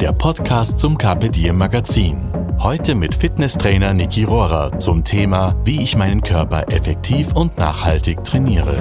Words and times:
der 0.00 0.12
Podcast 0.12 0.78
zum 0.78 0.98
Carpe 0.98 1.30
Diem 1.30 1.56
Magazin. 1.56 2.32
Heute 2.58 2.94
mit 2.94 3.14
Fitnesstrainer 3.14 3.94
Niki 3.94 4.24
Rohrer 4.24 4.78
zum 4.78 5.04
Thema, 5.04 5.54
wie 5.64 5.82
ich 5.82 5.96
meinen 5.96 6.22
Körper 6.22 6.70
effektiv 6.70 7.32
und 7.32 7.56
nachhaltig 7.56 8.22
trainiere. 8.22 8.76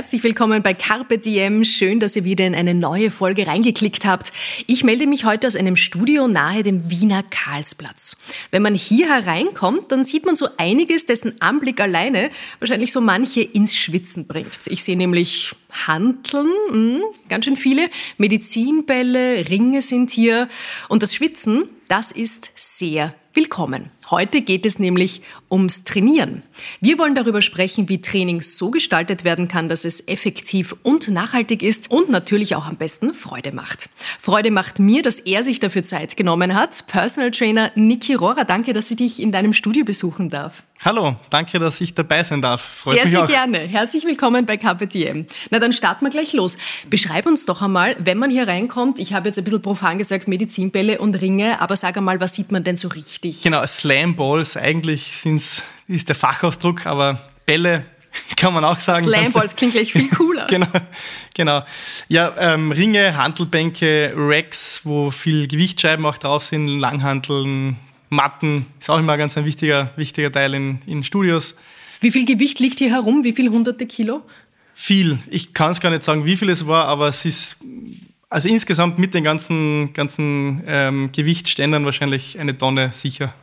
Herzlich 0.00 0.22
willkommen 0.24 0.62
bei 0.62 0.72
Carpe 0.72 1.18
Diem. 1.18 1.62
Schön, 1.62 2.00
dass 2.00 2.16
ihr 2.16 2.24
wieder 2.24 2.46
in 2.46 2.54
eine 2.54 2.74
neue 2.74 3.10
Folge 3.10 3.46
reingeklickt 3.46 4.06
habt. 4.06 4.32
Ich 4.66 4.82
melde 4.82 5.06
mich 5.06 5.26
heute 5.26 5.46
aus 5.46 5.56
einem 5.56 5.76
Studio 5.76 6.26
nahe 6.26 6.62
dem 6.62 6.88
Wiener 6.88 7.22
Karlsplatz. 7.22 8.16
Wenn 8.50 8.62
man 8.62 8.74
hier 8.74 9.08
hereinkommt, 9.14 9.92
dann 9.92 10.06
sieht 10.06 10.24
man 10.24 10.36
so 10.36 10.48
einiges, 10.56 11.04
dessen 11.04 11.38
Anblick 11.42 11.82
alleine 11.82 12.30
wahrscheinlich 12.60 12.92
so 12.92 13.02
manche 13.02 13.42
ins 13.42 13.76
Schwitzen 13.76 14.26
bringt. 14.26 14.60
Ich 14.68 14.82
sehe 14.82 14.96
nämlich 14.96 15.54
Hanteln, 15.86 16.48
mh, 16.70 17.00
ganz 17.28 17.44
schön 17.44 17.56
viele, 17.56 17.90
Medizinbälle, 18.16 19.50
Ringe 19.50 19.82
sind 19.82 20.12
hier 20.12 20.48
und 20.88 21.02
das 21.02 21.14
Schwitzen, 21.14 21.64
das 21.88 22.10
ist 22.10 22.52
sehr 22.54 23.14
willkommen. 23.34 23.90
Heute 24.10 24.40
geht 24.42 24.66
es 24.66 24.80
nämlich 24.80 25.22
ums 25.48 25.84
Trainieren. 25.84 26.42
Wir 26.80 26.98
wollen 26.98 27.14
darüber 27.14 27.42
sprechen, 27.42 27.88
wie 27.88 28.02
Training 28.02 28.40
so 28.40 28.72
gestaltet 28.72 29.22
werden 29.22 29.46
kann, 29.46 29.68
dass 29.68 29.84
es 29.84 30.08
effektiv 30.08 30.74
und 30.82 31.08
nachhaltig 31.08 31.62
ist 31.62 31.92
und 31.92 32.10
natürlich 32.10 32.56
auch 32.56 32.66
am 32.66 32.76
besten 32.76 33.14
Freude 33.14 33.52
macht. 33.52 33.88
Freude 34.18 34.50
macht 34.50 34.80
mir, 34.80 35.02
dass 35.02 35.20
er 35.20 35.44
sich 35.44 35.60
dafür 35.60 35.84
Zeit 35.84 36.16
genommen 36.16 36.56
hat. 36.56 36.88
Personal 36.88 37.30
Trainer 37.30 37.70
Niki 37.76 38.14
Rohrer, 38.14 38.44
danke, 38.44 38.72
dass 38.72 38.90
ich 38.90 38.96
dich 38.96 39.22
in 39.22 39.30
deinem 39.30 39.52
Studio 39.52 39.84
besuchen 39.84 40.28
darf. 40.28 40.64
Hallo, 40.82 41.16
danke, 41.28 41.58
dass 41.58 41.78
ich 41.82 41.92
dabei 41.92 42.22
sein 42.22 42.40
darf. 42.40 42.62
Freut 42.62 42.94
sehr, 42.94 43.06
sehr 43.06 43.24
auch. 43.24 43.26
gerne. 43.26 43.58
Herzlich 43.58 44.06
willkommen 44.06 44.46
bei 44.46 44.56
KPTM. 44.56 45.26
Na, 45.50 45.58
dann 45.58 45.74
starten 45.74 46.06
wir 46.06 46.10
gleich 46.10 46.32
los. 46.32 46.56
Beschreib 46.88 47.26
uns 47.26 47.44
doch 47.44 47.60
einmal, 47.60 47.96
wenn 47.98 48.16
man 48.16 48.30
hier 48.30 48.48
reinkommt, 48.48 48.98
ich 48.98 49.12
habe 49.12 49.28
jetzt 49.28 49.36
ein 49.36 49.44
bisschen 49.44 49.60
profan 49.60 49.98
gesagt, 49.98 50.26
Medizinbälle 50.26 50.98
und 50.98 51.16
Ringe, 51.16 51.60
aber 51.60 51.76
sag 51.76 51.98
einmal, 51.98 52.18
was 52.20 52.34
sieht 52.34 52.50
man 52.50 52.64
denn 52.64 52.78
so 52.78 52.88
richtig? 52.88 53.42
Genau, 53.42 53.62
Slam 53.66 53.99
Balls, 54.16 54.56
eigentlich 54.56 55.16
sind's, 55.16 55.62
ist 55.86 56.08
der 56.08 56.16
Fachausdruck, 56.16 56.86
aber 56.86 57.20
Bälle 57.46 57.84
kann 58.36 58.54
man 58.54 58.64
auch 58.64 58.80
sagen. 58.80 59.06
Slam 59.06 59.32
Balls 59.32 59.54
klingt 59.56 59.72
gleich 59.72 59.92
viel 59.92 60.08
cooler. 60.08 60.46
genau, 60.48 60.66
genau. 61.34 61.62
Ja, 62.08 62.34
ähm, 62.38 62.72
Ringe, 62.72 63.16
Handelbänke, 63.16 64.12
Racks, 64.16 64.80
wo 64.84 65.10
viel 65.10 65.46
Gewichtsscheiben 65.46 66.04
auch 66.06 66.16
drauf 66.16 66.44
sind, 66.44 66.66
Langhanteln, 66.68 67.76
Matten 68.10 68.66
ist 68.78 68.90
auch 68.90 68.98
immer 68.98 69.16
ganz 69.16 69.38
ein 69.38 69.44
wichtiger, 69.44 69.92
wichtiger 69.96 70.32
Teil 70.32 70.54
in, 70.54 70.82
in 70.86 71.04
Studios. 71.04 71.56
Wie 72.00 72.10
viel 72.10 72.24
Gewicht 72.24 72.58
liegt 72.58 72.78
hier 72.78 72.90
herum? 72.90 73.24
Wie 73.24 73.32
viel 73.32 73.48
hunderte 73.50 73.86
Kilo? 73.86 74.22
Viel. 74.74 75.18
Ich 75.30 75.54
kann 75.54 75.70
es 75.70 75.80
gar 75.80 75.90
nicht 75.90 76.02
sagen, 76.02 76.24
wie 76.24 76.36
viel 76.36 76.48
es 76.48 76.66
war, 76.66 76.86
aber 76.86 77.08
es 77.08 77.24
ist 77.24 77.58
also 78.28 78.48
insgesamt 78.48 78.98
mit 78.98 79.14
den 79.14 79.24
ganzen, 79.24 79.92
ganzen 79.92 80.62
ähm, 80.66 81.10
Gewichtsständern 81.12 81.84
wahrscheinlich 81.84 82.38
eine 82.38 82.56
Tonne 82.56 82.90
sicher. 82.94 83.34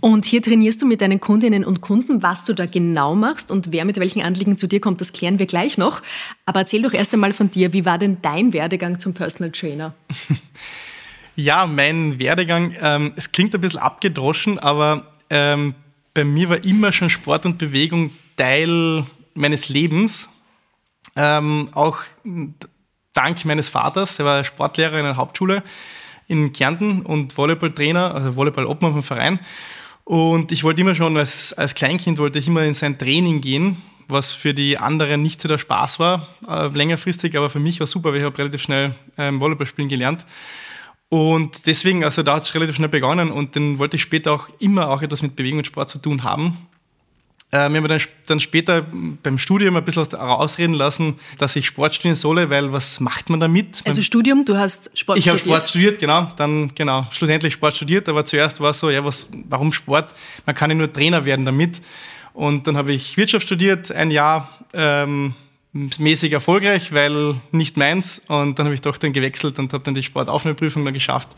Und 0.00 0.24
hier 0.24 0.42
trainierst 0.42 0.80
du 0.80 0.86
mit 0.86 1.02
deinen 1.02 1.20
Kundinnen 1.20 1.62
und 1.62 1.82
Kunden. 1.82 2.22
Was 2.22 2.46
du 2.46 2.54
da 2.54 2.64
genau 2.64 3.14
machst 3.14 3.50
und 3.50 3.70
wer 3.70 3.84
mit 3.84 4.00
welchen 4.00 4.22
Anliegen 4.22 4.56
zu 4.56 4.66
dir 4.66 4.80
kommt, 4.80 5.00
das 5.02 5.12
klären 5.12 5.38
wir 5.38 5.44
gleich 5.44 5.76
noch. 5.76 6.00
Aber 6.46 6.60
erzähl 6.60 6.80
doch 6.80 6.94
erst 6.94 7.12
einmal 7.12 7.34
von 7.34 7.50
dir. 7.50 7.74
Wie 7.74 7.84
war 7.84 7.98
denn 7.98 8.16
dein 8.22 8.54
Werdegang 8.54 8.98
zum 8.98 9.14
Personal 9.14 9.52
Trainer? 9.52 9.94
Ja, 11.36 11.66
mein 11.66 12.18
Werdegang, 12.18 12.74
ähm, 12.82 13.12
es 13.16 13.32
klingt 13.32 13.54
ein 13.54 13.62
bisschen 13.62 13.80
abgedroschen, 13.80 14.58
aber 14.58 15.06
ähm, 15.30 15.74
bei 16.12 16.22
mir 16.22 16.50
war 16.50 16.64
immer 16.64 16.92
schon 16.92 17.08
Sport 17.08 17.46
und 17.46 17.56
Bewegung 17.56 18.10
Teil 18.36 19.06
meines 19.32 19.70
Lebens. 19.70 20.28
Ähm, 21.16 21.70
auch 21.72 21.98
dank 23.14 23.44
meines 23.46 23.70
Vaters, 23.70 24.18
er 24.18 24.24
war 24.26 24.44
Sportlehrer 24.44 24.98
in 24.98 25.06
einer 25.06 25.16
Hauptschule 25.16 25.62
in 26.30 26.52
Kärnten 26.52 27.02
und 27.02 27.36
Volleyballtrainer, 27.36 28.14
also 28.14 28.36
Volleyball-Obmann 28.36 28.92
vom 28.92 29.02
Verein. 29.02 29.40
Und 30.04 30.52
ich 30.52 30.64
wollte 30.64 30.80
immer 30.80 30.94
schon, 30.94 31.16
als, 31.16 31.52
als 31.52 31.74
Kleinkind 31.74 32.18
wollte 32.18 32.38
ich 32.38 32.48
immer 32.48 32.64
in 32.64 32.74
sein 32.74 32.98
Training 32.98 33.40
gehen, 33.40 33.76
was 34.08 34.32
für 34.32 34.54
die 34.54 34.78
anderen 34.78 35.22
nicht 35.22 35.40
so 35.40 35.48
der 35.48 35.58
Spaß 35.58 35.98
war, 35.98 36.26
äh, 36.48 36.68
längerfristig, 36.68 37.36
aber 37.36 37.50
für 37.50 37.60
mich 37.60 37.80
war 37.80 37.86
super, 37.86 38.10
weil 38.10 38.18
ich 38.18 38.24
habe 38.24 38.38
relativ 38.38 38.62
schnell 38.62 38.94
ähm, 39.18 39.40
Volleyball 39.40 39.66
spielen 39.66 39.88
gelernt. 39.88 40.24
Und 41.08 41.66
deswegen, 41.66 42.04
also 42.04 42.22
da 42.22 42.36
hat 42.36 42.44
es 42.44 42.54
relativ 42.54 42.76
schnell 42.76 42.88
begonnen 42.88 43.32
und 43.32 43.56
dann 43.56 43.80
wollte 43.80 43.96
ich 43.96 44.02
später 44.02 44.32
auch 44.32 44.48
immer 44.60 44.90
auch 44.90 45.02
etwas 45.02 45.22
mit 45.22 45.34
Bewegung 45.34 45.58
und 45.58 45.66
Sport 45.66 45.90
zu 45.90 45.98
tun 45.98 46.22
haben. 46.22 46.56
Äh, 47.52 47.68
mir 47.68 47.78
haben 47.78 47.88
dann, 47.88 48.00
dann 48.26 48.38
später 48.38 48.86
beim 49.22 49.36
Studium 49.36 49.76
ein 49.76 49.84
bisschen 49.84 50.06
ausreden 50.14 50.74
lassen, 50.74 51.18
dass 51.38 51.56
ich 51.56 51.66
Sport 51.66 51.96
studieren 51.96 52.14
solle, 52.14 52.48
weil 52.48 52.72
was 52.72 53.00
macht 53.00 53.28
man 53.28 53.40
damit? 53.40 53.82
Also 53.84 54.02
Studium, 54.02 54.44
du 54.44 54.56
hast 54.56 54.96
Sport 54.96 55.18
ich 55.18 55.24
studiert? 55.24 55.46
Ich 55.46 55.50
habe 55.50 55.58
Sport 55.58 55.70
studiert, 55.70 55.98
genau. 55.98 56.30
Dann, 56.36 56.72
genau, 56.76 57.06
schlussendlich 57.10 57.54
Sport 57.54 57.74
studiert, 57.74 58.08
aber 58.08 58.24
zuerst 58.24 58.60
war 58.60 58.70
es 58.70 58.78
so, 58.78 58.88
ja, 58.88 59.04
was, 59.04 59.28
warum 59.48 59.72
Sport? 59.72 60.14
Man 60.46 60.54
kann 60.54 60.70
ja 60.70 60.76
nur 60.76 60.92
Trainer 60.92 61.24
werden 61.24 61.44
damit. 61.44 61.80
Und 62.34 62.68
dann 62.68 62.76
habe 62.76 62.92
ich 62.92 63.16
Wirtschaft 63.16 63.46
studiert, 63.46 63.90
ein 63.90 64.12
Jahr, 64.12 64.48
ähm, 64.72 65.34
mäßig 65.72 66.32
erfolgreich, 66.32 66.92
weil 66.92 67.34
nicht 67.50 67.76
meins. 67.76 68.22
Und 68.28 68.58
dann 68.58 68.66
habe 68.66 68.74
ich 68.74 68.80
doch 68.80 68.96
dann 68.96 69.12
gewechselt 69.12 69.58
und 69.58 69.72
habe 69.72 69.82
dann 69.82 69.94
die 69.94 70.02
Sportaufnahmeprüfung 70.04 70.84
dann 70.84 70.94
geschafft. 70.94 71.28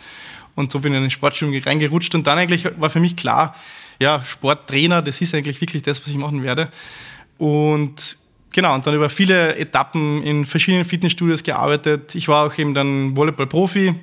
Und 0.54 0.72
so 0.72 0.80
bin 0.80 0.92
ich 0.92 0.98
in 0.98 1.04
den 1.04 1.10
Sportstudium 1.10 1.62
reingerutscht. 1.62 2.14
Und 2.14 2.26
dann 2.26 2.38
eigentlich 2.38 2.68
war 2.78 2.90
für 2.90 3.00
mich 3.00 3.16
klar, 3.16 3.54
ja, 4.02 4.22
Sporttrainer, 4.22 5.02
das 5.02 5.20
ist 5.20 5.34
eigentlich 5.34 5.60
wirklich 5.60 5.82
das, 5.82 6.00
was 6.00 6.08
ich 6.08 6.16
machen 6.16 6.42
werde. 6.42 6.68
Und 7.38 8.18
genau, 8.50 8.74
und 8.74 8.86
dann 8.86 8.94
über 8.94 9.08
viele 9.08 9.56
Etappen 9.56 10.22
in 10.22 10.44
verschiedenen 10.44 10.84
Fitnessstudios 10.84 11.42
gearbeitet. 11.42 12.14
Ich 12.14 12.28
war 12.28 12.46
auch 12.46 12.58
eben 12.58 12.74
dann 12.74 13.16
Volleyball-Profi. 13.16 13.94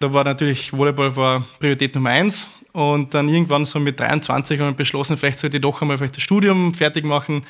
Da 0.00 0.12
war 0.12 0.24
natürlich, 0.24 0.72
Volleyball 0.72 1.14
war 1.16 1.44
Priorität 1.60 1.94
Nummer 1.94 2.10
eins. 2.10 2.48
Und 2.72 3.14
dann 3.14 3.28
irgendwann 3.28 3.64
so 3.64 3.80
mit 3.80 3.98
23 3.98 4.60
haben 4.60 4.68
wir 4.68 4.72
beschlossen, 4.74 5.16
vielleicht 5.16 5.38
sollte 5.38 5.56
ich 5.56 5.60
doch 5.60 5.80
einmal 5.80 5.98
vielleicht 5.98 6.16
das 6.16 6.22
Studium 6.22 6.74
fertig 6.74 7.04
machen 7.04 7.44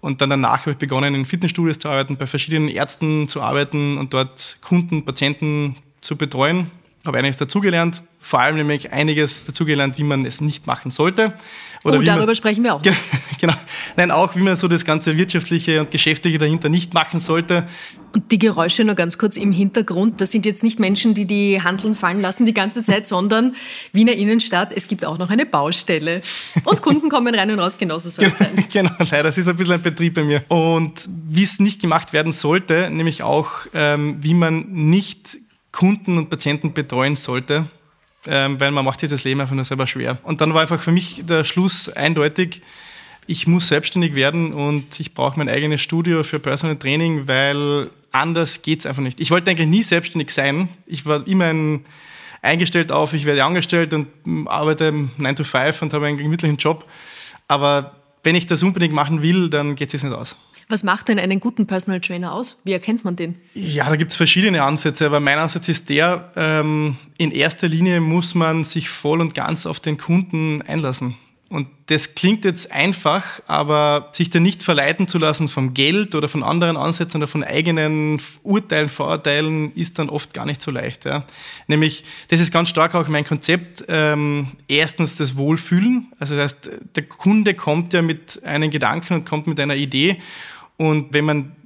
und 0.00 0.20
dann 0.20 0.30
danach 0.30 0.60
habe 0.60 0.72
ich 0.72 0.76
begonnen, 0.76 1.14
in 1.14 1.24
Fitnessstudios 1.24 1.78
zu 1.78 1.88
arbeiten, 1.88 2.16
bei 2.16 2.26
verschiedenen 2.26 2.68
Ärzten 2.68 3.28
zu 3.28 3.42
arbeiten 3.42 3.98
und 3.98 4.14
dort 4.14 4.58
Kunden, 4.60 5.04
Patienten 5.04 5.76
zu 6.00 6.16
betreuen. 6.16 6.70
Habe 7.06 7.18
einiges 7.18 7.36
dazugelernt, 7.36 8.02
vor 8.20 8.40
allem 8.40 8.56
nämlich 8.56 8.92
einiges 8.92 9.44
dazugelernt, 9.44 9.98
wie 9.98 10.04
man 10.04 10.26
es 10.26 10.40
nicht 10.40 10.66
machen 10.66 10.90
sollte. 10.90 11.34
Oder 11.84 11.98
oh, 11.98 12.02
darüber 12.02 12.26
man, 12.26 12.34
sprechen 12.34 12.64
wir 12.64 12.74
auch. 12.74 12.82
Genau. 13.38 13.52
Nein, 13.96 14.10
auch 14.10 14.34
wie 14.34 14.40
man 14.40 14.56
so 14.56 14.66
das 14.66 14.86
ganze 14.86 15.18
Wirtschaftliche 15.18 15.80
und 15.80 15.90
Geschäftliche 15.90 16.38
dahinter 16.38 16.70
nicht 16.70 16.94
machen 16.94 17.20
sollte. 17.20 17.66
Und 18.14 18.32
die 18.32 18.38
Geräusche 18.38 18.82
nur 18.82 18.94
ganz 18.94 19.18
kurz 19.18 19.36
im 19.36 19.52
Hintergrund, 19.52 20.22
das 20.22 20.30
sind 20.30 20.46
jetzt 20.46 20.62
nicht 20.62 20.80
Menschen, 20.80 21.14
die 21.14 21.26
die 21.26 21.60
Handeln 21.62 21.94
fallen 21.94 22.22
lassen 22.22 22.46
die 22.46 22.54
ganze 22.54 22.82
Zeit, 22.82 23.06
sondern 23.06 23.54
Wiener 23.92 24.14
Innenstadt, 24.14 24.72
es 24.74 24.88
gibt 24.88 25.04
auch 25.04 25.18
noch 25.18 25.28
eine 25.28 25.44
Baustelle. 25.44 26.22
Und 26.64 26.80
Kunden 26.80 27.10
kommen 27.10 27.34
rein 27.34 27.50
und 27.50 27.58
raus, 27.58 27.76
genauso 27.76 28.08
soll 28.08 28.26
es 28.26 28.38
sein. 28.38 28.64
Genau, 28.72 28.90
leider, 28.98 29.24
das 29.24 29.38
ist 29.38 29.48
ein 29.48 29.56
bisschen 29.56 29.74
ein 29.74 29.82
Betrieb 29.82 30.14
bei 30.14 30.24
mir. 30.24 30.44
Und 30.48 31.08
wie 31.28 31.42
es 31.42 31.60
nicht 31.60 31.80
gemacht 31.80 32.14
werden 32.14 32.32
sollte, 32.32 32.90
nämlich 32.90 33.22
auch, 33.22 33.50
ähm, 33.74 34.16
wie 34.20 34.34
man 34.34 34.66
nicht 34.70 35.38
Kunden 35.76 36.16
und 36.16 36.30
Patienten 36.30 36.72
betreuen 36.72 37.16
sollte, 37.16 37.68
ähm, 38.26 38.58
weil 38.58 38.70
man 38.70 38.84
macht 38.84 39.00
sich 39.00 39.10
das 39.10 39.24
Leben 39.24 39.42
einfach 39.42 39.54
nur 39.54 39.64
selber 39.64 39.86
schwer. 39.86 40.16
Und 40.22 40.40
dann 40.40 40.54
war 40.54 40.62
einfach 40.62 40.80
für 40.80 40.90
mich 40.90 41.22
der 41.26 41.44
Schluss 41.44 41.90
eindeutig, 41.90 42.62
ich 43.26 43.46
muss 43.46 43.68
selbstständig 43.68 44.14
werden 44.14 44.54
und 44.54 44.98
ich 44.98 45.12
brauche 45.12 45.38
mein 45.38 45.48
eigenes 45.48 45.82
Studio 45.82 46.22
für 46.22 46.38
Personal 46.38 46.76
Training, 46.76 47.28
weil 47.28 47.90
anders 48.10 48.62
geht 48.62 48.80
es 48.80 48.86
einfach 48.86 49.02
nicht. 49.02 49.20
Ich 49.20 49.30
wollte 49.30 49.50
eigentlich 49.50 49.68
nie 49.68 49.82
selbstständig 49.82 50.30
sein. 50.30 50.70
Ich 50.86 51.04
war 51.04 51.26
immer 51.26 51.46
ein, 51.46 51.84
eingestellt 52.40 52.90
auf, 52.90 53.12
ich 53.12 53.26
werde 53.26 53.44
angestellt 53.44 53.92
und 53.92 54.06
arbeite 54.46 54.92
9 55.18 55.36
to 55.36 55.44
5 55.44 55.82
und 55.82 55.92
habe 55.92 56.06
einen 56.06 56.16
gemütlichen 56.16 56.56
Job. 56.56 56.86
Aber 57.48 57.96
wenn 58.22 58.34
ich 58.34 58.46
das 58.46 58.62
unbedingt 58.62 58.94
machen 58.94 59.20
will, 59.20 59.50
dann 59.50 59.74
geht 59.74 59.92
es 59.92 60.02
nicht 60.02 60.14
aus. 60.14 60.36
Was 60.68 60.82
macht 60.82 61.08
denn 61.08 61.18
einen 61.18 61.38
guten 61.38 61.66
Personal 61.66 62.00
Trainer 62.00 62.32
aus? 62.32 62.60
Wie 62.64 62.72
erkennt 62.72 63.04
man 63.04 63.14
den? 63.14 63.36
Ja, 63.54 63.88
da 63.88 63.94
gibt 63.94 64.10
es 64.10 64.16
verschiedene 64.16 64.62
Ansätze, 64.64 65.06
aber 65.06 65.20
mein 65.20 65.38
Ansatz 65.38 65.68
ist 65.68 65.88
der, 65.88 66.32
ähm, 66.34 66.96
in 67.18 67.30
erster 67.30 67.68
Linie 67.68 68.00
muss 68.00 68.34
man 68.34 68.64
sich 68.64 68.88
voll 68.88 69.20
und 69.20 69.34
ganz 69.34 69.66
auf 69.66 69.78
den 69.78 69.96
Kunden 69.96 70.62
einlassen. 70.62 71.14
Und 71.48 71.68
das 71.86 72.16
klingt 72.16 72.44
jetzt 72.44 72.72
einfach, 72.72 73.40
aber 73.46 74.08
sich 74.10 74.30
da 74.30 74.40
nicht 74.40 74.64
verleiten 74.64 75.06
zu 75.06 75.18
lassen 75.18 75.48
vom 75.48 75.74
Geld 75.74 76.16
oder 76.16 76.26
von 76.26 76.42
anderen 76.42 76.76
Ansätzen 76.76 77.18
oder 77.18 77.28
von 77.28 77.44
eigenen 77.44 78.20
Urteilen, 78.42 78.88
Vorurteilen, 78.88 79.72
ist 79.76 80.00
dann 80.00 80.08
oft 80.08 80.34
gar 80.34 80.44
nicht 80.44 80.60
so 80.60 80.72
leicht. 80.72 81.04
Ja. 81.04 81.24
Nämlich, 81.68 82.02
das 82.28 82.40
ist 82.40 82.52
ganz 82.52 82.68
stark 82.68 82.96
auch 82.96 83.06
mein 83.06 83.24
Konzept. 83.24 83.84
Ähm, 83.86 84.48
erstens 84.66 85.14
das 85.14 85.36
Wohlfühlen. 85.36 86.08
Also 86.18 86.34
das 86.34 86.54
heißt, 86.54 86.70
der 86.96 87.04
Kunde 87.04 87.54
kommt 87.54 87.92
ja 87.92 88.02
mit 88.02 88.42
einem 88.44 88.72
Gedanken 88.72 89.14
und 89.14 89.24
kommt 89.24 89.46
mit 89.46 89.60
einer 89.60 89.76
Idee. 89.76 90.16
Und 90.76 91.12
wenn 91.12 91.24
man 91.24 91.56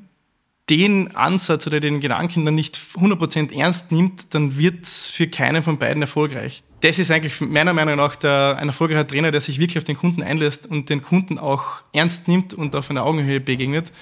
den 0.70 1.16
Ansatz 1.16 1.66
oder 1.66 1.80
den 1.80 2.00
Gedanken 2.00 2.44
dann 2.44 2.54
nicht 2.54 2.78
100% 2.94 3.52
ernst 3.52 3.90
nimmt, 3.90 4.32
dann 4.34 4.56
wird 4.56 4.84
es 4.84 5.08
für 5.08 5.26
keinen 5.26 5.64
von 5.64 5.78
beiden 5.78 6.00
erfolgreich. 6.00 6.62
Das 6.80 6.98
ist 6.98 7.10
eigentlich 7.10 7.40
meiner 7.40 7.74
Meinung 7.74 7.96
nach 7.96 8.14
der, 8.14 8.56
ein 8.58 8.68
erfolgreicher 8.68 9.06
Trainer, 9.06 9.32
der 9.32 9.40
sich 9.40 9.58
wirklich 9.58 9.78
auf 9.78 9.84
den 9.84 9.96
Kunden 9.96 10.22
einlässt 10.22 10.66
und 10.66 10.88
den 10.88 11.02
Kunden 11.02 11.38
auch 11.38 11.82
ernst 11.92 12.28
nimmt 12.28 12.54
und 12.54 12.76
auf 12.76 12.88
einer 12.88 13.04
Augenhöhe 13.04 13.40
begegnet. 13.40 13.92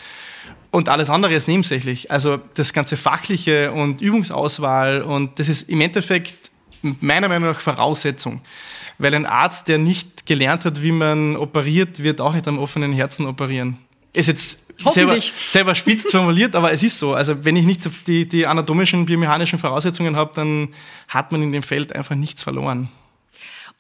Und 0.71 0.91
alles 0.91 1.09
andere 1.09 1.35
ist 1.35 1.49
nebensächlich. 1.49 2.11
Also 2.11 2.39
das 2.55 2.75
ganze 2.75 2.99
Fachliche 2.99 3.73
und 3.73 4.03
Übungsauswahl 4.03 5.01
und 5.01 5.39
das 5.39 5.49
ist 5.49 5.71
im 5.71 5.81
Endeffekt 5.81 6.51
meiner 6.83 7.29
Meinung 7.29 7.49
nach 7.49 7.61
Voraussetzung. 7.61 8.43
Weil 8.99 9.15
ein 9.15 9.27
Arzt, 9.27 9.69
der 9.69 9.79
nicht 9.79 10.27
gelernt 10.27 10.65
hat, 10.65 10.83
wie 10.83 10.93
man 10.93 11.37
operiert, 11.37 12.03
wird 12.03 12.21
auch 12.21 12.35
nicht 12.35 12.47
am 12.47 12.59
offenen 12.59 12.93
Herzen 12.93 13.27
operieren. 13.27 13.79
Ist 14.19 14.27
jetzt 14.27 14.59
selber, 14.77 15.17
selber 15.21 15.75
spitz 15.75 16.11
formuliert, 16.11 16.55
aber 16.55 16.73
es 16.73 16.83
ist 16.83 16.99
so. 16.99 17.15
Also 17.15 17.45
wenn 17.45 17.57
ich 17.57 17.65
nicht 17.65 17.89
die, 18.07 18.29
die 18.29 18.47
anatomischen, 18.47 19.07
biomechanischen 19.07 19.59
Voraussetzungen 19.59 20.17
habe, 20.17 20.33
dann 20.35 20.75
hat 21.09 21.33
man 21.33 21.43
in 21.43 21.53
dem 21.53 21.63
Feld 21.63 21.95
einfach 21.95 22.15
nichts 22.15 22.43
verloren. 22.43 22.89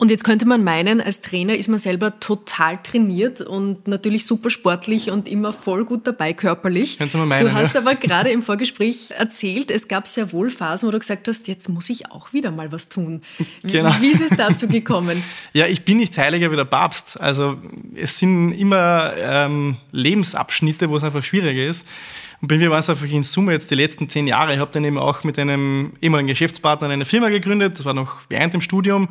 Und 0.01 0.13
jetzt 0.13 0.23
könnte 0.23 0.47
man 0.47 0.63
meinen, 0.63 1.01
als 1.01 1.23
Trainer 1.23 1.57
ist 1.57 1.67
man 1.67 1.81
selber 1.81 2.21
total 2.21 2.81
trainiert 2.81 3.41
und 3.41 3.89
natürlich 3.89 4.27
super 4.27 4.49
sportlich 4.49 5.11
und 5.11 5.29
immer 5.29 5.53
voll 5.53 5.85
gut 5.85 6.07
dabei 6.07 6.33
körperlich. 6.35 6.99
Könnte 6.99 7.19
man 7.19 7.27
meinen. 7.27 7.45
Du 7.45 7.53
hast 7.53 7.75
ja. 7.75 7.81
aber 7.81 7.97
gerade 7.97 8.31
im 8.31 8.41
Vorgespräch 8.41 9.11
erzählt, 9.11 9.73
es 9.73 9.89
gab 9.89 10.07
sehr 10.07 10.33
wohl 10.33 10.51
Phasen, 10.51 10.87
wo 10.87 10.93
du 10.93 11.01
gesagt 11.01 11.27
hast, 11.27 11.49
jetzt 11.49 11.69
muss 11.69 11.91
ich 11.91 12.13
auch 12.13 12.33
wieder 12.33 12.53
mal 12.53 12.71
was 12.71 12.89
tun. 12.89 13.23
Genau. 13.65 13.93
Wie 14.01 14.13
ist 14.13 14.21
es 14.21 14.37
dazu 14.37 14.69
gekommen? 14.69 15.21
ja, 15.53 15.67
ich 15.67 15.85
bin 15.85 15.97
nicht 15.97 16.17
heiliger 16.17 16.53
wie 16.53 16.57
der 16.57 16.65
Papst. 16.65 17.21
Also 17.21 17.57
es 17.97 18.21
sind 18.21 18.53
immer 18.53 19.15
ähm, 19.17 19.79
Lebensabschnitte, 19.91 20.89
wo 20.91 20.97
es 20.97 21.03
einfach 21.03 21.25
schwieriger 21.25 21.65
ist. 21.65 21.89
Und 22.41 22.47
bei 22.47 22.57
mir 22.57 22.71
war 22.71 22.79
es 22.79 22.89
einfach 22.89 23.07
in 23.07 23.25
Summe 23.25 23.51
jetzt 23.51 23.69
die 23.73 23.75
letzten 23.75 24.09
zehn 24.09 24.29
Jahre. 24.29 24.55
Ich 24.55 24.61
habe 24.61 24.71
dann 24.71 24.85
eben 24.85 24.97
auch 24.97 25.25
mit 25.25 25.41
einem 25.41 25.95
ehemaligen 26.01 26.29
Geschäftspartner 26.29 26.89
eine 26.89 27.05
Firma 27.05 27.31
gegründet. 27.31 27.81
Das 27.81 27.85
war 27.85 27.95
noch 27.95 28.19
während 28.29 28.55
dem 28.55 28.61
Studium. 28.61 29.09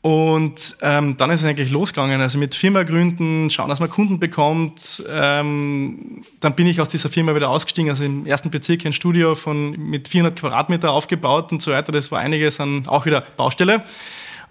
Und 0.00 0.76
ähm, 0.80 1.16
dann 1.16 1.30
ist 1.30 1.40
es 1.40 1.46
eigentlich 1.46 1.70
losgegangen. 1.70 2.20
Also 2.20 2.38
mit 2.38 2.54
Firma 2.54 2.84
gründen, 2.84 3.50
schauen, 3.50 3.68
dass 3.68 3.80
man 3.80 3.90
Kunden 3.90 4.20
bekommt. 4.20 5.02
Ähm, 5.10 6.22
dann 6.40 6.54
bin 6.54 6.68
ich 6.68 6.80
aus 6.80 6.88
dieser 6.88 7.08
Firma 7.08 7.34
wieder 7.34 7.50
ausgestiegen. 7.50 7.90
Also 7.90 8.04
im 8.04 8.24
ersten 8.24 8.50
Bezirk 8.50 8.86
ein 8.86 8.92
Studio 8.92 9.34
von, 9.34 9.72
mit 9.72 10.06
400 10.08 10.38
Quadratmeter 10.38 10.92
aufgebaut 10.92 11.50
und 11.50 11.60
so 11.60 11.72
weiter. 11.72 11.90
Das 11.90 12.12
war 12.12 12.20
einiges 12.20 12.60
an 12.60 12.84
auch 12.86 13.06
wieder 13.06 13.22
Baustelle 13.36 13.84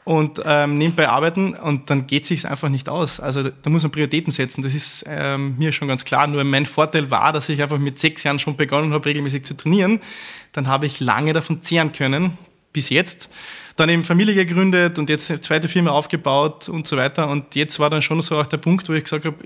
und 0.08 0.42
ähm, 0.46 0.78
nebenbei 0.78 1.10
arbeiten 1.10 1.54
und 1.54 1.90
dann 1.90 2.08
geht 2.08 2.26
sich 2.26 2.48
einfach 2.48 2.70
nicht 2.70 2.88
aus. 2.88 3.20
Also 3.20 3.44
da 3.44 3.70
muss 3.70 3.84
man 3.84 3.92
Prioritäten 3.92 4.32
setzen. 4.32 4.62
Das 4.62 4.74
ist 4.74 5.04
ähm, 5.06 5.56
mir 5.58 5.74
schon 5.74 5.90
ganz 5.90 6.06
klar. 6.06 6.28
Nur 6.28 6.46
mein 6.46 6.66
Vorteil 6.66 7.12
war, 7.12 7.34
dass 7.34 7.50
ich 7.50 7.62
einfach 7.62 7.78
mit 7.78 8.00
sechs 8.00 8.24
Jahren 8.24 8.40
schon 8.40 8.56
begonnen 8.56 8.94
habe, 8.94 9.06
regelmäßig 9.06 9.44
zu 9.44 9.54
trainieren. 9.58 10.00
Dann 10.54 10.68
habe 10.68 10.86
ich 10.86 11.02
lange 11.02 11.34
davon 11.34 11.62
zehren 11.62 11.92
können, 11.92 12.38
bis 12.72 12.90
jetzt 12.90 13.30
dann 13.78 13.90
eben 13.90 14.04
Familie 14.04 14.34
gegründet 14.34 15.00
und 15.00 15.10
jetzt 15.10 15.30
eine 15.30 15.40
zweite 15.40 15.68
Firma 15.68 15.92
aufgebaut 15.92 16.68
und 16.68 16.88
so 16.88 16.98
weiter. 16.98 17.30
Und 17.30 17.56
jetzt 17.56 17.80
war 17.80 17.90
dann 17.90 18.02
schon 18.02 18.22
so 18.22 18.38
auch 18.38 18.48
der 18.48 18.58
Punkt, 18.58 18.90
wo 18.90 18.94
ich 18.94 19.04
gesagt 19.04 19.26
habe, 19.26 19.38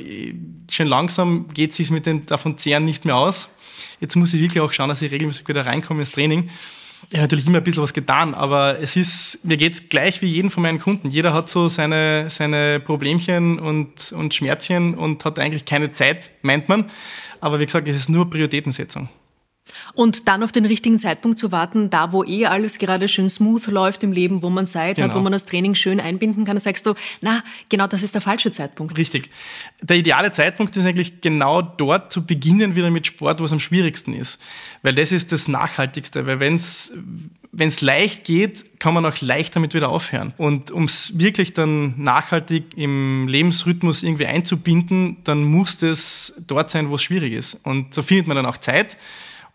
schon 0.70 0.88
langsam 0.88 1.48
geht 1.54 1.72
es 1.72 1.78
sich 1.78 1.92
mit 1.92 2.06
den 2.06 2.26
davon 2.26 2.58
zehren 2.58 2.86
nicht 2.86 3.06
mehr 3.06 3.18
aus. 3.18 3.56
Jetzt 4.00 4.16
muss 4.16 4.34
ich 4.34 4.42
wirklich 4.42 4.62
auch 4.62 4.72
schauen, 4.72 4.90
dass 4.90 5.02
ich 5.02 5.12
regelmäßig 5.12 5.48
wieder 5.48 5.66
reinkomme 5.66 6.02
ins 6.02 6.12
Training. 6.12 6.50
Ich 7.10 7.16
habe 7.16 7.24
natürlich 7.24 7.48
immer 7.48 7.58
ein 7.58 7.64
bisschen 7.64 7.84
was 7.84 7.94
getan, 7.94 8.34
aber 8.34 8.80
es 8.80 8.96
ist, 8.96 9.44
mir 9.44 9.58
geht 9.58 9.74
es 9.74 9.90
gleich 9.90 10.22
wie 10.22 10.28
jeden 10.28 10.50
von 10.50 10.64
meinen 10.64 10.80
Kunden. 10.80 11.10
Jeder 11.10 11.34
hat 11.34 11.50
so 11.50 11.68
seine, 11.68 12.30
seine 12.30 12.80
Problemchen 12.80 13.60
und, 13.60 14.12
und 14.14 14.34
Schmerzchen 14.34 14.94
und 14.94 15.26
hat 15.26 15.40
eigentlich 15.40 15.66
keine 15.66 15.92
Zeit, 15.94 16.32
meint 16.42 16.70
man. 16.70 16.90
Aber 17.42 17.60
wie 17.60 17.66
gesagt, 17.66 17.88
es 17.88 17.96
ist 17.96 18.10
nur 18.10 18.30
Prioritätensetzung. 18.30 19.10
Und 19.94 20.28
dann 20.28 20.44
auf 20.44 20.52
den 20.52 20.66
richtigen 20.66 21.00
Zeitpunkt 21.00 21.40
zu 21.40 21.52
warten, 21.52 21.90
da 21.90 22.12
wo 22.12 22.24
eh 22.24 22.46
alles 22.46 22.78
gerade 22.78 23.08
schön 23.08 23.30
smooth 23.30 23.68
läuft 23.68 24.04
im 24.04 24.12
Leben, 24.12 24.42
wo 24.42 24.50
man 24.50 24.68
Zeit 24.68 24.96
genau. 24.96 25.06
hat, 25.06 25.12
wo 25.12 25.16
genau. 25.16 25.24
man 25.24 25.32
das 25.34 25.46
Training 25.46 25.76
schön 25.76 26.00
einbinden 26.00 26.46
kann, 26.46 26.56
dann 26.56 26.62
sagst 26.62 26.86
du, 26.86 26.94
na, 27.22 27.44
genau 27.70 27.88
das 27.88 28.04
ist 28.04 28.14
der 28.14 28.22
falsche 28.22 28.52
Zeitpunkt. 28.52 28.98
Richtig. 28.98 29.30
Der 29.82 29.98
ideale 29.98 30.32
Zeitpunkt 30.32 30.76
ist 30.76 30.86
eigentlich 30.86 31.22
genau 31.22 31.62
dort 31.62 32.12
zu 32.12 32.26
beginnen 32.26 32.76
wieder 32.76 32.92
mit 32.92 33.08
Sport, 33.08 33.40
wo 33.40 33.46
es 33.46 33.52
am 33.52 33.60
schwierigsten 33.60 34.14
ist. 34.14 34.42
Weil 34.82 34.96
das 34.96 35.12
ist 35.12 35.32
das 35.32 35.48
Nachhaltigste. 35.48 36.26
Weil 36.26 36.40
wenn 36.40 36.56
es 36.56 36.94
wenn 37.54 37.68
es 37.68 37.82
leicht 37.82 38.24
geht, 38.24 38.80
kann 38.80 38.94
man 38.94 39.06
auch 39.06 39.20
leicht 39.20 39.56
damit 39.56 39.74
wieder 39.74 39.90
aufhören. 39.90 40.34
Und 40.38 40.72
um 40.72 40.86
es 40.86 41.20
wirklich 41.20 41.54
dann 41.54 42.02
nachhaltig 42.02 42.78
im 42.78 43.28
Lebensrhythmus 43.28 44.04
irgendwie 44.04 44.26
einzubinden, 44.26 45.18
dann 45.26 45.44
muss 45.44 45.82
es 45.82 46.34
dort 46.48 46.70
sein, 46.70 46.90
wo 46.90 46.96
es 46.96 47.04
schwierig 47.04 47.34
ist. 47.34 47.60
Und 47.64 47.94
so 47.94 48.04
findet 48.04 48.28
man 48.28 48.38
dann 48.38 48.46
auch 48.46 48.58
Zeit. 48.58 48.98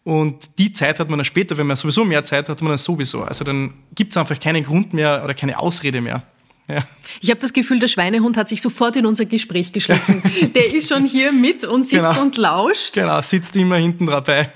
Und 0.07 0.57
die 0.61 0.73
Zeit 0.73 1.01
hat 1.01 1.11
man 1.11 1.19
dann 1.19 1.25
später, 1.25 1.59
wenn 1.59 1.67
man 1.67 1.77
sowieso 1.77 2.05
mehr 2.05 2.23
Zeit 2.23 2.45
hat, 2.45 2.51
hat 2.51 2.63
man 2.63 2.71
dann 2.71 2.79
sowieso. 2.79 3.25
Also 3.25 3.43
dann 3.43 3.75
gibt 3.93 4.13
es 4.13 4.17
einfach 4.17 4.39
keinen 4.39 4.63
Grund 4.63 4.95
mehr 4.95 5.21
oder 5.25 5.35
keine 5.35 5.59
Ausrede 5.59 6.01
mehr. 6.01 6.23
Ja. 6.69 6.85
Ich 7.21 7.29
habe 7.31 7.41
das 7.41 7.53
Gefühl, 7.53 7.81
der 7.81 7.89
Schweinehund 7.89 8.37
hat 8.37 8.47
sich 8.47 8.63
sofort 8.63 8.95
in 8.95 9.05
unser 9.05 9.25
Gespräch 9.25 9.73
geschlichen. 9.73 10.23
Der 10.55 10.73
ist 10.73 10.89
schon 10.89 11.07
hier 11.07 11.33
mit 11.33 11.65
und 11.65 11.89
sitzt 11.89 12.05
genau. 12.05 12.23
und 12.23 12.37
lauscht. 12.37 12.95
Genau, 12.95 13.21
sitzt 13.21 13.57
immer 13.57 13.79
hinten 13.79 14.07
dabei. 14.07 14.53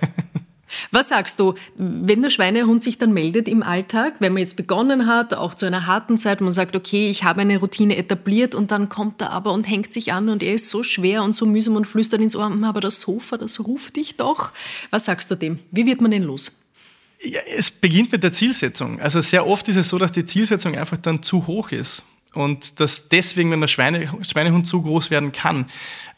Was 0.93 1.09
sagst 1.09 1.39
du, 1.39 1.55
wenn 1.77 2.23
der 2.23 2.31
Schweinehund 2.31 2.83
sich 2.83 2.99
dann 2.99 3.13
meldet 3.13 3.49
im 3.49 3.63
Alltag, 3.63 4.15
wenn 4.21 4.33
man 4.33 4.43
jetzt 4.43 4.57
begonnen 4.57 5.07
hat, 5.07 5.35
auch 5.35 5.55
zu 5.55 5.67
einer 5.67 5.87
harten 5.87 6.19
Zeit, 6.19 6.41
man 6.41 6.53
sagt, 6.53 6.77
okay, 6.77 7.11
ich 7.11 7.25
habe 7.25 7.41
eine 7.41 7.59
Routine 7.59 7.97
etabliert 7.97 8.55
und 8.55 8.71
dann 8.71 8.89
kommt 8.89 9.21
er 9.21 9.31
aber 9.31 9.53
und 9.53 9.65
hängt 9.65 9.93
sich 9.93 10.13
an 10.13 10.29
und 10.29 10.43
er 10.43 10.55
ist 10.55 10.71
so 10.71 10.83
schwer 10.83 11.23
und 11.23 11.35
so 11.37 11.47
mühsam 11.47 11.77
und 11.77 11.87
flüstert 11.87 12.21
ins 12.21 12.37
Ohr, 12.37 12.47
hm, 12.47 12.65
aber 12.65 12.81
das 12.81 13.01
Sofa, 13.01 13.37
das 13.37 13.67
ruft 13.67 13.97
dich 13.97 14.17
doch. 14.17 14.53
Was 14.91 15.07
sagst 15.07 15.31
du 15.31 15.35
dem? 15.35 15.59
Wie 15.71 15.87
wird 15.87 16.01
man 16.01 16.11
denn 16.11 16.23
los? 16.23 16.61
Ja, 17.23 17.41
es 17.55 17.71
beginnt 17.71 18.13
mit 18.13 18.23
der 18.23 18.33
Zielsetzung. 18.33 19.01
Also 19.01 19.21
sehr 19.21 19.47
oft 19.47 19.69
ist 19.69 19.77
es 19.77 19.91
so, 19.91 19.99
dass 19.99 20.13
die 20.13 20.25
Zielsetzung 20.25 20.75
einfach 20.75 20.97
dann 20.97 21.23
zu 21.23 21.47
hoch 21.47 21.71
ist 21.71 22.05
und 22.35 22.81
dass 22.81 23.09
deswegen 23.09 23.51
dann 23.51 23.61
der 23.61 23.69
Schweine, 23.69 24.07
Schweinehund 24.23 24.67
zu 24.67 24.83
groß 24.83 25.11
werden 25.11 25.33
kann. 25.33 25.67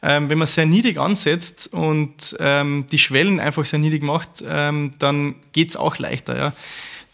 Ähm, 0.02 0.28
wenn 0.28 0.38
man 0.38 0.46
sehr 0.46 0.66
niedrig 0.66 0.98
ansetzt 0.98 1.72
und 1.72 2.36
ähm, 2.40 2.86
die 2.90 2.98
Schwellen 2.98 3.40
einfach 3.40 3.64
sehr 3.64 3.78
niedrig 3.78 4.02
macht, 4.02 4.44
ähm, 4.46 4.90
dann 4.98 5.36
geht's 5.52 5.76
auch 5.76 5.98
leichter. 5.98 6.36
Ja. 6.36 6.52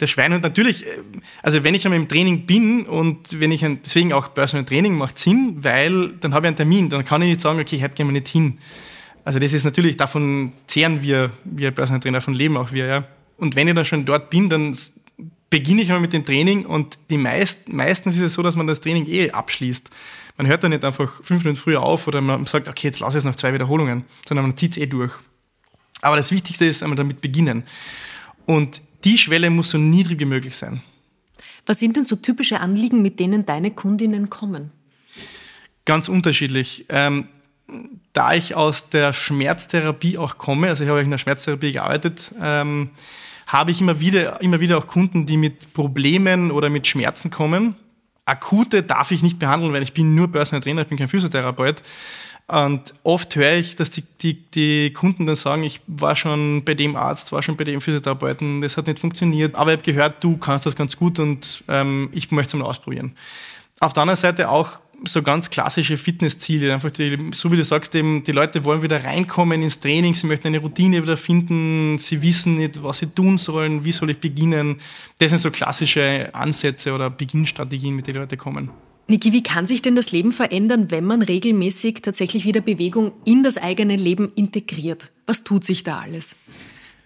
Der 0.01 0.07
Schweinehund 0.07 0.43
natürlich, 0.43 0.87
äh, 0.87 1.01
also 1.43 1.65
wenn 1.65 1.75
ich 1.75 1.85
einmal 1.85 2.01
im 2.01 2.09
Training 2.09 2.47
bin 2.47 2.87
und 2.87 3.41
wenn 3.41 3.53
ich 3.53 3.65
ein, 3.65 3.83
deswegen 3.85 4.13
auch 4.13 4.33
Personal 4.33 4.65
Training 4.65 4.97
macht 4.97 5.19
Sinn, 5.19 5.59
weil 5.61 6.09
dann 6.21 6.35
habe 6.35 6.47
ich 6.47 6.49
einen 6.49 6.57
Termin, 6.57 6.89
dann 6.89 7.05
kann 7.05 7.23
ich 7.23 7.29
nicht 7.29 7.41
sagen, 7.41 7.61
okay, 7.61 7.81
heute 7.83 7.95
gehen 7.95 8.07
wir 8.07 8.13
nicht 8.13 8.29
hin. 8.29 8.59
Also 9.25 9.39
das 9.39 9.53
ist 9.53 9.65
natürlich, 9.65 9.97
davon 9.97 10.53
zehren 10.67 11.03
wir, 11.03 11.31
wir 11.45 11.71
Personal 11.71 12.01
Trainer, 12.01 12.19
davon 12.19 12.35
leben 12.35 12.57
auch 12.57 12.73
wir, 12.73 12.87
ja. 12.87 13.05
Und 13.37 13.55
wenn 13.55 13.69
ich 13.69 13.75
dann 13.75 13.85
schon 13.85 14.05
dort 14.05 14.31
bin, 14.31 14.49
dann 14.49 14.77
beginne 15.51 15.83
ich 15.83 15.89
einmal 15.89 16.03
mit 16.03 16.13
dem 16.13 16.25
Training 16.25 16.67
und 16.67 16.99
die 17.11 17.19
meist, 17.19 17.69
meistens 17.69 18.17
ist 18.17 18.23
es 18.23 18.35
so, 18.35 18.43
dass 18.43 18.57
man 18.57 18.67
das 18.67 18.81
Training 18.81 19.07
eh 19.07 19.31
abschließt. 19.31 19.91
Man 20.37 20.47
hört 20.47 20.63
dann 20.63 20.71
nicht 20.71 20.85
einfach 20.85 21.23
fünf 21.25 21.45
Minuten 21.45 21.61
früher 21.61 21.83
auf 21.83 22.07
oder 22.07 22.21
man 22.21 22.47
sagt, 22.47 22.69
okay, 22.69 22.89
jetzt 22.89 23.01
lass 23.01 23.15
ich 23.15 23.19
es 23.19 23.25
noch 23.25 23.35
zwei 23.35 23.53
Wiederholungen, 23.53 24.05
sondern 24.27 24.47
man 24.47 24.57
zieht 24.57 24.73
es 24.73 24.79
eh 24.79 24.87
durch. 24.87 25.13
Aber 26.01 26.17
das 26.17 26.31
Wichtigste 26.31 26.65
ist 26.65 26.83
einmal 26.83 26.97
damit 26.97 27.21
beginnen. 27.21 27.65
Und 28.47 28.81
die 29.05 29.19
Schwelle 29.19 29.51
muss 29.51 29.71
so 29.71 29.79
niedrig 29.79 30.21
wie 30.21 30.25
möglich 30.27 30.57
sein. 30.57 30.83
Was 31.67 31.81
sind 31.81 31.97
denn 31.97 32.05
so 32.05 32.17
typische 32.17 32.61
Anliegen, 32.61 33.03
mit 33.03 33.21
denen 33.21 33.47
deine 33.47 33.71
Kundinnen 33.71 34.31
kommen? 34.31 34.71
Ganz 35.85 36.09
unterschiedlich. 36.09 36.87
Ähm, 36.89 37.29
da 38.13 38.35
ich 38.35 38.55
aus 38.55 38.89
der 38.91 39.13
Schmerztherapie 39.13 40.19
auch 40.19 40.39
komme, 40.39 40.69
also 40.69 40.85
ich 40.85 40.91
habe 40.91 41.01
in 41.01 41.11
der 41.11 41.19
Schmerztherapie 41.19 41.73
gearbeitet, 41.73 42.33
ähm, 42.41 42.91
habe 43.49 43.71
ich 43.71 43.81
immer 43.81 43.99
wieder, 43.99 44.41
immer 44.43 44.61
wieder 44.61 44.79
auch 44.79 44.87
Kunden, 44.87 45.27
die 45.27 45.39
mit 45.39 45.73
Problemen 45.73 46.51
oder 46.51 46.69
mit 46.69 46.87
Schmerzen 46.87 47.31
kommen. 47.31 47.75
Akute 48.27 48.83
darf 48.83 49.11
ich 49.11 49.23
nicht 49.23 49.39
behandeln, 49.39 49.73
weil 49.73 49.83
ich 49.83 49.95
bin 49.95 50.15
nur 50.15 50.31
Personal 50.31 50.61
Trainer, 50.61 50.83
ich 50.83 50.89
bin 50.89 50.99
kein 50.99 51.09
Physiotherapeut. 51.09 51.83
Und 52.47 52.95
oft 53.03 53.35
höre 53.37 53.55
ich, 53.55 53.75
dass 53.77 53.91
die, 53.91 54.03
die, 54.21 54.35
die 54.51 54.93
Kunden 54.93 55.27
dann 55.27 55.35
sagen, 55.35 55.65
ich 55.65 55.81
war 55.87 56.15
schon 56.15 56.63
bei 56.65 56.75
dem 56.75 56.95
Arzt, 56.95 57.33
war 57.33 57.43
schon 57.43 57.57
bei 57.57 57.65
dem 57.65 57.81
Physiotherapeuten, 57.81 58.61
das 58.61 58.77
hat 58.77 58.87
nicht 58.87 58.99
funktioniert, 58.99 59.55
aber 59.55 59.73
ich 59.73 59.79
habe 59.79 59.93
gehört, 59.93 60.25
du 60.25 60.37
kannst 60.37 60.65
das 60.67 60.77
ganz 60.77 60.97
gut 60.97 61.19
und 61.19 61.65
ähm, 61.69 62.11
ich 62.13 62.31
möchte 62.31 62.57
es 62.57 62.61
mal 62.61 62.69
ausprobieren. 62.69 63.17
Auf 63.81 63.93
der 63.93 64.03
anderen 64.03 64.19
Seite 64.19 64.51
auch 64.51 64.79
so 65.05 65.23
ganz 65.23 65.51
klassische 65.51 65.97
Fitnessziele. 65.97 66.73
Einfach 66.73 66.91
die, 66.91 67.31
so 67.33 67.53
wie 67.53 67.57
du 67.57 67.65
sagst, 67.65 67.95
eben, 67.95 68.23
die 68.25 68.33
Leute 68.33 68.65
wollen 68.65 68.83
wieder 68.83 69.05
reinkommen 69.05 69.63
ins 69.63 69.81
Training, 69.81 70.15
sie 70.15 70.27
möchten 70.27 70.49
eine 70.49 70.59
Routine 70.59 71.03
wieder 71.03 71.17
finden, 71.17 71.99
sie 71.99 72.23
wissen 72.23 72.57
nicht, 72.57 72.83
was 72.83 72.99
sie 72.99 73.07
tun 73.07 73.39
sollen, 73.39 73.85
wie 73.85 73.93
soll 73.93 74.11
ich 74.11 74.19
beginnen. 74.19 74.81
Das 75.19 75.31
sind 75.31 75.39
so 75.39 75.51
klassische 75.51 76.31
Ansätze 76.35 76.93
oder 76.93 77.11
Beginnstrategien, 77.11 77.95
mit 77.95 78.07
denen 78.07 78.15
die 78.15 78.21
Leute 78.21 78.37
kommen. 78.37 78.71
Niki, 79.11 79.33
wie 79.33 79.43
kann 79.43 79.67
sich 79.67 79.81
denn 79.81 79.97
das 79.97 80.13
Leben 80.13 80.33
verändern, 80.33 80.91
wenn 80.91 81.05
man 81.05 81.23
regelmäßig 81.23 82.03
tatsächlich 82.03 82.45
wieder 82.45 82.61
Bewegung 82.61 83.13
in 83.25 83.43
das 83.43 83.57
eigene 83.57 83.97
Leben 83.97 84.33
integriert? 84.35 85.11
Was 85.25 85.45
tut 85.45 85.65
sich 85.65 85.83
da 85.83 86.01
alles? 86.01 86.37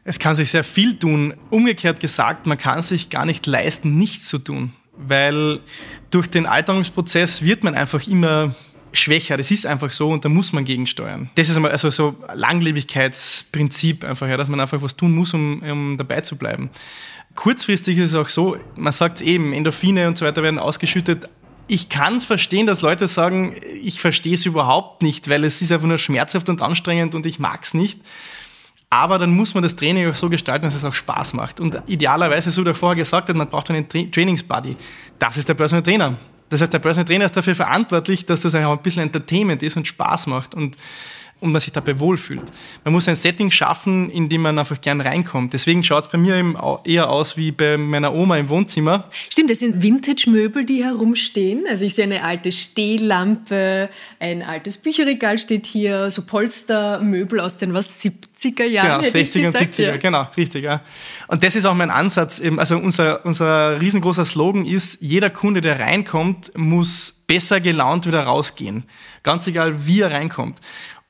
Es 0.02 0.18
kann 0.18 0.34
sich 0.34 0.50
sehr 0.50 0.64
viel 0.64 0.98
tun. 0.98 1.34
Umgekehrt 1.50 2.00
gesagt, 2.00 2.46
man 2.46 2.58
kann 2.58 2.82
sich 2.82 3.08
gar 3.08 3.24
nicht 3.24 3.46
leisten, 3.46 3.98
nichts 3.98 4.26
zu 4.26 4.38
tun, 4.38 4.72
weil 4.96 5.60
durch 6.10 6.28
den 6.28 6.46
Alterungsprozess 6.46 7.42
wird 7.42 7.64
man 7.64 7.74
einfach 7.74 8.06
immer 8.06 8.54
schwächer. 8.92 9.36
Das 9.36 9.50
ist 9.50 9.66
einfach 9.66 9.90
so 9.90 10.10
und 10.10 10.24
da 10.24 10.28
muss 10.28 10.52
man 10.52 10.64
gegensteuern. 10.64 11.30
Das 11.34 11.48
ist 11.48 11.56
also 11.56 11.90
so 11.90 12.16
Langlebigkeitsprinzip 12.34 14.04
einfach, 14.04 14.28
ja, 14.28 14.36
dass 14.36 14.48
man 14.48 14.60
einfach 14.60 14.82
was 14.82 14.96
tun 14.96 15.14
muss, 15.14 15.34
um, 15.34 15.62
um 15.62 15.98
dabei 15.98 16.20
zu 16.20 16.36
bleiben. 16.36 16.70
Kurzfristig 17.34 17.98
ist 17.98 18.10
es 18.10 18.14
auch 18.14 18.28
so, 18.28 18.56
man 18.76 18.92
sagt 18.92 19.16
es 19.16 19.22
eben, 19.22 19.52
Endorphine 19.54 20.06
und 20.08 20.18
so 20.18 20.26
weiter 20.26 20.42
werden 20.42 20.58
ausgeschüttet. 20.58 21.28
Ich 21.66 21.88
kann 21.88 22.16
es 22.16 22.26
verstehen, 22.26 22.66
dass 22.66 22.82
Leute 22.82 23.06
sagen, 23.06 23.54
ich 23.82 24.00
verstehe 24.00 24.34
es 24.34 24.44
überhaupt 24.44 25.00
nicht, 25.00 25.30
weil 25.30 25.44
es 25.44 25.62
ist 25.62 25.72
einfach 25.72 25.86
nur 25.86 25.96
schmerzhaft 25.96 26.48
und 26.50 26.60
anstrengend 26.60 27.14
und 27.14 27.24
ich 27.24 27.38
mag 27.38 27.62
es 27.62 27.72
nicht. 27.72 28.00
Aber 28.92 29.18
dann 29.18 29.30
muss 29.30 29.54
man 29.54 29.62
das 29.62 29.74
Training 29.74 30.10
auch 30.10 30.14
so 30.14 30.28
gestalten, 30.28 30.66
dass 30.66 30.74
es 30.74 30.84
auch 30.84 30.92
Spaß 30.92 31.32
macht. 31.32 31.60
Und 31.60 31.80
idealerweise, 31.86 32.50
so 32.50 32.60
wie 32.60 32.66
du 32.66 32.74
vorher 32.74 32.96
gesagt 32.96 33.26
hast, 33.26 33.34
man 33.34 33.48
braucht 33.48 33.70
einen 33.70 33.88
Tra 33.88 34.02
Trainingsbuddy. 34.12 34.76
Das 35.18 35.38
ist 35.38 35.48
der 35.48 35.54
Personal 35.54 35.82
Trainer. 35.82 36.14
Das 36.50 36.60
heißt, 36.60 36.74
der 36.74 36.78
Personal 36.78 37.06
Trainer 37.06 37.24
ist 37.24 37.34
dafür 37.34 37.54
verantwortlich, 37.54 38.26
dass 38.26 38.42
das 38.42 38.54
auch 38.54 38.72
ein 38.72 38.82
bisschen 38.82 39.04
Entertainment 39.04 39.62
ist 39.62 39.78
und 39.78 39.86
Spaß 39.86 40.26
macht. 40.26 40.54
Und 40.54 40.76
und 41.42 41.52
man 41.52 41.60
sich 41.60 41.72
dabei 41.72 41.98
wohlfühlt. 41.98 42.42
Man 42.84 42.92
muss 42.92 43.08
ein 43.08 43.16
Setting 43.16 43.50
schaffen, 43.50 44.08
in 44.10 44.28
dem 44.28 44.42
man 44.42 44.58
einfach 44.58 44.80
gern 44.80 45.00
reinkommt. 45.00 45.52
Deswegen 45.52 45.82
schaut 45.82 46.06
es 46.06 46.10
bei 46.10 46.18
mir 46.18 46.36
eben 46.36 46.56
eher 46.84 47.10
aus 47.10 47.36
wie 47.36 47.50
bei 47.50 47.76
meiner 47.76 48.14
Oma 48.14 48.38
im 48.38 48.48
Wohnzimmer. 48.48 49.08
Stimmt, 49.28 49.50
das 49.50 49.58
sind 49.58 49.82
Vintage-Möbel, 49.82 50.64
die 50.64 50.84
herumstehen. 50.84 51.64
Also 51.68 51.84
ich 51.84 51.94
sehe 51.94 52.04
eine 52.04 52.22
alte 52.22 52.52
Stehlampe, 52.52 53.88
ein 54.20 54.42
altes 54.42 54.78
Bücherregal 54.78 55.38
steht 55.38 55.66
hier, 55.66 56.10
so 56.10 56.24
Polstermöbel 56.24 57.40
aus 57.40 57.58
den 57.58 57.74
was 57.74 58.02
70er 58.02 58.64
Jahren. 58.64 59.02
Genau, 59.02 59.14
60er 59.14 59.46
und 59.48 59.56
70er, 59.56 59.82
ja. 59.82 59.96
genau, 59.96 60.28
richtig. 60.36 60.62
Ja. 60.62 60.80
Und 61.26 61.42
das 61.42 61.56
ist 61.56 61.66
auch 61.66 61.74
mein 61.74 61.90
Ansatz. 61.90 62.40
Also 62.56 62.76
unser, 62.76 63.26
unser 63.26 63.80
riesengroßer 63.80 64.24
Slogan 64.24 64.64
ist, 64.64 64.98
jeder 65.00 65.30
Kunde, 65.30 65.60
der 65.60 65.80
reinkommt, 65.80 66.56
muss 66.56 67.22
besser 67.32 67.60
gelaunt 67.60 68.06
wieder 68.06 68.24
rausgehen. 68.24 68.84
Ganz 69.22 69.46
egal, 69.46 69.86
wie 69.86 70.00
er 70.00 70.10
reinkommt. 70.10 70.58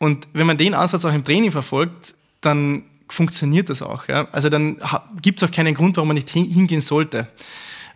Und 0.03 0.27
wenn 0.33 0.49
man 0.49 0.57
den 0.57 0.75
Ansatz 0.75 1.05
auch 1.05 1.15
im 1.15 1.23
Training 1.23 1.53
verfolgt, 1.53 2.17
dann 2.41 2.83
funktioniert 3.09 3.71
das 3.71 3.83
auch. 3.83 4.09
Ja? 4.09 4.27
Also 4.33 4.49
dann 4.49 4.79
gibt 5.23 5.41
es 5.41 5.49
auch 5.49 5.53
keinen 5.55 5.77
Grund, 5.77 5.97
warum 5.97 6.09
man 6.09 6.17
nicht 6.17 6.29
hingehen 6.29 6.81
sollte. 6.81 7.29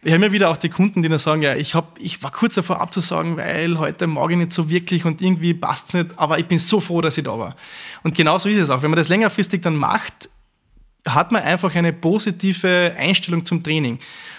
Wir 0.03 0.15
haben 0.15 0.23
ja 0.23 0.31
wieder 0.31 0.51
auch 0.51 0.57
die 0.57 0.69
Kunden, 0.69 1.03
die 1.03 1.09
dann 1.09 1.19
sagen, 1.19 1.43
ja, 1.43 1.57
ich, 1.57 1.75
hab, 1.75 1.99
ich 2.01 2.23
war 2.23 2.31
kurz 2.31 2.55
davor 2.55 2.81
abzusagen, 2.81 3.37
weil 3.37 3.77
heute 3.81 4.05
ich 4.05 4.37
nicht 4.37 4.53
so 4.53 4.71
wirklich 4.71 5.05
und 5.05 5.21
irgendwie 5.21 5.53
passt 5.53 5.89
es 5.89 5.95
nicht, 5.95 6.11
aber 6.17 6.39
ich 6.39 6.47
bin 6.47 6.61
so 6.61 6.79
froh, 6.79 7.01
dass 7.01 7.19
ich 7.19 7.25
da 7.25 7.37
war. 7.37 7.57
Und 8.05 8.15
genauso 8.15 8.49
ist 8.49 8.59
es 8.59 8.71
auch. 8.71 8.85
Wenn 8.85 8.91
man 8.93 8.99
das 8.99 9.09
längerfristig 9.09 9.63
dann 9.63 9.75
macht, 9.75 10.29
hat 11.09 11.33
man 11.33 11.43
einfach 11.43 11.75
eine 11.75 11.93
positive 11.93 12.95
Einstellung 12.97 13.45
zum 13.45 13.65
Training. 13.65 13.99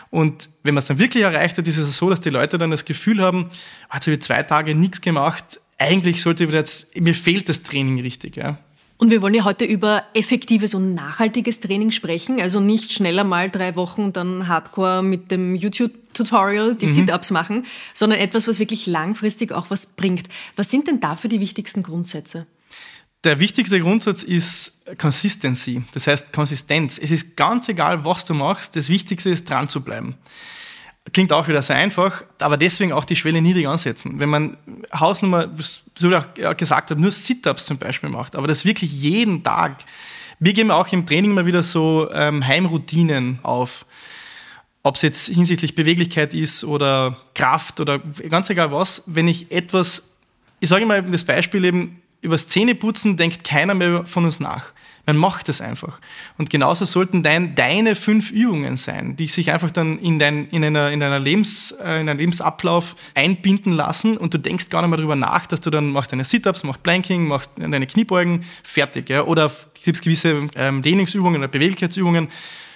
Und 0.09 0.47
wenn 0.63 0.73
man 0.73 0.79
es 0.79 0.87
dann 0.87 0.99
wirklich 0.99 1.23
erreicht 1.23 1.57
hat, 1.57 1.67
ist 1.67 1.77
es 1.77 1.97
so, 1.97 2.09
dass 2.09 2.21
die 2.21 2.29
Leute 2.29 2.57
dann 2.57 2.71
das 2.71 2.85
Gefühl 2.85 3.21
haben, 3.21 3.49
habe 3.89 4.09
ich 4.09 4.21
zwei 4.21 4.41
Tage 4.43 4.73
nichts 4.73 5.01
gemacht, 5.01 5.59
eigentlich 5.77 6.21
sollte 6.21 6.43
ich 6.43 6.51
jetzt, 6.51 6.99
mir 6.99 7.13
fehlt 7.13 7.49
das 7.49 7.63
Training 7.63 7.99
richtig. 8.01 8.35
Ja. 8.35 8.59
Und 8.97 9.11
wir 9.11 9.21
wollen 9.21 9.35
ja 9.35 9.43
heute 9.43 9.63
über 9.63 10.03
effektives 10.15 10.73
und 10.73 10.95
nachhaltiges 10.95 11.59
Training 11.59 11.91
sprechen. 11.91 12.41
Also 12.41 12.59
nicht 12.59 12.91
schneller 12.91 13.23
mal 13.23 13.51
drei 13.51 13.75
Wochen 13.75 14.11
dann 14.11 14.47
Hardcore 14.47 15.03
mit 15.03 15.29
dem 15.29 15.55
YouTube-Tutorial 15.55 16.75
die 16.75 16.87
mhm. 16.87 16.93
Sit-Ups 16.93 17.29
machen, 17.29 17.65
sondern 17.93 18.19
etwas, 18.19 18.47
was 18.47 18.57
wirklich 18.57 18.87
langfristig 18.87 19.51
auch 19.51 19.69
was 19.69 19.95
bringt. 19.95 20.27
Was 20.55 20.71
sind 20.71 20.87
denn 20.87 20.99
dafür 20.99 21.29
die 21.29 21.39
wichtigsten 21.39 21.83
Grundsätze? 21.83 22.47
Der 23.23 23.39
wichtigste 23.39 23.79
Grundsatz 23.79 24.23
ist 24.23 24.73
Consistency, 24.97 25.83
das 25.93 26.07
heißt 26.07 26.33
Konsistenz. 26.33 26.97
Es 26.97 27.11
ist 27.11 27.35
ganz 27.35 27.67
egal, 27.67 28.05
was 28.05 28.25
du 28.25 28.33
machst, 28.33 28.75
das 28.75 28.89
Wichtigste 28.89 29.29
ist 29.29 29.49
dran 29.49 29.69
zu 29.69 29.81
bleiben. 29.81 30.15
Klingt 31.13 31.31
auch 31.31 31.47
wieder 31.47 31.61
sehr 31.61 31.77
einfach, 31.77 32.23
aber 32.39 32.57
deswegen 32.57 32.91
auch 32.91 33.05
die 33.05 33.15
Schwelle 33.15 33.41
niedrig 33.41 33.67
ansetzen. 33.67 34.19
Wenn 34.19 34.29
man 34.29 34.57
Hausnummer, 34.93 35.49
so 35.95 36.11
wie 36.11 36.17
ich 36.35 36.45
auch 36.45 36.57
gesagt 36.57 36.91
habe, 36.91 37.01
nur 37.01 37.11
Sit-Ups 37.11 37.65
zum 37.65 37.77
Beispiel 37.77 38.09
macht, 38.09 38.35
aber 38.35 38.47
das 38.47 38.65
wirklich 38.65 38.91
jeden 38.91 39.43
Tag. 39.43 39.77
Wir 40.39 40.53
geben 40.53 40.69
auch 40.69 40.91
im 40.91 41.05
Training 41.05 41.33
mal 41.33 41.45
wieder 41.45 41.63
so 41.63 42.09
ähm, 42.11 42.45
Heimroutinen 42.45 43.39
auf. 43.43 43.85
Ob 44.83 44.95
es 44.95 45.01
jetzt 45.01 45.27
hinsichtlich 45.27 45.75
Beweglichkeit 45.75 46.33
ist 46.33 46.63
oder 46.63 47.17
Kraft 47.35 47.79
oder 47.79 47.99
ganz 47.99 48.49
egal 48.49 48.71
was. 48.71 49.03
Wenn 49.05 49.27
ich 49.27 49.51
etwas, 49.51 50.11
ich 50.59 50.69
sage 50.69 50.85
mal 50.85 51.01
das 51.03 51.23
Beispiel 51.23 51.65
eben, 51.65 52.01
über 52.21 52.37
Zähneputzen 52.37 53.17
denkt 53.17 53.43
keiner 53.43 53.73
mehr 53.73 54.05
von 54.05 54.25
uns 54.25 54.39
nach. 54.39 54.73
Man 55.07 55.15
macht 55.15 55.47
es 55.47 55.61
einfach. 55.61 55.99
Und 56.37 56.49
genauso 56.49 56.83
sollten 56.83 57.23
dein, 57.23 57.55
deine 57.55 57.95
fünf 57.95 58.29
Übungen 58.29 58.75
sein, 58.75 59.15
die 59.15 59.27
sich 59.27 59.51
einfach 59.51 59.71
dann 59.71 59.99
in, 59.99 60.19
dein, 60.19 60.49
in, 60.49 60.65
einer, 60.65 60.91
in, 60.91 61.01
einer 61.01 61.17
Lebens, 61.17 61.71
äh, 61.71 62.01
in 62.01 62.09
einen 62.09 62.19
Lebensablauf 62.19 62.97
einbinden 63.15 63.71
lassen 63.71 64.17
und 64.17 64.33
du 64.33 64.37
denkst 64.37 64.69
gar 64.69 64.81
nicht 64.81 64.89
mehr 64.89 64.97
darüber 64.97 65.15
nach, 65.15 65.45
dass 65.45 65.61
du 65.61 65.69
dann 65.69 65.91
machst 65.91 66.11
deine 66.11 66.25
Sit-Ups, 66.25 66.65
machst 66.65 66.83
Planking, 66.83 67.25
machst 67.25 67.51
deine 67.55 67.87
Kniebeugen, 67.87 68.43
fertig. 68.63 69.09
Ja? 69.09 69.23
Oder 69.23 69.49
gibt 69.81 69.95
es 69.95 70.01
gewisse 70.01 70.49
ähm, 70.55 70.81
Dehnungsübungen 70.81 71.39
oder 71.39 71.47
Beweglichkeitsübungen, 71.47 72.27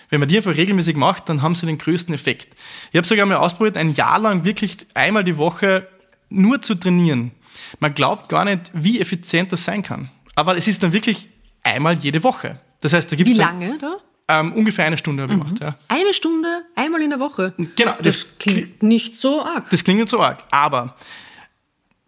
wenn 0.10 0.22
man 0.22 0.30
die 0.30 0.38
einfach 0.38 0.56
regelmäßig 0.56 0.96
macht, 0.96 1.28
dann 1.28 1.42
haben 1.42 1.56
sie 1.56 1.66
den 1.66 1.78
größten 1.78 2.14
Effekt. 2.14 2.56
Ich 2.92 2.98
habe 2.98 3.08
sogar 3.08 3.26
mal 3.26 3.36
ausprobiert, 3.36 3.76
ein 3.76 3.92
Jahr 3.92 4.20
lang 4.20 4.46
wirklich 4.46 4.78
einmal 4.94 5.26
die 5.26 5.38
Woche 5.38 5.88
nur 6.30 6.62
zu 6.62 6.76
trainieren. 6.76 7.32
Man 7.80 7.94
glaubt 7.94 8.30
gar 8.30 8.46
nicht, 8.46 8.72
wie 8.74 9.02
effizient 9.02 9.52
das 9.52 9.66
sein 9.66 9.84
kann. 9.84 10.10
Aber 10.36 10.58
es 10.58 10.68
ist 10.68 10.84
dann 10.84 10.94
wirklich 10.94 11.30
einmal 11.64 11.96
jede 11.96 12.24
Woche. 12.24 12.60
Das 12.82 12.94
heißt, 12.94 13.12
da 13.12 13.16
gibt's 13.16 13.34
Wie 13.34 13.38
lange 13.38 13.78
da? 13.78 13.98
Ähm, 14.28 14.54
ungefähr 14.54 14.86
eine 14.86 14.98
Stunde 14.98 15.24
habe 15.24 15.34
ich 15.34 15.40
mhm. 15.40 15.44
gemacht, 15.44 15.62
ja. 15.62 15.78
Eine 15.88 16.14
Stunde, 16.14 16.64
einmal 16.76 17.02
in 17.02 17.10
der 17.10 17.20
Woche? 17.20 17.54
Genau. 17.58 17.94
Das, 18.02 18.04
das 18.04 18.38
klingt 18.38 18.82
nicht 18.82 19.18
so 19.18 19.44
arg. 19.44 19.70
Das 19.70 19.84
klingt 19.84 20.00
nicht 20.00 20.10
so 20.10 20.22
arg. 20.22 20.44
Aber 20.52 20.96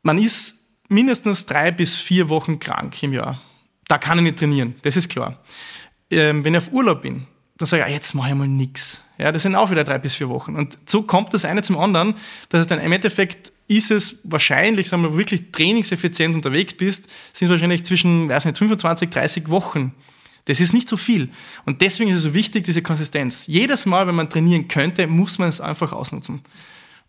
man 0.04 0.18
ist 0.18 0.64
mindestens 0.90 1.46
drei 1.46 1.72
bis 1.72 1.96
vier 1.96 2.30
Wochen 2.30 2.60
krank 2.60 3.02
im 3.04 3.14
Jahr. 3.14 3.42
Da 3.88 3.98
kann 3.98 4.18
ich 4.20 4.24
nicht 4.24 4.40
trainieren, 4.40 4.76
das 4.84 4.96
ist 4.96 5.10
klar. 5.10 5.40
Ähm, 6.10 6.44
wenn 6.46 6.54
ich 6.54 6.62
auf 6.62 6.72
Urlaub 6.72 7.02
bin, 7.02 7.28
dann 7.58 7.68
sage 7.68 7.84
ich, 7.84 7.90
ah, 7.90 7.92
jetzt 7.92 8.14
mache 8.14 8.30
ich 8.30 8.36
mal 8.36 8.48
nichts. 8.48 9.04
Ja, 9.18 9.32
das 9.32 9.44
sind 9.44 9.56
auch 9.56 9.72
wieder 9.72 9.84
drei 9.84 9.98
bis 9.98 10.16
vier 10.16 10.30
Wochen. 10.30 10.56
Und 10.56 10.78
so 10.86 11.04
kommt 11.04 11.34
das 11.34 11.46
eine 11.46 11.62
zum 11.62 11.78
anderen, 11.78 12.16
dass 12.50 12.68
dann 12.68 12.80
im 12.80 12.92
Endeffekt 12.92 13.53
ist 13.78 13.92
es 13.92 14.20
wahrscheinlich, 14.24 14.88
sagen 14.90 15.04
wir, 15.04 15.18
wirklich 15.18 15.52
trainingseffizient 15.52 16.36
unterwegs 16.36 16.74
bist, 16.74 17.10
sind 17.34 17.48
es 17.48 17.52
wahrscheinlich 17.52 17.84
zwischen, 17.86 18.30
weiß 18.30 18.46
nicht, 18.46 18.58
25, 18.58 19.10
30 19.10 19.50
Wochen. 19.50 19.94
Das 20.46 20.60
ist 20.60 20.74
nicht 20.74 20.90
so 20.90 20.98
viel. 20.98 21.30
Und 21.66 21.82
deswegen 21.82 22.10
ist 22.10 22.18
es 22.18 22.24
so 22.24 22.34
wichtig, 22.34 22.66
diese 22.66 22.82
Konsistenz. 22.82 23.48
Jedes 23.48 23.86
Mal, 23.86 24.08
wenn 24.08 24.16
man 24.16 24.30
trainieren 24.30 24.68
könnte, 24.68 25.08
muss 25.08 25.40
man 25.40 25.48
es 25.48 25.62
einfach 25.62 25.94
ausnutzen. 25.94 26.42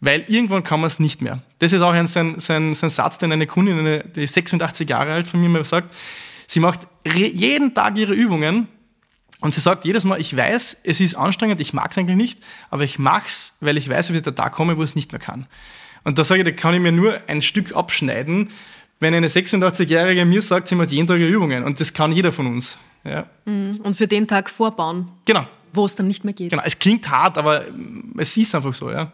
Weil 0.00 0.24
irgendwann 0.28 0.62
kann 0.62 0.80
man 0.80 0.88
es 0.88 1.00
nicht 1.00 1.22
mehr. 1.22 1.42
Das 1.58 1.72
ist 1.72 1.80
auch 1.80 1.92
ein, 1.92 2.06
sein, 2.06 2.38
sein, 2.38 2.74
sein 2.74 2.90
Satz, 2.90 3.18
den 3.18 3.32
eine 3.32 3.46
Kundin, 3.46 3.78
eine, 3.78 4.04
die 4.04 4.24
ist 4.24 4.34
86 4.34 4.88
Jahre 4.88 5.12
alt, 5.12 5.28
von 5.28 5.40
mir 5.40 5.48
mal 5.48 5.64
sagt. 5.64 5.94
Sie 6.46 6.60
macht 6.60 6.80
jeden 7.06 7.74
Tag 7.74 7.96
ihre 7.96 8.12
Übungen 8.12 8.68
und 9.40 9.54
sie 9.54 9.60
sagt 9.60 9.84
jedes 9.84 10.04
Mal, 10.04 10.20
ich 10.20 10.36
weiß, 10.36 10.80
es 10.84 11.00
ist 11.00 11.14
anstrengend, 11.16 11.60
ich 11.60 11.72
mag 11.72 11.90
es 11.90 11.98
eigentlich 11.98 12.16
nicht, 12.16 12.40
aber 12.70 12.84
ich 12.84 12.98
mache 12.98 13.26
es, 13.26 13.56
weil 13.60 13.76
ich 13.76 13.88
weiß, 13.88 14.12
wie 14.12 14.20
der 14.20 14.34
Tag 14.34 14.52
komme, 14.52 14.76
wo 14.76 14.82
es 14.82 14.94
nicht 14.94 15.12
mehr 15.12 15.20
kann. 15.20 15.46
Und 16.04 16.18
da 16.18 16.24
sage 16.24 16.42
ich, 16.42 16.44
da 16.44 16.52
kann 16.52 16.74
ich 16.74 16.80
mir 16.80 16.92
nur 16.92 17.18
ein 17.26 17.42
Stück 17.42 17.74
abschneiden, 17.74 18.50
wenn 19.00 19.14
eine 19.14 19.28
86-Jährige 19.28 20.24
mir 20.24 20.42
sagt, 20.42 20.68
sie 20.68 20.74
macht 20.74 20.92
jeden 20.92 21.06
Tag 21.06 21.18
Übungen. 21.18 21.64
Und 21.64 21.80
das 21.80 21.92
kann 21.92 22.12
jeder 22.12 22.32
von 22.32 22.46
uns. 22.46 22.78
Ja. 23.04 23.26
Mhm. 23.44 23.80
Und 23.82 23.96
für 23.96 24.06
den 24.06 24.26
Tag 24.26 24.48
vorbauen. 24.48 25.08
Genau. 25.24 25.46
Wo 25.72 25.84
es 25.84 25.94
dann 25.94 26.06
nicht 26.06 26.24
mehr 26.24 26.34
geht. 26.34 26.50
Genau. 26.50 26.62
Es 26.64 26.78
klingt 26.78 27.08
hart, 27.10 27.36
aber 27.36 27.64
es 28.16 28.36
ist 28.36 28.54
einfach 28.54 28.74
so. 28.74 28.90
Ja. 28.90 29.12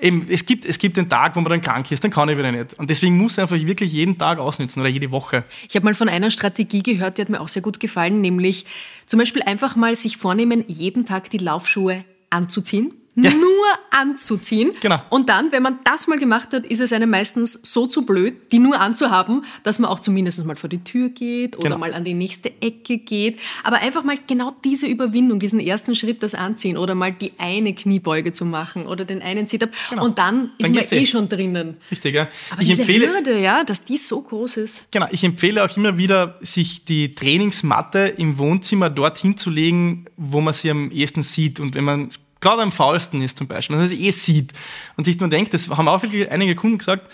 Eben, 0.00 0.26
es, 0.28 0.46
gibt, 0.46 0.64
es 0.64 0.78
gibt 0.78 0.96
den 0.96 1.08
Tag, 1.08 1.34
wo 1.34 1.40
man 1.40 1.50
dann 1.50 1.60
krank 1.60 1.90
ist, 1.90 2.04
dann 2.04 2.12
kann 2.12 2.28
ich 2.28 2.38
wieder 2.38 2.52
nicht. 2.52 2.74
Und 2.74 2.88
deswegen 2.88 3.16
muss 3.16 3.32
ich 3.32 3.40
einfach 3.40 3.56
wirklich 3.56 3.92
jeden 3.92 4.16
Tag 4.16 4.38
ausnutzen 4.38 4.80
oder 4.80 4.88
jede 4.88 5.10
Woche. 5.10 5.44
Ich 5.68 5.74
habe 5.74 5.84
mal 5.84 5.94
von 5.94 6.08
einer 6.08 6.30
Strategie 6.30 6.82
gehört, 6.82 7.18
die 7.18 7.22
hat 7.22 7.28
mir 7.28 7.40
auch 7.40 7.48
sehr 7.48 7.62
gut 7.62 7.80
gefallen, 7.80 8.20
nämlich 8.20 8.64
zum 9.06 9.18
Beispiel 9.18 9.42
einfach 9.42 9.74
mal 9.74 9.96
sich 9.96 10.16
vornehmen, 10.16 10.64
jeden 10.68 11.04
Tag 11.04 11.30
die 11.30 11.38
Laufschuhe 11.38 12.04
anzuziehen 12.30 12.92
ja. 13.24 13.30
nur 13.34 13.66
anzuziehen. 13.90 14.72
Genau. 14.80 15.00
Und 15.10 15.28
dann, 15.28 15.52
wenn 15.52 15.62
man 15.62 15.78
das 15.84 16.06
mal 16.06 16.18
gemacht 16.18 16.52
hat, 16.52 16.66
ist 16.66 16.80
es 16.80 16.92
einem 16.92 17.10
meistens 17.10 17.60
so 17.62 17.86
zu 17.86 18.06
blöd, 18.06 18.52
die 18.52 18.58
nur 18.58 18.78
anzuhaben, 18.78 19.44
dass 19.62 19.78
man 19.78 19.90
auch 19.90 20.00
zumindest 20.00 20.44
mal 20.46 20.56
vor 20.56 20.68
die 20.68 20.84
Tür 20.84 21.08
geht 21.08 21.56
oder 21.56 21.70
genau. 21.70 21.78
mal 21.78 21.94
an 21.94 22.04
die 22.04 22.14
nächste 22.14 22.50
Ecke 22.60 22.98
geht. 22.98 23.38
Aber 23.64 23.78
einfach 23.78 24.04
mal 24.04 24.18
genau 24.26 24.52
diese 24.64 24.86
Überwindung, 24.86 25.40
diesen 25.40 25.60
ersten 25.60 25.94
Schritt, 25.94 26.22
das 26.22 26.34
Anziehen 26.34 26.76
oder 26.76 26.94
mal 26.94 27.12
die 27.12 27.32
eine 27.38 27.74
Kniebeuge 27.74 28.32
zu 28.32 28.44
machen 28.44 28.86
oder 28.86 29.04
den 29.04 29.22
einen 29.22 29.46
Sit-Up. 29.46 29.70
Genau. 29.90 30.04
Und 30.04 30.18
dann, 30.18 30.50
dann 30.58 30.74
ist 30.74 30.74
man 30.74 30.84
eh, 30.98 31.02
eh 31.02 31.06
schon 31.06 31.28
drinnen. 31.28 31.76
Richtig, 31.90 32.14
ja. 32.14 32.28
Aber 32.50 32.62
ich 32.62 32.68
diese 32.68 32.82
empfehle, 32.82 33.08
Hürde, 33.08 33.40
ja, 33.40 33.64
dass 33.64 33.84
die 33.84 33.96
so 33.96 34.20
groß 34.20 34.58
ist. 34.58 34.90
Genau, 34.90 35.06
ich 35.10 35.24
empfehle 35.24 35.64
auch 35.64 35.76
immer 35.76 35.98
wieder, 35.98 36.38
sich 36.40 36.84
die 36.84 37.14
Trainingsmatte 37.14 38.14
im 38.16 38.38
Wohnzimmer 38.38 38.90
dorthin 38.90 39.36
zu 39.36 39.50
legen, 39.50 40.06
wo 40.16 40.40
man 40.40 40.54
sie 40.54 40.70
am 40.70 40.90
ehesten 40.90 41.22
sieht. 41.22 41.60
Und 41.60 41.74
wenn 41.74 41.84
man 41.84 42.10
gerade 42.40 42.62
am 42.62 42.72
faulsten 42.72 43.20
ist 43.22 43.38
zum 43.38 43.46
Beispiel, 43.46 43.76
dass 43.76 43.92
er 43.92 43.98
eh 43.98 44.10
sieht 44.10 44.52
und 44.96 45.04
sich 45.04 45.18
nur 45.18 45.28
denkt, 45.28 45.54
das 45.54 45.68
haben 45.68 45.88
auch 45.88 46.02
wirklich 46.02 46.30
einige 46.30 46.54
Kunden 46.54 46.78
gesagt, 46.78 47.10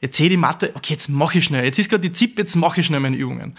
jetzt 0.00 0.16
sehe 0.16 0.26
ich 0.26 0.32
die 0.32 0.36
Matte, 0.36 0.72
okay, 0.74 0.94
jetzt 0.94 1.08
mache 1.08 1.38
ich 1.38 1.44
schnell, 1.44 1.64
jetzt 1.64 1.78
ist 1.78 1.90
gerade 1.90 2.02
die 2.02 2.12
ZIP, 2.12 2.38
jetzt 2.38 2.56
mache 2.56 2.80
ich 2.80 2.86
schnell 2.86 3.00
meine 3.00 3.16
Übungen. 3.16 3.56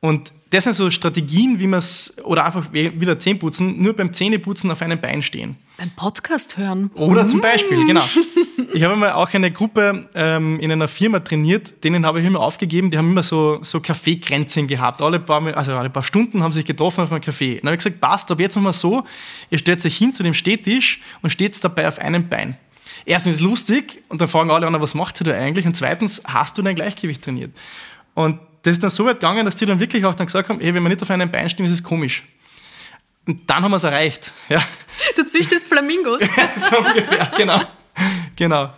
Und 0.00 0.32
das 0.50 0.64
sind 0.64 0.74
so 0.74 0.90
Strategien, 0.90 1.58
wie 1.58 1.66
man 1.66 1.78
es, 1.78 2.16
oder 2.22 2.44
einfach 2.44 2.72
wieder 2.72 3.18
Zähneputzen, 3.18 3.82
nur 3.82 3.94
beim 3.94 4.12
Zähneputzen 4.12 4.70
auf 4.70 4.82
einem 4.82 5.00
Bein 5.00 5.22
stehen. 5.22 5.56
Beim 5.78 5.90
Podcast 5.90 6.56
hören. 6.56 6.90
Oder 6.94 7.26
zum 7.26 7.40
Beispiel, 7.40 7.84
genau. 7.86 8.02
Ich 8.72 8.82
habe 8.82 8.96
mal 8.96 9.12
auch 9.12 9.32
eine 9.32 9.50
Gruppe 9.50 10.08
ähm, 10.14 10.60
in 10.60 10.70
einer 10.70 10.88
Firma 10.88 11.20
trainiert, 11.20 11.82
denen 11.84 12.04
habe 12.04 12.20
ich 12.20 12.26
immer 12.26 12.40
aufgegeben, 12.40 12.90
die 12.90 12.98
haben 12.98 13.10
immer 13.10 13.22
so, 13.22 13.58
so 13.62 13.80
Kaffeekränzchen 13.80 14.66
gehabt. 14.66 15.00
Alle 15.00 15.18
paar, 15.18 15.56
also 15.56 15.72
alle 15.72 15.88
paar 15.88 16.02
Stunden 16.02 16.42
haben 16.42 16.52
sie 16.52 16.58
sich 16.58 16.66
getroffen 16.66 17.02
auf 17.02 17.10
einem 17.10 17.22
Kaffee. 17.22 17.56
Dann 17.56 17.68
habe 17.68 17.76
ich 17.76 17.84
gesagt, 17.84 18.00
passt, 18.00 18.30
aber 18.30 18.42
jetzt 18.42 18.54
nochmal 18.56 18.74
so, 18.74 19.04
ihr 19.50 19.58
stellt 19.58 19.84
euch 19.84 19.96
hin 19.96 20.12
zu 20.12 20.22
dem 20.22 20.34
Stehtisch 20.34 21.00
und 21.22 21.30
steht 21.30 21.62
dabei 21.64 21.88
auf 21.88 21.98
einem 21.98 22.28
Bein. 22.28 22.58
Erstens 23.06 23.36
ist 23.36 23.40
es 23.40 23.44
lustig 23.46 24.02
und 24.08 24.20
dann 24.20 24.28
fragen 24.28 24.50
alle 24.50 24.66
anderen, 24.66 24.82
was 24.82 24.94
macht 24.94 25.20
ihr 25.20 25.24
da 25.24 25.32
eigentlich? 25.32 25.64
Und 25.64 25.74
zweitens, 25.74 26.22
hast 26.26 26.58
du 26.58 26.62
dein 26.62 26.74
Gleichgewicht 26.74 27.22
trainiert? 27.22 27.56
Und 28.14 28.40
das 28.66 28.72
ist 28.72 28.82
dann 28.82 28.90
so 28.90 29.04
weit 29.04 29.20
gegangen, 29.20 29.44
dass 29.44 29.54
die 29.54 29.64
dann 29.64 29.78
wirklich 29.78 30.04
auch 30.04 30.14
dann 30.14 30.26
gesagt 30.26 30.48
haben, 30.48 30.58
hey, 30.58 30.74
wenn 30.74 30.82
wir 30.82 30.88
nicht 30.88 31.00
auf 31.00 31.10
einem 31.10 31.30
Bein 31.30 31.48
stehen, 31.48 31.66
ist 31.66 31.72
es 31.72 31.82
komisch. 31.84 32.24
Und 33.24 33.48
dann 33.48 33.62
haben 33.62 33.70
wir 33.70 33.76
es 33.76 33.84
erreicht. 33.84 34.32
Ja. 34.48 34.62
Du 35.14 35.24
züchtest 35.24 35.66
Flamingos. 35.66 36.20
so 36.56 36.78
ungefähr, 36.78 37.30
genau. 37.36 37.60
genau. 38.34 38.70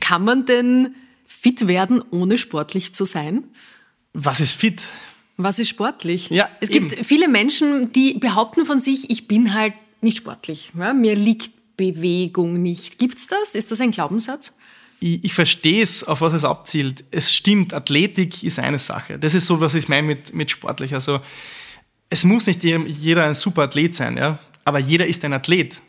Kann 0.00 0.24
man 0.24 0.44
denn 0.44 0.94
fit 1.24 1.66
werden, 1.66 2.02
ohne 2.10 2.36
sportlich 2.36 2.94
zu 2.94 3.04
sein? 3.04 3.44
Was 4.12 4.40
ist 4.40 4.52
fit? 4.52 4.82
Was 5.36 5.58
ist 5.58 5.68
sportlich? 5.68 6.28
Ja, 6.30 6.50
es 6.60 6.68
eben. 6.68 6.88
gibt 6.88 7.06
viele 7.06 7.28
Menschen, 7.28 7.92
die 7.92 8.14
behaupten 8.14 8.66
von 8.66 8.80
sich, 8.80 9.08
ich 9.10 9.28
bin 9.28 9.54
halt 9.54 9.74
nicht 10.00 10.18
sportlich. 10.18 10.72
Ja, 10.78 10.92
mir 10.92 11.14
liegt 11.14 11.52
Bewegung 11.76 12.60
nicht. 12.60 12.98
Gibt 12.98 13.18
es 13.18 13.28
das? 13.28 13.54
Ist 13.54 13.70
das 13.70 13.80
ein 13.80 13.92
Glaubenssatz? 13.92 14.56
Ich, 15.02 15.24
ich 15.24 15.34
verstehe 15.34 15.82
es, 15.82 16.04
auf 16.04 16.20
was 16.20 16.32
es 16.32 16.44
abzielt. 16.44 17.04
Es 17.10 17.34
stimmt, 17.34 17.74
Athletik 17.74 18.44
ist 18.44 18.58
eine 18.58 18.78
Sache. 18.78 19.18
Das 19.18 19.34
ist 19.34 19.46
so, 19.46 19.60
was 19.60 19.74
ich 19.74 19.88
meine 19.88 20.06
mit, 20.06 20.32
mit 20.32 20.50
sportlich. 20.50 20.94
Also, 20.94 21.20
es 22.08 22.24
muss 22.24 22.46
nicht 22.46 22.62
jeder 22.62 23.24
ein 23.24 23.34
super 23.34 23.62
Athlet 23.62 23.94
sein, 23.94 24.16
ja? 24.16 24.38
aber 24.64 24.78
jeder 24.78 25.06
ist 25.06 25.24
ein 25.24 25.32
Athlet. 25.32 25.80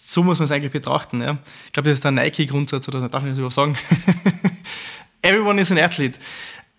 So 0.00 0.22
muss 0.22 0.38
man 0.38 0.44
es 0.44 0.50
eigentlich 0.52 0.72
betrachten. 0.72 1.20
Ja? 1.22 1.38
Ich 1.66 1.72
glaube, 1.72 1.88
das 1.88 1.98
ist 1.98 2.04
der 2.04 2.12
Nike-Grundsatz, 2.12 2.86
oder 2.88 3.08
darf 3.08 3.22
ich 3.22 3.30
das 3.30 3.38
überhaupt 3.38 3.54
sagen? 3.54 3.76
Everyone 5.22 5.60
is 5.60 5.70
an 5.70 5.78
athlete. 5.78 6.18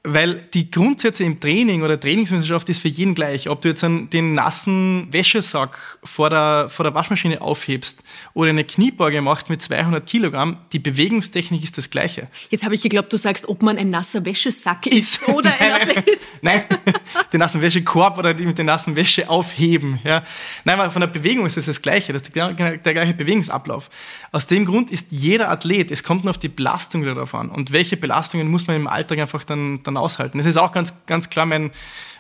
Weil 0.05 0.41
die 0.53 0.69
Grundsätze 0.69 1.23
im 1.23 1.39
Training 1.39 1.81
oder 1.81 1.97
Trainingswissenschaft 1.97 2.67
ist 2.67 2.79
für 2.79 2.89
jeden 2.89 3.15
gleich. 3.15 3.47
Ob 3.47 3.61
du 3.61 3.69
jetzt 3.69 3.85
einen, 3.85 4.09
den 4.09 4.33
nassen 4.33 5.07
Wäschesack 5.11 5.77
vor 6.03 6.29
der, 6.29 6.67
vor 6.69 6.83
der 6.83 6.93
Waschmaschine 6.93 7.41
aufhebst 7.41 8.03
oder 8.33 8.49
eine 8.49 8.65
Kniebeuge 8.65 9.21
machst 9.21 9.49
mit 9.49 9.61
200 9.61 10.05
Kilogramm, 10.05 10.57
die 10.73 10.79
Bewegungstechnik 10.79 11.63
ist 11.63 11.77
das 11.77 11.89
Gleiche. 11.89 12.27
Jetzt 12.49 12.65
habe 12.65 12.75
ich 12.75 12.81
geglaubt, 12.81 13.13
du 13.13 13.17
sagst, 13.17 13.47
ob 13.47 13.61
man 13.63 13.77
ein 13.77 13.91
nasser 13.91 14.25
Wäschesack 14.25 14.87
ist 14.87 15.25
oder 15.29 15.53
ein 15.59 15.71
Athlet. 15.71 16.27
Nein, 16.41 16.63
den 17.31 17.39
nassen 17.39 17.61
Wäschekorb 17.61 18.17
oder 18.17 18.33
die 18.33 18.45
mit 18.45 18.57
den 18.57 18.65
nassen 18.65 18.97
Wäsche 18.97 19.29
aufheben. 19.29 20.01
Ja. 20.03 20.23
Nein, 20.65 20.81
aber 20.81 20.91
von 20.91 20.99
der 20.99 21.07
Bewegung 21.07 21.45
ist 21.45 21.55
es 21.55 21.65
das, 21.65 21.75
das 21.77 21.81
Gleiche. 21.81 22.11
Das 22.11 22.23
ist 22.23 22.35
der, 22.35 22.51
der 22.51 22.93
gleiche 22.93 23.13
Bewegungsablauf. 23.13 23.89
Aus 24.33 24.47
dem 24.47 24.65
Grund 24.65 24.91
ist 24.91 25.07
jeder 25.11 25.49
Athlet, 25.49 25.91
es 25.91 26.03
kommt 26.03 26.25
nur 26.25 26.31
auf 26.31 26.37
die 26.37 26.49
Belastung 26.49 27.03
darauf 27.03 27.33
an. 27.35 27.49
Und 27.49 27.71
welche 27.71 27.95
Belastungen 27.95 28.49
muss 28.49 28.67
man 28.67 28.75
im 28.75 28.87
Alltag 28.87 29.19
einfach 29.19 29.45
dann, 29.45 29.81
dann 29.83 29.92
aushalten? 29.97 30.37
Das 30.37 30.47
ist 30.47 30.57
auch 30.57 30.71
ganz, 30.71 31.05
ganz 31.05 31.29
klar 31.29 31.45
mein, 31.45 31.71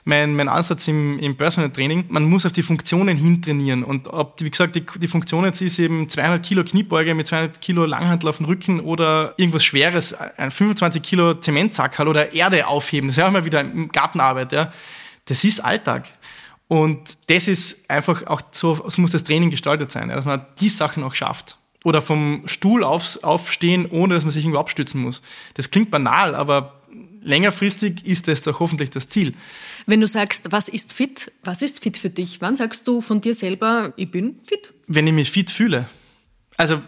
mein, 0.05 0.35
mein 0.35 0.49
Ansatz 0.49 0.87
im, 0.87 1.17
im 1.19 1.37
Personal 1.37 1.69
Training. 1.71 2.05
Man 2.09 2.23
muss 2.23 2.45
auf 2.45 2.51
die 2.51 2.63
Funktionen 2.63 3.17
hintrainieren. 3.17 3.83
Und 3.83 4.07
ob, 4.07 4.41
wie 4.41 4.49
gesagt, 4.49 4.75
die, 4.75 4.85
die 4.99 5.07
Funktion 5.07 5.45
jetzt 5.45 5.61
ist 5.61 5.79
eben 5.79 6.09
200 6.09 6.43
Kilo 6.43 6.63
Kniebeuge 6.63 7.15
mit 7.15 7.27
200 7.27 7.61
Kilo 7.61 7.85
Langhandel 7.85 8.29
auf 8.29 8.37
dem 8.37 8.45
Rücken 8.45 8.79
oder 8.79 9.33
irgendwas 9.37 9.63
Schweres, 9.63 10.13
ein 10.13 10.51
25 10.51 11.01
Kilo 11.01 11.35
Zementsackerl 11.35 12.07
oder 12.07 12.33
Erde 12.33 12.67
aufheben. 12.67 13.07
Das 13.07 13.13
ist 13.13 13.19
ja 13.19 13.25
auch 13.25 13.29
immer 13.29 13.45
wieder 13.45 13.61
im 13.61 13.89
Gartenarbeit. 13.91 14.51
Ja. 14.51 14.71
Das 15.25 15.43
ist 15.43 15.59
Alltag. 15.59 16.09
Und 16.67 17.17
das 17.27 17.47
ist 17.47 17.89
einfach 17.89 18.25
auch 18.27 18.41
so, 18.51 18.89
so 18.89 19.01
muss 19.01 19.11
das 19.11 19.23
Training 19.23 19.51
gestaltet 19.51 19.91
sein, 19.91 20.09
dass 20.09 20.25
man 20.25 20.45
die 20.59 20.69
Sachen 20.69 21.03
auch 21.03 21.13
schafft 21.13 21.57
oder 21.83 22.01
vom 22.01 22.43
Stuhl 22.45 22.83
aufs, 22.83 23.23
aufstehen, 23.23 23.85
ohne 23.89 24.15
dass 24.15 24.23
man 24.23 24.31
sich 24.31 24.43
irgendwo 24.43 24.59
abstützen 24.59 25.01
muss. 25.01 25.21
Das 25.53 25.69
klingt 25.69 25.91
banal, 25.91 26.33
aber 26.33 26.81
längerfristig 27.23 28.05
ist 28.05 28.27
das 28.27 28.41
doch 28.41 28.59
hoffentlich 28.59 28.89
das 28.89 29.07
Ziel. 29.07 29.33
Wenn 29.85 30.01
du 30.01 30.07
sagst, 30.07 30.51
was 30.51 30.67
ist 30.67 30.93
fit, 30.93 31.31
was 31.43 31.61
ist 31.61 31.81
fit 31.81 31.97
für 31.97 32.09
dich? 32.09 32.41
Wann 32.41 32.55
sagst 32.55 32.87
du 32.87 33.01
von 33.01 33.21
dir 33.21 33.33
selber, 33.33 33.93
ich 33.95 34.09
bin 34.09 34.39
fit? 34.45 34.73
Wenn 34.87 35.07
ich 35.07 35.13
mich 35.13 35.31
fit 35.31 35.51
fühle. 35.51 35.89
Also 36.57 36.81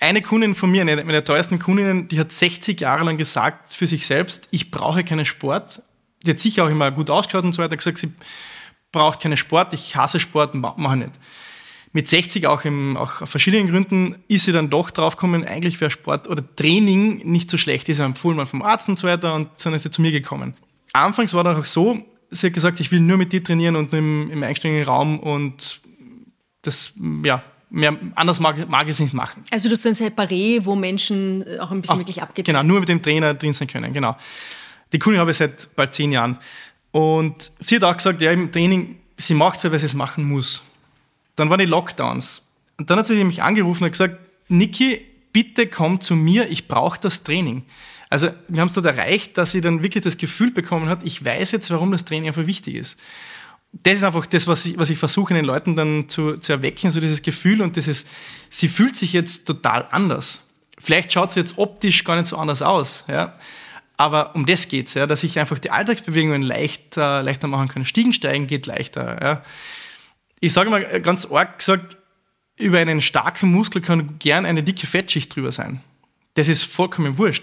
eine 0.00 0.22
Kundin 0.22 0.54
von 0.54 0.70
mir, 0.70 0.82
eine 0.82 1.04
meiner 1.04 1.24
teuersten 1.24 1.58
Kundinnen, 1.58 2.08
die 2.08 2.18
hat 2.18 2.32
60 2.32 2.80
Jahre 2.80 3.04
lang 3.04 3.16
gesagt 3.16 3.74
für 3.74 3.86
sich 3.86 4.06
selbst, 4.06 4.48
ich 4.50 4.70
brauche 4.70 5.04
keinen 5.04 5.24
Sport. 5.24 5.82
Die 6.26 6.30
hat 6.30 6.40
sicher 6.40 6.64
auch 6.64 6.70
immer 6.70 6.90
gut 6.90 7.10
ausgeschaut 7.10 7.44
und 7.44 7.52
so 7.52 7.62
weiter, 7.62 7.76
gesagt, 7.76 7.98
sie 7.98 8.12
braucht 8.92 9.20
keinen 9.20 9.36
Sport, 9.36 9.72
ich 9.72 9.96
hasse 9.96 10.20
Sport, 10.20 10.54
mache 10.54 10.96
nicht 10.96 11.12
mit 11.94 12.08
60 12.08 12.48
auch, 12.48 12.64
im, 12.64 12.96
auch 12.96 13.22
aus 13.22 13.30
verschiedenen 13.30 13.68
Gründen 13.68 14.16
ist 14.26 14.44
sie 14.44 14.52
dann 14.52 14.68
doch 14.68 14.90
draufgekommen, 14.90 15.44
eigentlich 15.44 15.80
wäre 15.80 15.92
Sport 15.92 16.28
oder 16.28 16.42
Training 16.56 17.18
nicht 17.18 17.48
so 17.48 17.56
schlecht. 17.56 17.88
ist 17.88 17.98
ja 17.98 18.04
empfohlen 18.04 18.36
worden 18.36 18.48
vom 18.48 18.62
Arzt 18.62 18.88
und 18.88 18.98
so 18.98 19.06
weiter 19.06 19.32
und 19.34 19.48
dann 19.64 19.74
ist 19.74 19.84
sie 19.84 19.90
zu 19.90 20.02
mir 20.02 20.10
gekommen. 20.10 20.54
Anfangs 20.92 21.32
war 21.34 21.44
dann 21.44 21.56
auch 21.56 21.64
so, 21.64 22.00
sie 22.30 22.48
hat 22.48 22.54
gesagt, 22.54 22.80
ich 22.80 22.90
will 22.90 22.98
nur 22.98 23.16
mit 23.16 23.32
dir 23.32 23.44
trainieren 23.44 23.76
und 23.76 23.92
nur 23.92 24.00
im, 24.00 24.28
im 24.28 24.42
eigenständigen 24.42 24.84
Raum 24.84 25.20
und 25.20 25.80
das, 26.62 26.94
ja, 27.24 27.44
mehr, 27.70 27.96
anders 28.16 28.40
mag, 28.40 28.68
mag 28.68 28.86
ich 28.86 28.90
es 28.90 29.00
nicht 29.00 29.14
machen. 29.14 29.44
Also 29.52 29.68
du 29.68 29.74
hast 29.76 29.86
ein 29.86 29.94
Separé, 29.94 30.64
wo 30.64 30.74
Menschen 30.74 31.44
auch 31.60 31.70
ein 31.70 31.80
bisschen 31.80 31.94
Ach, 31.94 32.00
wirklich 32.00 32.20
abgeht. 32.20 32.44
Genau, 32.44 32.64
nur 32.64 32.80
mit 32.80 32.88
dem 32.88 33.02
Trainer 33.02 33.34
drin 33.34 33.54
sein 33.54 33.68
können, 33.68 33.92
genau. 33.92 34.16
Die 34.92 34.98
Kundin 34.98 35.20
habe 35.20 35.30
ich 35.30 35.36
seit 35.36 35.68
bald 35.76 35.94
zehn 35.94 36.10
Jahren. 36.10 36.38
Und 36.90 37.52
sie 37.60 37.76
hat 37.76 37.84
auch 37.84 37.96
gesagt, 37.96 38.20
ja, 38.20 38.32
im 38.32 38.50
Training, 38.50 38.96
sie 39.16 39.34
macht 39.34 39.58
es 39.58 39.62
ja, 39.62 39.70
weil 39.70 39.78
sie 39.78 39.86
es 39.86 39.94
machen 39.94 40.24
muss. 40.24 40.60
Dann 41.36 41.50
waren 41.50 41.58
die 41.58 41.66
Lockdowns. 41.66 42.46
Und 42.76 42.90
dann 42.90 42.98
hat 42.98 43.06
sie 43.06 43.22
mich 43.24 43.42
angerufen 43.42 43.84
und 43.84 43.90
gesagt, 43.90 44.18
Niki, 44.48 45.00
bitte 45.32 45.66
komm 45.66 46.00
zu 46.00 46.14
mir, 46.14 46.50
ich 46.50 46.68
brauche 46.68 46.98
das 47.00 47.22
Training. 47.22 47.64
Also 48.10 48.28
wir 48.48 48.60
haben 48.60 48.68
es 48.68 48.74
dort 48.74 48.86
erreicht, 48.86 49.36
dass 49.38 49.52
sie 49.52 49.60
dann 49.60 49.82
wirklich 49.82 50.04
das 50.04 50.16
Gefühl 50.16 50.50
bekommen 50.50 50.88
hat, 50.88 51.02
ich 51.02 51.24
weiß 51.24 51.52
jetzt, 51.52 51.70
warum 51.70 51.90
das 51.90 52.04
Training 52.04 52.28
einfach 52.28 52.46
wichtig 52.46 52.76
ist. 52.76 52.98
Das 53.72 53.94
ist 53.94 54.04
einfach 54.04 54.26
das, 54.26 54.46
was 54.46 54.64
ich, 54.66 54.78
was 54.78 54.90
ich 54.90 54.98
versuche, 54.98 55.34
den 55.34 55.44
Leuten 55.44 55.74
dann 55.74 56.08
zu, 56.08 56.36
zu 56.36 56.52
erwecken, 56.52 56.92
so 56.92 57.00
dieses 57.00 57.22
Gefühl 57.22 57.60
und 57.60 57.74
dieses, 57.74 58.06
sie 58.48 58.68
fühlt 58.68 58.94
sich 58.94 59.12
jetzt 59.12 59.46
total 59.46 59.88
anders. 59.90 60.44
Vielleicht 60.78 61.12
schaut 61.12 61.32
sie 61.32 61.40
jetzt 61.40 61.58
optisch 61.58 62.04
gar 62.04 62.16
nicht 62.16 62.26
so 62.26 62.36
anders 62.36 62.62
aus, 62.62 63.04
ja. 63.08 63.34
Aber 63.96 64.34
um 64.34 64.46
das 64.46 64.68
geht's, 64.68 64.94
ja, 64.94 65.06
dass 65.06 65.22
ich 65.22 65.38
einfach 65.38 65.58
die 65.58 65.70
Alltagsbewegungen 65.70 66.42
leichter, 66.42 67.22
leichter 67.22 67.48
machen 67.48 67.68
kann. 67.68 67.84
Stiegen 67.84 68.12
steigen 68.12 68.46
geht 68.46 68.66
leichter, 68.66 69.18
ja 69.22 69.42
ich 70.44 70.52
sage 70.52 70.70
mal 70.70 71.00
ganz 71.00 71.26
arg 71.26 71.58
gesagt, 71.58 71.96
über 72.56 72.78
einen 72.78 73.00
starken 73.00 73.50
Muskel 73.50 73.80
kann 73.80 74.18
gern 74.18 74.44
eine 74.44 74.62
dicke 74.62 74.86
Fettschicht 74.86 75.34
drüber 75.34 75.50
sein. 75.50 75.80
Das 76.34 76.48
ist 76.48 76.64
vollkommen 76.64 77.18
wurscht. 77.18 77.42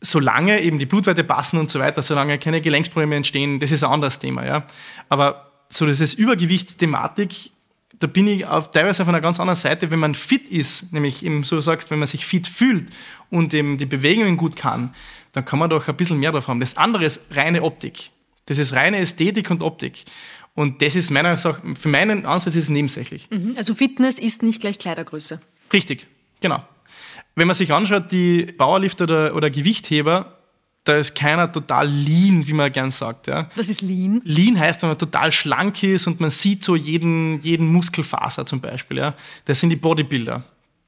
Solange 0.00 0.60
eben 0.60 0.78
die 0.78 0.86
Blutwerte 0.86 1.24
passen 1.24 1.58
und 1.58 1.70
so 1.70 1.78
weiter, 1.80 2.02
solange 2.02 2.38
keine 2.38 2.60
Gelenksprobleme 2.60 3.16
entstehen, 3.16 3.60
das 3.60 3.70
ist 3.70 3.82
ein 3.82 3.90
anderes 3.90 4.18
Thema. 4.18 4.44
Ja. 4.44 4.66
Aber 5.08 5.50
so 5.70 5.86
dieses 5.86 6.12
Übergewicht-Thematik, 6.14 7.50
da 7.98 8.06
bin 8.06 8.28
ich 8.28 8.44
auf, 8.44 8.70
teilweise 8.70 9.02
auf 9.02 9.08
einer 9.08 9.22
ganz 9.22 9.40
anderen 9.40 9.56
Seite, 9.56 9.90
wenn 9.90 9.98
man 9.98 10.14
fit 10.14 10.46
ist, 10.50 10.92
nämlich 10.92 11.24
eben 11.24 11.44
so 11.44 11.60
sagst, 11.60 11.90
wenn 11.90 11.98
man 11.98 12.08
sich 12.08 12.26
fit 12.26 12.46
fühlt 12.46 12.90
und 13.30 13.54
eben 13.54 13.78
die 13.78 13.86
Bewegungen 13.86 14.36
gut 14.36 14.56
kann, 14.56 14.94
dann 15.32 15.44
kann 15.44 15.58
man 15.58 15.70
doch 15.70 15.88
ein 15.88 15.96
bisschen 15.96 16.18
mehr 16.18 16.32
davon 16.32 16.52
haben. 16.52 16.60
Das 16.60 16.76
andere 16.76 17.06
ist 17.06 17.22
reine 17.30 17.62
Optik. 17.62 18.10
Das 18.46 18.58
ist 18.58 18.74
reine 18.74 18.98
Ästhetik 18.98 19.50
und 19.50 19.62
Optik. 19.62 20.04
Und 20.54 20.82
das 20.82 20.94
ist 20.94 21.10
meiner 21.10 21.34
Meinung 21.34 21.76
für 21.76 21.88
meinen 21.88 22.26
Ansatz 22.26 22.54
ist 22.54 22.64
es 22.64 22.70
nebensächlich. 22.70 23.28
Mhm. 23.30 23.54
Also 23.56 23.74
Fitness 23.74 24.18
ist 24.18 24.42
nicht 24.42 24.60
gleich 24.60 24.78
Kleidergröße. 24.78 25.40
Richtig, 25.72 26.06
genau. 26.40 26.62
Wenn 27.34 27.48
man 27.48 27.56
sich 27.56 27.72
anschaut, 27.72 28.12
die 28.12 28.44
Powerlifter 28.44 29.04
oder, 29.04 29.34
oder 29.34 29.50
Gewichtheber, 29.50 30.38
da 30.84 30.98
ist 30.98 31.14
keiner 31.16 31.50
total 31.50 31.88
lean, 31.88 32.46
wie 32.46 32.52
man 32.52 32.70
gern 32.70 32.90
sagt. 32.90 33.26
Ja. 33.26 33.50
Was 33.56 33.68
ist 33.68 33.80
lean? 33.80 34.20
Lean 34.24 34.58
heißt, 34.58 34.82
wenn 34.82 34.90
man 34.90 34.98
total 34.98 35.32
schlank 35.32 35.82
ist 35.82 36.06
und 36.06 36.20
man 36.20 36.30
sieht 36.30 36.62
so 36.62 36.76
jeden, 36.76 37.40
jeden 37.40 37.72
Muskelfaser 37.72 38.46
zum 38.46 38.60
Beispiel. 38.60 38.98
Ja. 38.98 39.14
Das 39.46 39.60
sind 39.60 39.70
die 39.70 39.76
Bodybuilder. 39.76 40.44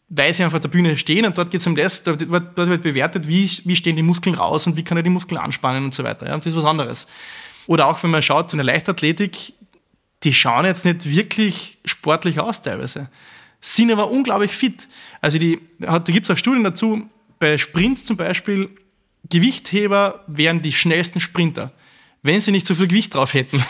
Weil 0.09 0.33
sie 0.33 0.45
einfach 0.45 0.59
auf 0.59 0.63
der 0.63 0.69
Bühne 0.69 0.97
stehen 0.97 1.27
und 1.27 1.37
dort 1.37 1.51
geht 1.51 1.61
es 1.61 1.67
um 1.67 1.75
das, 1.75 2.05
dort 2.05 2.31
wird, 2.31 2.57
dort 2.57 2.69
wird 2.69 2.83
bewertet, 2.83 3.27
wie, 3.27 3.51
wie 3.65 3.75
stehen 3.75 3.97
die 3.97 4.03
Muskeln 4.03 4.37
raus 4.37 4.67
und 4.69 4.77
wie 4.77 4.85
kann 4.85 4.97
er 4.97 5.03
die 5.03 5.11
Muskeln 5.11 5.41
anspannen 5.41 5.85
und 5.85 5.95
so 5.95 6.05
weiter. 6.05 6.27
Ja. 6.27 6.37
Das 6.37 6.47
ist 6.47 6.55
was 6.55 6.65
anderes. 6.65 7.09
Oder 7.67 7.89
auch 7.89 8.01
wenn 8.03 8.11
man 8.11 8.23
schaut 8.23 8.51
zu 8.51 8.57
einer 8.57 8.65
Leichtathletik, 8.65 9.55
die 10.23 10.33
schauen 10.33 10.65
jetzt 10.65 10.85
nicht 10.85 11.09
wirklich 11.09 11.79
sportlich 11.85 12.41
aus 12.41 12.63
teilweise, 12.63 13.11
sind 13.61 13.91
aber 13.91 14.11
unglaublich 14.11 14.53
fit. 14.53 14.89
Also 15.21 15.39
die, 15.39 15.61
da 15.79 15.99
gibt 15.99 16.27
es 16.27 16.31
auch 16.31 16.39
Studien 16.39 16.65
dazu, 16.65 17.09
bei 17.39 17.59
Sprints 17.59 18.05
zum 18.05 18.17
Beispiel, 18.17 18.71
Gewichtheber 19.29 20.25
wären 20.27 20.63
die 20.63 20.73
schnellsten 20.73 21.21
Sprinter, 21.21 21.73
wenn 22.23 22.41
sie 22.41 22.53
nicht 22.53 22.67
so 22.67 22.75
viel 22.75 22.87
Gewicht 22.87 23.15
drauf 23.15 23.35
hätten. 23.35 23.63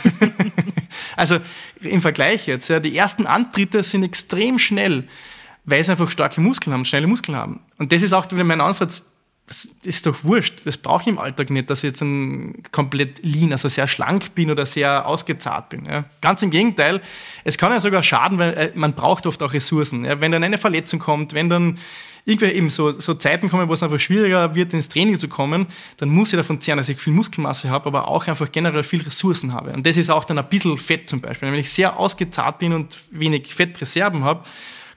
also 1.17 1.39
im 1.81 2.01
Vergleich 2.01 2.47
jetzt, 2.47 2.69
ja, 2.69 2.79
die 2.79 2.97
ersten 2.97 3.27
Antritte 3.27 3.83
sind 3.83 4.03
extrem 4.03 4.59
schnell. 4.59 5.09
weil 5.67 5.85
sie 5.85 5.91
einfach 5.91 6.09
starke 6.09 6.41
Muskeln 6.41 6.73
haben, 6.73 6.85
schnelle 6.85 7.09
Muskeln 7.09 7.37
haben. 7.37 7.61
Und 7.77 7.93
das 7.93 8.03
ist 8.03 8.13
auch 8.13 8.31
wieder 8.31 8.45
mein 8.45 8.61
Ansatz, 8.61 9.05
das 9.47 9.71
ist 9.85 10.07
doch 10.07 10.25
wurscht. 10.25 10.63
Das 10.65 10.77
brauche 10.77 11.03
ich 11.03 11.07
im 11.07 11.19
Alltag 11.19 11.51
nicht, 11.51 11.71
dass 11.71 11.79
ich 11.79 11.89
jetzt 11.89 12.01
ein 12.03 12.65
komplett 12.73 13.25
lean, 13.25 13.53
also 13.53 13.69
sehr 13.69 13.87
schlank 13.87 14.35
bin 14.35 14.51
oder 14.51 14.67
sehr 14.67 15.07
ausgezahrt 15.07 15.69
bin. 15.69 15.87
Ja. 15.87 16.05
Ganz 16.21 16.43
im 16.43 16.51
Gegenteil, 16.51 17.01
es 17.45 17.57
kann 17.57 17.71
ja 17.71 17.81
sogar 17.81 18.03
schaden, 18.03 18.39
weil 18.39 18.55
äh, 18.55 18.73
man 18.75 18.95
braucht 18.95 19.27
oft 19.27 19.41
auch 19.43 19.53
Ressourcen. 19.53 20.05
Ja. 20.05 20.21
Wenn 20.21 20.33
dann 20.33 20.43
eine 20.43 20.59
Verletzung 20.59 20.99
kommt, 20.99 21.33
wenn 21.33 21.49
dann 21.49 21.79
irgendwie 22.25 22.47
eben 22.47 22.71
so, 22.71 22.99
so 23.01 23.15
Zeiten 23.15 23.49
kommen, 23.49 23.69
wo 23.69 23.73
es 23.73 23.85
einfach 23.85 24.01
schwieriger 24.01 24.57
wird, 24.57 24.75
ins 24.75 24.89
Training 24.89 25.17
zu 25.17 25.29
kommen, 25.29 25.67
dann 25.99 26.09
muss 26.09 26.33
ich 26.33 26.37
davon 26.37 26.61
zehren, 26.61 26.79
dass 26.79 26.89
ich 26.89 27.01
viel 27.01 27.13
Muskelmasse 27.13 27.71
habe, 27.71 27.87
aber 27.87 28.09
auch 28.09 28.27
einfach 28.27 28.51
generell 28.51 28.83
viel 28.83 29.03
Ressourcen 29.03 29.53
habe. 29.53 29.73
Und 29.73 29.87
das 29.87 29.97
ist 29.97 30.11
auch 30.11 30.25
dann 30.25 30.39
ein 30.39 30.49
bisschen 30.49 30.77
Fett 30.77 31.09
zum 31.09 31.21
Beispiel. 31.21 31.53
Wenn 31.53 31.59
ich 31.59 31.71
sehr 31.71 31.97
ausgezahrt 31.97 32.59
bin 32.59 32.73
und 32.73 32.99
wenig 33.13 33.55
Fettreserven 33.55 34.25
habe, 34.25 34.43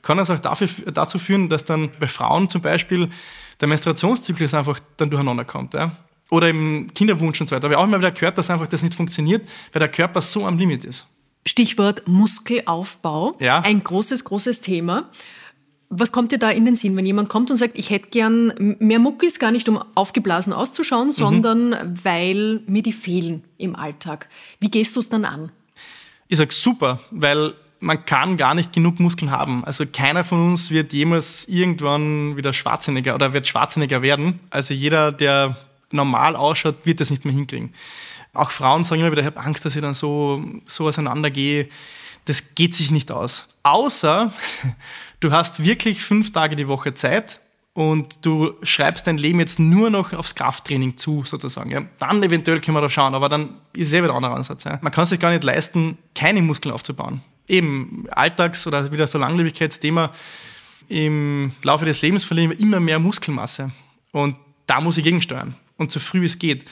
kann 0.01 0.17
das 0.17 0.29
auch 0.29 0.39
dafür, 0.39 0.69
dazu 0.91 1.19
führen, 1.19 1.49
dass 1.49 1.65
dann 1.65 1.89
bei 1.99 2.07
Frauen 2.07 2.49
zum 2.49 2.61
Beispiel 2.61 3.09
der 3.59 3.67
Menstruationszyklus 3.67 4.53
einfach 4.53 4.79
dann 4.97 5.09
durcheinander 5.09 5.45
kommt. 5.45 5.73
Ja? 5.73 5.91
Oder 6.29 6.49
im 6.49 6.87
Kinderwunsch 6.93 7.41
und 7.41 7.47
so 7.47 7.55
weiter. 7.55 7.67
Aber 7.67 7.77
auch 7.77 7.83
immer 7.83 7.97
wieder 7.97 8.11
gehört, 8.11 8.37
dass 8.37 8.49
einfach 8.49 8.67
das 8.67 8.83
nicht 8.83 8.95
funktioniert, 8.95 9.47
weil 9.73 9.79
der 9.79 9.89
Körper 9.89 10.21
so 10.21 10.45
am 10.45 10.57
Limit 10.57 10.85
ist. 10.85 11.07
Stichwort 11.45 12.07
Muskelaufbau. 12.07 13.35
Ja. 13.39 13.61
Ein 13.61 13.83
großes, 13.83 14.23
großes 14.25 14.61
Thema. 14.61 15.09
Was 15.89 16.11
kommt 16.11 16.31
dir 16.31 16.37
da 16.37 16.51
in 16.51 16.65
den 16.65 16.75
Sinn, 16.75 16.95
wenn 16.95 17.05
jemand 17.05 17.29
kommt 17.29 17.49
und 17.49 17.57
sagt, 17.57 17.75
ich 17.75 17.89
hätte 17.89 18.09
gern 18.09 18.75
mehr 18.79 18.99
Muckis, 18.99 19.39
gar 19.39 19.51
nicht 19.51 19.67
um 19.67 19.83
aufgeblasen 19.95 20.53
auszuschauen, 20.53 21.07
mhm. 21.07 21.13
sondern 21.13 21.99
weil 22.03 22.61
mir 22.67 22.83
die 22.83 22.93
fehlen 22.93 23.43
im 23.57 23.75
Alltag? 23.75 24.29
Wie 24.59 24.69
gehst 24.69 24.95
du 24.95 24.99
es 24.99 25.09
dann 25.09 25.25
an? 25.25 25.51
Ich 26.27 26.37
sage 26.37 26.53
super, 26.53 26.99
weil 27.09 27.55
man 27.79 28.05
kann 28.05 28.37
gar 28.37 28.53
nicht 28.53 28.73
genug 28.73 28.99
Muskeln 28.99 29.31
haben. 29.31 29.63
Also 29.63 29.85
keiner 29.85 30.23
von 30.23 30.49
uns 30.49 30.71
wird 30.71 30.93
jemals 30.93 31.47
irgendwann 31.47 32.35
wieder 32.35 32.53
Schwarzenegger 32.53 33.15
oder 33.15 33.33
wird 33.33 33.47
Schwarzenegger 33.47 34.01
werden. 34.01 34.39
Also 34.49 34.73
jeder, 34.73 35.11
der 35.11 35.57
normal 35.91 36.35
ausschaut, 36.35 36.85
wird 36.85 36.99
das 36.99 37.09
nicht 37.09 37.25
mehr 37.25 37.33
hinkriegen. 37.33 37.73
Auch 38.33 38.51
Frauen 38.51 38.83
sagen 38.83 39.01
immer 39.01 39.11
wieder, 39.11 39.21
ich 39.21 39.27
habe 39.27 39.39
Angst, 39.39 39.65
dass 39.65 39.75
ich 39.75 39.81
dann 39.81 39.93
so, 39.93 40.43
so 40.65 40.87
auseinandergehe. 40.87 41.69
Das 42.25 42.53
geht 42.53 42.75
sich 42.75 42.91
nicht 42.91 43.11
aus. 43.11 43.47
Außer 43.63 44.33
du 45.19 45.31
hast 45.31 45.63
wirklich 45.63 46.03
fünf 46.03 46.31
Tage 46.31 46.55
die 46.55 46.67
Woche 46.67 46.93
Zeit 46.93 47.39
und 47.73 48.25
du 48.25 48.53
schreibst 48.61 49.07
dein 49.07 49.17
Leben 49.17 49.39
jetzt 49.39 49.57
nur 49.57 49.89
noch 49.89 50.11
aufs 50.13 50.35
Krafttraining 50.35 50.97
zu, 50.97 51.23
sozusagen. 51.23 51.71
Ja. 51.71 51.83
Dann 51.97 52.21
eventuell 52.21 52.59
können 52.59 52.75
wir 52.75 52.81
da 52.81 52.89
schauen, 52.89 53.15
aber 53.15 53.29
dann 53.29 53.61
ist 53.73 53.87
es 53.87 53.93
eh 53.93 54.03
wieder 54.03 54.11
ein 54.11 54.17
anderer 54.17 54.35
Ansatz. 54.35 54.65
Ja. 54.65 54.79
Man 54.81 54.91
kann 54.91 55.05
sich 55.05 55.19
gar 55.19 55.31
nicht 55.31 55.45
leisten, 55.45 55.97
keine 56.13 56.41
Muskeln 56.41 56.73
aufzubauen 56.73 57.21
eben 57.49 58.05
Alltags- 58.11 58.67
oder 58.67 58.91
wieder 58.91 59.07
so 59.07 59.17
Langlebigkeitsthema, 59.17 60.11
im 60.87 61.51
Laufe 61.61 61.85
des 61.85 62.01
Lebens 62.01 62.23
verlieren 62.23 62.51
wir 62.51 62.59
immer 62.59 62.79
mehr 62.79 62.99
Muskelmasse. 62.99 63.71
Und 64.11 64.35
da 64.65 64.81
muss 64.81 64.97
ich 64.97 65.03
gegensteuern. 65.03 65.55
Und 65.77 65.91
so 65.91 65.99
früh 65.99 66.25
es 66.25 66.39
geht. 66.39 66.65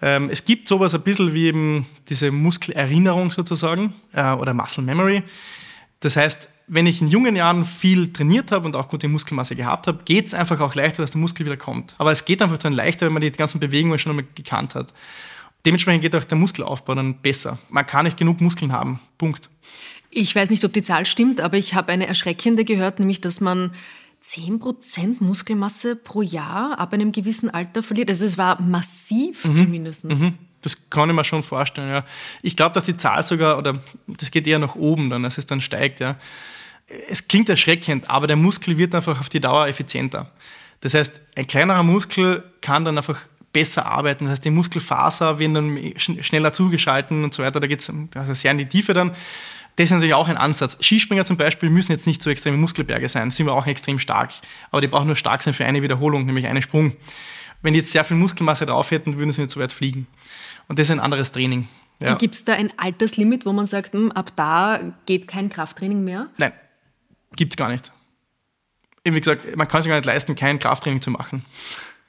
Ähm, 0.00 0.28
es 0.30 0.44
gibt 0.44 0.68
sowas 0.68 0.94
ein 0.94 1.02
bisschen 1.02 1.32
wie 1.32 1.46
eben 1.46 1.86
diese 2.08 2.30
Muskelerinnerung 2.30 3.30
sozusagen 3.30 3.94
äh, 4.12 4.32
oder 4.32 4.52
Muscle 4.52 4.84
Memory. 4.84 5.22
Das 6.00 6.16
heißt, 6.16 6.48
wenn 6.66 6.86
ich 6.86 7.00
in 7.00 7.08
jungen 7.08 7.36
Jahren 7.36 7.64
viel 7.64 8.12
trainiert 8.12 8.52
habe 8.52 8.66
und 8.66 8.76
auch 8.76 8.88
gute 8.88 9.08
Muskelmasse 9.08 9.56
gehabt 9.56 9.86
habe, 9.86 10.00
geht 10.04 10.26
es 10.26 10.34
einfach 10.34 10.60
auch 10.60 10.74
leichter, 10.74 11.02
dass 11.02 11.12
der 11.12 11.20
Muskel 11.20 11.46
wieder 11.46 11.56
kommt. 11.56 11.94
Aber 11.98 12.12
es 12.12 12.24
geht 12.24 12.42
einfach 12.42 12.58
dann 12.58 12.72
leichter, 12.72 13.06
wenn 13.06 13.12
man 13.12 13.22
die 13.22 13.30
ganzen 13.30 13.60
Bewegungen 13.60 13.98
schon 13.98 14.10
einmal 14.10 14.26
gekannt 14.34 14.74
hat. 14.74 14.92
Dementsprechend 15.64 16.02
geht 16.02 16.16
auch 16.16 16.24
der 16.24 16.38
Muskelaufbau 16.38 16.94
dann 16.94 17.20
besser. 17.20 17.58
Man 17.68 17.86
kann 17.86 18.04
nicht 18.04 18.16
genug 18.16 18.40
Muskeln 18.40 18.72
haben. 18.72 19.00
Punkt. 19.16 19.48
Ich 20.14 20.34
weiß 20.36 20.50
nicht, 20.50 20.62
ob 20.64 20.74
die 20.74 20.82
Zahl 20.82 21.06
stimmt, 21.06 21.40
aber 21.40 21.56
ich 21.56 21.74
habe 21.74 21.90
eine 21.90 22.06
erschreckende 22.06 22.66
gehört, 22.66 22.98
nämlich 22.98 23.22
dass 23.22 23.40
man 23.40 23.72
10% 24.22 25.16
Muskelmasse 25.20 25.96
pro 25.96 26.20
Jahr 26.20 26.78
ab 26.78 26.92
einem 26.92 27.12
gewissen 27.12 27.48
Alter 27.48 27.82
verliert. 27.82 28.10
Also 28.10 28.26
es 28.26 28.36
war 28.36 28.60
massiv 28.60 29.44
mhm. 29.46 29.54
zumindest. 29.54 30.04
Mhm. 30.04 30.34
Das 30.60 30.90
kann 30.90 31.08
ich 31.08 31.16
mir 31.16 31.24
schon 31.24 31.42
vorstellen, 31.42 31.88
ja. 31.88 32.04
Ich 32.42 32.56
glaube, 32.56 32.74
dass 32.74 32.84
die 32.84 32.96
Zahl 32.96 33.22
sogar, 33.22 33.56
oder 33.56 33.80
das 34.06 34.30
geht 34.30 34.46
eher 34.46 34.58
nach 34.58 34.76
oben 34.76 35.08
dann, 35.08 35.24
als 35.24 35.38
es 35.38 35.46
dann 35.46 35.62
steigt, 35.62 35.98
ja. 36.00 36.16
Es 37.08 37.26
klingt 37.26 37.48
erschreckend, 37.48 38.10
aber 38.10 38.26
der 38.26 38.36
Muskel 38.36 38.76
wird 38.76 38.94
einfach 38.94 39.18
auf 39.18 39.30
die 39.30 39.40
Dauer 39.40 39.66
effizienter. 39.66 40.30
Das 40.80 40.92
heißt, 40.92 41.20
ein 41.36 41.46
kleinerer 41.46 41.82
Muskel 41.82 42.44
kann 42.60 42.84
dann 42.84 42.98
einfach 42.98 43.18
besser 43.52 43.86
arbeiten. 43.86 44.24
Das 44.24 44.32
heißt, 44.32 44.44
die 44.44 44.50
Muskelfaser 44.50 45.38
werden 45.38 45.54
dann 45.54 45.94
schneller 45.96 46.52
zugeschalten 46.52 47.24
und 47.24 47.32
so 47.32 47.42
weiter. 47.42 47.60
Da 47.60 47.66
geht 47.66 47.80
es 47.80 47.92
also 48.14 48.34
sehr 48.34 48.50
in 48.50 48.58
die 48.58 48.66
Tiefe 48.66 48.92
dann. 48.92 49.12
Das 49.76 49.84
ist 49.84 49.90
natürlich 49.90 50.14
auch 50.14 50.28
ein 50.28 50.36
Ansatz. 50.36 50.76
Skispringer 50.80 51.24
zum 51.24 51.36
Beispiel 51.36 51.70
müssen 51.70 51.92
jetzt 51.92 52.06
nicht 52.06 52.22
so 52.22 52.30
extreme 52.30 52.56
Muskelberge 52.58 53.08
sein, 53.08 53.30
sind 53.30 53.46
wir 53.46 53.54
auch 53.54 53.66
extrem 53.66 53.98
stark. 53.98 54.32
Aber 54.70 54.80
die 54.80 54.88
brauchen 54.88 55.06
nur 55.06 55.16
stark 55.16 55.42
sein 55.42 55.54
für 55.54 55.64
eine 55.64 55.82
Wiederholung, 55.82 56.26
nämlich 56.26 56.46
einen 56.46 56.60
Sprung. 56.60 56.94
Wenn 57.62 57.72
die 57.72 57.78
jetzt 57.78 57.92
sehr 57.92 58.04
viel 58.04 58.16
Muskelmasse 58.16 58.66
drauf 58.66 58.90
hätten, 58.90 59.18
würden 59.18 59.32
sie 59.32 59.40
nicht 59.40 59.50
so 59.50 59.60
weit 59.60 59.72
fliegen. 59.72 60.06
Und 60.68 60.78
das 60.78 60.88
ist 60.88 60.90
ein 60.90 61.00
anderes 61.00 61.32
Training. 61.32 61.68
Ja. 62.00 62.14
Gibt 62.16 62.34
es 62.34 62.44
da 62.44 62.54
ein 62.54 62.72
Alterslimit, 62.76 63.46
wo 63.46 63.52
man 63.52 63.66
sagt, 63.66 63.92
hm, 63.92 64.10
ab 64.12 64.32
da 64.36 64.80
geht 65.06 65.28
kein 65.28 65.48
Krafttraining 65.48 66.02
mehr? 66.02 66.28
Nein, 66.36 66.52
gibt 67.36 67.52
es 67.52 67.56
gar 67.56 67.68
nicht. 67.68 67.92
Wie 69.04 69.18
gesagt, 69.18 69.56
man 69.56 69.68
kann 69.68 69.82
sich 69.82 69.88
gar 69.88 69.96
nicht 69.96 70.06
leisten, 70.06 70.34
kein 70.34 70.58
Krafttraining 70.58 71.00
zu 71.00 71.10
machen. 71.10 71.44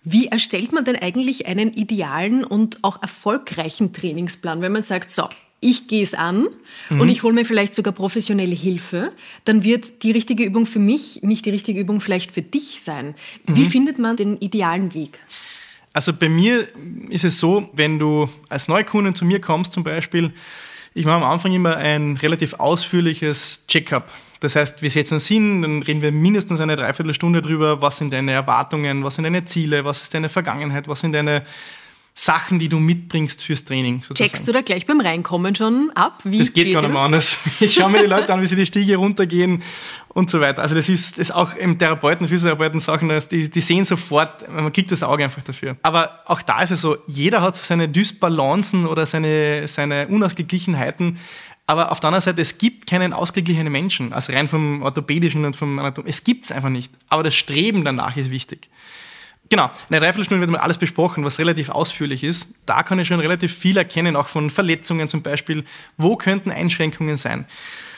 Wie 0.04 0.28
erstellt 0.28 0.73
man 0.73 0.84
denn 0.84 0.97
eigentlich 0.97 1.47
einen 1.47 1.73
idealen 1.73 2.43
und 2.43 2.84
auch 2.84 3.02
erfolgreichen 3.02 3.93
Trainingsplan, 3.93 4.62
wenn 4.62 4.71
man 4.71 4.84
sagt, 4.84 5.12
so, 5.12 5.30
ich 5.63 5.88
gehe 5.88 6.04
es 6.04 6.13
an 6.13 6.47
mhm. 6.89 7.02
und 7.02 7.10
ich 7.10 7.23
hole 7.23 7.34
mir 7.34 7.45
vielleicht 7.45 7.73
sogar 7.73 7.93
professionelle 7.93 8.56
Hilfe, 8.56 9.12
dann 9.45 9.63
wird 9.63 10.04
die 10.04 10.12
richtige 10.12 10.43
Übung 10.43 10.65
für 10.65 10.80
mich 10.80 11.23
nicht 11.23 11.45
die 11.45 11.49
richtige 11.49 11.80
Übung 11.80 12.02
vielleicht 12.02 12.32
für 12.32 12.41
dich 12.41 12.82
sein. 12.82 13.15
Mhm. 13.47 13.56
Wie 13.56 13.65
findet 13.65 13.99
man 13.99 14.17
den 14.17 14.38
idealen 14.38 14.93
Weg? 14.93 15.19
Also 15.93 16.12
bei 16.12 16.28
mir 16.28 16.67
ist 17.10 17.23
es 17.23 17.39
so, 17.39 17.69
wenn 17.73 17.99
du 17.99 18.28
als 18.49 18.67
Neukunde 18.67 19.13
zu 19.13 19.26
mir 19.26 19.39
kommst 19.39 19.73
zum 19.73 19.84
Beispiel, 19.84 20.34
ich 20.95 21.06
mache 21.06 21.17
am 21.17 21.23
Anfang 21.23 21.54
immer 21.54 21.78
ein 21.78 22.17
relativ 22.17 22.56
ausführliches 22.56 23.65
Checkup. 23.67 24.12
Das 24.39 24.56
heißt, 24.56 24.82
wir 24.82 24.89
setzen 24.89 25.15
uns 25.15 25.28
hin, 25.28 25.62
dann 25.62 25.82
reden 25.84 26.02
wir 26.02 26.12
mindestens 26.12 26.60
eine 26.60 26.76
Dreiviertelstunde 26.76 27.41
drüber, 27.41 27.82
was 27.82 27.97
sind 27.97 28.12
deine 28.12 28.32
Erwartungen, 28.34 29.04
was 29.04 29.15
sind 29.15 29.23
deine 29.23 29.45
Ziele, 29.45 29.86
was 29.86 30.02
ist 30.02 30.13
deine 30.13 30.30
Vergangenheit, 30.30 30.88
was 30.88 30.99
sind 30.99 31.13
deine 31.13 31.43
Sachen, 32.15 32.60
die 32.60 32.69
du 32.69 32.80
mitbringst 32.80 33.41
fürs 33.41 33.65
Training. 33.65 34.04
Sozusagen. 34.04 34.30
Checkst 34.30 34.47
du 34.47 34.52
da 34.52 34.62
gleich 34.62 34.86
beim 34.86 35.02
Reinkommen 35.02 35.56
schon 35.56 35.91
ab? 35.95 36.19
Wie 36.23 36.38
das 36.38 36.54
geht, 36.54 36.65
geht 36.65 36.73
gar 36.76 36.82
nicht 36.82 36.91
mehr 36.91 37.02
anders. 37.02 37.39
Ich 37.60 37.73
schaue 37.73 37.89
mir 37.89 38.02
die 38.02 38.10
Leute 38.10 38.32
an, 38.32 38.41
wie 38.41 38.45
sie 38.45 38.56
die 38.56 38.67
Stiege 38.67 38.97
runtergehen 38.97 39.63
und 40.10 40.30
so 40.30 40.39
weiter. 40.39 40.62
Also 40.62 40.76
das 40.76 40.89
ist, 40.89 41.13
das 41.13 41.30
ist 41.30 41.32
auch 41.32 41.56
im 41.56 41.80
Therapeuten, 41.80 42.28
Physiotherapeuten 42.28 42.80
Sachen, 42.80 43.10
die, 43.32 43.49
die 43.49 43.62
sehen 43.62 43.86
sofort, 43.86 44.47
man 44.52 44.71
kriegt 44.71 44.91
das 44.91 45.02
Auge 45.02 45.23
einfach 45.23 45.41
dafür. 45.41 45.76
Aber 45.82 46.19
auch 46.26 46.43
da 46.43 46.62
ist 46.62 46.71
es 46.71 46.82
so, 46.82 46.97
jeder 47.08 47.41
hat 47.41 47.56
seine 47.56 47.89
Dysbalancen 47.89 48.86
oder 48.86 49.08
seine, 49.08 49.67
seine 49.67 50.08
Unausgeglichenheiten. 50.08 51.17
Aber 51.65 51.91
auf 51.91 51.99
der 51.99 52.10
anderen 52.10 52.21
Seite, 52.21 52.41
es 52.41 52.58
gibt 52.58 52.88
keinen 52.88 53.13
ausgeglichenen 53.13 53.71
Menschen, 53.71 54.13
also 54.13 54.34
rein 54.34 54.47
vom 54.47 54.84
orthopädischen 54.84 55.45
und 55.45 55.56
vom 55.56 55.80
Anatom. 55.80 56.06
Es 56.06 56.23
gibt 56.23 56.45
es 56.45 56.52
einfach 56.52 56.69
nicht. 56.69 56.91
Aber 57.08 57.23
das 57.23 57.36
Streben 57.36 57.86
danach 57.86 58.17
ist 58.17 58.30
wichtig. 58.30 58.69
Genau, 59.54 59.66
in 59.88 59.94
einer 59.94 60.00
Dreiviertelstunde 60.00 60.42
wird 60.42 60.50
mal 60.50 60.58
alles 60.58 60.80
besprochen, 60.80 61.24
was 61.24 61.38
relativ 61.38 61.70
ausführlich 61.70 62.24
ist. 62.24 62.56
Da 62.66 62.82
kann 62.82 62.98
ich 62.98 63.08
schon 63.08 63.20
relativ 63.20 63.56
viel 63.56 63.78
erkennen, 63.78 64.16
auch 64.16 64.28
von 64.28 64.50
Verletzungen 64.50 65.08
zum 65.08 65.22
Beispiel. 65.22 65.63
Wo 65.96 66.16
könnten 66.16 66.50
Einschränkungen 66.50 67.18
sein? 67.18 67.46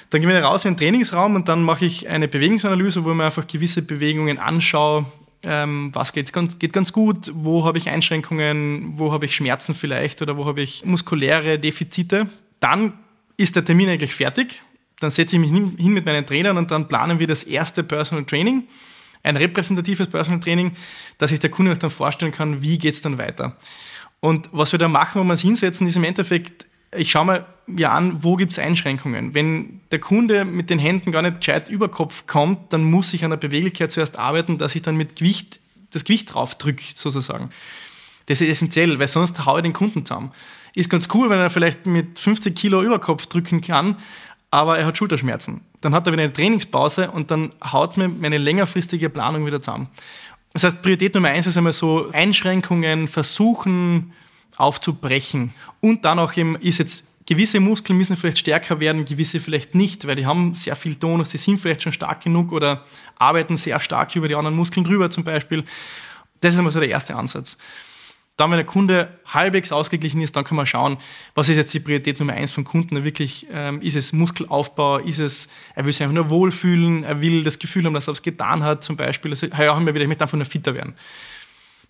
Dann 0.09 0.19
gehen 0.19 0.29
wir 0.29 0.37
raus 0.43 0.65
in 0.65 0.73
den 0.73 0.79
Trainingsraum 0.79 1.33
und 1.33 1.47
dann 1.47 1.63
mache 1.63 1.85
ich 1.85 2.09
eine 2.09 2.27
Bewegungsanalyse, 2.27 3.05
wo 3.05 3.11
ich 3.11 3.15
mir 3.15 3.23
einfach 3.23 3.47
gewisse 3.47 3.83
Bewegungen 3.83 4.37
anschaue. 4.37 5.05
Ähm, 5.43 5.91
was 5.93 6.11
geht 6.11 6.33
geht 6.59 6.73
ganz 6.73 6.91
gut? 6.91 7.31
Wo 7.33 7.63
habe 7.63 7.77
ich 7.77 7.89
Einschränkungen? 7.89 8.99
Wo 8.99 9.13
habe 9.13 9.23
ich 9.23 9.33
Schmerzen 9.33 9.75
vielleicht? 9.75 10.21
Oder 10.21 10.35
wo 10.35 10.45
habe 10.45 10.61
ich 10.61 10.83
muskuläre 10.83 11.57
Defizite? 11.57 12.27
Dann 12.59 12.91
ist 13.37 13.55
der 13.55 13.63
Termin 13.63 13.87
eigentlich 13.87 14.13
fertig. 14.13 14.61
Dann 14.99 15.09
setze 15.09 15.37
ich 15.37 15.39
mich 15.39 15.51
hin 15.51 15.93
mit 15.93 16.05
meinen 16.05 16.25
Trainern 16.25 16.57
und 16.57 16.71
dann 16.71 16.89
planen 16.89 17.19
wir 17.19 17.27
das 17.27 17.45
erste 17.45 17.81
Personal 17.81 18.25
Training 18.25 18.67
ein 19.25 19.37
repräsentatives 19.37 20.07
Personal 20.07 20.39
Training, 20.39 20.73
dass 21.17 21.31
sich 21.31 21.39
der 21.39 21.49
Kunde 21.49 21.75
dann 21.75 21.89
vorstellen 21.89 22.31
kann, 22.31 22.61
wie 22.61 22.77
geht 22.77 22.93
es 22.93 23.01
dann 23.01 23.17
weiter. 23.17 23.57
Und 24.19 24.49
was 24.51 24.71
wir 24.71 24.79
da 24.79 24.87
machen, 24.87 25.19
wo 25.19 25.23
wir 25.23 25.31
uns 25.31 25.41
hinsetzen, 25.41 25.87
ist 25.87 25.97
im 25.97 26.03
Endeffekt, 26.03 26.67
ich 26.95 27.11
schaue 27.11 27.25
mir 27.25 27.45
ja 27.77 27.91
an, 27.91 28.23
wo 28.23 28.35
gibt 28.35 28.51
es 28.51 28.59
Einschränkungen. 28.59 29.33
Wenn 29.33 29.81
der 29.91 29.99
Kunde 29.99 30.45
mit 30.45 30.69
den 30.69 30.79
Händen 30.79 31.11
gar 31.11 31.21
nicht 31.21 31.39
gescheit 31.39 31.69
über 31.69 31.89
Kopf 31.89 32.25
kommt, 32.27 32.71
dann 32.73 32.83
muss 32.83 33.13
ich 33.13 33.23
an 33.23 33.31
der 33.31 33.37
Beweglichkeit 33.37 33.91
zuerst 33.91 34.17
arbeiten, 34.17 34.57
dass 34.57 34.75
ich 34.75 34.81
dann 34.81 34.95
mit 34.95 35.17
Gewicht 35.17 35.59
das 35.91 36.03
Gewicht 36.03 36.33
drauf 36.33 36.55
drücke, 36.55 36.83
sozusagen. 36.93 37.49
Das 38.27 38.41
ist 38.41 38.49
essentiell, 38.49 38.99
weil 38.99 39.07
sonst 39.07 39.45
haue 39.45 39.59
ich 39.59 39.63
den 39.63 39.73
Kunden 39.73 40.05
zusammen. 40.05 40.31
Ist 40.73 40.89
ganz 40.89 41.07
cool, 41.13 41.29
wenn 41.29 41.39
er 41.39 41.49
vielleicht 41.49 41.85
mit 41.85 42.19
50 42.19 42.55
Kilo 42.55 42.81
Überkopf 42.81 43.27
drücken 43.27 43.61
kann, 43.61 43.97
aber 44.55 44.79
er 44.79 44.85
hat 44.85 44.97
Schulterschmerzen. 44.97 45.59
Dann 45.81 45.93
hat 45.93 46.07
er 46.07 46.13
wieder 46.13 46.23
eine 46.23 46.31
Trainingspause 46.31 47.11
und 47.11 47.29
dann 47.29 47.51
haut 47.61 47.97
mir 47.97 48.07
meine 48.07 48.37
längerfristige 48.37 49.09
Planung 49.09 49.45
wieder 49.45 49.61
zusammen. 49.61 49.89
Das 50.53 50.63
heißt, 50.63 50.81
Priorität 50.81 51.13
Nummer 51.13 51.27
eins 51.27 51.45
ist 51.45 51.57
einmal 51.57 51.73
so 51.73 52.09
Einschränkungen 52.13 53.09
versuchen 53.09 54.13
aufzubrechen. 54.55 55.53
Und 55.81 56.05
dann 56.05 56.19
auch 56.19 56.37
eben, 56.37 56.55
ist 56.55 56.77
jetzt 56.77 57.05
gewisse 57.25 57.59
Muskeln 57.59 57.97
müssen 57.97 58.15
vielleicht 58.15 58.37
stärker 58.37 58.79
werden, 58.79 59.03
gewisse 59.03 59.41
vielleicht 59.41 59.75
nicht, 59.75 60.07
weil 60.07 60.15
die 60.15 60.25
haben 60.25 60.53
sehr 60.53 60.77
viel 60.77 60.95
Tonus, 60.95 61.31
die 61.31 61.37
sind 61.37 61.59
vielleicht 61.59 61.83
schon 61.83 61.91
stark 61.91 62.21
genug 62.21 62.53
oder 62.53 62.85
arbeiten 63.17 63.57
sehr 63.57 63.81
stark 63.81 64.15
über 64.15 64.29
die 64.29 64.35
anderen 64.35 64.55
Muskeln 64.55 64.85
drüber 64.85 65.09
zum 65.09 65.25
Beispiel. 65.25 65.65
Das 66.39 66.53
ist 66.53 66.61
immer 66.61 66.71
so 66.71 66.79
der 66.79 66.87
erste 66.87 67.13
Ansatz. 67.13 67.57
Dann, 68.37 68.51
wenn 68.51 68.57
der 68.57 68.65
Kunde 68.65 69.17
halbwegs 69.25 69.71
ausgeglichen 69.71 70.19
ist, 70.19 70.35
dann 70.35 70.43
kann 70.43 70.57
man 70.57 70.65
schauen, 70.65 70.97
was 71.35 71.47
ist 71.47 71.55
jetzt 71.55 71.73
die 71.73 71.79
Priorität 71.79 72.19
Nummer 72.19 72.33
eins 72.33 72.51
vom 72.51 72.65
Kunden. 72.65 73.03
Wirklich, 73.05 73.47
ähm, 73.51 73.81
ist 73.81 73.95
es 73.95 74.11
Muskelaufbau, 74.11 74.97
ist 74.97 75.19
es, 75.19 75.47
er 75.73 75.85
will 75.85 75.93
sich 75.93 76.03
einfach 76.03 76.15
nur 76.15 76.29
wohlfühlen, 76.29 77.05
er 77.05 77.21
will 77.21 77.43
das 77.43 77.59
Gefühl 77.59 77.85
haben, 77.85 77.93
dass 77.93 78.09
er 78.09 78.11
es 78.11 78.21
getan 78.21 78.61
hat, 78.63 78.83
zum 78.83 78.97
Beispiel. 78.97 79.31
Also, 79.31 79.47
ja, 79.47 79.71
auch 79.71 79.77
immer 79.77 79.93
wieder, 79.93 80.01
ich 80.01 80.09
möchte 80.09 80.25
einfach 80.25 80.37
nur 80.37 80.45
fitter 80.45 80.73
werden. 80.73 80.95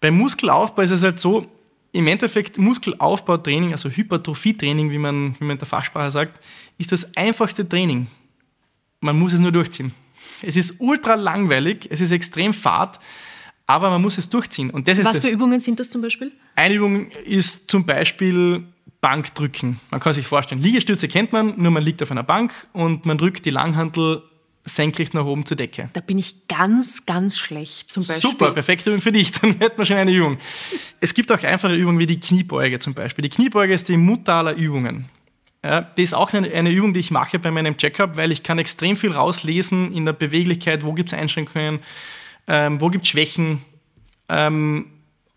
Beim 0.02 0.18
Muskelaufbau 0.18 0.84
ist 0.84 0.92
es 0.92 1.04
halt 1.04 1.20
so, 1.20 1.50
im 1.96 2.08
Endeffekt 2.08 2.58
Muskelaufbautraining, 2.58 3.72
also 3.72 3.90
Hypertrophietraining, 3.90 4.92
wie 4.92 4.98
man, 4.98 5.36
wie 5.40 5.46
man 5.46 5.52
in 5.56 5.60
der 5.60 5.68
Fachsprache 5.68 6.12
sagt, 6.12 6.44
ist 6.78 6.92
das 6.92 7.16
einfachste 7.16 7.68
Training. 7.68 8.08
Man 9.00 9.18
muss 9.18 9.34
es 9.34 9.40
nur 9.40 9.52
durchziehen. 9.52 9.94
Es 10.42 10.58
ist 10.58 10.76
ultra 10.80 11.16
langweilig, 11.16 11.88
es 11.90 12.02
ist 12.02 12.12
extrem 12.12 12.54
fad, 12.54 13.00
aber 13.68 13.90
man 13.90 14.02
muss 14.02 14.18
es 14.18 14.30
durchziehen. 14.30 14.70
Und 14.70 14.88
das 14.88 14.98
ist 14.98 15.06
Was 15.06 15.18
das. 15.18 15.26
für 15.26 15.32
Übungen 15.32 15.60
sind 15.60 15.80
das 15.80 15.90
zum 15.90 16.02
Beispiel? 16.02 16.32
Eine 16.56 16.76
Übung 16.76 17.10
ist 17.26 17.70
zum 17.70 17.86
Beispiel 17.86 18.64
Bankdrücken. 19.02 19.80
Man 19.92 20.00
kann 20.00 20.14
sich 20.14 20.28
vorstellen, 20.28 20.62
Liegestütze 20.62 21.08
kennt 21.08 21.32
man, 21.32 21.54
nur 21.58 21.72
man 21.72 21.84
liegt 21.84 22.02
auf 22.02 22.12
einer 22.12 22.24
Bank 22.24 22.54
und 22.74 23.06
man 23.06 23.18
drückt 23.18 23.46
die 23.46 23.52
Langhantel 23.52 24.24
senkrecht 24.66 25.14
nach 25.14 25.26
oben 25.26 25.46
zur 25.46 25.58
Decke. 25.58 25.90
Da 25.94 26.02
bin 26.02 26.18
ich 26.18 26.48
ganz, 26.48 27.06
ganz 27.06 27.38
schlecht 27.38 27.94
zum 27.94 28.06
Beispiel. 28.06 28.32
Super, 28.32 28.52
perfekte 28.52 28.90
Übung 28.90 29.02
für 29.02 29.12
dich, 29.12 29.32
dann 29.40 29.58
hätten 29.60 29.78
wir 29.78 29.86
schon 29.86 29.98
eine 29.98 30.12
Übung. 30.12 30.38
Es 31.00 31.14
gibt 31.14 31.32
auch 31.32 31.42
einfache 31.44 31.76
Übungen 31.76 32.00
wie 32.00 32.08
die 32.08 32.20
Kniebeuge 32.20 32.80
zum 32.80 32.94
Beispiel. 32.94 33.22
Die 33.22 33.30
Kniebeuge 33.30 33.74
ist 33.74 33.88
die 33.90 33.98
Mutter 33.98 34.34
aller 34.34 34.56
Übungen. 34.56 35.06
Ja, 35.64 35.82
das 35.82 36.04
ist 36.04 36.14
auch 36.14 36.32
eine, 36.34 36.52
eine, 36.52 36.70
Übung, 36.72 36.94
die 36.94 37.00
ich 37.00 37.10
mache 37.10 37.40
bei 37.40 37.50
meinem 37.50 37.78
Checkup, 37.78 38.18
weil 38.18 38.32
ich 38.32 38.44
kann 38.44 38.60
extrem 38.60 38.98
viel 38.98 39.12
rauslesen 39.12 39.94
in 39.94 40.06
der 40.06 40.14
Beweglichkeit, 40.14 40.84
wo 40.84 40.94
gibt 40.94 41.12
es 41.12 41.18
Einschränkungen, 41.18 41.80
ähm, 42.48 42.82
wo 42.82 42.90
gibt 42.90 43.06
es 43.06 43.12
Schwächen. 43.12 43.64
Ähm, 44.30 44.88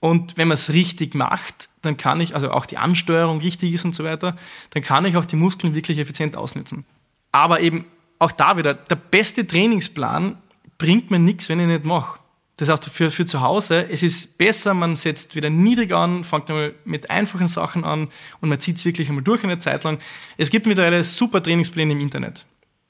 und 0.00 0.36
wenn 0.36 0.48
man 0.48 0.54
es 0.54 0.72
richtig 0.72 1.14
macht, 1.14 1.68
dann 1.82 1.96
kann 1.96 2.20
ich, 2.20 2.34
also 2.34 2.50
auch 2.50 2.66
die 2.66 2.78
Ansteuerung 2.78 3.40
richtig 3.40 3.72
ist 3.72 3.84
und 3.84 3.94
so 3.94 4.04
weiter, 4.04 4.36
dann 4.70 4.82
kann 4.82 5.04
ich 5.04 5.16
auch 5.16 5.24
die 5.24 5.36
Muskeln 5.36 5.74
wirklich 5.74 5.98
effizient 5.98 6.36
ausnutzen. 6.36 6.84
Aber 7.32 7.60
eben 7.60 7.84
auch 8.18 8.32
da 8.32 8.56
wieder, 8.56 8.74
der 8.74 8.96
beste 8.96 9.46
Trainingsplan 9.46 10.38
bringt 10.76 11.10
mir 11.10 11.18
nichts, 11.18 11.48
wenn 11.48 11.60
ich 11.60 11.66
nicht 11.66 11.84
mache. 11.84 12.18
Das 12.56 12.68
ist 12.68 12.74
auch 12.74 12.92
für, 12.92 13.12
für 13.12 13.24
zu 13.24 13.40
Hause. 13.40 13.88
Es 13.88 14.02
ist 14.02 14.36
besser, 14.36 14.74
man 14.74 14.96
setzt 14.96 15.36
wieder 15.36 15.48
niedrig 15.48 15.92
an, 15.92 16.24
fängt 16.24 16.50
einmal 16.50 16.74
mit 16.84 17.08
einfachen 17.08 17.46
Sachen 17.46 17.84
an 17.84 18.08
und 18.40 18.48
man 18.48 18.58
zieht 18.58 18.78
es 18.78 18.84
wirklich 18.84 19.08
einmal 19.08 19.22
durch 19.22 19.44
eine 19.44 19.60
Zeit 19.60 19.84
lang. 19.84 19.98
Es 20.36 20.50
gibt 20.50 20.66
mittlerweile 20.66 21.04
super 21.04 21.40
Trainingspläne 21.40 21.92
im 21.92 22.00
Internet. 22.00 22.46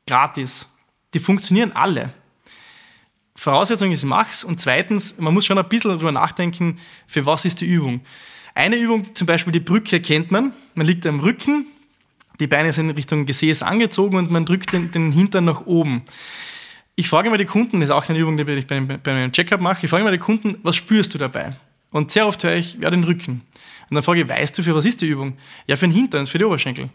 Gratis. 0.06 0.72
Die 1.12 1.20
funktionieren 1.20 1.72
alle. 1.72 2.14
Voraussetzung 3.38 3.92
ist, 3.92 4.04
mach's. 4.04 4.42
Und 4.42 4.58
zweitens, 4.58 5.16
man 5.18 5.32
muss 5.32 5.46
schon 5.46 5.58
ein 5.58 5.68
bisschen 5.68 5.92
darüber 5.92 6.10
nachdenken, 6.10 6.78
für 7.06 7.24
was 7.24 7.44
ist 7.44 7.60
die 7.60 7.66
Übung. 7.66 8.00
Eine 8.52 8.76
Übung, 8.76 9.14
zum 9.14 9.28
Beispiel 9.28 9.52
die 9.52 9.60
Brücke, 9.60 10.00
kennt 10.00 10.32
man. 10.32 10.52
Man 10.74 10.86
liegt 10.86 11.06
am 11.06 11.20
Rücken, 11.20 11.66
die 12.40 12.48
Beine 12.48 12.72
sind 12.72 12.90
in 12.90 12.96
Richtung 12.96 13.26
Gesäß 13.26 13.62
angezogen 13.62 14.16
und 14.16 14.32
man 14.32 14.44
drückt 14.44 14.72
den, 14.72 14.90
den 14.90 15.12
Hintern 15.12 15.44
nach 15.44 15.66
oben. 15.66 16.02
Ich 16.96 17.08
frage 17.08 17.30
mal 17.30 17.38
die 17.38 17.44
Kunden, 17.44 17.78
das 17.78 17.90
ist 17.90 17.94
auch 17.94 18.02
so 18.02 18.12
eine 18.12 18.20
Übung, 18.20 18.36
die 18.36 18.42
ich 18.42 18.66
bei, 18.66 18.80
bei 18.80 19.14
meinem 19.14 19.30
Checkup 19.30 19.60
mache, 19.60 19.86
ich 19.86 19.90
frage 19.90 20.02
mal 20.02 20.10
die 20.10 20.18
Kunden, 20.18 20.58
was 20.64 20.74
spürst 20.74 21.14
du 21.14 21.18
dabei? 21.18 21.54
Und 21.92 22.10
sehr 22.10 22.26
oft 22.26 22.42
höre 22.42 22.56
ich, 22.56 22.74
ja, 22.74 22.90
den 22.90 23.04
Rücken. 23.04 23.42
Und 23.88 23.94
dann 23.94 24.02
frage 24.02 24.22
ich, 24.22 24.28
weißt 24.28 24.58
du, 24.58 24.64
für 24.64 24.74
was 24.74 24.84
ist 24.84 25.00
die 25.00 25.06
Übung? 25.06 25.38
Ja, 25.68 25.76
für 25.76 25.86
den 25.86 25.94
Hintern, 25.94 26.26
für 26.26 26.38
die 26.38 26.44
Oberschenkel. 26.44 26.90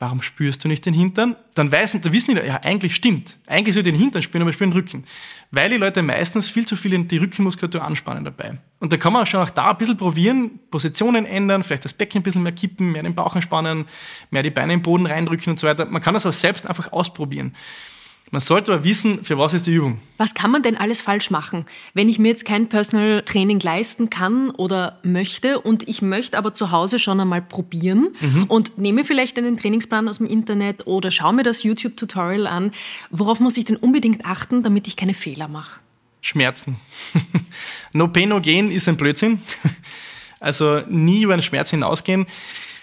Warum 0.00 0.22
spürst 0.22 0.62
du 0.62 0.68
nicht 0.68 0.86
den 0.86 0.94
Hintern? 0.94 1.34
Dann, 1.54 1.72
weiß, 1.72 2.00
dann 2.00 2.12
wissen 2.12 2.36
die, 2.36 2.46
ja, 2.46 2.60
eigentlich 2.62 2.94
stimmt. 2.94 3.36
Eigentlich 3.48 3.74
soll 3.74 3.80
ich 3.80 3.92
den 3.92 3.98
Hintern 3.98 4.22
spüren, 4.22 4.42
aber 4.42 4.50
ich 4.50 4.54
spüre 4.54 4.70
den 4.70 4.76
Rücken. 4.76 5.04
Weil 5.50 5.70
die 5.70 5.76
Leute 5.76 6.02
meistens 6.02 6.48
viel 6.48 6.64
zu 6.66 6.76
viel 6.76 6.96
die 7.04 7.16
Rückenmuskulatur 7.16 7.82
anspannen 7.82 8.24
dabei. 8.24 8.58
Und 8.78 8.92
da 8.92 8.96
kann 8.96 9.12
man 9.12 9.26
schon 9.26 9.40
auch 9.40 9.50
da 9.50 9.72
ein 9.72 9.78
bisschen 9.78 9.96
probieren, 9.96 10.60
Positionen 10.70 11.26
ändern, 11.26 11.64
vielleicht 11.64 11.84
das 11.84 11.94
Becken 11.94 12.20
ein 12.20 12.22
bisschen 12.22 12.44
mehr 12.44 12.52
kippen, 12.52 12.92
mehr 12.92 13.02
den 13.02 13.16
Bauch 13.16 13.34
entspannen, 13.34 13.86
mehr 14.30 14.44
die 14.44 14.50
Beine 14.50 14.74
im 14.74 14.82
Boden 14.82 15.06
reindrücken 15.06 15.50
und 15.50 15.58
so 15.58 15.66
weiter. 15.66 15.84
Man 15.86 16.00
kann 16.00 16.14
das 16.14 16.26
auch 16.26 16.32
selbst 16.32 16.68
einfach 16.68 16.92
ausprobieren. 16.92 17.56
Man 18.30 18.40
sollte 18.40 18.72
aber 18.72 18.84
wissen, 18.84 19.24
für 19.24 19.38
was 19.38 19.54
ist 19.54 19.66
die 19.66 19.74
Übung. 19.74 20.00
Was 20.18 20.34
kann 20.34 20.50
man 20.50 20.62
denn 20.62 20.76
alles 20.76 21.00
falsch 21.00 21.30
machen, 21.30 21.64
wenn 21.94 22.08
ich 22.08 22.18
mir 22.18 22.28
jetzt 22.28 22.44
kein 22.44 22.68
Personal 22.68 23.22
Training 23.22 23.60
leisten 23.60 24.10
kann 24.10 24.50
oder 24.50 24.98
möchte 25.02 25.60
und 25.60 25.88
ich 25.88 26.02
möchte 26.02 26.36
aber 26.36 26.52
zu 26.52 26.70
Hause 26.70 26.98
schon 26.98 27.20
einmal 27.20 27.40
probieren 27.40 28.08
mhm. 28.20 28.44
und 28.44 28.76
nehme 28.76 29.04
vielleicht 29.04 29.38
einen 29.38 29.56
Trainingsplan 29.56 30.08
aus 30.08 30.18
dem 30.18 30.26
Internet 30.26 30.86
oder 30.86 31.10
schaue 31.10 31.32
mir 31.32 31.42
das 31.42 31.62
YouTube-Tutorial 31.62 32.46
an. 32.46 32.72
Worauf 33.10 33.40
muss 33.40 33.56
ich 33.56 33.64
denn 33.64 33.76
unbedingt 33.76 34.26
achten, 34.26 34.62
damit 34.62 34.86
ich 34.88 34.96
keine 34.96 35.14
Fehler 35.14 35.48
mache? 35.48 35.80
Schmerzen. 36.20 36.76
no 37.92 38.08
pain, 38.08 38.28
no 38.28 38.40
gain 38.40 38.70
ist 38.70 38.88
ein 38.88 38.96
Blödsinn. 38.96 39.40
Also 40.40 40.82
nie 40.88 41.22
über 41.22 41.36
den 41.36 41.42
Schmerz 41.42 41.70
hinausgehen. 41.70 42.24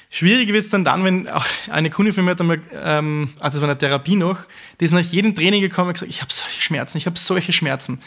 Schwierig 0.09 0.47
wird 0.49 0.63
es 0.63 0.69
dann 0.69 0.83
dann, 0.83 1.03
wenn 1.03 1.27
auch 1.27 1.45
eine 1.69 1.89
Kundin 1.89 2.13
von 2.13 2.23
mir 2.25 2.31
hat 2.31 2.41
einmal, 2.41 2.61
ähm, 2.73 3.29
also 3.39 3.57
das 3.57 3.61
war 3.61 3.69
eine 3.69 3.77
Therapie 3.77 4.15
noch, 4.15 4.39
die 4.79 4.85
ist 4.85 4.91
nach 4.91 5.01
jedem 5.01 5.35
Training 5.35 5.61
gekommen 5.61 5.89
und 5.89 5.93
gesagt, 5.93 6.11
ich 6.11 6.21
habe 6.21 6.31
solche 6.31 6.61
Schmerzen, 6.61 6.97
ich 6.97 7.05
habe 7.05 7.17
solche 7.17 7.53
Schmerzen. 7.53 7.93
Und 7.93 8.01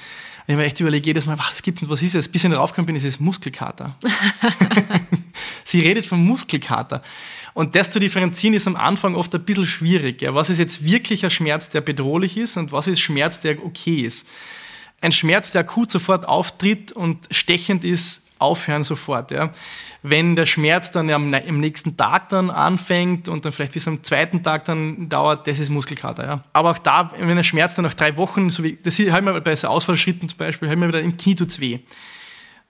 ich 0.47 0.53
habe 0.55 0.63
mir 0.63 0.67
echt 0.67 0.81
überlegt, 0.81 1.05
jedes 1.05 1.27
Mal, 1.27 1.39
was 1.39 1.63
gibt 1.63 1.81
denn, 1.81 1.91
was 1.91 2.03
ist 2.03 2.15
es? 2.15 2.29
Bis 2.29 2.45
ich 2.45 2.51
draufgekommen 2.51 2.87
bin, 2.87 2.97
ist 2.97 3.05
es 3.05 3.21
Muskelkater. 3.21 3.97
Sie 5.65 5.81
redet 5.81 6.07
von 6.07 6.25
Muskelkater. 6.25 7.03
Und 7.55 7.75
das 7.75 7.91
zu 7.91 7.99
differenzieren 7.99 8.55
ist 8.55 8.67
am 8.67 8.77
Anfang 8.77 9.15
oft 9.15 9.35
ein 9.35 9.45
bisschen 9.45 9.67
schwierig. 9.67 10.23
Ja. 10.23 10.35
Was 10.35 10.49
ist 10.49 10.59
jetzt 10.59 10.85
wirklich 10.85 11.25
ein 11.25 11.31
Schmerz, 11.31 11.71
der 11.71 11.81
bedrohlich 11.81 12.37
ist 12.37 12.57
und 12.57 12.73
was 12.73 12.87
ist 12.87 13.01
Schmerz, 13.01 13.41
der 13.41 13.65
okay 13.65 14.03
ist? 14.03 14.29
Ein 15.01 15.13
Schmerz, 15.13 15.51
der 15.51 15.63
akut 15.63 15.91
sofort 15.91 16.27
auftritt 16.27 16.93
und 16.93 17.27
stechend 17.31 17.85
ist, 17.85 18.28
aufhören 18.39 18.85
sofort. 18.85 19.31
Ja. 19.31 19.51
Wenn 20.03 20.37
der 20.37 20.47
Schmerz 20.47 20.91
dann 20.91 21.11
am, 21.11 21.33
am, 21.33 21.61
nächsten 21.61 21.97
Tag 21.97 22.29
dann 22.29 22.51
anfängt 22.51 23.29
und 23.29 23.45
dann 23.45 23.53
vielleicht 23.53 23.73
bis 23.73 23.89
am 23.89 24.03
zweiten 24.03 24.43
Tag 24.43 24.65
dann 24.65 25.09
dauert, 25.09 25.47
das 25.47 25.59
ist 25.59 25.71
Muskelkater. 25.71 26.27
Ja. 26.27 26.43
Aber 26.53 26.71
auch 26.71 26.79
da, 26.79 27.13
wenn 27.19 27.37
der 27.37 27.43
Schmerz 27.43 27.75
dann 27.75 27.85
nach 27.85 27.95
drei 27.95 28.17
Wochen, 28.17 28.51
so 28.51 28.63
wie, 28.63 28.79
das 28.83 28.99
haben 28.99 29.27
wir 29.27 29.41
bei 29.41 29.57
so 29.57 29.69
Ausfallschritten 29.69 30.29
zum 30.29 30.39
Beispiel, 30.39 30.69
haben 30.69 30.81
wir 30.81 30.89
wieder 30.89 31.01
im 31.01 31.17
Knie 31.17 31.35
tut's 31.35 31.61
weh. 31.61 31.81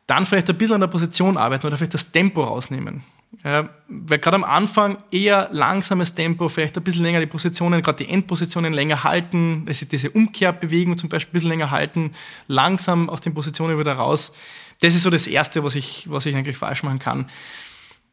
Dann 0.06 0.24
vielleicht 0.24 0.48
ein 0.48 0.56
bisschen 0.56 0.76
an 0.76 0.80
der 0.80 0.88
Position 0.88 1.36
arbeiten 1.36 1.66
oder 1.66 1.76
vielleicht 1.76 1.94
das 1.94 2.10
Tempo 2.10 2.42
rausnehmen. 2.42 3.02
Ja, 3.44 3.68
weil 3.88 4.18
gerade 4.18 4.36
am 4.36 4.44
Anfang 4.44 4.96
eher 5.10 5.48
langsames 5.52 6.14
Tempo, 6.14 6.48
vielleicht 6.48 6.76
ein 6.78 6.82
bisschen 6.82 7.02
länger 7.02 7.20
die 7.20 7.26
Positionen, 7.26 7.82
gerade 7.82 8.04
die 8.04 8.10
Endpositionen 8.10 8.72
länger 8.72 9.04
halten, 9.04 9.64
also 9.68 9.84
diese 9.84 10.10
Umkehrbewegung 10.10 10.96
zum 10.96 11.10
Beispiel 11.10 11.30
ein 11.30 11.34
bisschen 11.34 11.50
länger 11.50 11.70
halten, 11.70 12.12
langsam 12.46 13.10
aus 13.10 13.20
den 13.20 13.34
Positionen 13.34 13.78
wieder 13.78 13.92
raus. 13.92 14.32
Das 14.80 14.94
ist 14.94 15.02
so 15.02 15.10
das 15.10 15.26
Erste, 15.26 15.64
was 15.64 15.74
ich, 15.74 16.08
was 16.08 16.26
ich 16.26 16.36
eigentlich 16.36 16.56
falsch 16.56 16.82
machen 16.82 16.98
kann. 16.98 17.30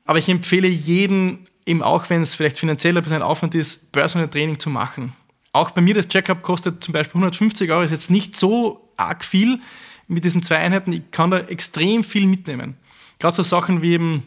Aber 0.05 0.19
ich 0.19 0.29
empfehle 0.29 0.67
jedem, 0.67 1.39
eben 1.65 1.81
auch 1.81 2.09
wenn 2.09 2.21
es 2.21 2.35
vielleicht 2.35 2.57
finanziell 2.57 2.97
ein 2.97 3.03
bisschen 3.03 3.21
Aufwand 3.21 3.55
ist, 3.55 3.91
Personal 3.91 4.27
Training 4.27 4.59
zu 4.59 4.69
machen. 4.69 5.13
Auch 5.51 5.71
bei 5.71 5.81
mir 5.81 5.93
das 5.93 6.07
Checkup 6.07 6.43
kostet 6.43 6.83
zum 6.83 6.93
Beispiel 6.93 7.19
150 7.19 7.71
Euro, 7.71 7.81
ist 7.81 7.91
jetzt 7.91 8.11
nicht 8.11 8.35
so 8.35 8.91
arg 8.97 9.23
viel 9.23 9.59
mit 10.07 10.23
diesen 10.23 10.41
zwei 10.41 10.57
Einheiten. 10.57 10.91
Ich 10.93 11.11
kann 11.11 11.31
da 11.31 11.39
extrem 11.39 12.03
viel 12.03 12.25
mitnehmen. 12.25 12.75
Gerade 13.19 13.35
so 13.35 13.43
Sachen 13.43 13.81
wie 13.81 13.93
eben 13.93 14.23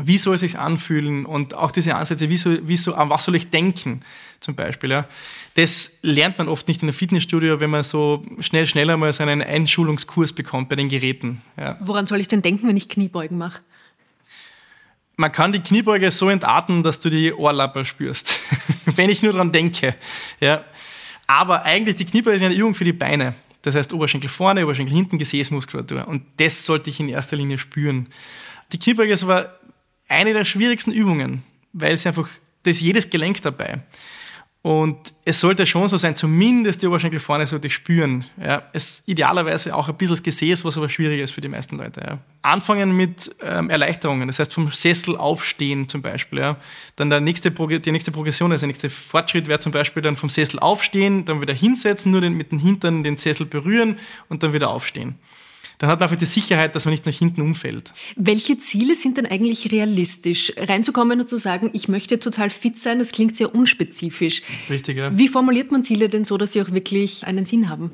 wie 0.00 0.18
soll 0.18 0.36
es 0.36 0.40
sich 0.40 0.58
anfühlen 0.58 1.26
und 1.26 1.54
auch 1.54 1.70
diese 1.70 1.94
Ansätze, 1.94 2.30
wie 2.30 2.36
soll, 2.36 2.66
wie 2.66 2.76
soll, 2.76 2.94
an 2.94 3.10
was 3.10 3.24
soll 3.24 3.34
ich 3.34 3.50
denken 3.50 4.00
zum 4.40 4.54
Beispiel. 4.54 4.90
Ja. 4.90 5.06
Das 5.54 5.98
lernt 6.02 6.38
man 6.38 6.48
oft 6.48 6.66
nicht 6.66 6.82
in 6.82 6.88
einem 6.88 6.96
Fitnessstudio, 6.96 7.60
wenn 7.60 7.70
man 7.70 7.84
so 7.84 8.24
schnell, 8.40 8.66
schneller 8.66 8.96
mal 8.96 9.12
so 9.12 9.22
einen 9.22 9.42
Einschulungskurs 9.42 10.32
bekommt 10.32 10.70
bei 10.70 10.76
den 10.76 10.88
Geräten. 10.88 11.42
Ja. 11.58 11.76
Woran 11.80 12.06
soll 12.06 12.20
ich 12.20 12.28
denn 12.28 12.40
denken, 12.40 12.68
wenn 12.68 12.76
ich 12.76 12.88
Kniebeugen 12.88 13.36
mache? 13.36 13.60
Man 15.16 15.30
kann 15.30 15.52
die 15.52 15.60
Kniebeuge 15.60 16.10
so 16.10 16.30
entarten, 16.30 16.82
dass 16.82 16.98
du 16.98 17.10
die 17.10 17.32
Ohrlappe 17.34 17.84
spürst, 17.84 18.40
wenn 18.86 19.10
ich 19.10 19.22
nur 19.22 19.32
daran 19.32 19.52
denke. 19.52 19.94
Ja. 20.40 20.64
Aber 21.26 21.64
eigentlich, 21.64 21.96
die 21.96 22.06
Kniebeuge 22.06 22.36
ist 22.36 22.42
eine 22.42 22.54
Übung 22.54 22.74
für 22.74 22.84
die 22.84 22.94
Beine. 22.94 23.34
Das 23.60 23.74
heißt 23.74 23.92
Oberschenkel 23.92 24.28
vorne, 24.28 24.64
Oberschenkel 24.64 24.94
hinten, 24.94 25.18
Gesäßmuskulatur. 25.18 26.08
Und 26.08 26.24
das 26.38 26.64
sollte 26.64 26.90
ich 26.90 26.98
in 26.98 27.08
erster 27.08 27.36
Linie 27.36 27.58
spüren. 27.58 28.08
Die 28.72 28.78
Kniebeuge 28.78 29.12
ist 29.12 29.22
aber 29.22 29.58
eine 30.12 30.32
der 30.32 30.44
schwierigsten 30.44 30.92
Übungen, 30.92 31.42
weil 31.72 31.94
es 31.94 32.06
einfach, 32.06 32.28
da 32.62 32.70
ist 32.70 32.80
jedes 32.80 33.10
Gelenk 33.10 33.42
dabei. 33.42 33.80
Und 34.62 35.12
es 35.24 35.40
sollte 35.40 35.66
schon 35.66 35.88
so 35.88 35.96
sein, 35.96 36.14
zumindest 36.14 36.82
die 36.82 36.86
Oberschenkel 36.86 37.18
vorne 37.18 37.48
sollte 37.48 37.66
ich 37.66 37.74
spüren. 37.74 38.24
Ja. 38.40 38.62
Es 38.72 39.02
idealerweise 39.06 39.74
auch 39.74 39.88
ein 39.88 39.96
bisschen 39.96 40.12
das 40.12 40.22
Gesäß, 40.22 40.64
was 40.64 40.76
aber 40.76 40.88
schwieriger 40.88 41.24
ist 41.24 41.32
für 41.32 41.40
die 41.40 41.48
meisten 41.48 41.78
Leute. 41.78 42.00
Ja. 42.00 42.18
Anfangen 42.42 42.96
mit 42.96 43.34
ähm, 43.42 43.70
Erleichterungen, 43.70 44.28
das 44.28 44.38
heißt 44.38 44.54
vom 44.54 44.70
Sessel 44.70 45.16
aufstehen 45.16 45.88
zum 45.88 46.00
Beispiel. 46.00 46.38
Ja. 46.38 46.58
Dann 46.94 47.10
der 47.10 47.20
nächste, 47.20 47.50
die 47.50 47.90
nächste 47.90 48.12
Progression, 48.12 48.52
also 48.52 48.62
der 48.62 48.68
nächste 48.68 48.88
Fortschritt 48.88 49.48
wäre 49.48 49.58
zum 49.58 49.72
Beispiel 49.72 50.00
dann 50.00 50.14
vom 50.14 50.28
Sessel 50.28 50.60
aufstehen, 50.60 51.24
dann 51.24 51.40
wieder 51.40 51.54
hinsetzen, 51.54 52.12
nur 52.12 52.20
den, 52.20 52.34
mit 52.34 52.52
den 52.52 52.60
Hintern 52.60 53.02
den 53.02 53.16
Sessel 53.16 53.46
berühren 53.46 53.98
und 54.28 54.44
dann 54.44 54.52
wieder 54.52 54.70
aufstehen. 54.70 55.16
Dann 55.82 55.90
hat 55.90 55.98
man 55.98 56.04
einfach 56.04 56.16
die 56.16 56.26
Sicherheit, 56.26 56.76
dass 56.76 56.84
man 56.84 56.92
nicht 56.92 57.06
nach 57.06 57.12
hinten 57.12 57.40
umfällt. 57.40 57.92
Welche 58.14 58.56
Ziele 58.56 58.94
sind 58.94 59.16
denn 59.16 59.26
eigentlich 59.26 59.72
realistisch? 59.72 60.52
Reinzukommen 60.56 61.20
und 61.20 61.28
zu 61.28 61.36
sagen, 61.38 61.70
ich 61.72 61.88
möchte 61.88 62.20
total 62.20 62.50
fit 62.50 62.78
sein, 62.78 63.00
das 63.00 63.10
klingt 63.10 63.36
sehr 63.36 63.52
unspezifisch. 63.52 64.42
Richtig, 64.70 64.98
ja. 64.98 65.10
Wie 65.18 65.26
formuliert 65.26 65.72
man 65.72 65.82
Ziele 65.82 66.08
denn 66.08 66.22
so, 66.22 66.38
dass 66.38 66.52
sie 66.52 66.62
auch 66.62 66.70
wirklich 66.70 67.26
einen 67.26 67.46
Sinn 67.46 67.68
haben? 67.68 67.90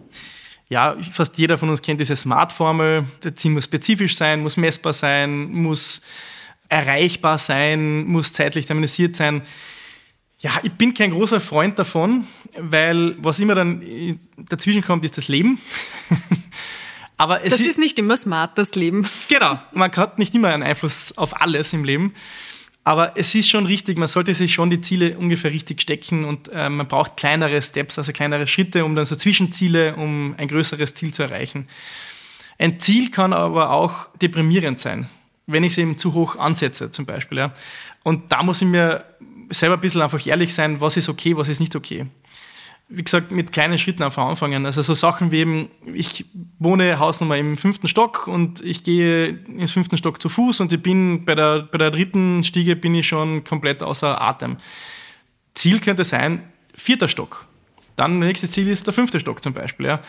Ja, 0.68 0.98
fast 1.12 1.38
jeder 1.38 1.56
von 1.56 1.70
uns 1.70 1.80
kennt 1.80 1.98
diese 1.98 2.14
Smart-Formel. 2.14 3.04
Der 3.24 3.34
Ziel 3.34 3.52
muss 3.52 3.64
spezifisch 3.64 4.18
sein, 4.18 4.42
muss 4.42 4.58
messbar 4.58 4.92
sein, 4.92 5.50
muss 5.50 6.02
erreichbar 6.68 7.38
sein, 7.38 8.04
muss 8.04 8.34
zeitlich 8.34 8.66
terminisiert 8.66 9.16
sein. 9.16 9.40
Ja, 10.40 10.50
ich 10.62 10.72
bin 10.72 10.92
kein 10.92 11.12
großer 11.12 11.40
Freund 11.40 11.78
davon, 11.78 12.26
weil 12.58 13.16
was 13.24 13.40
immer 13.40 13.54
dann 13.54 13.82
dazwischen 14.36 14.82
kommt, 14.82 15.06
ist 15.06 15.16
das 15.16 15.28
Leben. 15.28 15.58
Aber 17.18 17.40
das 17.40 17.60
ist, 17.60 17.66
ist 17.66 17.78
nicht 17.78 17.98
immer 17.98 18.16
smart, 18.16 18.56
das 18.56 18.74
Leben. 18.74 19.06
Genau, 19.28 19.58
man 19.72 19.92
hat 19.92 20.18
nicht 20.18 20.34
immer 20.34 20.48
einen 20.48 20.62
Einfluss 20.62 21.18
auf 21.18 21.40
alles 21.40 21.72
im 21.72 21.84
Leben. 21.84 22.14
Aber 22.84 23.18
es 23.18 23.34
ist 23.34 23.50
schon 23.50 23.66
richtig, 23.66 23.98
man 23.98 24.08
sollte 24.08 24.32
sich 24.32 24.54
schon 24.54 24.70
die 24.70 24.80
Ziele 24.80 25.18
ungefähr 25.18 25.50
richtig 25.50 25.82
stecken 25.82 26.24
und 26.24 26.48
äh, 26.48 26.70
man 26.70 26.88
braucht 26.88 27.18
kleinere 27.18 27.60
Steps, 27.60 27.98
also 27.98 28.12
kleinere 28.12 28.46
Schritte, 28.46 28.84
um 28.84 28.94
dann 28.94 29.04
so 29.04 29.14
Zwischenziele, 29.14 29.96
um 29.96 30.34
ein 30.38 30.48
größeres 30.48 30.94
Ziel 30.94 31.12
zu 31.12 31.24
erreichen. 31.24 31.68
Ein 32.56 32.80
Ziel 32.80 33.10
kann 33.10 33.34
aber 33.34 33.72
auch 33.72 34.08
deprimierend 34.22 34.80
sein, 34.80 35.10
wenn 35.46 35.64
ich 35.64 35.72
es 35.72 35.78
eben 35.78 35.98
zu 35.98 36.14
hoch 36.14 36.36
ansetze, 36.36 36.90
zum 36.90 37.04
Beispiel. 37.04 37.38
Ja. 37.38 37.52
Und 38.04 38.32
da 38.32 38.42
muss 38.42 38.62
ich 38.62 38.68
mir 38.68 39.04
selber 39.50 39.74
ein 39.74 39.80
bisschen 39.80 40.00
einfach 40.00 40.24
ehrlich 40.24 40.54
sein, 40.54 40.80
was 40.80 40.96
ist 40.96 41.08
okay, 41.08 41.36
was 41.36 41.48
ist 41.48 41.60
nicht 41.60 41.76
okay 41.76 42.06
wie 42.88 43.04
gesagt, 43.04 43.30
mit 43.30 43.52
kleinen 43.52 43.78
Schritten 43.78 44.02
einfach 44.02 44.24
anfangen. 44.24 44.64
Also 44.64 44.80
so 44.80 44.94
Sachen 44.94 45.30
wie 45.30 45.38
eben, 45.38 45.68
ich 45.92 46.24
wohne 46.58 46.98
Hausnummer 46.98 47.36
im 47.36 47.58
fünften 47.58 47.86
Stock 47.86 48.26
und 48.26 48.64
ich 48.64 48.82
gehe 48.82 49.28
ins 49.28 49.72
fünften 49.72 49.98
Stock 49.98 50.22
zu 50.22 50.30
Fuß 50.30 50.60
und 50.60 50.72
ich 50.72 50.82
bin 50.82 51.26
bei 51.26 51.34
der, 51.34 51.62
bei 51.62 51.76
der 51.76 51.90
dritten 51.90 52.44
Stiege 52.44 52.76
bin 52.76 52.94
ich 52.94 53.06
schon 53.06 53.44
komplett 53.44 53.82
außer 53.82 54.20
Atem. 54.20 54.56
Ziel 55.52 55.80
könnte 55.80 56.04
sein, 56.04 56.50
vierter 56.74 57.08
Stock. 57.08 57.46
Dann 57.96 58.20
nächstes 58.20 58.52
Ziel 58.52 58.68
ist 58.68 58.86
der 58.86 58.94
fünfte 58.94 59.20
Stock 59.20 59.42
zum 59.42 59.52
Beispiel. 59.52 59.86
Ja. 59.86 60.00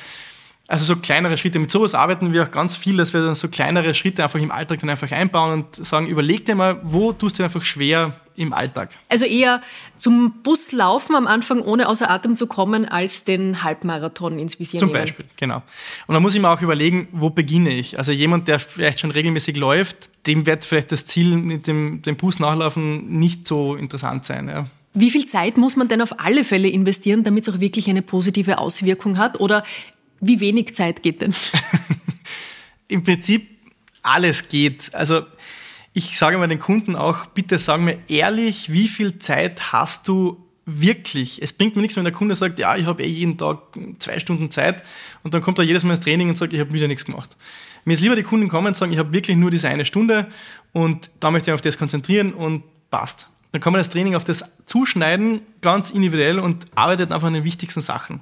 Also 0.70 0.86
so 0.86 0.98
kleinere 0.98 1.36
Schritte. 1.36 1.58
Mit 1.58 1.72
sowas 1.72 1.96
arbeiten 1.96 2.32
wir 2.32 2.44
auch 2.44 2.52
ganz 2.52 2.76
viel, 2.76 2.96
dass 2.96 3.12
wir 3.12 3.24
dann 3.24 3.34
so 3.34 3.48
kleinere 3.48 3.96
Schritte 3.96 4.24
einfach 4.24 4.40
im 4.40 4.52
Alltag 4.52 4.82
dann 4.82 4.92
einfach 4.92 5.12
einbauen 5.12 5.52
und 5.52 5.84
sagen, 5.84 6.06
überleg 6.06 6.46
dir 6.46 6.54
mal, 6.54 6.80
wo 6.84 7.12
tust 7.12 7.40
du 7.40 7.44
einfach 7.44 7.64
schwer 7.64 8.14
im 8.36 8.54
Alltag? 8.54 8.92
Also 9.10 9.26
eher 9.26 9.62
zum 9.98 10.44
Bus 10.44 10.72
laufen 10.72 11.16
am 11.16 11.26
Anfang, 11.26 11.62
ohne 11.62 11.90
außer 11.90 12.12
Atem 12.12 12.36
zu 12.36 12.46
kommen, 12.46 12.86
als 12.86 13.24
den 13.24 13.64
Halbmarathon 13.64 14.38
ins 14.38 14.60
Visier 14.60 14.80
Zum 14.80 14.90
nehmen. 14.90 15.02
Beispiel, 15.02 15.26
genau. 15.38 15.64
Und 16.06 16.14
da 16.14 16.20
muss 16.20 16.36
ich 16.36 16.40
mir 16.40 16.52
auch 16.52 16.62
überlegen, 16.62 17.08
wo 17.14 17.32
beginne 17.32 17.72
ich? 17.72 17.98
Also 17.98 18.12
jemand, 18.12 18.48
der 18.48 18.60
vielleicht 18.60 19.00
schon 19.00 19.10
regelmäßig 19.10 19.58
läuft, 19.58 20.12
dem 20.28 20.46
wird 20.46 20.66
vielleicht 20.66 20.92
das 20.92 21.08
Ziel 21.08 21.36
mit 21.36 21.66
dem, 21.66 22.04
dem 22.04 22.16
Bus 22.16 22.40
nachlaufen 22.40 23.10
nicht 23.10 23.48
so 23.48 23.76
interessant 23.76 24.24
sein. 24.24 24.48
Ja. 24.48 24.68
Wie 24.94 25.10
viel 25.10 25.26
Zeit 25.26 25.58
muss 25.58 25.76
man 25.76 25.88
denn 25.88 26.04
auf 26.04 26.20
alle 26.20 26.44
Fälle 26.44 26.68
investieren, 26.68 27.24
damit 27.24 27.48
es 27.48 27.54
auch 27.56 27.60
wirklich 27.60 27.90
eine 27.90 28.04
positive 28.04 28.60
Auswirkung 28.60 29.18
hat? 29.18 29.40
Oder 29.40 29.64
wie 30.22 30.40
wenig 30.40 30.76
Zeit 30.76 31.04
geht 31.04 31.22
denn? 31.22 31.34
Im 32.88 33.04
Prinzip 33.04 33.48
alles 34.02 34.50
geht. 34.50 34.94
Also 34.94 35.24
ich 35.94 36.18
sage 36.18 36.38
mal 36.38 36.48
den 36.48 36.60
Kunden 36.60 36.96
auch, 36.96 37.26
bitte 37.28 37.60
sag 37.60 37.82
mir 37.82 37.98
ehrlich, 38.08 38.72
wie 38.72 38.88
viel 38.88 39.18
Zeit 39.20 39.72
hast 39.74 40.08
du 40.08 40.46
wirklich? 40.66 41.42
Es 41.42 41.54
bringt 41.54 41.76
mir 41.76 41.82
nichts, 41.82 41.98
wenn 41.98 42.04
der 42.04 42.14
Kunde 42.14 42.36
sagt, 42.36 42.60
ja, 42.60 42.76
ich 42.76 42.86
habe 42.86 43.04
eh 43.04 43.08
jeden 43.08 43.38
Tag 43.38 43.60
zwei 43.98 44.20
Stunden 44.20 44.52
Zeit 44.52 44.84
und 45.24 45.34
dann 45.34 45.42
kommt 45.42 45.58
er 45.58 45.64
jedes 45.64 45.84
Mal 45.84 45.96
ins 45.96 46.00
Training 46.02 46.30
und 46.30 46.38
sagt, 46.38 46.54
ich 46.54 46.60
habe 46.60 46.74
wieder 46.74 46.88
nichts 46.88 47.06
gemacht. 47.06 47.36
Mir 47.86 47.94
ist 47.94 48.02
lieber, 48.02 48.16
die 48.16 48.24
Kunden 48.24 48.50
kommen 48.50 48.68
und 48.68 48.78
sagen, 48.78 48.92
ich 48.92 49.00
habe 49.00 49.14
wirklich 49.14 49.38
nur 49.38 49.52
diese 49.52 49.68
eine 49.68 49.86
Stunde 49.86 50.28
und 50.74 51.10
da 51.20 51.32
möchte 51.32 51.50
ich 51.50 51.54
auf 51.54 51.62
das 51.62 51.78
konzentrieren 51.78 52.34
und 52.34 52.64
passt. 52.92 53.30
Dann 53.52 53.62
kann 53.62 53.74
man 53.74 53.80
das 53.80 53.90
Training 53.90 54.16
auf 54.16 54.24
das 54.24 54.46
zuschneiden, 54.66 55.42
ganz 55.62 55.90
individuell 55.90 56.40
und 56.40 56.68
arbeitet 56.76 57.12
einfach 57.12 57.28
an 57.28 57.34
den 57.34 57.46
wichtigsten 57.46 57.82
Sachen. 57.82 58.20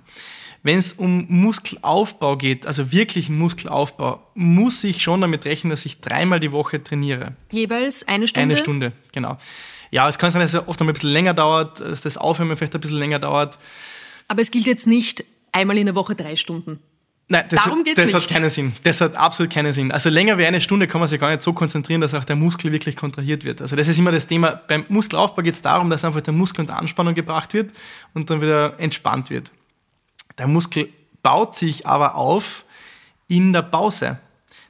Wenn 0.67 0.79
es 0.79 0.91
um 0.91 1.25
Muskelaufbau 1.29 2.35
geht, 2.35 2.67
also 2.67 2.91
wirklichen 2.91 3.37
Muskelaufbau, 3.39 4.21
muss 4.35 4.83
ich 4.83 5.01
schon 5.01 5.21
damit 5.21 5.45
rechnen, 5.45 5.69
dass 5.71 5.85
ich 5.85 6.01
dreimal 6.01 6.41
die 6.41 6.51
Woche 6.51 6.83
trainiere. 6.83 7.37
Jeweils 7.53 8.05
eine 8.05 8.27
Stunde? 8.27 8.41
Eine 8.41 8.57
Stunde, 8.57 8.91
genau. 9.13 9.37
Ja, 9.91 10.09
es 10.09 10.17
kann 10.17 10.29
sein, 10.29 10.41
dass 10.41 10.53
es 10.53 10.67
oft 10.67 10.81
ein 10.81 10.87
bisschen 10.87 11.11
länger 11.11 11.33
dauert, 11.33 11.79
dass 11.79 12.01
das 12.01 12.17
Aufwärmen 12.17 12.57
vielleicht 12.57 12.75
ein 12.75 12.81
bisschen 12.81 12.97
länger 12.97 13.19
dauert. 13.19 13.57
Aber 14.27 14.41
es 14.41 14.51
gilt 14.51 14.67
jetzt 14.67 14.87
nicht 14.87 15.23
einmal 15.53 15.77
in 15.77 15.85
der 15.85 15.95
Woche 15.95 16.15
drei 16.15 16.35
Stunden. 16.35 16.81
Nein, 17.29 17.45
das, 17.47 17.63
Darum 17.63 17.85
geht's 17.85 17.95
das 17.95 18.11
nicht. 18.11 18.25
hat 18.25 18.29
keinen 18.29 18.49
Sinn. 18.49 18.73
Das 18.83 18.99
hat 18.99 19.15
absolut 19.15 19.53
keinen 19.53 19.71
Sinn. 19.71 19.93
Also 19.93 20.09
länger 20.09 20.37
wie 20.37 20.45
eine 20.45 20.59
Stunde 20.59 20.87
kann 20.87 20.99
man 20.99 21.07
sich 21.07 21.17
gar 21.17 21.29
nicht 21.29 21.43
so 21.43 21.53
konzentrieren, 21.53 22.01
dass 22.01 22.13
auch 22.13 22.25
der 22.25 22.35
Muskel 22.35 22.73
wirklich 22.73 22.97
kontrahiert 22.97 23.45
wird. 23.45 23.61
Also 23.61 23.77
das 23.77 23.87
ist 23.87 23.99
immer 23.99 24.11
das 24.11 24.27
Thema. 24.27 24.51
Beim 24.67 24.83
Muskelaufbau 24.89 25.43
geht 25.43 25.53
es 25.53 25.61
darum, 25.61 25.89
dass 25.89 26.03
einfach 26.03 26.19
der 26.19 26.33
Muskel 26.33 26.59
unter 26.59 26.77
Anspannung 26.77 27.15
gebracht 27.15 27.53
wird 27.53 27.71
und 28.13 28.29
dann 28.29 28.41
wieder 28.41 28.77
entspannt 28.79 29.29
wird. 29.29 29.53
Der 30.37 30.47
Muskel 30.47 30.89
baut 31.23 31.55
sich 31.55 31.85
aber 31.87 32.15
auf 32.15 32.65
in 33.27 33.53
der 33.53 33.63
Pause. 33.63 34.19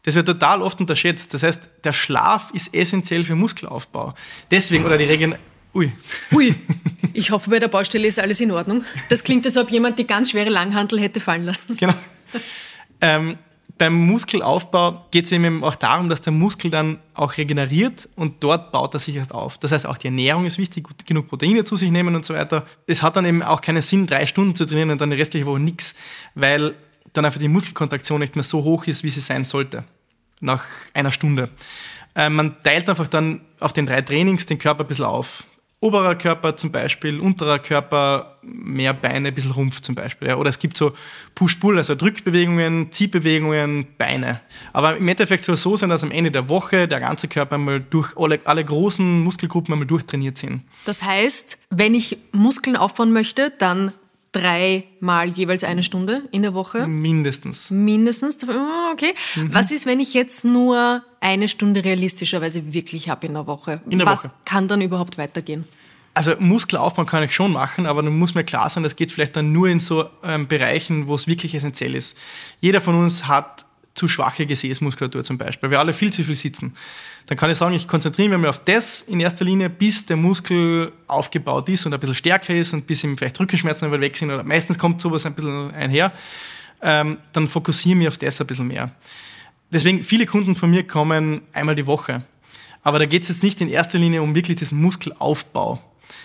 Das 0.04 0.16
wird 0.16 0.26
total 0.26 0.62
oft 0.62 0.80
unterschätzt. 0.80 1.34
Das 1.34 1.44
heißt, 1.44 1.70
der 1.84 1.94
Schlaf 1.94 2.52
ist 2.54 2.74
essentiell 2.74 3.24
für 3.24 3.36
Muskelaufbau. 3.36 4.14
Deswegen, 4.50 4.86
oder 4.86 4.98
die 4.98 5.06
Regeln. 5.06 5.38
Ui. 5.74 5.92
Ui. 6.32 6.56
Ich 7.14 7.32
hoffe, 7.32 7.50
bei 7.50 7.58
der 7.60 7.68
Baustelle 7.68 8.06
ist 8.08 8.20
alles 8.20 8.40
in 8.42 8.52
Ordnung. 8.52 8.84
Das 9.10 9.24
klingt, 9.24 9.44
als 9.48 9.58
ob 9.58 9.72
jemand 9.72 9.98
die 9.98 10.06
ganz 10.06 10.30
schwere 10.30 10.52
Langhantel 10.52 11.00
hätte 11.00 11.20
fallen 11.20 11.46
lassen. 11.46 11.76
Genau. 11.78 11.96
Ähm, 13.02 13.40
beim 13.78 13.94
Muskelaufbau 13.94 15.06
geht 15.12 15.26
es 15.26 15.32
eben 15.32 15.64
auch 15.64 15.76
darum, 15.76 16.10
dass 16.10 16.22
der 16.22 16.34
Muskel 16.34 16.72
dann 16.72 17.00
auch 17.14 17.38
regeneriert 17.38 18.10
und 18.16 18.44
dort 18.44 18.72
baut 18.72 18.94
er 18.94 19.00
sich 19.00 19.16
erst 19.16 19.34
auf. 19.34 19.58
Das 19.58 19.72
heißt, 19.72 19.86
auch 19.86 19.98
die 19.98 20.08
Ernährung 20.08 20.46
ist 20.46 20.58
wichtig, 20.58 20.88
genug 21.06 21.28
Proteine 21.28 21.64
zu 21.64 21.78
sich 21.78 21.92
nehmen 21.92 22.16
und 22.16 22.26
so 22.26 22.34
weiter. 22.34 22.66
Es 22.88 23.02
hat 23.02 23.16
dann 23.16 23.26
eben 23.26 23.44
auch 23.44 23.62
keinen 23.62 23.82
Sinn, 23.82 24.08
drei 24.08 24.26
Stunden 24.26 24.56
zu 24.56 24.66
trainieren 24.66 24.92
und 24.92 25.02
dann 25.02 25.12
die 25.12 25.18
restliche 25.18 25.46
Woche 25.46 25.60
nichts, 25.60 25.96
weil 26.36 26.76
dann 27.14 27.26
einfach 27.26 27.40
die 27.40 27.48
Muskelkontraktion 27.48 28.20
nicht 28.20 28.36
mehr 28.36 28.44
so 28.44 28.64
hoch 28.64 28.86
ist, 28.88 29.04
wie 29.04 29.10
sie 29.10 29.22
sein 29.22 29.44
sollte, 29.44 29.84
nach 30.40 30.66
einer 30.94 31.12
Stunde. 31.12 31.50
Äh, 32.16 32.30
man 32.30 32.60
teilt 32.62 32.90
einfach 32.90 33.08
dann 33.08 33.42
auf 33.60 33.74
den 33.74 33.86
drei 33.86 34.02
Trainings 34.02 34.46
den 34.46 34.60
Körper 34.60 34.84
ein 34.84 34.88
bisschen 34.88 35.06
auf 35.06 35.44
oberer 35.80 36.16
Körper 36.16 36.56
zum 36.56 36.72
Beispiel, 36.72 37.20
unterer 37.20 37.60
Körper, 37.60 38.38
mehr 38.42 38.94
Beine, 38.94 39.28
ein 39.28 39.36
bisschen 39.36 39.52
Rumpf 39.52 39.82
zum 39.82 39.94
Beispiel. 39.94 40.30
Ja. 40.30 40.38
Oder 40.38 40.50
es 40.50 40.58
gibt 40.58 40.76
so 40.76 40.94
Push-Pull, 41.36 41.78
also 41.78 41.94
Drückbewegungen, 41.94 42.92
Ziehbewegungen, 42.92 43.88
Beine. 43.98 44.42
Aber 44.74 44.98
im 44.98 45.08
Endeffekt 45.08 45.44
soll 45.44 45.56
es 45.56 45.62
so 45.62 45.78
sein, 45.78 45.90
dass 45.90 46.04
am 46.04 46.12
Ende 46.12 46.32
der 46.32 46.50
Woche 46.50 46.88
der 46.88 47.00
ganze 47.00 47.28
Körper 47.28 47.56
einmal 47.56 47.80
durch 47.80 48.18
alle, 48.18 48.40
alle 48.46 48.66
großen 48.66 49.20
Muskelgruppen 49.20 49.74
einmal 49.74 49.88
durchtrainiert 49.88 50.38
sind. 50.38 50.64
Das 50.86 51.04
heißt, 51.04 51.60
wenn 51.70 51.94
ich 51.94 52.18
Muskeln 52.32 52.76
aufbauen 52.76 53.14
möchte, 53.14 53.54
dann 53.60 53.92
dreimal 54.32 55.30
jeweils 55.30 55.64
eine 55.64 55.84
Stunde 55.84 56.24
in 56.32 56.42
der 56.42 56.54
Woche? 56.54 56.88
Mindestens. 56.88 57.72
Mindestens? 57.72 58.38
Oh, 58.48 58.92
okay. 58.92 59.14
Mhm. 59.36 59.54
Was 59.54 59.72
ist, 59.72 59.86
wenn 59.86 60.00
ich 60.00 60.14
jetzt 60.14 60.46
nur 60.46 61.04
eine 61.20 61.48
Stunde 61.48 61.84
realistischerweise 61.84 62.74
wirklich 62.74 63.10
habe 63.10 63.28
in 63.28 63.34
der 63.34 63.48
Woche? 63.48 63.82
In 63.90 64.00
der 64.00 64.08
Was 64.08 64.26
Woche. 64.26 64.34
kann 64.46 64.68
dann 64.68 64.82
überhaupt 64.82 65.18
weitergehen? 65.18 65.66
Also 66.14 66.34
Muskelaufbau 66.40 67.06
kann 67.06 67.24
ich 67.24 67.34
schon 67.34 67.52
machen, 67.54 67.86
aber 67.86 68.02
dann 68.02 68.18
muss 68.18 68.34
mir 68.34 68.44
klar 68.44 68.70
sein, 68.72 68.82
das 68.82 68.96
geht 68.96 69.12
vielleicht 69.12 69.36
dann 69.36 69.52
nur 69.52 69.68
in 69.68 69.80
so 69.80 70.06
ähm, 70.24 70.48
Bereichen, 70.48 71.08
wo 71.08 71.14
es 71.14 71.28
wirklich 71.28 71.54
essentiell 71.54 71.94
ist. 71.94 72.18
Jeder 72.60 72.82
von 72.82 72.96
uns 72.96 73.28
hat 73.28 73.68
zu 73.94 74.08
schwache 74.08 74.46
Gesäßmuskulatur 74.46 75.24
zum 75.24 75.38
Beispiel, 75.38 75.64
weil 75.64 75.72
wir 75.72 75.80
alle 75.80 75.94
viel 75.94 76.12
zu 76.14 76.24
viel 76.24 76.36
sitzen. 76.36 76.76
Dann 77.28 77.38
kann 77.38 77.52
ich 77.52 77.58
sagen, 77.58 77.76
ich 77.76 77.88
konzentriere 77.88 78.38
mich 78.38 78.50
auf 78.50 78.60
das 78.64 79.02
in 79.02 79.20
erster 79.20 79.44
Linie, 79.44 79.70
bis 79.70 80.06
der 80.06 80.16
Muskel 80.16 80.94
aufgebaut 81.08 81.68
ist 81.68 81.86
und 81.86 81.94
ein 81.94 82.00
bisschen 82.00 82.16
stärker 82.16 82.56
ist 82.56 82.74
und 82.74 82.88
bis 82.88 83.04
ihm 83.04 83.18
vielleicht 83.18 83.40
Rückenschmerzen 83.40 83.92
weg 83.92 84.16
sind 84.16 84.32
oder 84.32 84.44
meistens 84.44 84.80
kommt 84.80 85.02
sowas 85.02 85.26
ein 85.26 85.36
bisschen 85.36 85.72
einher. 85.72 86.14
Ähm, 86.82 87.18
dann 87.34 87.50
fokussiere 87.50 87.94
ich 87.94 87.98
mich 87.98 88.08
auf 88.08 88.18
das 88.18 88.40
ein 88.40 88.48
bisschen 88.48 88.68
mehr. 88.68 88.92
Deswegen, 89.72 90.04
viele 90.04 90.26
Kunden 90.26 90.56
von 90.56 90.70
mir 90.70 90.88
kommen 90.88 91.42
einmal 91.52 91.76
die 91.76 91.86
Woche. 91.86 92.24
Aber 92.82 93.00
da 93.00 93.06
geht 93.06 93.24
es 93.24 93.30
jetzt 93.30 93.44
nicht 93.44 93.60
in 93.60 93.68
erster 93.68 94.00
Linie 94.00 94.22
um 94.22 94.34
wirklich 94.34 94.56
diesen 94.56 94.82
Muskelaufbau. 94.82 95.82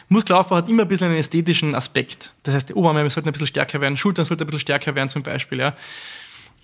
Muskelaufbau 0.09 0.57
hat 0.57 0.71
immer 0.71 0.83
ein 0.83 0.89
bisschen 0.89 1.09
einen 1.09 1.17
ästhetischen 1.17 1.75
Aspekt. 1.75 2.33
Das 2.45 2.55
heißt, 2.55 2.69
die 2.69 2.75
Oberarme 2.75 3.11
sollten 3.11 3.29
ein 3.29 3.33
bisschen 3.33 3.49
stärker 3.49 3.81
werden, 3.81 3.97
Schultern 3.97 4.25
sollten 4.25 4.45
ein 4.45 4.47
bisschen 4.47 4.61
stärker 4.61 4.95
werden 4.95 5.09
zum 5.09 5.25
Beispiel. 5.25 5.59
Ja. 5.59 5.75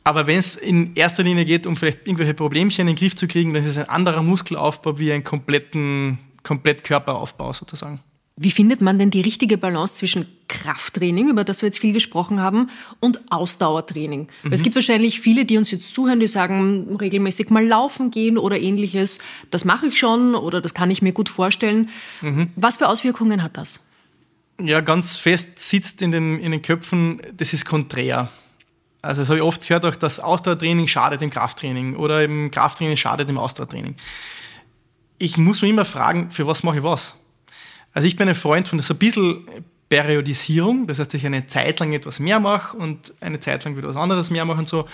Aber 0.05 0.27
wenn 0.27 0.39
es 0.39 0.57
in 0.57 0.95
erster 0.95 1.23
Linie 1.23 1.45
geht, 1.45 1.67
um 1.67 1.77
vielleicht 1.77 2.07
irgendwelche 2.07 2.35
Problemchen 2.35 2.83
in 2.83 2.95
den 2.95 2.97
Griff 2.97 3.15
zu 3.15 3.29
kriegen, 3.29 3.53
dann 3.53 3.63
ist 3.63 3.71
es 3.71 3.79
ein 3.79 3.89
anderer 3.89 4.23
Muskelaufbau 4.23 4.99
wie 4.99 5.13
ein 5.13 5.25
kompletten, 5.25 6.19
komplett 6.43 6.85
Körperaufbau 6.85 7.53
sozusagen. 7.53 8.01
Wie 8.41 8.53
findet 8.53 8.81
man 8.81 9.01
denn 9.01 9.11
die 9.11 9.21
richtige 9.21 9.59
Balance 9.59 9.97
zwischen 9.97 10.27
Krafttraining, 10.47 11.29
über 11.29 11.43
das 11.43 11.61
wir 11.61 11.67
jetzt 11.67 11.81
viel 11.81 11.93
gesprochen 11.93 12.41
haben, 12.41 12.71
und 13.01 13.21
Ausdauertraining? 13.33 14.29
Mhm. 14.45 14.53
Es 14.53 14.63
gibt 14.63 14.77
wahrscheinlich 14.77 15.19
viele, 15.19 15.45
die 15.45 15.59
uns 15.59 15.73
jetzt 15.73 15.93
zuhören, 15.93 16.21
die 16.21 16.29
sagen, 16.29 16.97
regelmäßig 16.97 17.51
mal 17.51 17.67
laufen 17.67 18.13
gehen 18.13 18.39
oder 18.39 18.61
ähnliches. 18.61 19.19
Das 19.51 19.65
mache 19.65 19.89
ich 19.89 19.99
schon 19.99 20.37
oder 20.37 20.61
das 20.61 20.73
kann 20.73 20.89
ich 20.91 21.03
mir 21.03 21.13
gut 21.13 21.29
vorstellen. 21.29 21.89
Mhm. 22.21 22.51
Was 22.55 22.77
für 22.77 22.89
Auswirkungen 22.89 23.43
hat 23.43 23.57
das? 23.57 23.89
Ja, 24.63 24.83
ganz 24.83 25.17
fest 25.17 25.59
sitzt 25.59 26.01
in 26.01 26.13
den, 26.13 26.39
in 26.39 26.53
den 26.53 26.63
Köpfen, 26.63 27.21
das 27.37 27.53
ist 27.53 27.65
konträr 27.65 28.31
Also 29.01 29.23
das 29.23 29.29
habe 29.29 29.39
ich 29.39 29.45
oft 29.45 29.67
gehört, 29.67 29.87
auch 29.87 29.95
dass 29.95 30.21
Ausdauertraining 30.21 30.89
schadet 30.89 31.21
dem 31.21 31.31
Krafttraining 31.31 31.97
oder 31.97 32.25
im 32.25 32.51
Krafttraining 32.51 32.97
schadet 32.97 33.29
dem 33.29 33.39
Ausdauertraining. 33.39 33.97
Ich 35.19 35.39
muss 35.39 35.63
mir 35.63 35.69
immer 35.69 35.85
fragen, 35.85 36.31
für 36.31 36.47
was 36.47 36.63
mache 36.63 36.79
ich 36.79 36.83
was? 36.83 37.15
Also 37.93 38.07
ich 38.07 38.17
bin 38.17 38.29
ein 38.29 38.35
Freund 38.35 38.69
von 38.69 38.79
so 38.81 38.95
ein 38.95 38.99
bisschen 38.99 39.49
Periodisierung, 39.89 40.87
das 40.87 40.99
heißt, 40.99 41.15
ich 41.15 41.25
eine 41.25 41.47
Zeit 41.47 41.81
lang 41.81 41.93
etwas 41.93 42.21
mehr 42.21 42.41
mache 42.41 42.77
und 42.77 43.15
eine 43.21 43.41
Zeit 43.41 43.65
lang 43.65 43.77
wieder 43.77 43.89
was 43.89 43.97
anderes 43.97 44.31
mehr 44.31 44.45
mache 44.45 44.59
und 44.59 44.69
so. 44.69 44.87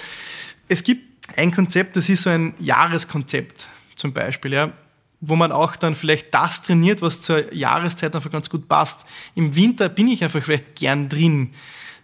Es 0.69 0.85
gibt 0.85 1.03
ein 1.37 1.53
Konzept, 1.53 1.97
das 1.97 2.09
ist 2.09 2.23
so 2.23 2.31
ein 2.31 2.55
Jahreskonzept 2.59 3.69
zum 3.97 4.13
Beispiel, 4.13 4.53
ja, 4.53 4.73
wo 5.21 5.37
man 5.37 5.53
auch 5.53 5.77
dann 5.77 5.95
vielleicht 5.95 6.33
das 6.35 6.63
trainiert, 6.63 7.03
was 7.03 7.23
zur 7.23 7.53
Jahreszeit 7.53 8.15
einfach 8.15 8.31
ganz 8.31 8.51
gut 8.51 8.69
passt. 8.69 9.07
Im 9.35 9.57
Winter 9.57 9.89
bin 9.89 10.09
ich 10.09 10.23
einfach 10.23 10.43
vielleicht 10.43 10.77
gern 10.77 11.09
drin. 11.09 11.55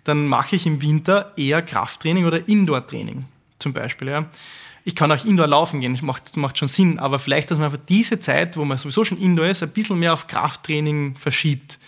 Dann 0.04 0.26
mache 0.26 0.56
ich 0.56 0.66
im 0.66 0.82
Winter 0.82 1.32
eher 1.36 1.62
Krafttraining 1.62 2.24
oder 2.24 2.48
Indoor-Training 2.48 3.24
zum 3.58 3.72
Beispiel. 3.72 4.08
Ja. 4.08 4.26
Ich 4.84 4.96
kann 4.96 5.12
auch 5.12 5.24
Indoor 5.24 5.46
laufen 5.46 5.80
gehen, 5.80 5.92
das 5.92 6.02
macht, 6.02 6.36
macht 6.36 6.58
schon 6.58 6.68
Sinn, 6.68 6.98
aber 6.98 7.18
vielleicht, 7.18 7.50
dass 7.50 7.58
man 7.58 7.66
einfach 7.66 7.84
diese 7.88 8.18
Zeit, 8.18 8.56
wo 8.56 8.64
man 8.64 8.78
sowieso 8.78 9.04
schon 9.04 9.18
Indoor 9.18 9.46
ist, 9.46 9.62
ein 9.62 9.70
bisschen 9.70 9.98
mehr 9.98 10.14
auf 10.14 10.26
Krafttraining 10.26 11.16
verschiebt. 11.16 11.78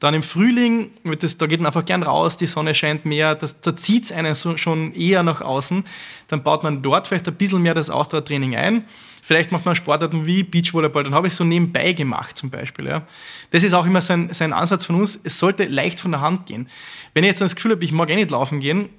Dann 0.00 0.12
im 0.12 0.22
Frühling, 0.22 0.90
das, 1.18 1.38
da 1.38 1.46
geht 1.46 1.60
man 1.60 1.68
einfach 1.68 1.86
gern 1.86 2.02
raus, 2.02 2.36
die 2.36 2.46
Sonne 2.46 2.74
scheint 2.74 3.06
mehr, 3.06 3.34
das, 3.34 3.60
da 3.60 3.74
zieht 3.74 4.04
es 4.04 4.12
einen 4.12 4.34
so, 4.34 4.56
schon 4.58 4.94
eher 4.94 5.22
nach 5.22 5.40
außen. 5.40 5.84
Dann 6.28 6.42
baut 6.42 6.62
man 6.62 6.82
dort 6.82 7.08
vielleicht 7.08 7.26
ein 7.28 7.34
bisschen 7.34 7.62
mehr 7.62 7.74
das 7.74 7.88
Ausdauertraining 7.88 8.54
ein. 8.56 8.84
Vielleicht 9.26 9.52
macht 9.52 9.64
man 9.64 9.74
Sportarten 9.74 10.26
wie 10.26 10.42
Beachvolleyball, 10.42 11.02
dann 11.02 11.14
habe 11.14 11.28
ich 11.28 11.34
so 11.34 11.44
nebenbei 11.44 11.94
gemacht 11.94 12.36
zum 12.36 12.50
Beispiel. 12.50 12.86
Ja. 12.86 13.06
Das 13.52 13.62
ist 13.62 13.72
auch 13.72 13.86
immer 13.86 14.02
sein, 14.02 14.28
sein 14.32 14.52
Ansatz 14.52 14.84
von 14.84 14.96
uns, 14.96 15.18
es 15.24 15.38
sollte 15.38 15.64
leicht 15.64 15.98
von 15.98 16.10
der 16.10 16.20
Hand 16.20 16.44
gehen. 16.44 16.68
Wenn 17.14 17.24
ich 17.24 17.30
jetzt 17.30 17.40
das 17.40 17.56
Gefühl 17.56 17.70
habe, 17.70 17.82
ich 17.82 17.90
mag 17.90 18.10
eh 18.10 18.16
nicht 18.16 18.30
laufen 18.30 18.60
gehen, 18.60 18.90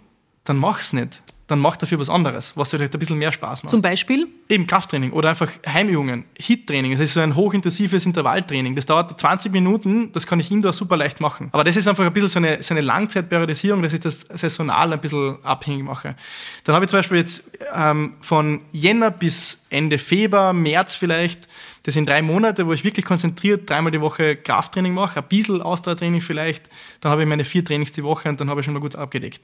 dann 0.44 0.58
mach 0.58 0.80
es 0.80 0.94
nicht 0.94 1.22
dann 1.48 1.60
macht 1.60 1.82
dafür 1.82 2.00
was 2.00 2.10
anderes, 2.10 2.58
was 2.58 2.72
dir 2.72 2.78
vielleicht 2.78 2.96
ein 2.96 3.00
bisschen 3.00 3.20
mehr 3.20 3.32
Spaß 3.32 3.64
macht. 3.64 3.70
Zum 3.70 3.82
Beispiel? 3.82 4.28
Eben 4.50 4.66
Krafttraining 4.66 5.12
oder 5.12 5.30
einfach 5.30 5.52
Heimübungen, 5.68 6.26
Hit-Training. 6.40 6.94
Das 6.94 7.02
ist 7.02 7.14
so 7.14 7.20
ein 7.20 7.36
hochintensives 7.36 8.06
Intervalltraining. 8.06 8.76
Das 8.76 8.88
dauert 8.88 9.20
20 9.20 9.52
Minuten, 9.52 10.12
das 10.12 10.26
kann 10.26 10.40
ich 10.40 10.52
indoor 10.52 10.74
super 10.74 10.98
leicht 10.98 11.22
machen. 11.22 11.50
Aber 11.52 11.64
das 11.64 11.76
ist 11.76 11.88
einfach 11.88 12.04
ein 12.04 12.14
bisschen 12.14 12.30
so 12.30 12.40
eine, 12.40 12.64
so 12.64 12.74
eine 12.74 12.82
Langzeitperiodisierung, 12.82 13.84
dass 13.84 13.94
ich 13.94 14.00
das 14.00 14.22
saisonal 14.34 14.92
ein 14.92 15.00
bisschen 15.00 15.38
abhängig 15.44 15.84
mache. 15.84 16.16
Dann 16.64 16.74
habe 16.74 16.86
ich 16.86 16.90
zum 16.90 17.00
Beispiel 17.00 17.18
jetzt 17.18 17.52
ähm, 17.76 18.14
von 18.22 18.62
Jänner 18.72 19.12
bis 19.12 19.66
Ende 19.70 20.00
Februar, 20.00 20.52
März 20.52 20.96
vielleicht, 20.96 21.48
das 21.84 21.94
sind 21.94 22.10
drei 22.10 22.24
Monate, 22.24 22.66
wo 22.66 22.74
ich 22.74 22.84
wirklich 22.84 23.06
konzentriert 23.06 23.70
dreimal 23.70 23.92
die 23.92 24.02
Woche 24.02 24.36
Krafttraining 24.36 24.96
mache, 24.96 25.20
ein 25.20 25.28
bisschen 25.28 25.62
Ausdauertraining 25.62 26.22
vielleicht. 26.22 26.68
Dann 27.02 27.12
habe 27.12 27.22
ich 27.22 27.28
meine 27.28 27.44
vier 27.44 27.64
Trainings 27.64 27.92
die 27.92 28.04
Woche 28.04 28.30
und 28.30 28.42
dann 28.42 28.50
habe 28.50 28.62
ich 28.62 28.66
schon 28.66 28.74
mal 28.74 28.80
gut 28.80 28.96
abgedeckt. 28.96 29.42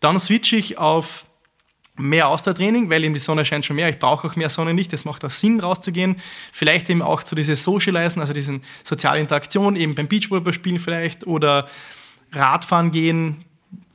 Dann 0.00 0.18
switche 0.18 0.56
ich 0.56 0.78
auf 0.78 1.26
mehr 1.96 2.28
Ausdauertraining, 2.28 2.90
weil 2.90 3.04
eben 3.04 3.14
die 3.14 3.20
Sonne 3.20 3.44
scheint 3.44 3.64
schon 3.64 3.76
mehr. 3.76 3.88
Ich 3.88 3.98
brauche 3.98 4.26
auch 4.26 4.36
mehr 4.36 4.50
Sonne 4.50 4.74
nicht. 4.74 4.92
Es 4.92 5.04
macht 5.04 5.24
auch 5.24 5.30
Sinn, 5.30 5.60
rauszugehen. 5.60 6.16
Vielleicht 6.52 6.90
eben 6.90 7.02
auch 7.02 7.22
zu 7.22 7.34
dieses 7.34 7.62
Socializen, 7.62 8.20
also 8.20 8.32
diese 8.32 8.60
soziale 8.82 9.20
Interaktion, 9.20 9.76
eben 9.76 9.94
beim 9.94 10.08
Beachvolleyball 10.08 10.52
spielen 10.52 10.78
vielleicht 10.78 11.26
oder 11.26 11.68
Radfahren 12.32 12.90
gehen, 12.90 13.44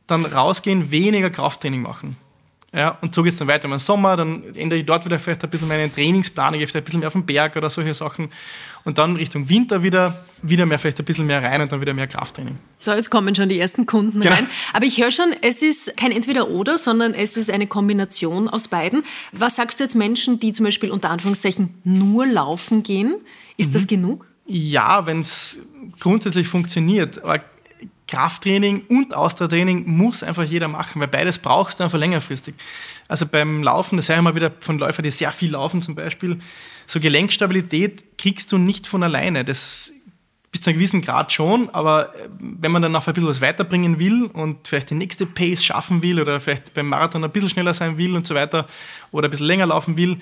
dann 0.08 0.26
rausgehen, 0.26 0.92
weniger 0.92 1.30
Krafttraining 1.30 1.82
machen. 1.82 2.16
Ja, 2.72 3.00
und 3.02 3.16
so 3.16 3.24
geht 3.24 3.34
es 3.34 3.40
dann 3.40 3.48
weiter. 3.48 3.68
Im 3.68 3.80
Sommer, 3.80 4.16
dann 4.16 4.44
ändere 4.56 4.80
ich 4.80 4.86
dort 4.86 5.04
wieder 5.04 5.18
vielleicht 5.18 5.44
ein 5.44 5.50
bisschen 5.50 5.68
meinen 5.68 5.94
Trainingsplan, 5.94 6.54
ich 6.54 6.60
gehe 6.60 6.68
vielleicht 6.68 6.84
ein 6.84 6.86
bisschen 6.86 7.00
mehr 7.00 7.08
auf 7.08 7.14
den 7.14 7.26
Berg 7.26 7.56
oder 7.56 7.70
solche 7.70 7.94
Sachen. 7.94 8.30
Und 8.90 8.98
dann 8.98 9.16
Richtung 9.18 9.50
Winter 9.50 9.84
wieder, 9.84 10.26
wieder 10.42 10.66
mehr, 10.66 10.80
vielleicht 10.80 10.98
ein 10.98 11.06
bisschen 11.06 11.28
mehr 11.28 11.44
rein 11.44 11.62
und 11.62 11.72
dann 11.72 11.80
wieder 11.80 11.94
mehr 11.94 12.08
Krafttraining. 12.08 12.58
So, 12.80 12.92
jetzt 12.92 13.12
kommen 13.12 13.36
schon 13.36 13.48
die 13.48 13.60
ersten 13.60 13.86
Kunden 13.86 14.22
genau. 14.22 14.34
rein. 14.34 14.48
Aber 14.74 14.84
ich 14.84 15.00
höre 15.00 15.12
schon, 15.12 15.28
es 15.44 15.62
ist 15.62 15.96
kein 15.96 16.12
Entweder-Oder, 16.12 16.80
sondern 16.80 17.14
es 17.14 17.38
ist 17.38 17.52
eine 17.52 17.68
Kombination 17.68 18.50
aus 18.50 18.68
beiden. 18.68 19.04
Was 19.32 19.58
sagst 19.58 19.80
du 19.80 19.84
jetzt 19.84 19.94
Menschen, 19.94 20.40
die 20.40 20.54
zum 20.54 20.66
Beispiel 20.66 20.90
unter 20.90 21.12
Anführungszeichen 21.12 21.76
nur 21.84 22.26
laufen 22.26 22.82
gehen? 22.82 23.14
Ist 23.58 23.70
mhm. 23.70 23.74
das 23.74 23.86
genug? 23.86 24.26
Ja, 24.48 25.06
wenn 25.06 25.20
es 25.20 25.60
grundsätzlich 26.00 26.48
funktioniert. 26.48 27.22
Krafttraining 28.10 28.86
und 28.88 29.14
Ausdauertraining 29.14 29.84
muss 29.86 30.24
einfach 30.24 30.44
jeder 30.44 30.68
machen, 30.68 31.00
weil 31.00 31.08
beides 31.08 31.38
brauchst 31.38 31.80
du 31.80 31.84
einfach 31.84 32.00
längerfristig. 32.00 32.56
Also 33.08 33.28
beim 33.28 33.62
Laufen, 33.62 33.98
das 33.98 34.10
höre 34.10 34.16
ich 34.18 34.22
mal 34.24 34.34
wieder 34.34 34.52
von 34.60 34.80
Läufern, 34.80 35.04
die 35.04 35.12
sehr 35.12 35.32
viel 35.32 35.52
laufen 35.52 35.82
zum 35.84 35.94
Beispiel, 35.94 36.40
so 36.88 37.00
Gelenkstabilität 37.00 38.18
kriegst 38.18 38.52
du 38.52 38.58
nicht 38.58 38.88
von 38.88 39.04
alleine. 39.04 39.46
Das 39.46 39.94
bis 40.52 40.62
zu 40.62 40.72
einem 40.72 40.80
gewissen 40.80 41.04
Grad 41.04 41.32
schon, 41.32 41.70
aber 41.70 42.16
äh, 42.16 42.30
wenn 42.40 42.72
man 42.72 42.82
dann 42.82 42.92
noch 42.92 43.08
ein 43.08 43.14
bisschen 43.14 43.30
was 43.30 43.42
weiterbringen 43.42 44.00
will 44.00 44.24
und 44.26 44.68
vielleicht 44.68 44.90
die 44.90 44.96
nächste 44.96 45.28
Pace 45.28 45.64
schaffen 45.64 46.02
will 46.02 46.20
oder 46.20 46.40
vielleicht 46.40 46.74
beim 46.74 46.88
Marathon 46.88 47.24
ein 47.24 47.30
bisschen 47.30 47.52
schneller 47.52 47.76
sein 47.76 47.98
will 47.98 48.16
und 48.16 48.26
so 48.26 48.34
weiter 48.34 48.68
oder 49.12 49.28
ein 49.28 49.32
bisschen 49.32 49.46
länger 49.46 49.68
laufen 49.68 49.96
will, 49.96 50.18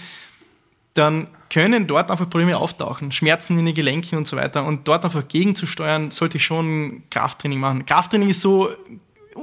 dann 0.97 1.27
können 1.49 1.87
dort 1.87 2.11
einfach 2.11 2.29
Probleme 2.29 2.57
auftauchen, 2.57 3.11
Schmerzen 3.11 3.57
in 3.57 3.65
den 3.65 3.75
Gelenken 3.75 4.17
und 4.17 4.27
so 4.27 4.35
weiter. 4.35 4.65
Und 4.65 4.87
dort 4.87 5.05
einfach 5.05 5.27
gegenzusteuern, 5.27 6.11
sollte 6.11 6.37
ich 6.37 6.45
schon 6.45 7.03
Krafttraining 7.09 7.59
machen. 7.59 7.85
Krafttraining 7.85 8.29
ist 8.29 8.41
so 8.41 8.69
ein 8.69 8.99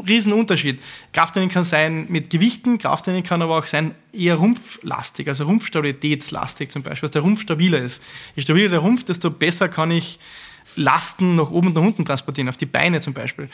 Riesenunterschied. 0.07 0.83
Krafttraining 1.13 1.49
kann 1.49 1.65
sein 1.65 2.07
mit 2.09 2.31
Gewichten, 2.31 2.79
Krafttraining 2.79 3.23
kann 3.23 3.43
aber 3.43 3.59
auch 3.59 3.65
sein 3.65 3.95
eher 4.13 4.37
rumpflastig, 4.37 5.29
also 5.29 5.45
rumpfstabilitätslastig 5.45 6.71
zum 6.71 6.83
Beispiel, 6.83 7.07
dass 7.07 7.13
der 7.13 7.23
Rumpf 7.23 7.43
stabiler 7.43 7.79
ist. 7.79 8.03
Je 8.35 8.43
stabiler 8.43 8.69
der 8.69 8.81
Rumpf, 8.81 9.05
desto 9.05 9.31
besser 9.31 9.69
kann 9.69 9.91
ich 9.91 10.19
Lasten 10.77 11.37
nach 11.37 11.51
oben 11.51 11.69
und 11.69 11.75
nach 11.75 11.83
unten 11.83 12.05
transportieren, 12.05 12.49
auf 12.49 12.57
die 12.57 12.67
Beine 12.67 13.01
zum 13.01 13.15
Beispiel. 13.15 13.49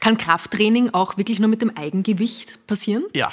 Kann 0.00 0.16
Krafttraining 0.16 0.90
auch 0.92 1.16
wirklich 1.16 1.38
nur 1.38 1.48
mit 1.48 1.62
dem 1.62 1.76
Eigengewicht 1.76 2.66
passieren? 2.66 3.04
Ja, 3.14 3.30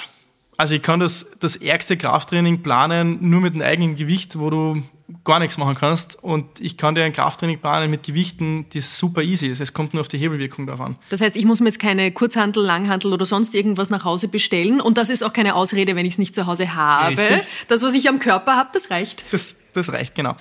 also 0.56 0.74
ich 0.74 0.82
kann 0.82 1.00
das, 1.00 1.26
das 1.40 1.56
ärgste 1.56 1.96
Krafttraining 1.96 2.62
planen 2.62 3.18
nur 3.20 3.40
mit 3.40 3.54
dem 3.54 3.62
eigenen 3.62 3.96
Gewicht, 3.96 4.38
wo 4.38 4.50
du 4.50 4.82
gar 5.24 5.38
nichts 5.38 5.58
machen 5.58 5.74
kannst. 5.74 6.22
Und 6.22 6.60
ich 6.60 6.76
kann 6.76 6.94
dir 6.94 7.04
ein 7.04 7.12
Krafttraining 7.12 7.58
planen 7.58 7.90
mit 7.90 8.04
Gewichten, 8.04 8.68
die 8.70 8.80
super 8.80 9.22
easy 9.22 9.46
ist. 9.46 9.60
Es 9.60 9.72
kommt 9.72 9.94
nur 9.94 10.00
auf 10.00 10.08
die 10.08 10.18
Hebelwirkung 10.18 10.66
davon. 10.66 10.96
Das 11.10 11.20
heißt, 11.20 11.36
ich 11.36 11.44
muss 11.44 11.60
mir 11.60 11.66
jetzt 11.66 11.80
keine 11.80 12.10
Kurzhandel, 12.12 12.64
Langhandel 12.64 13.12
oder 13.12 13.26
sonst 13.26 13.54
irgendwas 13.54 13.90
nach 13.90 14.04
Hause 14.04 14.28
bestellen. 14.28 14.80
Und 14.80 14.96
das 14.96 15.10
ist 15.10 15.22
auch 15.22 15.32
keine 15.32 15.54
Ausrede, 15.54 15.96
wenn 15.96 16.06
ich 16.06 16.14
es 16.14 16.18
nicht 16.18 16.34
zu 16.34 16.46
Hause 16.46 16.74
habe. 16.74 17.18
Richtig. 17.18 17.42
Das, 17.68 17.82
was 17.82 17.94
ich 17.94 18.08
am 18.08 18.18
Körper 18.18 18.56
habe, 18.56 18.70
das 18.72 18.90
reicht. 18.90 19.24
Das, 19.30 19.56
das 19.72 19.92
reicht, 19.92 20.14
genau 20.14 20.36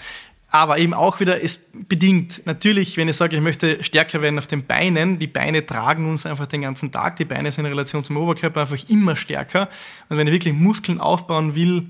aber 0.53 0.77
eben 0.77 0.93
auch 0.93 1.19
wieder 1.19 1.39
ist 1.39 1.89
bedingt. 1.89 2.43
Natürlich, 2.45 2.95
wenn 2.95 3.07
ich 3.07 3.17
sage, 3.17 3.35
ich 3.35 3.41
möchte 3.41 3.83
stärker 3.83 4.21
werden 4.21 4.37
auf 4.37 4.45
den 4.45 4.63
Beinen, 4.67 5.17
die 5.17 5.25
Beine 5.25 5.65
tragen 5.65 6.07
uns 6.07 6.27
einfach 6.27 6.45
den 6.45 6.61
ganzen 6.61 6.91
Tag. 6.91 7.15
Die 7.15 7.25
Beine 7.25 7.51
sind 7.51 7.65
in 7.65 7.71
Relation 7.71 8.05
zum 8.05 8.17
Oberkörper 8.17 8.61
einfach 8.61 8.77
immer 8.87 9.15
stärker. 9.15 9.67
Und 10.09 10.17
wenn 10.17 10.27
ich 10.27 10.33
wirklich 10.33 10.53
Muskeln 10.53 10.99
aufbauen 10.99 11.55
will 11.55 11.87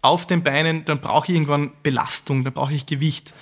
auf 0.00 0.26
den 0.26 0.44
Beinen, 0.44 0.84
dann 0.84 1.00
brauche 1.00 1.26
ich 1.26 1.34
irgendwann 1.34 1.72
Belastung, 1.82 2.44
dann 2.44 2.52
brauche 2.52 2.72
ich 2.72 2.86
Gewicht. 2.86 3.34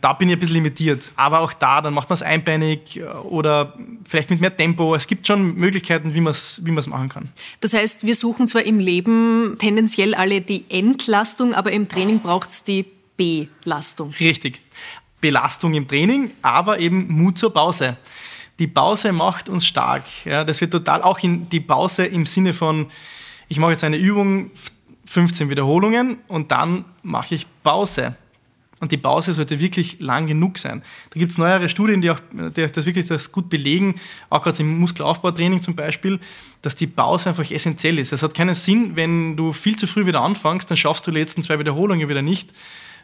Da 0.00 0.12
bin 0.12 0.28
ich 0.28 0.36
ein 0.36 0.40
bisschen 0.40 0.54
limitiert. 0.54 1.10
Aber 1.16 1.40
auch 1.40 1.52
da, 1.52 1.80
dann 1.80 1.92
macht 1.92 2.08
man 2.08 2.14
es 2.14 2.22
einbeinig 2.22 3.02
oder 3.24 3.76
vielleicht 4.08 4.30
mit 4.30 4.40
mehr 4.40 4.56
Tempo. 4.56 4.94
Es 4.94 5.08
gibt 5.08 5.26
schon 5.26 5.56
Möglichkeiten, 5.56 6.14
wie 6.14 6.20
man 6.20 6.30
es 6.30 6.60
wie 6.64 6.70
machen 6.70 7.08
kann. 7.08 7.30
Das 7.60 7.74
heißt, 7.74 8.06
wir 8.06 8.14
suchen 8.14 8.46
zwar 8.46 8.62
im 8.62 8.78
Leben 8.78 9.56
tendenziell 9.58 10.14
alle 10.14 10.42
die 10.42 10.64
Entlastung, 10.68 11.54
aber 11.54 11.72
im 11.72 11.88
Training 11.88 12.20
braucht 12.20 12.50
es 12.50 12.62
die 12.62 12.84
Belastung. 13.16 14.14
Richtig. 14.20 14.60
Belastung 15.20 15.74
im 15.74 15.88
Training, 15.88 16.30
aber 16.42 16.78
eben 16.78 17.08
Mut 17.08 17.38
zur 17.38 17.52
Pause. 17.52 17.96
Die 18.58 18.66
Pause 18.66 19.12
macht 19.12 19.48
uns 19.48 19.66
stark. 19.66 20.04
Ja, 20.24 20.44
das 20.44 20.60
wird 20.60 20.70
total 20.70 21.02
auch 21.02 21.18
in 21.20 21.48
die 21.48 21.60
Pause 21.60 22.06
im 22.06 22.26
Sinne 22.26 22.52
von, 22.52 22.86
ich 23.48 23.58
mache 23.58 23.72
jetzt 23.72 23.84
eine 23.84 23.96
Übung, 23.96 24.50
15 25.06 25.50
Wiederholungen 25.50 26.18
und 26.28 26.50
dann 26.52 26.84
mache 27.02 27.34
ich 27.34 27.46
Pause. 27.62 28.16
Und 28.78 28.92
die 28.92 28.98
Pause 28.98 29.32
sollte 29.32 29.58
wirklich 29.58 30.00
lang 30.00 30.26
genug 30.26 30.58
sein. 30.58 30.82
Da 31.10 31.18
gibt 31.18 31.32
es 31.32 31.38
neuere 31.38 31.68
Studien, 31.70 32.02
die 32.02 32.10
auch 32.10 32.20
die 32.30 32.70
das 32.70 32.84
wirklich 32.84 33.06
das 33.06 33.32
gut 33.32 33.48
belegen, 33.48 33.94
auch 34.28 34.42
gerade 34.42 34.58
im 34.60 34.78
Muskelaufbautraining 34.78 35.62
zum 35.62 35.74
Beispiel, 35.74 36.20
dass 36.60 36.76
die 36.76 36.86
Pause 36.86 37.30
einfach 37.30 37.50
essentiell 37.50 37.98
ist. 37.98 38.12
Es 38.12 38.22
hat 38.22 38.34
keinen 38.34 38.54
Sinn, 38.54 38.94
wenn 38.94 39.34
du 39.34 39.52
viel 39.52 39.76
zu 39.76 39.86
früh 39.86 40.04
wieder 40.04 40.20
anfängst, 40.20 40.70
dann 40.70 40.76
schaffst 40.76 41.06
du 41.06 41.10
die 41.10 41.18
letzten 41.18 41.42
zwei 41.42 41.58
Wiederholungen 41.58 42.06
wieder 42.06 42.20
nicht 42.20 42.52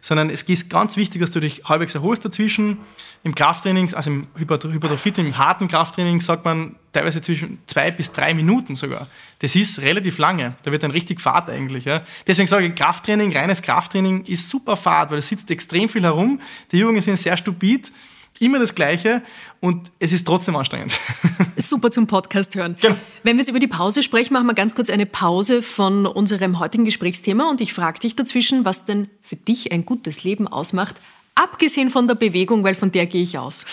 sondern 0.02 0.30
es 0.30 0.42
ist 0.42 0.68
ganz 0.68 0.96
wichtig, 0.96 1.20
dass 1.20 1.30
du 1.30 1.38
dich 1.38 1.62
halbwegs 1.64 1.94
erholst 1.94 2.24
dazwischen. 2.24 2.78
Im 3.22 3.36
Krafttraining, 3.36 3.94
also 3.94 4.10
im 4.10 4.26
Hypertrophie, 4.36 5.12
im 5.16 5.38
harten 5.38 5.68
Krafttraining 5.68 6.20
sagt 6.20 6.44
man 6.44 6.74
teilweise 6.92 7.20
zwischen 7.20 7.60
zwei 7.66 7.92
bis 7.92 8.10
drei 8.10 8.34
Minuten 8.34 8.74
sogar. 8.74 9.06
Das 9.38 9.54
ist 9.54 9.80
relativ 9.80 10.18
lange. 10.18 10.56
Da 10.64 10.72
wird 10.72 10.82
dann 10.82 10.90
richtig 10.90 11.20
Fahrt 11.20 11.48
eigentlich. 11.48 11.84
Ja. 11.84 12.02
Deswegen 12.26 12.48
sage 12.48 12.66
ich, 12.66 12.74
Krafttraining, 12.74 13.34
reines 13.34 13.62
Krafttraining 13.62 14.24
ist 14.24 14.50
super 14.50 14.76
Fahrt, 14.76 15.12
weil 15.12 15.18
es 15.18 15.28
sitzt 15.28 15.48
extrem 15.52 15.88
viel 15.88 16.02
herum. 16.02 16.40
Die 16.72 16.80
Übungen 16.80 17.00
sind 17.00 17.16
sehr 17.16 17.36
stupid 17.36 17.92
immer 18.38 18.58
das 18.58 18.74
Gleiche 18.74 19.22
und 19.60 19.92
es 19.98 20.12
ist 20.12 20.26
trotzdem 20.26 20.56
anstrengend. 20.56 20.92
Super 21.56 21.90
zum 21.90 22.06
Podcast 22.06 22.54
hören. 22.56 22.76
Genau. 22.80 22.96
Wenn 23.22 23.36
wir 23.36 23.42
jetzt 23.42 23.50
über 23.50 23.60
die 23.60 23.68
Pause 23.68 24.02
sprechen, 24.02 24.32
machen 24.32 24.46
wir 24.46 24.54
ganz 24.54 24.74
kurz 24.74 24.90
eine 24.90 25.06
Pause 25.06 25.62
von 25.62 26.06
unserem 26.06 26.58
heutigen 26.58 26.84
Gesprächsthema 26.84 27.50
und 27.50 27.60
ich 27.60 27.72
frage 27.72 28.00
dich 28.00 28.16
dazwischen, 28.16 28.64
was 28.64 28.84
denn 28.84 29.08
für 29.22 29.36
dich 29.36 29.72
ein 29.72 29.84
gutes 29.84 30.24
Leben 30.24 30.48
ausmacht, 30.48 30.96
abgesehen 31.34 31.90
von 31.90 32.08
der 32.08 32.14
Bewegung, 32.14 32.64
weil 32.64 32.74
von 32.74 32.90
der 32.90 33.06
gehe 33.06 33.22
ich 33.22 33.38
aus. 33.38 33.66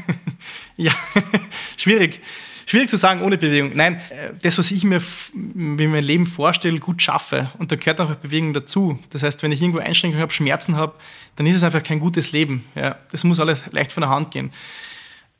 ja, 0.76 0.92
schwierig. 1.76 2.20
schwierig 2.66 2.88
zu 2.88 2.96
sagen 2.96 3.22
ohne 3.22 3.38
Bewegung. 3.38 3.72
Nein, 3.74 3.96
äh, 4.10 4.32
das, 4.42 4.58
was 4.58 4.70
ich 4.70 4.84
mir, 4.84 5.02
wie 5.34 5.86
mein 5.86 6.04
Leben 6.04 6.26
vorstelle, 6.26 6.78
gut 6.78 7.02
schaffe. 7.02 7.50
Und 7.58 7.70
da 7.70 7.76
gehört 7.76 8.00
auch 8.00 8.14
Bewegung 8.16 8.52
dazu. 8.52 8.98
Das 9.10 9.22
heißt, 9.22 9.42
wenn 9.42 9.52
ich 9.52 9.60
irgendwo 9.60 9.80
Einschränkungen 9.80 10.22
habe, 10.22 10.32
Schmerzen 10.32 10.76
habe, 10.76 10.94
dann 11.40 11.46
ist 11.46 11.56
es 11.56 11.62
einfach 11.62 11.82
kein 11.82 12.00
gutes 12.00 12.32
Leben. 12.32 12.66
Ja, 12.74 12.98
das 13.12 13.24
muss 13.24 13.40
alles 13.40 13.64
leicht 13.72 13.92
von 13.92 14.02
der 14.02 14.10
Hand 14.10 14.30
gehen. 14.30 14.50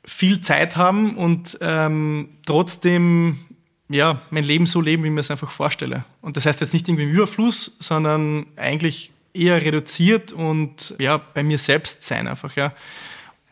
Viel 0.03 0.41
Zeit 0.41 0.75
haben 0.75 1.15
und 1.15 1.59
ähm, 1.61 2.29
trotzdem 2.43 3.37
ja, 3.87 4.19
mein 4.31 4.43
Leben 4.43 4.65
so 4.65 4.81
leben, 4.81 5.03
wie 5.03 5.09
ich 5.09 5.13
mir 5.13 5.19
es 5.19 5.29
einfach 5.29 5.51
vorstelle. 5.51 6.03
Und 6.23 6.37
das 6.37 6.47
heißt 6.47 6.59
jetzt 6.59 6.73
nicht 6.73 6.87
irgendwie 6.87 7.03
im 7.03 7.11
Überfluss, 7.11 7.77
sondern 7.79 8.47
eigentlich 8.55 9.11
eher 9.35 9.63
reduziert 9.63 10.31
und 10.31 10.95
ja, 10.97 11.17
bei 11.17 11.43
mir 11.43 11.59
selbst 11.59 12.03
sein 12.03 12.27
einfach, 12.27 12.55
ja. 12.55 12.73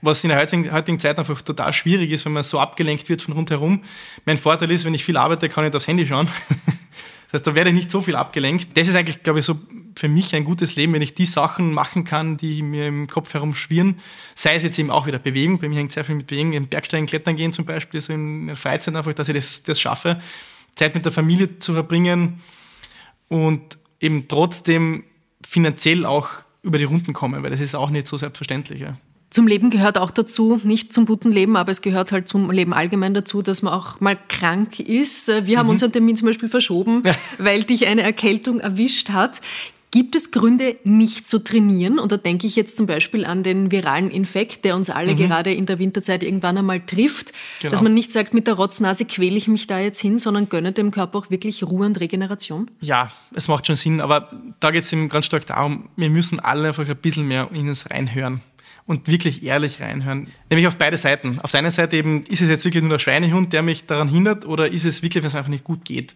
Was 0.01 0.23
in 0.23 0.29
der 0.29 0.39
heutigen, 0.39 0.71
heutigen 0.71 0.97
Zeit 0.97 1.19
einfach 1.19 1.43
total 1.43 1.71
schwierig 1.71 2.09
ist, 2.09 2.25
wenn 2.25 2.33
man 2.33 2.41
so 2.41 2.59
abgelenkt 2.59 3.09
wird 3.09 3.21
von 3.21 3.35
rundherum. 3.35 3.83
Mein 4.25 4.39
Vorteil 4.39 4.71
ist, 4.71 4.85
wenn 4.85 4.95
ich 4.95 5.05
viel 5.05 5.17
arbeite, 5.17 5.49
kann 5.49 5.67
ich 5.67 5.75
aufs 5.75 5.87
Handy 5.87 6.07
schauen. 6.07 6.27
Das 7.31 7.41
heißt, 7.41 7.47
da 7.47 7.53
werde 7.53 7.69
ich 7.69 7.75
nicht 7.75 7.91
so 7.91 8.01
viel 8.01 8.15
abgelenkt. 8.15 8.75
Das 8.75 8.87
ist 8.87 8.95
eigentlich, 8.95 9.21
glaube 9.21 9.37
ich, 9.37 9.45
so 9.45 9.55
für 9.99 10.07
mich 10.07 10.33
ein 10.33 10.45
gutes 10.45 10.77
Leben, 10.77 10.93
wenn 10.93 11.01
ich 11.01 11.13
die 11.13 11.25
Sachen 11.25 11.73
machen 11.73 12.05
kann, 12.05 12.37
die 12.37 12.63
mir 12.63 12.87
im 12.87 13.07
Kopf 13.07 13.33
herumschwirren. 13.33 13.99
Sei 14.33 14.55
es 14.55 14.63
jetzt 14.63 14.79
eben 14.79 14.91
auch 14.91 15.07
wieder 15.07 15.19
Bewegung. 15.19 15.59
Bei 15.59 15.67
mir 15.67 15.75
hängt 15.75 15.91
sehr 15.91 16.05
viel 16.05 16.15
mit 16.15 16.27
Bewegung. 16.27 16.53
Im 16.53 16.67
Bergsteigen, 16.67 17.05
Klettern 17.05 17.35
gehen 17.35 17.51
zum 17.51 17.65
Beispiel, 17.65 17.99
so 17.99 18.13
in 18.13 18.47
der 18.47 18.55
Freizeit 18.55 18.95
einfach, 18.95 19.13
dass 19.13 19.27
ich 19.27 19.35
das, 19.35 19.63
das 19.63 19.79
schaffe. 19.79 20.21
Zeit 20.75 20.95
mit 20.95 21.03
der 21.03 21.11
Familie 21.11 21.59
zu 21.59 21.73
verbringen 21.73 22.39
und 23.27 23.77
eben 23.99 24.29
trotzdem 24.29 25.03
finanziell 25.45 26.05
auch 26.05 26.29
über 26.63 26.77
die 26.77 26.85
Runden 26.85 27.11
kommen, 27.11 27.43
weil 27.43 27.51
das 27.51 27.59
ist 27.59 27.75
auch 27.75 27.89
nicht 27.89 28.07
so 28.07 28.15
selbstverständlich. 28.15 28.79
Ja. 28.79 28.97
Zum 29.29 29.47
Leben 29.47 29.69
gehört 29.69 29.97
auch 29.97 30.11
dazu, 30.11 30.59
nicht 30.63 30.93
zum 30.93 31.05
guten 31.05 31.31
Leben, 31.31 31.57
aber 31.57 31.71
es 31.71 31.81
gehört 31.81 32.11
halt 32.13 32.27
zum 32.27 32.49
Leben 32.49 32.73
allgemein 32.73 33.13
dazu, 33.13 33.41
dass 33.41 33.61
man 33.61 33.73
auch 33.73 33.99
mal 33.99 34.17
krank 34.27 34.79
ist. 34.79 35.27
Wir 35.45 35.59
haben 35.59 35.67
mhm. 35.67 35.71
unseren 35.71 35.91
Termin 35.91 36.15
zum 36.15 36.27
Beispiel 36.27 36.49
verschoben, 36.49 37.03
ja. 37.05 37.13
weil 37.37 37.63
dich 37.63 37.85
eine 37.85 38.01
Erkältung 38.01 38.59
erwischt 38.59 39.09
hat. 39.09 39.41
Gibt 39.91 40.15
es 40.15 40.29
Gründe, 40.29 40.75
nicht 40.83 41.27
zu 41.27 41.39
trainieren? 41.39 41.97
Und 41.97 42.11
da 42.11 42.17
denke 42.17 42.45
ich 42.45 42.55
jetzt 42.55 42.77
zum 42.77 42.85
Beispiel 42.85 43.25
an 43.25 43.41
den 43.41 43.71
viralen 43.71 44.11
Infekt, 44.11 44.63
der 44.63 44.75
uns 44.75 44.91
alle 44.91 45.13
mhm. 45.13 45.17
gerade 45.17 45.51
in 45.51 45.65
der 45.65 45.79
Winterzeit 45.79 46.23
irgendwann 46.23 46.57
einmal 46.57 46.79
trifft. 46.79 47.33
Genau. 47.61 47.71
Dass 47.71 47.81
man 47.81 47.95
nicht 47.95 48.11
sagt, 48.11 48.33
mit 48.35 48.45
der 48.45 48.53
Rotznase 48.53 49.05
quäle 49.05 49.35
ich 49.35 49.47
mich 49.47 49.65
da 49.65 49.79
jetzt 49.79 49.99
hin, 49.99 50.19
sondern 50.19 50.47
gönne 50.47 50.73
dem 50.73 50.91
Körper 50.91 51.17
auch 51.17 51.31
wirklich 51.31 51.63
Ruhe 51.63 51.87
und 51.87 51.99
Regeneration? 51.99 52.69
Ja, 52.81 53.11
es 53.33 53.47
macht 53.47 53.65
schon 53.65 53.75
Sinn. 53.75 53.99
Aber 53.99 54.29
da 54.59 54.69
geht 54.69 54.83
es 54.83 54.93
eben 54.93 55.09
ganz 55.09 55.25
stark 55.25 55.47
darum, 55.47 55.89
wir 55.95 56.09
müssen 56.11 56.39
alle 56.39 56.67
einfach 56.67 56.87
ein 56.87 56.97
bisschen 56.97 57.27
mehr 57.27 57.49
in 57.51 57.67
uns 57.67 57.89
reinhören 57.89 58.41
und 58.89 59.07
wirklich 59.07 59.43
ehrlich 59.43 59.81
reinhören. 59.81 60.27
Nämlich 60.49 60.67
auf 60.67 60.75
beide 60.75 60.97
Seiten. 60.97 61.39
Auf 61.41 61.51
der 61.51 61.59
einen 61.59 61.71
Seite 61.71 61.95
eben, 61.95 62.21
ist 62.23 62.41
es 62.41 62.49
jetzt 62.49 62.65
wirklich 62.65 62.81
nur 62.83 62.89
der 62.89 62.99
Schweinehund, 62.99 63.53
der 63.53 63.61
mich 63.61 63.85
daran 63.85 64.07
hindert, 64.07 64.45
oder 64.45 64.67
ist 64.67 64.83
es 64.83 65.03
wirklich, 65.03 65.23
wenn 65.23 65.27
es 65.27 65.35
einfach 65.35 65.49
nicht 65.49 65.63
gut 65.63 65.85
geht? 65.85 66.15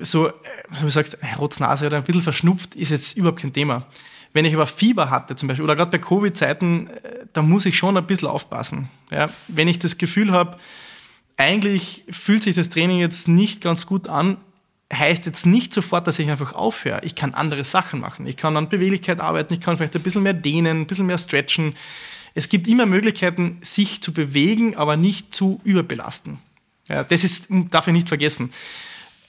So, 0.00 0.28
äh, 0.28 0.32
wie 0.70 0.82
du 0.82 0.90
sagst, 0.90 1.18
Rotznase 1.38 1.86
oder 1.86 1.98
ein 1.98 2.04
bisschen 2.04 2.22
verschnupft, 2.22 2.74
ist 2.74 2.90
jetzt 2.90 3.16
überhaupt 3.16 3.40
kein 3.40 3.52
Thema. 3.52 3.86
Wenn 4.32 4.44
ich 4.44 4.54
aber 4.54 4.66
Fieber 4.66 5.10
hatte 5.10 5.36
zum 5.36 5.48
Beispiel, 5.48 5.64
oder 5.64 5.76
gerade 5.76 5.90
bei 5.90 5.98
Covid-Zeiten, 5.98 6.88
äh, 6.88 7.26
da 7.32 7.42
muss 7.42 7.66
ich 7.66 7.76
schon 7.76 7.96
ein 7.96 8.06
bisschen 8.06 8.28
aufpassen. 8.28 8.88
Ja? 9.10 9.28
Wenn 9.48 9.68
ich 9.68 9.78
das 9.78 9.98
Gefühl 9.98 10.32
habe, 10.32 10.58
eigentlich 11.36 12.04
fühlt 12.10 12.42
sich 12.42 12.56
das 12.56 12.68
Training 12.68 12.98
jetzt 12.98 13.28
nicht 13.28 13.60
ganz 13.60 13.86
gut 13.86 14.08
an, 14.08 14.38
heißt 14.92 15.26
jetzt 15.26 15.46
nicht 15.46 15.72
sofort, 15.72 16.06
dass 16.06 16.18
ich 16.18 16.30
einfach 16.30 16.54
aufhöre. 16.54 17.00
Ich 17.02 17.14
kann 17.14 17.34
andere 17.34 17.64
Sachen 17.64 18.00
machen. 18.00 18.26
Ich 18.26 18.36
kann 18.36 18.56
an 18.56 18.68
Beweglichkeit 18.68 19.20
arbeiten, 19.20 19.54
ich 19.54 19.60
kann 19.60 19.76
vielleicht 19.76 19.96
ein 19.96 20.02
bisschen 20.02 20.22
mehr 20.22 20.34
dehnen, 20.34 20.82
ein 20.82 20.86
bisschen 20.86 21.06
mehr 21.06 21.18
stretchen. 21.18 21.74
Es 22.34 22.48
gibt 22.48 22.68
immer 22.68 22.86
Möglichkeiten, 22.86 23.58
sich 23.62 24.02
zu 24.02 24.12
bewegen, 24.12 24.76
aber 24.76 24.96
nicht 24.96 25.34
zu 25.34 25.60
überbelasten. 25.64 26.38
Ja, 26.88 27.04
das 27.04 27.24
ist, 27.24 27.48
darf 27.70 27.86
ich 27.86 27.92
nicht 27.92 28.08
vergessen. 28.08 28.52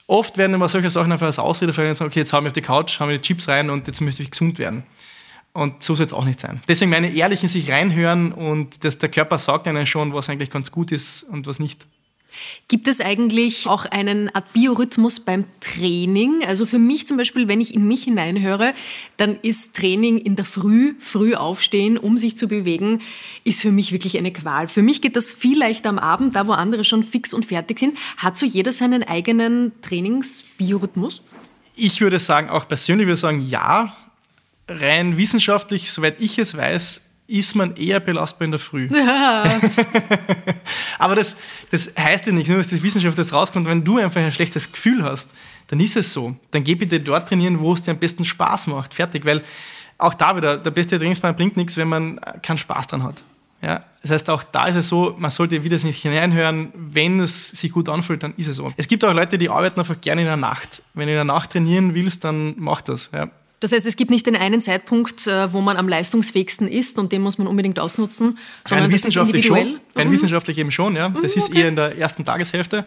Oft 0.06 0.36
werden 0.36 0.52
immer 0.54 0.68
solche 0.68 0.90
Sachen 0.90 1.12
einfach 1.12 1.26
als 1.26 1.38
Ausrede 1.38 1.72
verwendet, 1.72 2.00
okay, 2.02 2.20
jetzt 2.20 2.32
haben 2.32 2.44
wir 2.44 2.48
auf 2.48 2.52
die 2.52 2.60
Couch, 2.60 3.00
haben 3.00 3.08
wir 3.08 3.18
die 3.18 3.22
Chips 3.22 3.48
rein 3.48 3.70
und 3.70 3.86
jetzt 3.86 4.00
möchte 4.00 4.22
ich 4.22 4.30
gesund 4.30 4.58
werden. 4.58 4.84
Und 5.54 5.82
so 5.82 5.94
soll 5.94 6.06
es 6.06 6.12
auch 6.12 6.24
nicht 6.24 6.40
sein. 6.40 6.60
Deswegen 6.68 6.90
meine 6.90 7.10
ehrlichen 7.14 7.48
sich 7.48 7.70
reinhören 7.70 8.32
und 8.32 8.84
das, 8.84 8.98
der 8.98 9.08
Körper 9.08 9.38
sagt 9.38 9.68
einem 9.68 9.86
schon, 9.86 10.12
was 10.12 10.28
eigentlich 10.28 10.50
ganz 10.50 10.72
gut 10.72 10.92
ist 10.92 11.22
und 11.22 11.46
was 11.46 11.58
nicht. 11.58 11.86
Gibt 12.68 12.88
es 12.88 13.00
eigentlich 13.00 13.66
auch 13.66 13.84
einen 13.84 14.34
Art 14.34 14.52
Biorhythmus 14.52 15.20
beim 15.20 15.44
Training? 15.60 16.44
Also 16.44 16.66
für 16.66 16.78
mich 16.78 17.06
zum 17.06 17.16
Beispiel, 17.16 17.48
wenn 17.48 17.60
ich 17.60 17.74
in 17.74 17.86
mich 17.86 18.04
hineinhöre, 18.04 18.74
dann 19.16 19.38
ist 19.42 19.76
Training 19.76 20.18
in 20.18 20.36
der 20.36 20.44
Früh, 20.44 20.94
früh 20.98 21.34
aufstehen, 21.34 21.98
um 21.98 22.18
sich 22.18 22.36
zu 22.36 22.48
bewegen, 22.48 23.00
ist 23.44 23.62
für 23.62 23.72
mich 23.72 23.92
wirklich 23.92 24.18
eine 24.18 24.32
Qual. 24.32 24.68
Für 24.68 24.82
mich 24.82 25.02
geht 25.02 25.16
das 25.16 25.32
viel 25.32 25.58
leichter 25.58 25.88
am 25.88 25.98
Abend, 25.98 26.36
da 26.36 26.46
wo 26.46 26.52
andere 26.52 26.84
schon 26.84 27.02
fix 27.02 27.32
und 27.32 27.44
fertig 27.44 27.78
sind. 27.78 27.98
Hat 28.16 28.36
so 28.36 28.46
jeder 28.46 28.72
seinen 28.72 29.02
eigenen 29.02 29.72
Trainingsbiorhythmus? 29.82 31.22
Ich 31.76 32.00
würde 32.00 32.18
sagen, 32.18 32.48
auch 32.48 32.68
persönlich 32.68 33.06
würde 33.06 33.14
ich 33.14 33.20
sagen, 33.20 33.40
ja. 33.40 33.96
Rein 34.66 35.18
wissenschaftlich, 35.18 35.92
soweit 35.92 36.22
ich 36.22 36.38
es 36.38 36.56
weiß, 36.56 37.02
ist 37.26 37.54
man 37.54 37.76
eher 37.76 38.00
belastbar 38.00 38.44
in 38.44 38.50
der 38.50 38.60
Früh. 38.60 38.88
Ja. 38.92 39.44
Aber 40.98 41.14
das, 41.14 41.36
das 41.70 41.92
heißt 41.98 42.26
ja 42.26 42.32
nicht, 42.32 42.48
nur 42.48 42.58
dass 42.58 42.68
die 42.68 42.82
Wissenschaft 42.82 43.16
jetzt 43.16 43.32
rauskommt, 43.32 43.66
wenn 43.66 43.84
du 43.84 43.98
einfach 43.98 44.20
ein 44.20 44.32
schlechtes 44.32 44.70
Gefühl 44.70 45.02
hast, 45.02 45.30
dann 45.68 45.80
ist 45.80 45.96
es 45.96 46.12
so. 46.12 46.36
Dann 46.50 46.64
geh 46.64 46.74
bitte 46.74 47.00
dort 47.00 47.28
trainieren, 47.28 47.60
wo 47.60 47.72
es 47.72 47.82
dir 47.82 47.92
am 47.92 47.98
besten 47.98 48.24
Spaß 48.24 48.66
macht. 48.66 48.94
Fertig. 48.94 49.24
Weil 49.24 49.42
auch 49.96 50.14
da 50.14 50.36
wieder, 50.36 50.58
der 50.58 50.70
beste 50.70 50.98
Trainingsplan 50.98 51.36
bringt 51.36 51.56
nichts, 51.56 51.76
wenn 51.76 51.88
man 51.88 52.20
keinen 52.42 52.58
Spaß 52.58 52.88
dran 52.88 53.02
hat. 53.02 53.24
Ja, 53.62 53.82
das 54.02 54.10
heißt, 54.10 54.28
auch 54.28 54.42
da 54.42 54.66
ist 54.66 54.76
es 54.76 54.88
so, 54.88 55.14
man 55.18 55.30
sollte 55.30 55.64
wieder 55.64 55.78
nicht 55.78 56.02
hineinhören, 56.02 56.70
wenn 56.74 57.20
es 57.20 57.48
sich 57.48 57.72
gut 57.72 57.88
anfühlt, 57.88 58.22
dann 58.22 58.34
ist 58.36 58.48
es 58.48 58.56
so. 58.56 58.70
Es 58.76 58.88
gibt 58.88 59.02
auch 59.06 59.14
Leute, 59.14 59.38
die 59.38 59.48
arbeiten 59.48 59.80
einfach 59.80 59.98
gerne 60.02 60.20
in 60.20 60.26
der 60.26 60.36
Nacht. 60.36 60.82
Wenn 60.92 61.06
du 61.06 61.12
in 61.12 61.16
der 61.16 61.24
Nacht 61.24 61.52
trainieren 61.52 61.94
willst, 61.94 62.24
dann 62.24 62.54
mach 62.58 62.82
das. 62.82 63.10
Ja. 63.14 63.30
Das 63.60 63.72
heißt, 63.72 63.86
es 63.86 63.96
gibt 63.96 64.10
nicht 64.10 64.26
den 64.26 64.36
einen 64.36 64.60
Zeitpunkt, 64.60 65.26
äh, 65.26 65.52
wo 65.52 65.60
man 65.60 65.76
am 65.76 65.88
leistungsfähigsten 65.88 66.68
ist 66.68 66.98
und 66.98 67.12
den 67.12 67.22
muss 67.22 67.38
man 67.38 67.46
unbedingt 67.46 67.78
ausnutzen, 67.78 68.38
sondern 68.66 68.90
das 68.90 69.04
ist 69.04 69.16
individuell. 69.16 69.66
Schon. 69.66 69.80
Rein 69.94 70.08
mhm. 70.08 70.12
wissenschaftlich 70.12 70.58
eben 70.58 70.70
schon, 70.70 70.96
ja. 70.96 71.08
Das 71.08 71.34
mhm, 71.34 71.42
ist 71.42 71.54
eher 71.54 71.68
in 71.68 71.76
der 71.76 71.96
ersten 71.96 72.24
Tageshälfte. 72.24 72.84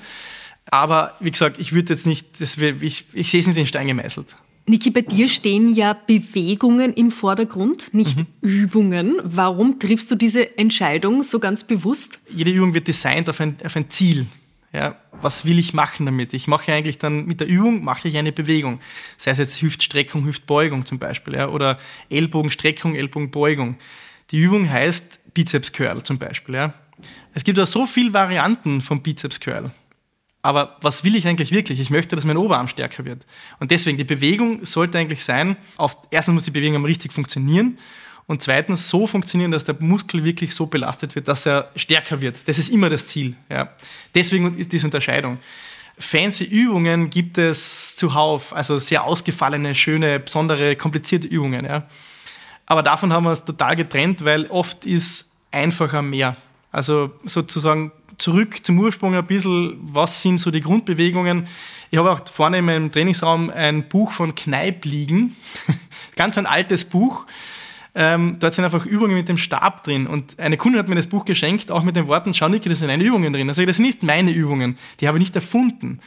Aber 0.69 1.15
wie 1.19 1.31
gesagt, 1.31 1.59
ich 1.59 1.73
würde 1.73 1.93
jetzt 1.93 2.05
nicht, 2.05 2.41
das, 2.41 2.57
ich, 2.57 3.05
ich 3.13 3.31
sehe 3.31 3.39
es 3.39 3.47
nicht 3.47 3.57
in 3.57 3.67
Stein 3.67 3.87
gemeißelt. 3.87 4.35
Niki, 4.69 4.89
bei 4.89 5.01
dir 5.01 5.29
stehen 5.29 5.73
ja 5.73 5.93
Bewegungen 5.93 6.93
im 6.93 7.09
Vordergrund, 7.09 7.93
nicht 7.93 8.19
mhm. 8.19 8.25
Übungen. 8.41 9.15
Warum 9.23 9.79
triffst 9.79 10.11
du 10.11 10.15
diese 10.15 10.57
Entscheidung 10.57 11.23
so 11.23 11.39
ganz 11.39 11.65
bewusst? 11.65 12.19
Jede 12.29 12.51
Übung 12.51 12.73
wird 12.73 12.87
designt 12.87 13.29
auf 13.29 13.39
ein, 13.39 13.55
auf 13.63 13.77
ein 13.77 13.89
Ziel. 13.89 14.25
Ja, 14.73 14.97
was 15.21 15.45
will 15.45 15.57
ich 15.59 15.73
machen 15.73 16.05
damit? 16.05 16.33
Ich 16.33 16.47
mache 16.47 16.73
eigentlich 16.73 16.97
dann 16.97 17.25
mit 17.25 17.39
der 17.39 17.47
Übung 17.47 17.83
mache 17.83 18.07
ich 18.07 18.17
eine 18.17 18.31
Bewegung. 18.31 18.81
Sei 19.17 19.31
es 19.31 19.37
jetzt 19.37 19.61
Hüftstreckung, 19.61 20.25
Hüftbeugung 20.25 20.85
zum 20.85 20.99
Beispiel, 20.99 21.35
ja, 21.35 21.47
oder 21.47 21.77
Ellbogenstreckung, 22.09 22.95
Ellbogenbeugung. 22.95 23.77
Die 24.31 24.37
Übung 24.39 24.69
heißt 24.69 25.33
Bizeps 25.33 25.71
Curl 25.71 26.03
zum 26.03 26.17
Beispiel. 26.17 26.55
Ja. 26.55 26.73
Es 27.33 27.43
gibt 27.43 27.57
ja 27.57 27.65
so 27.65 27.85
viele 27.85 28.13
Varianten 28.13 28.81
vom 28.81 29.01
Bizeps 29.01 29.39
Curl. 29.39 29.71
Aber 30.41 30.77
was 30.81 31.03
will 31.03 31.15
ich 31.15 31.27
eigentlich 31.27 31.51
wirklich? 31.51 31.79
Ich 31.79 31.89
möchte, 31.89 32.15
dass 32.15 32.25
mein 32.25 32.37
Oberarm 32.37 32.67
stärker 32.67 33.05
wird. 33.05 33.25
Und 33.59 33.71
deswegen, 33.71 33.97
die 33.97 34.03
Bewegung 34.03 34.65
sollte 34.65 34.97
eigentlich 34.97 35.23
sein, 35.23 35.57
auf, 35.77 35.97
erstens 36.11 36.33
muss 36.35 36.43
die 36.43 36.51
Bewegung 36.51 36.85
richtig 36.85 37.13
funktionieren 37.13 37.79
und 38.27 38.41
zweitens 38.41 38.89
so 38.89 39.07
funktionieren, 39.07 39.51
dass 39.51 39.63
der 39.63 39.75
Muskel 39.79 40.23
wirklich 40.23 40.53
so 40.53 40.65
belastet 40.65 41.15
wird, 41.15 41.29
dass 41.29 41.45
er 41.45 41.71
stärker 41.77 42.19
wird. 42.19 42.41
Das 42.45 42.59
ist 42.59 42.69
immer 42.69 42.89
das 42.89 43.07
Ziel. 43.07 43.35
Ja. 43.49 43.69
Deswegen 44.13 44.55
ist 44.57 44.73
diese 44.73 44.85
Unterscheidung. 44.85 45.39
Fancy 45.97 46.43
Übungen 46.43 47.09
gibt 47.09 47.37
es 47.37 47.95
zuhauf, 47.95 48.53
also 48.53 48.77
sehr 48.77 49.03
ausgefallene, 49.05 49.73
schöne, 49.73 50.19
besondere, 50.19 50.75
komplizierte 50.75 51.27
Übungen. 51.27 51.65
Ja. 51.65 51.87
Aber 52.65 52.83
davon 52.83 53.13
haben 53.13 53.23
wir 53.23 53.31
es 53.31 53.45
total 53.45 53.77
getrennt, 53.77 54.23
weil 54.25 54.45
oft 54.47 54.85
ist 54.85 55.31
einfacher 55.51 56.01
mehr. 56.01 56.35
Also 56.71 57.11
sozusagen 57.23 57.93
zurück 58.17 58.65
zum 58.65 58.77
Ursprung 58.79 59.15
ein 59.15 59.25
bisschen, 59.25 59.77
was 59.81 60.21
sind 60.21 60.39
so 60.39 60.51
die 60.51 60.61
Grundbewegungen. 60.61 61.47
Ich 61.91 61.97
habe 61.97 62.11
auch 62.11 62.27
vorne 62.27 62.57
in 62.57 62.65
meinem 62.65 62.91
Trainingsraum 62.91 63.49
ein 63.49 63.87
Buch 63.87 64.11
von 64.11 64.35
Kneipp 64.35 64.83
liegen, 64.83 65.37
ganz 66.17 66.37
ein 66.37 66.45
altes 66.45 66.83
Buch 66.83 67.25
ähm, 67.99 68.37
dort 68.39 68.53
sind 68.53 68.63
einfach 68.63 68.85
Übungen 68.85 69.15
mit 69.15 69.27
dem 69.27 69.39
Stab 69.39 69.83
drin. 69.83 70.05
Und 70.05 70.39
eine 70.39 70.55
Kundin 70.55 70.77
hat 70.77 70.87
mir 70.87 70.93
das 70.93 71.07
Buch 71.07 71.25
geschenkt, 71.25 71.71
auch 71.71 71.81
mit 71.81 71.95
den 71.95 72.07
Worten, 72.07 72.31
schau 72.31 72.47
Niki, 72.47 72.69
da 72.69 72.75
sind 72.75 72.91
eine 72.91 73.03
Übungen 73.03 73.33
drin. 73.33 73.49
Also 73.49 73.65
das 73.65 73.77
sind 73.77 73.85
nicht 73.85 74.03
meine 74.03 74.31
Übungen, 74.31 74.77
die 74.99 75.07
habe 75.07 75.17
ich 75.17 75.23
nicht 75.23 75.35
erfunden. 75.35 75.99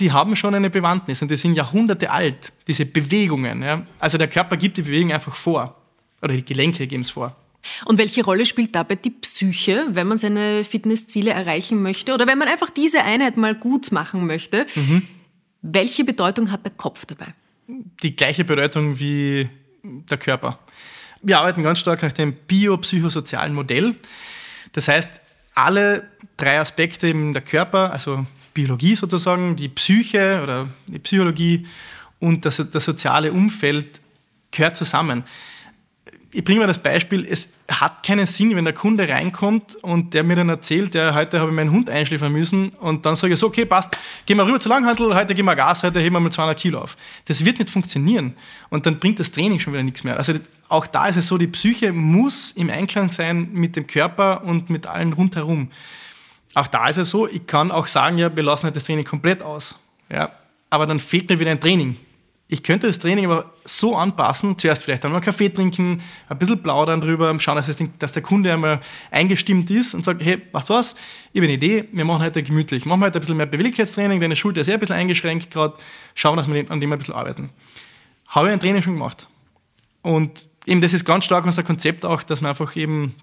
Die 0.00 0.10
haben 0.10 0.34
schon 0.34 0.56
eine 0.56 0.70
Bewandtnis 0.70 1.22
und 1.22 1.30
die 1.30 1.36
sind 1.36 1.54
Jahrhunderte 1.54 2.10
alt, 2.10 2.52
diese 2.66 2.84
Bewegungen. 2.84 3.62
Ja? 3.62 3.86
Also 4.00 4.18
der 4.18 4.26
Körper 4.26 4.56
gibt 4.56 4.76
die 4.76 4.82
Bewegung 4.82 5.12
einfach 5.12 5.36
vor. 5.36 5.80
Oder 6.20 6.34
die 6.34 6.44
Gelenke 6.44 6.84
geben 6.88 7.02
es 7.02 7.10
vor. 7.10 7.36
Und 7.84 7.98
welche 7.98 8.24
Rolle 8.24 8.44
spielt 8.44 8.74
dabei 8.74 8.96
die 8.96 9.10
Psyche, 9.10 9.86
wenn 9.90 10.08
man 10.08 10.18
seine 10.18 10.64
Fitnessziele 10.64 11.30
erreichen 11.30 11.80
möchte 11.80 12.12
oder 12.12 12.26
wenn 12.26 12.38
man 12.38 12.48
einfach 12.48 12.70
diese 12.70 13.04
Einheit 13.04 13.36
mal 13.36 13.54
gut 13.54 13.92
machen 13.92 14.26
möchte? 14.26 14.66
Mhm. 14.74 15.02
Welche 15.62 16.04
Bedeutung 16.04 16.50
hat 16.50 16.64
der 16.64 16.72
Kopf 16.72 17.06
dabei? 17.06 17.34
Die 18.02 18.16
gleiche 18.16 18.44
Bedeutung 18.44 18.98
wie 18.98 19.48
der 19.84 20.18
Körper 20.18 20.58
wir 21.26 21.38
arbeiten 21.38 21.62
ganz 21.62 21.80
stark 21.80 22.02
nach 22.02 22.12
dem 22.12 22.32
biopsychosozialen 22.32 23.52
Modell. 23.52 23.96
Das 24.72 24.88
heißt, 24.88 25.10
alle 25.54 26.08
drei 26.36 26.60
Aspekte 26.60 27.08
im 27.08 27.32
der 27.32 27.42
Körper, 27.42 27.92
also 27.92 28.26
Biologie 28.54 28.94
sozusagen, 28.94 29.56
die 29.56 29.68
Psyche 29.68 30.40
oder 30.42 30.68
die 30.86 30.98
Psychologie 31.00 31.66
und 32.20 32.44
das, 32.44 32.64
das 32.70 32.84
soziale 32.84 33.32
Umfeld 33.32 34.00
gehört 34.50 34.76
zusammen 34.76 35.24
ich 36.36 36.44
bringe 36.44 36.60
mal 36.60 36.66
das 36.66 36.78
Beispiel, 36.78 37.26
es 37.26 37.48
hat 37.66 38.04
keinen 38.04 38.26
Sinn, 38.26 38.54
wenn 38.54 38.66
der 38.66 38.74
Kunde 38.74 39.08
reinkommt 39.08 39.76
und 39.76 40.12
der 40.12 40.22
mir 40.22 40.36
dann 40.36 40.50
erzählt, 40.50 40.94
ja, 40.94 41.14
heute 41.14 41.40
habe 41.40 41.50
ich 41.50 41.56
meinen 41.56 41.70
Hund 41.70 41.88
einschläfern 41.88 42.30
müssen 42.30 42.68
und 42.78 43.06
dann 43.06 43.16
sage 43.16 43.32
ich 43.32 43.40
so, 43.40 43.46
okay, 43.46 43.64
passt, 43.64 43.96
gehen 44.26 44.36
wir 44.36 44.46
rüber 44.46 44.60
zur 44.60 44.68
Langhandel, 44.68 45.14
heute 45.14 45.34
gehen 45.34 45.46
wir 45.46 45.56
Gas, 45.56 45.82
heute 45.82 45.98
heben 45.98 46.14
wir 46.14 46.20
mal 46.20 46.30
200 46.30 46.58
Kilo 46.58 46.80
auf. 46.80 46.98
Das 47.24 47.42
wird 47.42 47.58
nicht 47.58 47.70
funktionieren 47.70 48.34
und 48.68 48.84
dann 48.84 48.98
bringt 48.98 49.18
das 49.18 49.32
Training 49.32 49.58
schon 49.58 49.72
wieder 49.72 49.82
nichts 49.82 50.04
mehr. 50.04 50.18
Also 50.18 50.34
auch 50.68 50.86
da 50.86 51.08
ist 51.08 51.16
es 51.16 51.26
so, 51.26 51.38
die 51.38 51.46
Psyche 51.46 51.94
muss 51.94 52.50
im 52.50 52.68
Einklang 52.68 53.12
sein 53.12 53.48
mit 53.54 53.74
dem 53.74 53.86
Körper 53.86 54.44
und 54.44 54.68
mit 54.68 54.86
allen 54.86 55.14
rundherum. 55.14 55.70
Auch 56.52 56.66
da 56.66 56.86
ist 56.90 56.98
es 56.98 57.08
so, 57.08 57.26
ich 57.26 57.46
kann 57.46 57.70
auch 57.70 57.86
sagen, 57.86 58.18
ja, 58.18 58.36
wir 58.36 58.42
lassen 58.42 58.64
halt 58.64 58.76
das 58.76 58.84
Training 58.84 59.06
komplett 59.06 59.42
aus. 59.42 59.74
Ja, 60.10 60.32
aber 60.68 60.86
dann 60.86 61.00
fehlt 61.00 61.30
mir 61.30 61.40
wieder 61.40 61.50
ein 61.50 61.60
Training. 61.60 61.96
Ich 62.48 62.62
könnte 62.62 62.86
das 62.86 63.00
Training 63.00 63.24
aber 63.24 63.52
so 63.64 63.96
anpassen, 63.96 64.56
zuerst 64.56 64.84
vielleicht 64.84 65.04
einmal 65.04 65.20
Kaffee 65.20 65.48
trinken, 65.48 66.00
ein 66.28 66.38
bisschen 66.38 66.62
plaudern 66.62 67.00
drüber, 67.00 67.36
schauen, 67.40 67.56
dass, 67.56 67.66
das, 67.66 67.78
dass 67.98 68.12
der 68.12 68.22
Kunde 68.22 68.52
einmal 68.52 68.80
eingestimmt 69.10 69.68
ist 69.68 69.94
und 69.94 70.04
sagt, 70.04 70.24
hey, 70.24 70.40
was 70.52 70.70
was, 70.70 70.94
ich 71.32 71.40
habe 71.40 71.46
eine 71.46 71.54
Idee, 71.54 71.88
wir 71.90 72.04
machen 72.04 72.22
heute 72.22 72.44
gemütlich, 72.44 72.86
machen 72.86 73.02
heute 73.02 73.18
ein 73.18 73.20
bisschen 73.20 73.36
mehr 73.36 73.46
Beweglichkeitstraining, 73.46 74.20
deine 74.20 74.36
Schulter 74.36 74.60
ist 74.60 74.68
eher 74.68 74.74
ein 74.74 74.80
bisschen 74.80 74.94
eingeschränkt 74.94 75.50
gerade, 75.50 75.74
schauen, 76.14 76.36
dass 76.36 76.48
wir 76.48 76.70
an 76.70 76.80
dem 76.80 76.92
ein 76.92 76.98
bisschen 76.98 77.14
arbeiten. 77.14 77.50
Habe 78.28 78.46
ich 78.46 78.52
ein 78.52 78.60
Training 78.60 78.82
schon 78.82 78.94
gemacht. 78.94 79.26
Und 80.02 80.48
eben 80.66 80.80
das 80.80 80.94
ist 80.94 81.04
ganz 81.04 81.24
stark 81.24 81.44
unser 81.46 81.64
Konzept 81.64 82.04
auch, 82.04 82.22
dass 82.22 82.42
wir 82.42 82.48
einfach 82.48 82.76
eben 82.76 83.16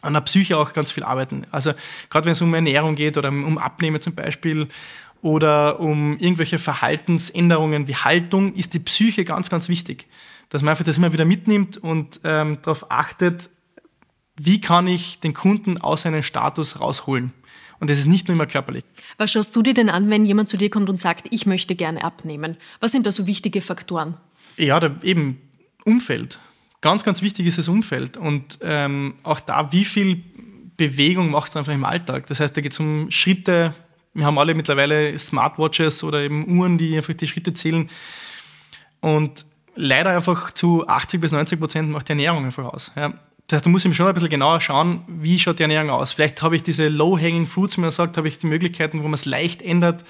an 0.00 0.14
der 0.14 0.22
Psyche 0.22 0.56
auch 0.56 0.72
ganz 0.72 0.92
viel 0.92 1.04
arbeiten. 1.04 1.46
Also 1.50 1.72
gerade 2.08 2.24
wenn 2.24 2.32
es 2.32 2.40
um 2.40 2.52
Ernährung 2.54 2.94
geht 2.94 3.18
oder 3.18 3.28
um 3.28 3.58
Abnehmen 3.58 4.00
zum 4.00 4.14
Beispiel 4.14 4.68
oder 5.22 5.80
um 5.80 6.18
irgendwelche 6.18 6.58
Verhaltensänderungen 6.58 7.88
wie 7.88 7.94
Haltung, 7.94 8.54
ist 8.54 8.74
die 8.74 8.80
Psyche 8.80 9.24
ganz, 9.24 9.48
ganz 9.48 9.68
wichtig. 9.68 10.06
Dass 10.50 10.62
man 10.62 10.70
einfach 10.70 10.84
das 10.84 10.98
immer 10.98 11.12
wieder 11.12 11.24
mitnimmt 11.24 11.78
und 11.78 12.20
ähm, 12.24 12.58
darauf 12.60 12.90
achtet, 12.90 13.48
wie 14.38 14.60
kann 14.60 14.88
ich 14.88 15.20
den 15.20 15.32
Kunden 15.32 15.78
aus 15.78 16.02
seinem 16.02 16.22
Status 16.22 16.80
rausholen. 16.80 17.32
Und 17.78 17.90
das 17.90 17.98
ist 17.98 18.06
nicht 18.06 18.28
nur 18.28 18.34
immer 18.34 18.46
körperlich. 18.46 18.84
Was 19.16 19.32
schaust 19.32 19.54
du 19.56 19.62
dir 19.62 19.74
denn 19.74 19.88
an, 19.88 20.10
wenn 20.10 20.26
jemand 20.26 20.48
zu 20.48 20.56
dir 20.56 20.70
kommt 20.70 20.90
und 20.90 21.00
sagt, 21.00 21.26
ich 21.30 21.46
möchte 21.46 21.74
gerne 21.74 22.04
abnehmen? 22.04 22.56
Was 22.80 22.92
sind 22.92 23.06
da 23.06 23.12
so 23.12 23.26
wichtige 23.26 23.60
Faktoren? 23.60 24.16
Ja, 24.56 24.78
da 24.78 24.94
eben 25.02 25.40
Umfeld. 25.84 26.38
Ganz, 26.80 27.04
ganz 27.04 27.22
wichtig 27.22 27.46
ist 27.46 27.58
das 27.58 27.68
Umfeld. 27.68 28.16
Und 28.16 28.58
ähm, 28.62 29.14
auch 29.22 29.40
da, 29.40 29.72
wie 29.72 29.84
viel 29.84 30.22
Bewegung 30.76 31.30
macht 31.30 31.50
es 31.50 31.56
einfach 31.56 31.72
im 31.72 31.84
Alltag. 31.84 32.26
Das 32.26 32.40
heißt, 32.40 32.56
da 32.56 32.60
geht 32.60 32.72
es 32.72 32.80
um 32.80 33.10
Schritte, 33.10 33.74
wir 34.14 34.26
haben 34.26 34.38
alle 34.38 34.54
mittlerweile 34.54 35.18
Smartwatches 35.18 36.04
oder 36.04 36.20
eben 36.20 36.58
Uhren, 36.58 36.78
die 36.78 36.96
einfach 36.96 37.14
die 37.14 37.26
Schritte 37.26 37.54
zählen. 37.54 37.88
Und 39.00 39.46
leider 39.74 40.10
einfach 40.10 40.52
zu 40.52 40.86
80 40.86 41.20
bis 41.20 41.32
90 41.32 41.58
Prozent 41.58 41.90
macht 41.90 42.08
die 42.08 42.12
Ernährung 42.12 42.44
einfach 42.44 42.64
aus. 42.64 42.92
Ja. 42.96 43.14
Das 43.46 43.58
heißt, 43.58 43.66
da 43.66 43.70
muss 43.70 43.84
ich 43.84 43.96
schon 43.96 44.06
ein 44.06 44.14
bisschen 44.14 44.30
genauer 44.30 44.60
schauen, 44.60 45.02
wie 45.08 45.38
schaut 45.38 45.58
die 45.58 45.64
Ernährung 45.64 45.90
aus. 45.90 46.12
Vielleicht 46.12 46.42
habe 46.42 46.56
ich 46.56 46.62
diese 46.62 46.88
Low-Hanging 46.88 47.46
Fruits, 47.46 47.76
wie 47.76 47.80
man 47.82 47.90
sagt, 47.90 48.16
habe 48.16 48.28
ich 48.28 48.38
die 48.38 48.46
Möglichkeiten, 48.46 49.00
wo 49.00 49.04
man 49.04 49.14
es 49.14 49.24
leicht 49.24 49.60
ändert, 49.60 50.04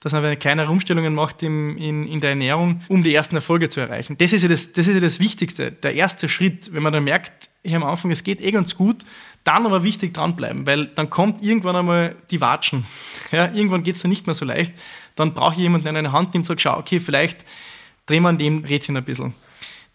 dass 0.00 0.12
man 0.12 0.24
eine 0.24 0.36
kleinere 0.36 0.70
Umstellungen 0.70 1.14
macht 1.14 1.42
im, 1.42 1.76
in, 1.78 2.06
in 2.06 2.20
der 2.20 2.30
Ernährung, 2.30 2.82
um 2.88 3.02
die 3.02 3.14
ersten 3.14 3.34
Erfolge 3.34 3.68
zu 3.70 3.80
erreichen. 3.80 4.16
Das 4.18 4.32
ist, 4.32 4.42
ja 4.42 4.48
das, 4.48 4.72
das 4.72 4.86
ist 4.86 4.94
ja 4.94 5.00
das 5.00 5.18
Wichtigste, 5.20 5.72
der 5.72 5.94
erste 5.94 6.28
Schritt. 6.28 6.72
Wenn 6.72 6.82
man 6.82 6.92
dann 6.92 7.04
merkt, 7.04 7.48
hier 7.64 7.76
am 7.76 7.82
Anfang, 7.82 8.10
es 8.10 8.22
geht 8.22 8.40
eh 8.40 8.50
ganz 8.50 8.76
gut, 8.76 9.04
dann 9.46 9.64
aber 9.64 9.82
wichtig 9.84 10.12
dranbleiben, 10.12 10.66
weil 10.66 10.86
dann 10.86 11.08
kommt 11.08 11.42
irgendwann 11.42 11.76
einmal 11.76 12.16
die 12.30 12.40
Watschen. 12.40 12.84
Ja, 13.32 13.52
irgendwann 13.52 13.82
geht 13.82 13.96
es 13.96 14.02
dann 14.02 14.10
nicht 14.10 14.26
mehr 14.26 14.34
so 14.34 14.44
leicht. 14.44 14.72
Dann 15.14 15.34
brauche 15.34 15.54
ich 15.54 15.60
jemanden, 15.60 15.84
der 15.84 15.96
eine 15.96 16.12
Hand 16.12 16.34
nimmt 16.34 16.42
und 16.42 16.46
sagt, 16.46 16.60
schau, 16.60 16.78
okay, 16.78 17.00
vielleicht 17.00 17.44
drehen 18.06 18.22
wir 18.22 18.28
an 18.28 18.38
dem 18.38 18.64
Rädchen 18.64 18.96
ein 18.96 19.04
bisschen. 19.04 19.34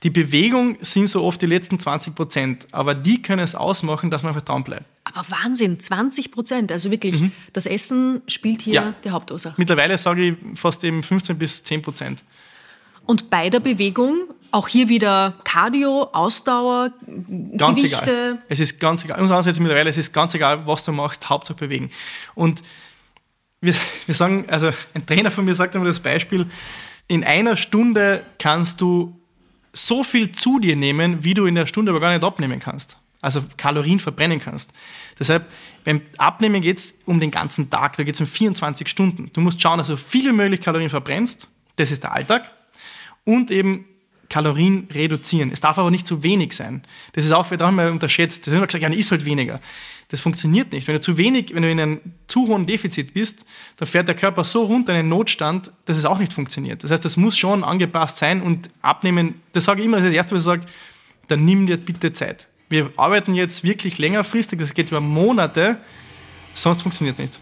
Die 0.04 0.10
Bewegung 0.10 0.78
sind 0.82 1.08
so 1.08 1.24
oft 1.24 1.42
die 1.42 1.46
letzten 1.46 1.78
20 1.78 2.16
Prozent, 2.16 2.68
aber 2.72 2.96
die 2.96 3.22
können 3.22 3.44
es 3.44 3.54
ausmachen, 3.54 4.10
dass 4.10 4.24
man 4.24 4.36
einfach 4.36 4.64
bleibt. 4.64 4.86
Aber 5.04 5.26
Wahnsinn, 5.30 5.80
20 5.80 6.32
Prozent, 6.32 6.72
also 6.72 6.90
wirklich, 6.90 7.22
mhm. 7.22 7.32
das 7.54 7.66
Essen 7.68 8.22
spielt 8.28 8.64
hier 8.64 8.74
ja. 8.74 8.94
die 9.04 9.12
Hauptursache. 9.12 9.56
Mittlerweile 9.58 9.98
sage 9.98 10.30
ich 10.30 10.60
fast 10.60 10.84
eben 10.84 11.04
15 11.04 11.38
bis 11.38 11.64
10 11.64 11.82
Prozent. 11.82 12.24
Und 13.06 13.30
bei 13.30 13.50
der 13.50 13.60
Bewegung 13.60 14.24
auch 14.52 14.68
hier 14.68 14.90
wieder 14.90 15.36
Cardio, 15.44 16.10
Ausdauer, 16.12 16.92
ganz 17.58 17.82
Gewichte. 17.82 18.04
egal. 18.04 18.42
Es 18.50 18.60
ist 18.60 18.80
ganz 18.80 19.04
egal. 19.04 19.20
Uns 19.22 19.32
ansetzen 19.32 19.64
mittlerweile, 19.64 19.90
es 19.90 19.98
ist 19.98 20.14
ganz 20.14 20.34
egal, 20.34 20.66
was 20.68 20.84
du 20.86 20.92
machst, 20.92 21.30
Hauptsache 21.30 21.58
bewegen. 21.58 21.92
Und 22.36 22.62
wir, 23.62 23.74
wir 24.06 24.16
sagen, 24.16 24.46
also 24.48 24.72
ein 24.94 25.06
Trainer 25.06 25.32
von 25.32 25.46
mir 25.46 25.56
sagt 25.56 25.76
immer 25.76 25.86
das 25.86 26.00
Beispiel, 26.00 26.48
in 27.08 27.24
einer 27.24 27.58
Stunde 27.58 28.24
kannst 28.40 28.82
du 28.82 29.20
so 29.74 30.04
viel 30.04 30.32
zu 30.32 30.60
dir 30.60 30.76
nehmen, 30.76 31.24
wie 31.24 31.34
du 31.34 31.46
in 31.46 31.56
der 31.56 31.66
Stunde 31.66 31.92
aber 31.92 32.00
gar 32.00 32.12
nicht 32.12 32.24
abnehmen 32.24 32.60
kannst. 32.60 32.98
Also 33.22 33.44
Kalorien 33.56 34.00
verbrennen 34.00 34.40
kannst. 34.40 34.72
Deshalb, 35.20 35.46
beim 35.84 36.02
Abnehmen 36.18 36.62
geht 36.62 36.80
es 36.80 36.94
um 37.06 37.20
den 37.20 37.30
ganzen 37.30 37.70
Tag, 37.70 37.96
da 37.96 38.04
geht 38.04 38.16
es 38.16 38.22
um 38.22 38.28
24 38.28 38.88
Stunden. 38.88 39.30
Du 39.34 39.42
musst 39.42 39.62
schauen, 39.62 39.78
dass 39.78 39.88
du 39.88 39.98
viel 39.98 40.26
wie 40.26 40.36
möglich 40.36 40.62
Kalorien 40.62 40.90
verbrennst, 40.90 41.50
das 41.76 41.92
ist 41.92 42.04
der 42.04 42.14
Alltag, 42.14 42.50
und 43.24 43.52
eben 43.52 43.86
Kalorien 44.32 44.88
reduzieren. 44.92 45.52
Es 45.52 45.60
darf 45.60 45.78
aber 45.78 45.92
nicht 45.92 46.08
zu 46.08 46.24
wenig 46.24 46.54
sein. 46.54 46.84
Das 47.14 47.26
ist 47.26 47.34
auch, 47.34 47.52
wird 47.52 47.62
auch 47.62 47.70
mal 47.70 47.92
unterschätzt. 47.92 48.48
Da 48.48 48.52
haben 48.52 48.62
wir 48.62 48.68
gesagt, 48.68 48.82
ja, 48.84 48.90
ist 48.90 49.12
halt 49.12 49.26
weniger. 49.26 49.60
Das 50.08 50.22
funktioniert 50.22 50.72
nicht. 50.72 50.88
Wenn 50.88 50.96
du 50.96 51.02
zu 51.02 51.18
wenig, 51.18 51.54
wenn 51.54 51.64
du 51.64 51.70
in 51.70 51.80
einem 51.80 52.02
zu 52.28 52.48
hohen 52.48 52.66
Defizit 52.66 53.14
bist, 53.14 53.46
dann 53.78 53.88
fährt 53.88 54.08
der 54.08 54.16
Körper 54.16 54.44
so 54.44 54.64
runter 54.64 54.94
in 54.94 55.00
einen 55.00 55.10
Notstand, 55.10 55.72
dass 55.86 55.98
es 55.98 56.06
auch 56.06 56.18
nicht 56.18 56.34
funktioniert. 56.34 56.84
Das 56.84 56.92
heißt, 56.92 57.04
das 57.04 57.18
muss 57.18 57.38
schon 57.38 57.64
angepasst 57.64 58.18
sein 58.18 58.42
und 58.42 58.70
abnehmen. 58.82 59.42
Das 59.52 59.66
sage 59.66 59.82
ich 59.82 59.86
immer, 59.86 59.98
das, 59.98 60.08
das 60.08 60.16
Erste, 60.16 60.36
was 60.36 60.42
ich 60.42 60.46
sage, 60.46 60.66
dann 61.28 61.46
nimm 61.46 61.68
dir 61.68 61.78
bitte 61.78 62.14
Zeit. 62.14 62.48
Wir 62.70 62.90
arbeiten 62.96 63.36
jetzt 63.36 63.66
wirklich 63.66 64.00
längerfristig, 64.00 64.60
das 64.60 64.74
geht 64.74 64.90
über 64.90 65.02
Monate, 65.02 65.78
sonst 66.54 66.82
funktioniert 66.82 67.20
nicht. 67.20 67.40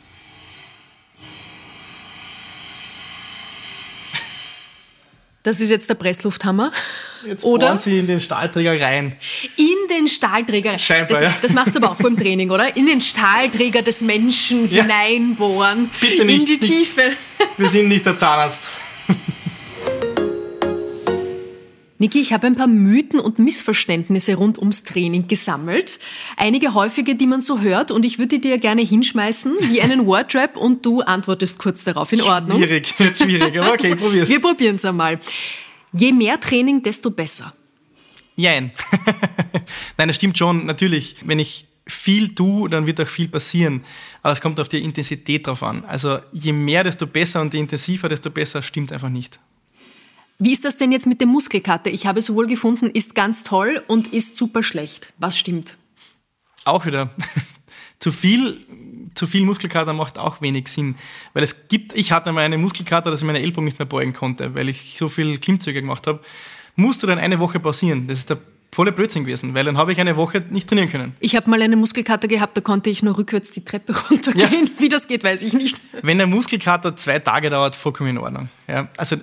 Das 5.44 5.62
ist 5.62 5.70
jetzt 5.70 5.90
der 5.90 5.96
Presslufthammer. 5.96 6.72
Jetzt 7.26 7.46
oder? 7.46 7.68
bohren 7.68 7.80
Sie 7.80 7.98
in 7.98 8.08
den 8.08 8.20
Stahlträger 8.20 8.80
rein. 8.80 9.16
In 9.56 9.88
den 9.90 10.10
Stahlträger. 10.10 10.78
Scheinbar, 10.78 11.22
das, 11.22 11.32
ja. 11.32 11.38
das 11.42 11.54
machst 11.54 11.76
du 11.76 11.80
aber 11.80 11.92
auch 11.92 11.96
beim 11.96 12.18
Training, 12.18 12.50
oder? 12.50 12.76
In 12.76 12.86
den 12.86 13.00
Stahlträger 13.00 13.82
des 13.82 14.02
Menschen 14.02 14.70
ja. 14.70 14.84
hineinbohren. 14.84 15.90
Bitte 16.02 16.26
nicht. 16.26 16.42
In 16.42 16.46
die 16.46 16.60
Tiefe. 16.60 17.14
Wir 17.58 17.70
sind 17.70 17.88
nicht 17.88 18.06
der 18.06 18.18
Zahnarzt. 18.18 18.70
Niki, 22.02 22.22
ich 22.22 22.32
habe 22.32 22.48
ein 22.48 22.56
paar 22.56 22.68
Mythen 22.68 23.20
und 23.20 23.40
Missverständnisse 23.40 24.36
rund 24.36 24.58
ums 24.58 24.86
Training 24.86 25.28
gesammelt. 25.28 26.00
Einige 26.38 26.74
häufige, 26.74 27.14
die 27.16 27.28
man 27.28 27.42
so 27.42 27.60
hört 27.60 27.92
und 27.92 28.06
ich 28.06 28.18
würde 28.18 28.40
dir 28.40 28.58
gerne 28.58 28.82
hinschmeißen 28.82 29.54
wie 29.70 29.82
einen 29.82 30.06
Wordrap 30.06 30.56
und 30.56 30.86
du 30.86 31.02
antwortest 31.02 31.60
kurz 31.60 31.84
darauf. 31.84 32.14
In 32.14 32.22
Ordnung? 32.22 32.58
Schwierig, 32.58 32.94
schwierig, 33.16 33.60
aber 33.60 33.74
okay, 33.74 33.96
probier's. 33.98 34.30
Wir 34.30 34.40
probieren 34.40 34.76
es 34.76 34.86
einmal. 34.86 35.20
Je 35.92 36.14
mehr 36.14 36.40
Training, 36.40 36.82
desto 36.82 37.12
besser. 37.12 37.54
Jein. 38.38 38.72
Nein, 39.98 40.08
das 40.08 40.16
stimmt 40.16 40.38
schon. 40.38 40.66
Natürlich, 40.66 41.18
wenn 41.26 41.40
ich 41.40 41.68
viel 41.86 42.34
tue, 42.34 42.70
dann 42.70 42.86
wird 42.86 43.02
auch 43.02 43.08
viel 43.08 43.28
passieren. 43.28 43.84
Aber 44.22 44.32
es 44.32 44.40
kommt 44.40 44.62
auf 44.62 44.70
die 44.70 44.82
Intensität 44.82 45.48
drauf 45.48 45.64
an. 45.64 45.84
Also 45.84 46.20
je 46.32 46.54
mehr, 46.54 46.86
desto 46.86 47.08
besser 47.08 47.42
und 47.42 47.54
je 47.54 47.60
intensiver, 47.60 48.08
desto 48.08 48.30
besser 48.30 48.62
stimmt 48.62 48.94
einfach 48.94 49.10
nicht. 49.10 49.40
Wie 50.42 50.54
ist 50.54 50.64
das 50.64 50.78
denn 50.78 50.94
jetzt 50.94 51.06
mit 51.06 51.20
dem 51.20 51.28
Muskelkater? 51.30 51.92
Ich 51.92 52.06
habe 52.06 52.22
sowohl 52.22 52.48
gefunden, 52.48 52.90
ist 52.90 53.14
ganz 53.14 53.44
toll 53.44 53.84
und 53.88 54.08
ist 54.14 54.38
super 54.38 54.64
schlecht. 54.64 55.12
Was 55.18 55.38
stimmt? 55.38 55.76
Auch 56.64 56.86
wieder. 56.86 57.10
zu 58.00 58.14
viel, 58.14 58.58
zu 59.16 59.28
viel 59.28 59.44
Muskelkater 59.44 59.92
macht 59.92 60.18
auch 60.18 60.42
wenig 60.42 60.70
Sinn. 60.70 60.96
Weil 61.34 61.44
es 61.44 61.68
gibt, 61.68 61.94
ich 61.94 62.14
hatte 62.14 62.32
mal 62.32 62.46
eine 62.46 62.58
Muskelkater, 62.58 63.12
dass 63.12 63.20
ich 63.20 63.26
meine 63.26 63.42
Ellbogen 63.42 63.66
nicht 63.66 63.80
mehr 63.80 63.86
beugen 63.86 64.14
konnte, 64.14 64.56
weil 64.56 64.70
ich 64.70 64.96
so 64.98 65.10
viel 65.10 65.38
Klimmzüge 65.40 65.82
gemacht 65.82 66.08
habe. 66.08 66.22
Musste 66.78 67.06
dann 67.06 67.20
eine 67.20 67.40
Woche 67.40 67.60
pausieren. 67.60 68.08
Das 68.08 68.20
ist 68.20 68.30
der 68.30 68.38
volle 68.72 68.94
Blödsinn 68.94 69.26
gewesen, 69.26 69.56
weil 69.56 69.66
dann 69.66 69.78
habe 69.78 69.92
ich 69.92 70.00
eine 70.00 70.16
Woche 70.16 70.42
nicht 70.52 70.70
trainieren 70.70 70.90
können. 70.90 71.16
Ich 71.20 71.36
habe 71.36 71.50
mal 71.50 71.62
eine 71.62 71.76
Muskelkater 71.76 72.30
gehabt, 72.30 72.56
da 72.56 72.62
konnte 72.62 72.90
ich 72.90 73.04
nur 73.04 73.18
rückwärts 73.18 73.52
die 73.52 73.66
Treppe 73.66 73.94
runtergehen. 74.10 74.68
Ja. 74.68 74.72
Wie 74.80 74.88
das 74.88 75.10
geht, 75.10 75.26
weiß 75.26 75.42
ich 75.42 75.52
nicht. 75.52 75.82
Wenn 76.02 76.18
der 76.18 76.28
Muskelkater 76.28 76.96
zwei 76.96 77.20
Tage 77.20 77.50
dauert, 77.50 77.76
vollkommen 77.76 78.12
in 78.12 78.18
Ordnung. 78.20 78.50
Ja, 78.70 78.88
also 78.96 79.18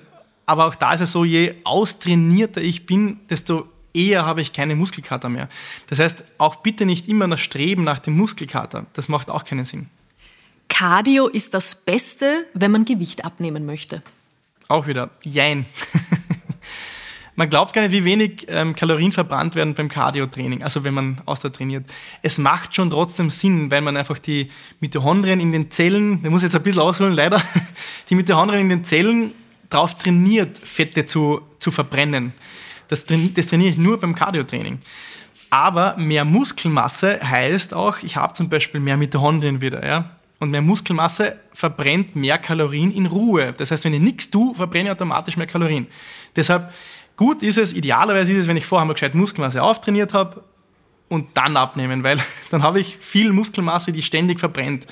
aber 0.47 0.65
auch 0.65 0.75
da 0.75 0.93
ist 0.93 1.01
es 1.01 1.11
so, 1.11 1.25
je 1.25 1.53
austrainierter 1.63 2.61
ich 2.61 2.85
bin, 2.87 3.19
desto 3.29 3.67
eher 3.93 4.25
habe 4.25 4.41
ich 4.41 4.53
keine 4.53 4.75
Muskelkater 4.75 5.29
mehr. 5.29 5.49
Das 5.87 5.99
heißt, 5.99 6.23
auch 6.37 6.57
bitte 6.57 6.85
nicht 6.85 7.07
immer 7.07 7.27
das 7.27 7.41
Streben 7.41 7.83
nach 7.83 7.99
dem 7.99 8.15
Muskelkater. 8.15 8.85
Das 8.93 9.09
macht 9.09 9.29
auch 9.29 9.43
keinen 9.43 9.65
Sinn. 9.65 9.87
Cardio 10.69 11.27
ist 11.27 11.53
das 11.53 11.75
Beste, 11.75 12.45
wenn 12.53 12.71
man 12.71 12.85
Gewicht 12.85 13.25
abnehmen 13.25 13.65
möchte. 13.65 14.01
Auch 14.67 14.87
wieder, 14.87 15.09
jein. 15.23 15.65
Man 17.39 17.51
glaubt 17.51 17.73
gar 17.73 17.83
nicht, 17.83 17.91
wie 17.91 18.03
wenig 18.03 18.47
ähm, 18.49 18.75
Kalorien 18.75 19.11
verbrannt 19.11 19.53
werden 19.53 19.75
beim 19.75 19.89
Cardio-Training, 19.89 20.63
also 20.63 20.83
wenn 20.83 20.95
man 20.95 21.21
Ausdauer 21.27 21.53
trainiert. 21.53 21.85
Es 22.23 22.39
macht 22.39 22.75
schon 22.75 22.89
trotzdem 22.89 23.29
Sinn, 23.29 23.69
weil 23.69 23.81
man 23.81 23.95
einfach 23.95 24.17
die 24.17 24.49
Mitochondrien 24.79 25.39
in 25.39 25.51
den 25.51 25.69
Zellen, 25.69 26.19
ich 26.23 26.31
muss 26.31 26.41
jetzt 26.41 26.55
ein 26.55 26.63
bisschen 26.63 26.81
ausholen, 26.81 27.13
leider, 27.13 27.39
die 28.09 28.15
Mitochondrien 28.15 28.61
in 28.61 28.69
den 28.69 28.83
Zellen 28.85 29.33
darauf 29.69 29.95
trainiert, 29.95 30.57
Fette 30.57 31.05
zu, 31.05 31.41
zu 31.59 31.71
verbrennen. 31.71 32.33
Das, 32.87 33.05
das 33.05 33.47
trainiere 33.47 33.69
ich 33.71 33.77
nur 33.77 33.99
beim 33.99 34.15
Cardio-Training. 34.15 34.79
Aber 35.49 35.95
mehr 35.97 36.25
Muskelmasse 36.25 37.19
heißt 37.21 37.73
auch, 37.73 37.99
ich 38.03 38.15
habe 38.17 38.33
zum 38.33 38.49
Beispiel 38.49 38.79
mehr 38.79 38.97
Mitochondrien 38.97 39.61
wieder. 39.61 39.85
Ja? 39.85 40.17
Und 40.39 40.51
mehr 40.51 40.61
Muskelmasse 40.61 41.39
verbrennt 41.53 42.15
mehr 42.15 42.37
Kalorien 42.37 42.91
in 42.91 43.05
Ruhe. 43.05 43.53
Das 43.55 43.71
heißt, 43.71 43.85
wenn 43.85 43.93
ich 43.93 44.01
nichts 44.01 44.29
tue, 44.29 44.55
verbrenne 44.55 44.89
ich 44.89 44.91
automatisch 44.91 45.37
mehr 45.37 45.47
Kalorien. 45.47 45.87
Deshalb 46.35 46.73
gut 47.15 47.43
ist 47.43 47.57
es, 47.57 47.73
idealerweise 47.73 48.33
ist 48.33 48.39
es, 48.39 48.47
wenn 48.47 48.57
ich 48.57 48.65
vorher 48.65 48.85
mal 48.85 48.93
gescheit 48.93 49.15
Muskelmasse 49.15 49.63
auftrainiert 49.63 50.13
habe 50.13 50.43
und 51.09 51.29
dann 51.35 51.57
abnehmen, 51.57 52.03
weil 52.03 52.19
dann 52.49 52.61
habe 52.61 52.79
ich 52.79 52.97
viel 52.97 53.31
Muskelmasse, 53.31 53.91
die 53.91 54.01
ständig 54.01 54.39
verbrennt. 54.39 54.85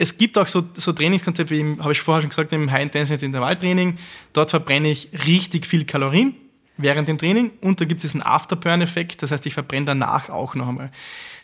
Es 0.00 0.16
gibt 0.16 0.38
auch 0.38 0.46
so, 0.46 0.64
so 0.72 0.94
Trainingskonzepte, 0.94 1.54
wie 1.54 1.78
habe 1.78 1.92
ich 1.92 2.00
vorher 2.00 2.22
schon 2.22 2.30
gesagt, 2.30 2.54
im 2.54 2.70
High-Intensity-Intervalltraining. 2.70 3.98
Dort 4.32 4.48
verbrenne 4.48 4.90
ich 4.90 5.10
richtig 5.26 5.66
viel 5.66 5.84
Kalorien 5.84 6.34
während 6.78 7.06
dem 7.06 7.18
Training 7.18 7.50
und 7.60 7.82
da 7.82 7.84
gibt 7.84 8.02
es 8.02 8.10
diesen 8.10 8.22
Afterburn-Effekt, 8.22 9.22
das 9.22 9.30
heißt, 9.30 9.44
ich 9.44 9.52
verbrenne 9.52 9.84
danach 9.84 10.30
auch 10.30 10.54
noch 10.54 10.68
einmal. 10.68 10.90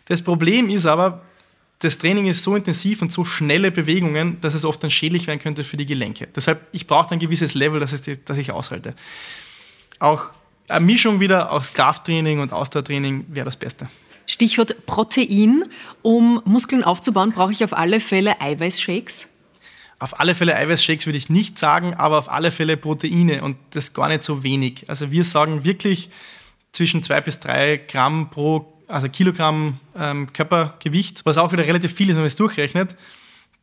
Das 0.07 0.23
Problem 0.23 0.71
ist 0.71 0.87
aber, 0.87 1.21
das 1.81 1.99
Training 1.99 2.25
ist 2.29 2.43
so 2.43 2.57
intensiv 2.57 3.03
und 3.03 3.13
so 3.13 3.27
schnelle 3.27 3.71
Bewegungen, 3.71 4.41
dass 4.41 4.55
es 4.55 4.65
oft 4.65 4.83
dann 4.83 4.91
schädlich 4.91 5.27
werden 5.27 5.41
könnte 5.41 5.63
für 5.63 5.77
die 5.77 5.85
Gelenke. 5.85 6.27
Deshalb, 6.35 6.67
ich 6.73 6.87
brauche 6.87 7.13
ein 7.13 7.19
gewisses 7.19 7.53
Level, 7.53 7.79
das, 7.79 7.93
ist, 7.93 8.09
das 8.25 8.39
ich 8.39 8.53
aushalte. 8.53 8.95
Auch 9.99 10.31
eine 10.69 10.87
Mischung 10.87 11.21
wieder 11.21 11.53
aus 11.53 11.75
Krafttraining 11.75 12.41
und 12.41 12.55
Ausdauertraining 12.55 13.27
wäre 13.29 13.45
das 13.45 13.59
Beste. 13.59 13.87
Stichwort 14.27 14.87
Protein. 14.87 15.65
Um 16.03 16.41
Muskeln 16.45 16.85
aufzubauen, 16.85 17.33
brauche 17.33 17.53
ich 17.53 17.65
auf 17.65 17.77
alle 17.77 18.01
Fälle 18.01 18.41
Eiweißshakes? 18.41 19.31
Auf 19.99 20.21
alle 20.21 20.35
Fälle 20.35 20.55
Eiweißshakes 20.55 21.07
würde 21.07 21.19
ich 21.19 21.31
nicht 21.31 21.59
sagen, 21.59 21.95
aber 21.95 22.19
auf 22.19 22.31
alle 22.31 22.51
Fälle 22.51 22.77
Proteine 22.77 23.43
und 23.43 23.57
das 23.71 23.95
gar 23.95 24.09
nicht 24.09 24.23
so 24.23 24.43
wenig. 24.43 24.85
Also 24.89 25.11
wir 25.11 25.25
sagen 25.25 25.65
wirklich 25.65 26.11
zwischen 26.73 27.03
zwei 27.03 27.21
bis 27.21 27.41
drei 27.41 27.79
Gramm 27.79 28.31
pro 28.31 28.73
also 28.89 29.09
Kilogramm 29.09 29.81
ähm, 29.97 30.33
Körpergewicht, 30.33 31.25
was 31.25 31.39
auch 31.39 31.53
wieder 31.53 31.67
relativ 31.67 31.93
viel 31.93 32.09
ist, 32.09 32.15
wenn 32.15 32.23
man 32.23 32.27
es 32.27 32.37
durchrechnet. 32.37 32.97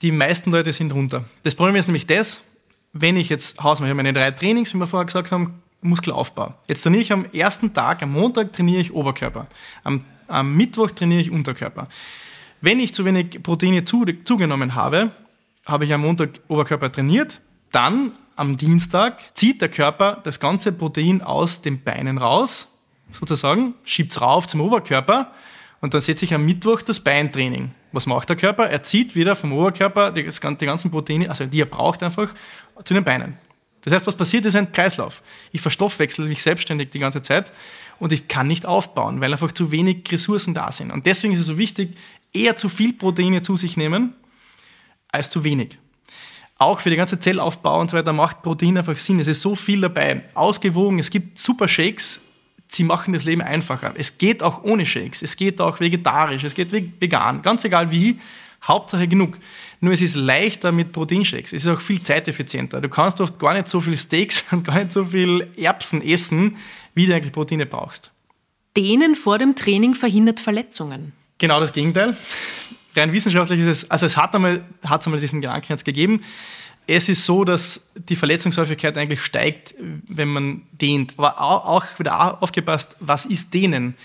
Die 0.01 0.11
meisten 0.11 0.51
Leute 0.51 0.73
sind 0.73 0.91
runter. 0.91 1.25
Das 1.43 1.55
Problem 1.55 1.75
ist 1.75 1.87
nämlich 1.87 2.07
das, 2.07 2.43
wenn 2.91 3.17
ich 3.17 3.29
jetzt 3.29 3.61
Hausmache, 3.63 3.87
ich 3.87 3.91
habe 3.91 4.03
meine 4.03 4.13
drei 4.13 4.31
Trainings, 4.31 4.73
wie 4.73 4.79
wir 4.79 4.87
vorher 4.87 5.05
gesagt 5.05 5.31
haben, 5.31 5.61
Muskelaufbau. 5.81 6.53
Jetzt 6.67 6.83
trainiere 6.83 7.01
ich 7.01 7.11
am 7.11 7.25
ersten 7.33 7.73
Tag, 7.73 8.03
am 8.03 8.11
Montag 8.11 8.53
trainiere 8.53 8.81
ich 8.81 8.93
Oberkörper. 8.93 9.47
Am, 9.83 10.05
am 10.27 10.55
Mittwoch 10.55 10.91
trainiere 10.91 11.21
ich 11.21 11.31
Unterkörper. 11.31 11.87
Wenn 12.61 12.79
ich 12.79 12.93
zu 12.93 13.05
wenig 13.05 13.43
Proteine 13.43 13.83
zu, 13.83 14.05
zugenommen 14.23 14.75
habe, 14.75 15.11
habe 15.65 15.85
ich 15.85 15.93
am 15.93 16.01
Montag 16.01 16.39
Oberkörper 16.47 16.91
trainiert, 16.91 17.41
dann 17.71 18.13
am 18.35 18.57
Dienstag 18.57 19.19
zieht 19.35 19.61
der 19.61 19.69
Körper 19.69 20.21
das 20.23 20.39
ganze 20.39 20.71
Protein 20.71 21.21
aus 21.21 21.61
den 21.61 21.83
Beinen 21.83 22.17
raus, 22.17 22.71
sozusagen, 23.11 23.75
schiebt 23.83 24.11
es 24.11 24.21
rauf 24.21 24.47
zum 24.47 24.61
Oberkörper 24.61 25.31
und 25.81 25.93
dann 25.93 26.01
setze 26.01 26.25
ich 26.25 26.33
am 26.33 26.45
Mittwoch 26.45 26.81
das 26.81 26.99
Beintraining. 26.99 27.71
Was 27.91 28.07
macht 28.07 28.29
der 28.29 28.35
Körper? 28.35 28.69
Er 28.69 28.83
zieht 28.83 29.15
wieder 29.15 29.35
vom 29.35 29.53
Oberkörper 29.53 30.11
die, 30.11 30.23
die 30.23 30.65
ganzen 30.65 30.89
Proteine, 30.89 31.29
also 31.29 31.45
die 31.45 31.61
er 31.61 31.65
braucht 31.65 32.01
einfach, 32.01 32.33
zu 32.83 32.93
den 32.93 33.03
Beinen. 33.03 33.37
Das 33.83 33.93
heißt, 33.93 34.07
was 34.07 34.15
passiert, 34.15 34.45
ist 34.45 34.55
ein 34.55 34.71
Kreislauf. 34.71 35.21
Ich 35.51 35.61
verstoffwechsel 35.61 36.27
mich 36.27 36.41
selbstständig 36.41 36.89
die 36.91 36.99
ganze 36.99 37.21
Zeit 37.21 37.51
und 38.03 38.11
ich 38.11 38.27
kann 38.27 38.49
nicht 38.49 38.65
aufbauen, 38.65 39.21
weil 39.21 39.31
einfach 39.31 39.53
zu 39.53 39.71
wenig 39.71 40.11
Ressourcen 40.11 40.53
da 40.53 40.73
sind. 40.73 40.91
Und 40.91 41.05
deswegen 41.05 41.31
ist 41.31 41.39
es 41.39 41.45
so 41.45 41.57
wichtig, 41.57 41.95
eher 42.33 42.57
zu 42.57 42.67
viel 42.67 42.91
Proteine 42.91 43.41
zu 43.41 43.55
sich 43.55 43.77
nehmen, 43.77 44.13
als 45.07 45.29
zu 45.29 45.45
wenig. 45.45 45.77
Auch 46.57 46.81
für 46.81 46.89
den 46.89 46.97
ganzen 46.97 47.21
Zellaufbau 47.21 47.79
und 47.79 47.91
so 47.91 47.95
weiter 47.95 48.11
macht 48.11 48.41
Protein 48.41 48.77
einfach 48.77 48.97
Sinn. 48.97 49.21
Es 49.21 49.27
ist 49.27 49.39
so 49.39 49.55
viel 49.55 49.79
dabei. 49.79 50.25
Ausgewogen, 50.33 50.99
es 50.99 51.11
gibt 51.11 51.39
super 51.39 51.69
Shakes, 51.69 52.19
sie 52.67 52.83
machen 52.83 53.13
das 53.13 53.23
Leben 53.23 53.41
einfacher. 53.41 53.93
Es 53.95 54.17
geht 54.17 54.43
auch 54.43 54.65
ohne 54.65 54.85
Shakes, 54.85 55.21
es 55.21 55.37
geht 55.37 55.61
auch 55.61 55.79
vegetarisch, 55.79 56.43
es 56.43 56.55
geht 56.55 56.73
vegan, 56.73 57.41
ganz 57.41 57.63
egal 57.63 57.89
wie, 57.89 58.19
Hauptsache 58.63 59.07
genug. 59.07 59.37
Nur 59.81 59.93
es 59.93 60.01
ist 60.01 60.15
leichter 60.15 60.71
mit 60.71 60.91
Proteinshakes, 60.91 61.53
es 61.53 61.65
ist 61.65 61.69
auch 61.69 61.81
viel 61.81 62.01
zeiteffizienter. 62.01 62.81
Du 62.81 62.89
kannst 62.89 63.19
oft 63.21 63.37
gar 63.39 63.53
nicht 63.53 63.67
so 63.67 63.81
viel 63.81 63.97
Steaks 63.97 64.45
und 64.51 64.65
gar 64.65 64.79
nicht 64.79 64.91
so 64.91 65.05
viel 65.05 65.47
Erbsen 65.57 66.01
essen, 66.01 66.57
wie 66.93 67.05
du 67.05 67.15
eigentlich 67.15 67.33
Proteine 67.33 67.65
brauchst. 67.65 68.11
Dehnen 68.75 69.15
vor 69.15 69.37
dem 69.37 69.55
Training 69.55 69.93
verhindert 69.93 70.39
Verletzungen. 70.39 71.13
Genau 71.37 71.59
das 71.59 71.73
Gegenteil 71.73 72.17
rein 72.95 73.13
wissenschaftlich 73.13 73.59
ist 73.61 73.67
es, 73.67 73.91
also 73.91 74.05
es 74.05 74.17
hat 74.17 74.35
einmal, 74.35 74.63
hat 74.85 75.05
einmal 75.05 75.19
diesen 75.19 75.41
Gedanken 75.41 75.71
jetzt 75.71 75.85
gegeben. 75.85 76.21
Es 76.85 77.07
ist 77.07 77.25
so, 77.25 77.45
dass 77.45 77.91
die 77.95 78.17
Verletzungshäufigkeit 78.17 78.97
eigentlich 78.97 79.21
steigt, 79.21 79.73
wenn 79.79 80.27
man 80.27 80.63
dehnt. 80.73 81.13
Aber 81.17 81.39
auch 81.39 81.85
wieder 81.97 82.43
aufgepasst, 82.43 82.97
was 82.99 83.25
ist 83.25 83.53
dehnen? 83.53 83.95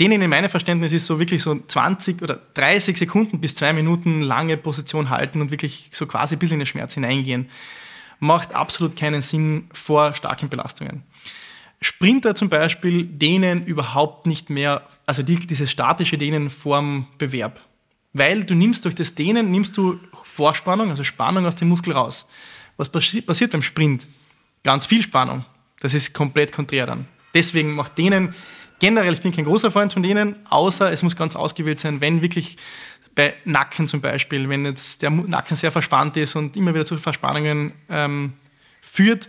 Dehnen 0.00 0.22
in 0.22 0.30
meinem 0.30 0.48
Verständnis 0.48 0.92
ist 0.92 1.06
so 1.06 1.18
wirklich 1.18 1.42
so 1.42 1.58
20 1.58 2.22
oder 2.22 2.40
30 2.54 2.96
Sekunden 2.96 3.40
bis 3.40 3.54
zwei 3.54 3.72
Minuten 3.72 4.20
lange 4.20 4.56
Position 4.56 5.10
halten 5.10 5.40
und 5.40 5.50
wirklich 5.50 5.90
so 5.92 6.06
quasi 6.06 6.36
ein 6.36 6.38
bisschen 6.38 6.54
in 6.54 6.60
den 6.60 6.66
Schmerz 6.66 6.94
hineingehen. 6.94 7.48
Macht 8.20 8.54
absolut 8.54 8.96
keinen 8.96 9.22
Sinn 9.22 9.68
vor 9.72 10.14
starken 10.14 10.48
Belastungen. 10.48 11.02
Sprinter 11.80 12.34
zum 12.34 12.48
Beispiel 12.48 13.04
dehnen 13.04 13.64
überhaupt 13.64 14.26
nicht 14.26 14.50
mehr, 14.50 14.82
also 15.06 15.22
die, 15.22 15.36
dieses 15.36 15.70
statische 15.70 16.18
Dehnen 16.18 16.50
vorm 16.50 17.06
Bewerb 17.18 17.60
weil 18.12 18.44
du 18.44 18.54
nimmst 18.54 18.84
durch 18.84 18.94
das 18.94 19.14
Dehnen, 19.14 19.50
nimmst 19.50 19.76
du 19.76 19.98
Vorspannung, 20.22 20.90
also 20.90 21.04
Spannung 21.04 21.46
aus 21.46 21.56
dem 21.56 21.68
Muskel 21.68 21.92
raus. 21.92 22.28
Was 22.76 22.88
passi 22.88 23.22
passiert 23.22 23.52
beim 23.52 23.62
Sprint? 23.62 24.06
Ganz 24.62 24.86
viel 24.86 25.02
Spannung. 25.02 25.44
Das 25.80 25.94
ist 25.94 26.14
komplett 26.14 26.52
konträr 26.52 26.86
dann. 26.86 27.06
Deswegen 27.34 27.74
macht 27.74 27.98
Dehnen 27.98 28.34
generell, 28.78 29.12
ich 29.12 29.20
bin 29.20 29.32
kein 29.32 29.44
großer 29.44 29.70
Freund 29.70 29.92
von 29.92 30.02
denen, 30.02 30.36
außer 30.48 30.92
es 30.92 31.02
muss 31.02 31.16
ganz 31.16 31.36
ausgewählt 31.36 31.80
sein, 31.80 32.00
wenn 32.00 32.22
wirklich 32.22 32.56
bei 33.14 33.34
Nacken 33.44 33.88
zum 33.88 34.00
Beispiel, 34.00 34.48
wenn 34.48 34.64
jetzt 34.64 35.02
der 35.02 35.10
Nacken 35.10 35.56
sehr 35.56 35.72
verspannt 35.72 36.16
ist 36.16 36.36
und 36.36 36.56
immer 36.56 36.74
wieder 36.74 36.86
zu 36.86 36.98
Verspannungen 36.98 37.72
ähm, 37.88 38.34
führt, 38.80 39.28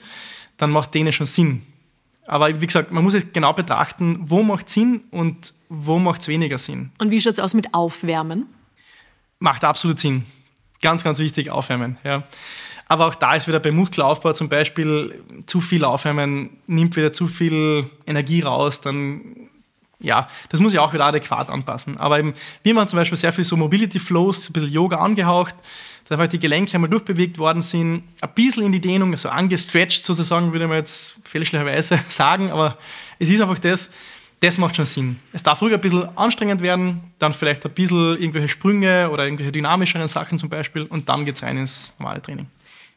dann 0.57 0.71
macht 0.71 0.93
Dehnen 0.93 1.13
schon 1.13 1.27
Sinn. 1.27 1.63
Aber 2.25 2.61
wie 2.61 2.65
gesagt, 2.67 2.91
man 2.91 3.03
muss 3.03 3.15
es 3.15 3.25
genau 3.33 3.53
betrachten, 3.53 4.19
wo 4.21 4.43
macht 4.43 4.69
Sinn 4.69 5.01
und 5.09 5.53
wo 5.67 5.97
macht 5.97 6.21
es 6.21 6.27
weniger 6.27 6.59
Sinn. 6.59 6.91
Und 6.99 7.09
wie 7.09 7.19
schaut 7.19 7.33
es 7.33 7.39
aus 7.39 7.55
mit 7.55 7.73
Aufwärmen? 7.73 8.45
macht 9.39 9.63
absolut 9.63 9.99
Sinn. 9.99 10.25
Ganz, 10.81 11.03
ganz 11.03 11.19
wichtig, 11.19 11.49
aufwärmen. 11.49 11.97
Ja. 12.03 12.23
Aber 12.89 13.05
auch 13.05 13.15
da 13.15 13.35
ist 13.35 13.47
wieder 13.47 13.59
beim 13.59 13.75
Muskelaufbau 13.75 14.33
zum 14.33 14.49
Beispiel 14.49 15.23
zu 15.45 15.61
viel 15.61 15.85
aufwärmen, 15.85 16.57
nimmt 16.65 16.95
wieder 16.97 17.13
zu 17.13 17.27
viel 17.27 17.87
Energie 18.05 18.41
raus, 18.41 18.81
dann 18.81 19.49
ja, 20.01 20.29
das 20.47 20.59
muss 20.61 20.73
ich 20.73 20.79
auch 20.79 20.93
wieder 20.93 21.05
adäquat 21.05 21.49
anpassen. 21.49 21.97
Aber 21.97 22.19
eben, 22.19 22.33
wir 22.63 22.73
machen 22.73 22.87
zum 22.87 22.97
Beispiel 22.97 23.17
sehr 23.17 23.33
viel 23.33 23.43
so 23.43 23.57
Mobility 23.57 23.99
Flows, 23.99 24.49
ein 24.49 24.53
bisschen 24.53 24.71
Yoga 24.71 24.97
angehaucht, 24.97 25.55
dass 26.05 26.17
einfach 26.17 26.31
die 26.31 26.39
Gelenke 26.39 26.73
einmal 26.73 26.89
durchbewegt 26.89 27.37
worden 27.37 27.61
sind, 27.61 28.03
ein 28.21 28.29
bisschen 28.33 28.63
in 28.63 28.71
die 28.71 28.81
Dehnung, 28.81 29.11
also 29.11 29.29
angestretched 29.29 30.03
sozusagen, 30.03 30.53
würde 30.53 30.67
man 30.67 30.77
jetzt 30.77 31.17
fälschlicherweise 31.25 31.99
sagen, 32.09 32.49
aber 32.51 32.77
es 33.19 33.29
ist 33.29 33.41
einfach 33.41 33.59
das, 33.59 33.91
das 34.39 34.57
macht 34.57 34.77
schon 34.77 34.85
Sinn. 34.85 35.19
Es 35.33 35.43
darf 35.43 35.61
ruhig 35.61 35.73
ein 35.73 35.81
bisschen 35.81 36.17
anstrengend 36.17 36.61
werden, 36.61 37.01
dann 37.19 37.33
vielleicht 37.33 37.65
ein 37.65 37.71
bisschen 37.73 38.17
irgendwelche 38.19 38.47
Sprünge 38.47 39.09
oder 39.11 39.25
irgendwelche 39.25 39.51
dynamischeren 39.51 40.07
Sachen 40.07 40.39
zum 40.39 40.49
Beispiel 40.49 40.83
und 40.83 41.09
dann 41.09 41.25
geht 41.25 41.35
es 41.35 41.43
rein 41.43 41.57
ins 41.57 41.93
normale 41.99 42.21
Training. 42.21 42.47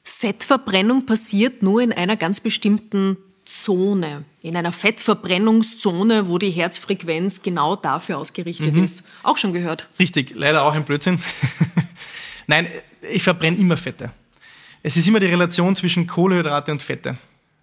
Fettverbrennung 0.05 1.07
passiert 1.07 1.63
nur 1.63 1.81
in 1.81 1.93
einer 1.93 2.17
ganz 2.17 2.41
bestimmten 2.41 3.17
Zone, 3.45 4.25
in 4.41 4.57
einer 4.57 4.73
Fettverbrennungszone, 4.73 6.29
wo 6.29 6.39
die 6.39 6.51
Herzfrequenz 6.51 7.43
genau 7.43 7.77
dafür 7.77 8.19
ausgerichtet 8.19 8.75
mhm. 8.75 8.85
ist. 8.85 9.09
Auch 9.23 9.37
schon 9.37 9.53
gehört. 9.53 9.89
Richtig, 9.99 10.33
leider 10.35 10.65
auch 10.65 10.75
ein 10.75 10.85
Blödsinn. 10.85 11.21
Nein, 12.47 12.69
ich 13.03 13.23
verbrenne 13.23 13.57
immer 13.57 13.77
Fette. 13.77 14.11
Es 14.83 14.97
ist 14.97 15.07
immer 15.07 15.21
die 15.21 15.27
Relation 15.27 15.77
zwischen 15.77 16.07
Kohlenhydrate 16.07 16.73
und 16.73 16.83
Fette 16.83 17.17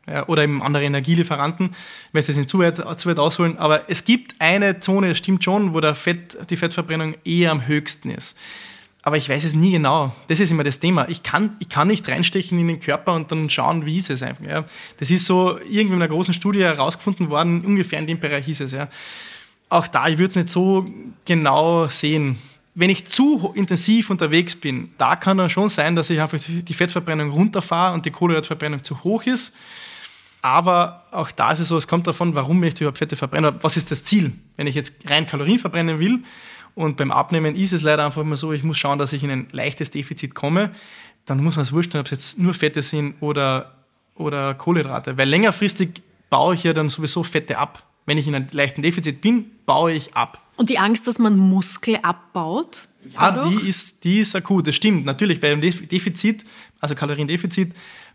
ja, 0.07 0.27
oder 0.27 0.43
eben 0.43 0.61
andere 0.61 0.83
Energielieferanten. 0.83 1.71
Ich 2.07 2.13
möchte 2.13 2.31
jetzt 2.31 2.37
nicht 2.37 2.49
zu 2.49 2.59
weit, 2.59 2.77
zu 2.99 3.09
weit 3.09 3.19
ausholen, 3.19 3.57
aber 3.57 3.89
es 3.89 4.05
gibt 4.05 4.35
eine 4.39 4.79
Zone, 4.79 5.09
das 5.09 5.17
stimmt 5.17 5.43
schon, 5.43 5.73
wo 5.73 5.79
der 5.79 5.95
Fett, 5.95 6.37
die 6.49 6.55
Fettverbrennung 6.55 7.15
eher 7.25 7.51
am 7.51 7.67
höchsten 7.67 8.09
ist. 8.09 8.37
Aber 9.01 9.15
ich 9.15 9.29
weiß 9.29 9.45
es 9.45 9.53
nie 9.53 9.71
genau. 9.71 10.13
Das 10.27 10.39
ist 10.39 10.51
immer 10.51 10.63
das 10.63 10.79
Thema. 10.79 11.07
Ich 11.07 11.23
kann, 11.23 11.55
ich 11.59 11.69
kann 11.69 11.87
nicht 11.87 12.07
reinstechen 12.09 12.59
in 12.59 12.67
den 12.67 12.79
Körper 12.79 13.13
und 13.13 13.31
dann 13.31 13.49
schauen, 13.49 13.85
wie 13.85 13.97
ist 13.97 14.09
es 14.09 14.21
einfach. 14.21 14.43
Ja. 14.43 14.65
Das 14.97 15.09
ist 15.09 15.25
so 15.25 15.57
irgendwie 15.59 15.95
in 15.95 16.01
einer 16.01 16.09
großen 16.09 16.33
Studie 16.33 16.61
herausgefunden 16.61 17.29
worden, 17.29 17.63
ungefähr 17.65 17.99
in 17.99 18.07
dem 18.07 18.19
Bereich 18.19 18.45
hieß 18.45 18.61
es. 18.61 18.73
Ja. 18.73 18.89
Auch 19.69 19.87
da, 19.87 20.07
ich 20.07 20.17
würde 20.17 20.29
es 20.29 20.35
nicht 20.35 20.49
so 20.49 20.85
genau 21.25 21.87
sehen. 21.87 22.39
Wenn 22.75 22.89
ich 22.89 23.05
zu 23.07 23.51
intensiv 23.55 24.09
unterwegs 24.09 24.55
bin, 24.55 24.91
da 24.97 25.15
kann 25.15 25.37
dann 25.37 25.49
schon 25.49 25.69
sein, 25.69 25.95
dass 25.95 26.09
ich 26.09 26.21
einfach 26.21 26.39
die 26.39 26.73
Fettverbrennung 26.73 27.31
runterfahre 27.31 27.93
und 27.93 28.05
die 28.05 28.11
Kohlenhydratverbrennung 28.11 28.83
zu 28.83 29.03
hoch 29.03 29.23
ist 29.23 29.55
Aber 30.41 31.03
auch 31.11 31.31
da 31.31 31.51
ist 31.51 31.59
es 31.59 31.67
so, 31.67 31.77
es 31.77 31.87
kommt 31.87 32.07
davon, 32.07 32.35
warum 32.35 32.59
möchte 32.59 32.77
ich 32.77 32.81
überhaupt 32.81 32.99
Fette 32.99 33.17
verbrennen? 33.17 33.55
Was 33.61 33.75
ist 33.75 33.91
das 33.91 34.03
Ziel? 34.03 34.31
Wenn 34.55 34.67
ich 34.67 34.75
jetzt 34.75 35.09
rein 35.09 35.25
Kalorien 35.27 35.59
verbrennen 35.59 35.99
will 35.99 36.19
und 36.79 36.95
beim 36.95 37.11
Abnehmen 37.11 37.55
ist 37.55 37.73
es 37.73 37.81
leider 37.81 38.05
einfach 38.05 38.21
immer 38.21 38.37
so, 38.37 38.53
ich 38.53 38.63
muss 38.63 38.77
schauen, 38.77 38.99
dass 38.99 39.11
ich 39.11 39.21
in 39.21 39.29
ein 39.29 39.47
leichtes 39.51 39.91
Defizit 39.91 40.33
komme, 40.33 40.71
dann 41.25 41.43
muss 41.43 41.57
man 41.57 41.63
es 41.63 41.73
wurscht, 41.73 41.93
ob 41.93 42.05
es 42.05 42.11
jetzt 42.11 42.39
nur 42.39 42.53
Fette 42.53 42.81
sind 42.81 43.15
oder, 43.19 43.75
oder 44.15 44.53
Kohlenhydrate. 44.53 45.17
Weil 45.17 45.27
längerfristig 45.27 46.01
baue 46.29 46.53
ich 46.53 46.63
ja 46.63 46.71
dann 46.71 46.87
sowieso 46.87 47.23
Fette 47.23 47.57
ab. 47.57 47.83
Wenn 48.05 48.17
ich 48.17 48.29
in 48.29 48.33
einem 48.33 48.47
leichten 48.53 48.81
Defizit 48.81 49.19
bin, 49.19 49.51
baue 49.65 49.91
ich 49.91 50.15
ab. 50.15 50.39
Und 50.55 50.69
die 50.69 50.79
Angst, 50.79 51.05
dass 51.05 51.19
man 51.19 51.35
Muskel 51.35 51.97
abbaut? 52.01 52.87
Ja, 53.13 53.45
die 53.49 53.67
ist, 53.67 54.05
die 54.05 54.19
ist 54.19 54.33
akut. 54.33 54.65
Das 54.65 54.75
stimmt. 54.77 55.03
Natürlich, 55.03 55.41
bei 55.41 55.51
einem 55.51 55.59
Defizit, 55.59 56.45
also 56.79 56.95
Kaloriendefizit, 56.95 57.73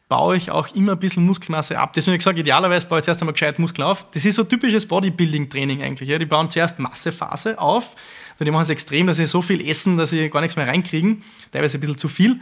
baue 0.09 0.39
ich 0.39 0.51
auch 0.51 0.75
immer 0.75 0.93
ein 0.93 0.99
bisschen 0.99 1.27
Muskelmasse 1.27 1.79
ab. 1.79 1.93
Deswegen 1.93 2.12
habe 2.12 2.17
ich 2.17 2.21
gesagt, 2.21 2.39
idealerweise 2.39 2.87
baue 2.87 3.01
ich 3.01 3.05
zuerst 3.05 3.21
einmal 3.21 3.35
gescheit 3.35 3.59
Muskel 3.59 3.85
auf. 3.85 4.07
Das 4.12 4.25
ist 4.25 4.37
so 4.37 4.45
typisches 4.45 4.87
Bodybuilding-Training 4.87 5.83
eigentlich. 5.83 6.09
Ja. 6.09 6.19
Die 6.19 6.25
bauen 6.25 6.49
zuerst 6.49 6.79
Massephase 6.79 7.59
auf. 7.59 7.95
Die 8.41 8.51
machen 8.51 8.62
es 8.62 8.70
extrem, 8.70 9.07
dass 9.07 9.16
sie 9.16 9.26
so 9.26 9.43
viel 9.43 9.66
essen, 9.66 9.97
dass 9.97 10.11
sie 10.11 10.28
gar 10.28 10.41
nichts 10.41 10.57
mehr 10.57 10.66
reinkriegen. 10.66 11.22
Teilweise 11.53 11.78
ein 11.78 11.80
bisschen 11.80 11.99
zu 11.99 12.09
viel. 12.09 12.41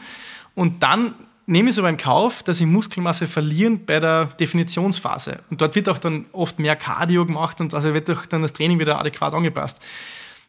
Und 0.54 0.82
dann 0.82 1.14
nehme 1.46 1.68
ich 1.68 1.74
es 1.74 1.78
aber 1.78 1.88
in 1.88 1.96
Kauf, 1.96 2.42
dass 2.42 2.58
sie 2.58 2.66
Muskelmasse 2.66 3.26
verlieren 3.26 3.84
bei 3.84 4.00
der 4.00 4.26
Definitionsphase. 4.26 5.40
Und 5.50 5.60
dort 5.60 5.74
wird 5.74 5.88
auch 5.88 5.98
dann 5.98 6.26
oft 6.32 6.58
mehr 6.58 6.76
Cardio 6.76 7.26
gemacht 7.26 7.60
und 7.60 7.74
also 7.74 7.94
wird 7.94 8.10
auch 8.10 8.26
dann 8.26 8.42
das 8.42 8.52
Training 8.52 8.78
wieder 8.78 8.98
adäquat 8.98 9.34
angepasst. 9.34 9.82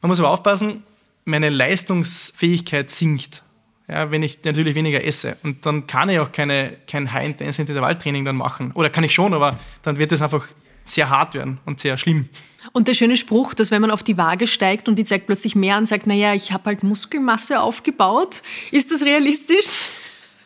Man 0.01 0.09
muss 0.09 0.19
aber 0.19 0.29
aufpassen, 0.29 0.83
meine 1.25 1.49
Leistungsfähigkeit 1.49 2.91
sinkt, 2.91 3.43
ja, 3.87 4.11
wenn 4.11 4.23
ich 4.23 4.43
natürlich 4.43 4.75
weniger 4.75 5.03
esse. 5.03 5.37
Und 5.43 5.65
dann 5.65 5.87
kann 5.87 6.09
ich 6.09 6.19
auch 6.19 6.31
keine, 6.31 6.77
kein 6.87 7.11
High-Intense-Intervalltraining 7.11 8.25
dann 8.25 8.35
machen. 8.35 8.71
Oder 8.73 8.89
kann 8.89 9.03
ich 9.03 9.13
schon, 9.13 9.33
aber 9.33 9.57
dann 9.81 9.99
wird 9.99 10.11
es 10.11 10.21
einfach 10.21 10.47
sehr 10.85 11.09
hart 11.09 11.33
werden 11.33 11.59
und 11.65 11.79
sehr 11.79 11.97
schlimm. 11.97 12.29
Und 12.71 12.87
der 12.87 12.93
schöne 12.93 13.17
Spruch, 13.17 13.53
dass 13.53 13.71
wenn 13.71 13.81
man 13.81 13.91
auf 13.91 14.03
die 14.03 14.17
Waage 14.17 14.47
steigt 14.47 14.87
und 14.87 14.95
die 14.95 15.03
zeigt 15.03 15.27
plötzlich 15.27 15.55
mehr 15.55 15.77
und 15.77 15.87
sagt, 15.87 16.07
naja, 16.07 16.33
ich 16.33 16.51
habe 16.51 16.65
halt 16.65 16.83
Muskelmasse 16.83 17.61
aufgebaut, 17.61 18.41
ist 18.71 18.91
das 18.91 19.03
realistisch? 19.03 19.85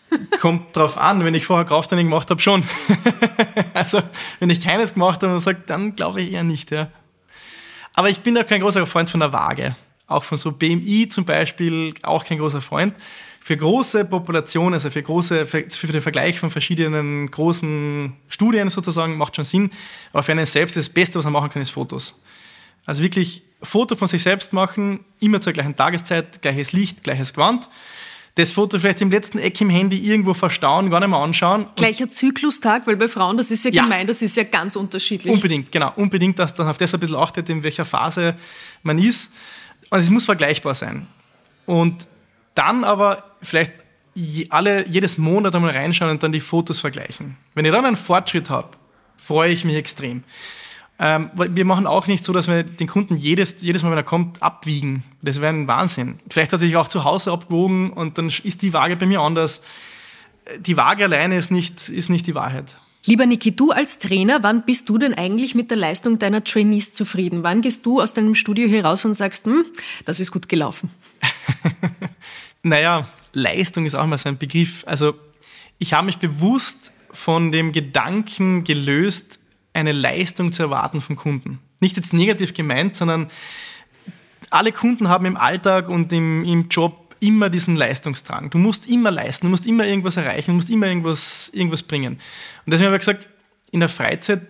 Kommt 0.42 0.76
drauf 0.76 0.98
an, 0.98 1.24
wenn 1.24 1.36
ich 1.36 1.46
vorher 1.46 1.66
Krafttraining 1.66 2.08
gemacht 2.08 2.30
habe, 2.30 2.42
schon. 2.42 2.64
also, 3.74 4.02
wenn 4.40 4.50
ich 4.50 4.62
keines 4.62 4.94
gemacht 4.94 5.22
habe 5.22 5.34
und 5.34 5.40
sage, 5.40 5.62
dann 5.66 5.96
glaube 5.96 6.22
ich 6.22 6.32
eher 6.32 6.44
nicht. 6.44 6.72
Ja. 6.72 6.90
Aber 7.94 8.10
ich 8.10 8.22
bin 8.22 8.38
auch 8.38 8.48
kein 8.48 8.62
großer 8.62 8.86
Freund 8.88 9.10
von 9.10 9.20
der 9.20 9.34
Waage. 9.34 9.76
Auch 10.08 10.24
von 10.24 10.38
so 10.38 10.52
BMI 10.52 11.10
zum 11.10 11.26
Beispiel, 11.26 11.94
auch 12.04 12.24
kein 12.24 12.38
großer 12.38 12.62
Freund. 12.62 12.94
Für 13.48 13.56
große 13.56 14.04
Populationen, 14.04 14.74
also 14.74 14.90
für, 14.90 15.02
große, 15.02 15.46
für, 15.46 15.64
für 15.70 15.88
den 15.88 16.02
Vergleich 16.02 16.38
von 16.38 16.50
verschiedenen 16.50 17.32
großen 17.32 18.12
Studien 18.28 18.70
sozusagen, 18.70 19.16
macht 19.16 19.38
schon 19.38 19.46
Sinn. 19.46 19.72
Aber 20.12 20.22
für 20.22 20.34
einen 20.34 20.46
selbst 20.46 20.76
das 20.76 20.90
Beste, 20.90 21.18
was 21.18 21.24
man 21.24 21.32
machen 21.32 21.50
kann, 21.52 21.62
ist 21.62 21.70
Fotos. 21.70 22.20
Also 22.86 23.02
wirklich 23.02 23.44
Foto 23.64 23.96
von 23.96 24.10
sich 24.10 24.22
selbst 24.22 24.52
machen, 24.52 25.00
immer 25.22 25.40
zur 25.40 25.54
gleichen 25.54 25.78
Tageszeit, 25.78 26.42
gleiches 26.42 26.74
Licht, 26.74 27.06
gleiches 27.06 27.32
Gewand 27.32 27.70
das 28.36 28.52
Foto 28.52 28.78
vielleicht 28.78 29.02
im 29.02 29.10
letzten 29.10 29.40
Eck 29.40 29.62
im 29.62 29.70
Handy 29.70 29.98
irgendwo 29.98 30.34
verstauen, 30.34 30.90
gar 30.90 31.00
nicht 31.00 31.10
mehr 31.10 31.20
anschauen. 31.20 31.68
Gleicher 31.76 32.12
Zyklustag, 32.12 32.86
weil 32.86 32.98
bei 32.98 33.08
Frauen, 33.08 33.38
das 33.38 33.50
ist 33.50 33.64
ja, 33.64 33.72
ja, 33.72 33.84
gemein, 33.84 34.06
das 34.06 34.22
ist 34.22 34.36
ja 34.36 34.44
ganz 34.44 34.76
unterschiedlich. 34.76 35.34
Unbedingt, 35.34 35.72
genau. 35.72 35.94
Unbedingt, 35.96 36.38
dass 36.38 36.54
dann 36.54 36.68
auf 36.68 36.78
das 36.78 36.94
ein 36.94 37.00
bisschen 37.00 37.16
achtet, 37.16 37.50
in 37.50 37.64
welcher 37.64 37.86
Phase 37.86 38.36
man 38.84 39.00
ist. 39.00 39.32
Und 39.90 40.00
es 40.00 40.10
muss 40.10 40.26
vergleichbar 40.26 40.76
sein. 40.76 41.08
Und 41.66 42.10
dann 42.54 42.84
aber 42.84 43.27
vielleicht 43.42 43.74
alle, 44.50 44.88
jedes 44.88 45.18
Monat 45.18 45.56
einmal 45.56 45.72
reinschauen 45.72 46.12
und 46.12 46.24
dann 46.24 46.32
die 46.32 46.40
Fotos 46.40 46.80
vergleichen. 46.80 47.38
Wenn 47.54 47.66
ich 47.66 47.72
dann 47.72 47.86
einen 47.86 47.96
Fortschritt 47.96 48.50
habe, 48.50 48.70
freue 49.18 49.52
ich 49.52 49.64
mich 49.64 49.76
extrem. 49.76 50.24
Ähm, 51.00 51.30
wir 51.36 51.66
machen 51.66 51.86
auch 51.86 52.08
nicht 52.08 52.26
so, 52.26 52.34
dass 52.34 52.48
wir 52.48 52.64
den 52.64 52.88
Kunden 52.88 53.18
jedes, 53.18 53.62
jedes 53.62 53.84
Mal, 53.84 53.92
wenn 53.92 53.98
er 53.98 54.04
kommt, 54.04 54.42
abwiegen. 54.42 55.04
Das 55.22 55.40
wäre 55.40 55.54
ein 55.54 55.68
Wahnsinn. 55.68 56.20
Vielleicht 56.30 56.54
hat 56.54 56.60
er 56.60 56.66
sich 56.66 56.76
auch 56.76 56.88
zu 56.88 57.04
Hause 57.04 57.32
abgewogen 57.32 57.92
und 57.92 58.18
dann 58.18 58.28
ist 58.28 58.62
die 58.64 58.74
Waage 58.74 58.96
bei 58.96 59.06
mir 59.06 59.22
anders. 59.22 59.62
Die 60.60 60.78
Waage 60.78 61.04
alleine 61.04 61.38
ist 61.38 61.52
nicht, 61.52 61.90
ist 61.90 62.10
nicht 62.10 62.26
die 62.26 62.34
Wahrheit. 62.34 62.78
Lieber 63.06 63.26
Niki, 63.26 63.56
du 63.56 63.72
als 63.72 64.00
Trainer, 64.00 64.42
wann 64.42 64.66
bist 64.66 64.90
du 64.90 64.98
denn 64.98 65.14
eigentlich 65.14 65.54
mit 65.54 65.70
der 65.70 65.78
Leistung 65.78 66.18
deiner 66.20 66.44
Trainees 66.44 66.94
zufrieden? 66.94 67.44
Wann 67.44 67.62
gehst 67.62 67.86
du 67.86 68.02
aus 68.02 68.14
deinem 68.14 68.34
Studio 68.34 68.68
heraus 68.68 69.06
und 69.06 69.14
sagst, 69.14 69.46
hm, 69.46 69.66
das 70.06 70.20
ist 70.20 70.32
gut 70.32 70.50
gelaufen? 70.50 70.90
naja, 72.70 73.08
Leistung 73.34 73.86
ist 73.86 73.96
auch 73.96 74.04
immer 74.04 74.18
so 74.18 74.30
ein 74.30 74.38
Begriff. 74.38 74.84
Also 74.88 75.14
ich 75.78 75.94
habe 75.94 76.06
mich 76.06 76.18
bewusst 76.18 76.92
von 77.12 77.52
dem 77.52 77.72
Gedanken 77.72 78.64
gelöst, 78.64 79.40
eine 79.74 79.92
Leistung 79.92 80.52
zu 80.52 80.64
erwarten 80.64 81.02
vom 81.02 81.16
Kunden. 81.16 81.60
Nicht 81.80 81.98
jetzt 81.98 82.14
negativ 82.14 82.54
gemeint, 82.54 82.96
sondern 82.96 83.30
alle 84.50 84.72
Kunden 84.72 85.08
haben 85.08 85.26
im 85.26 85.38
Alltag 85.38 85.90
und 85.90 86.12
im, 86.14 86.44
im 86.44 86.70
Job 86.70 87.16
immer 87.20 87.50
diesen 87.50 87.76
Leistungsdrang. 87.76 88.50
Du 88.50 88.58
musst 88.58 88.88
immer 88.88 89.12
leisten, 89.12 89.48
du 89.48 89.52
musst 89.52 89.66
immer 89.66 89.86
irgendwas 89.86 90.18
erreichen, 90.18 90.52
du 90.52 90.56
musst 90.56 90.70
immer 90.70 90.88
irgendwas, 90.88 91.50
irgendwas 91.54 91.84
bringen. 91.84 92.14
Und 92.14 92.72
deswegen 92.72 92.88
habe 92.88 92.98
ich 92.98 93.02
gesagt, 93.02 93.28
in 93.72 93.80
der 93.80 93.90
Freizeit 93.90 94.42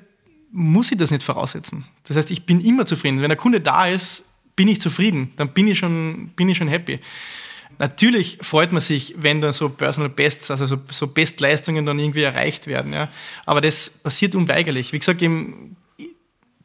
muss 0.51 0.91
ich 0.91 0.97
das 0.97 1.11
nicht 1.11 1.23
voraussetzen. 1.23 1.85
Das 2.05 2.17
heißt, 2.17 2.31
ich 2.31 2.45
bin 2.45 2.61
immer 2.61 2.85
zufrieden. 2.85 3.21
Wenn 3.21 3.29
der 3.29 3.37
Kunde 3.37 3.61
da 3.61 3.87
ist, 3.87 4.25
bin 4.55 4.67
ich 4.67 4.81
zufrieden, 4.81 5.33
dann 5.35 5.53
bin 5.53 5.67
ich 5.67 5.77
schon, 5.77 6.29
bin 6.35 6.49
ich 6.49 6.57
schon 6.57 6.67
happy. 6.67 6.99
Natürlich 7.79 8.39
freut 8.41 8.71
man 8.71 8.81
sich, 8.81 9.15
wenn 9.17 9.41
dann 9.41 9.53
so 9.53 9.69
Personal 9.69 10.09
Bests, 10.09 10.49
also 10.49 10.65
so, 10.65 10.77
so 10.89 11.07
Bestleistungen 11.07 11.85
dann 11.85 11.99
irgendwie 11.99 12.23
erreicht 12.23 12.67
werden. 12.67 12.93
Ja. 12.93 13.07
Aber 13.45 13.61
das 13.61 13.89
passiert 13.89 14.33
unweigerlich. 14.33 14.93
Wie 14.93 14.99
gesagt, 14.99 15.21
eben, 15.21 15.75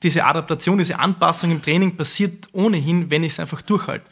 diese 0.02 0.24
Adaptation, 0.24 0.78
diese 0.78 0.98
Anpassung 0.98 1.50
im 1.50 1.62
Training 1.62 1.96
passiert 1.96 2.48
ohnehin, 2.52 3.10
wenn 3.10 3.24
ich 3.24 3.32
es 3.32 3.40
einfach 3.40 3.62
durchhalte. 3.62 4.06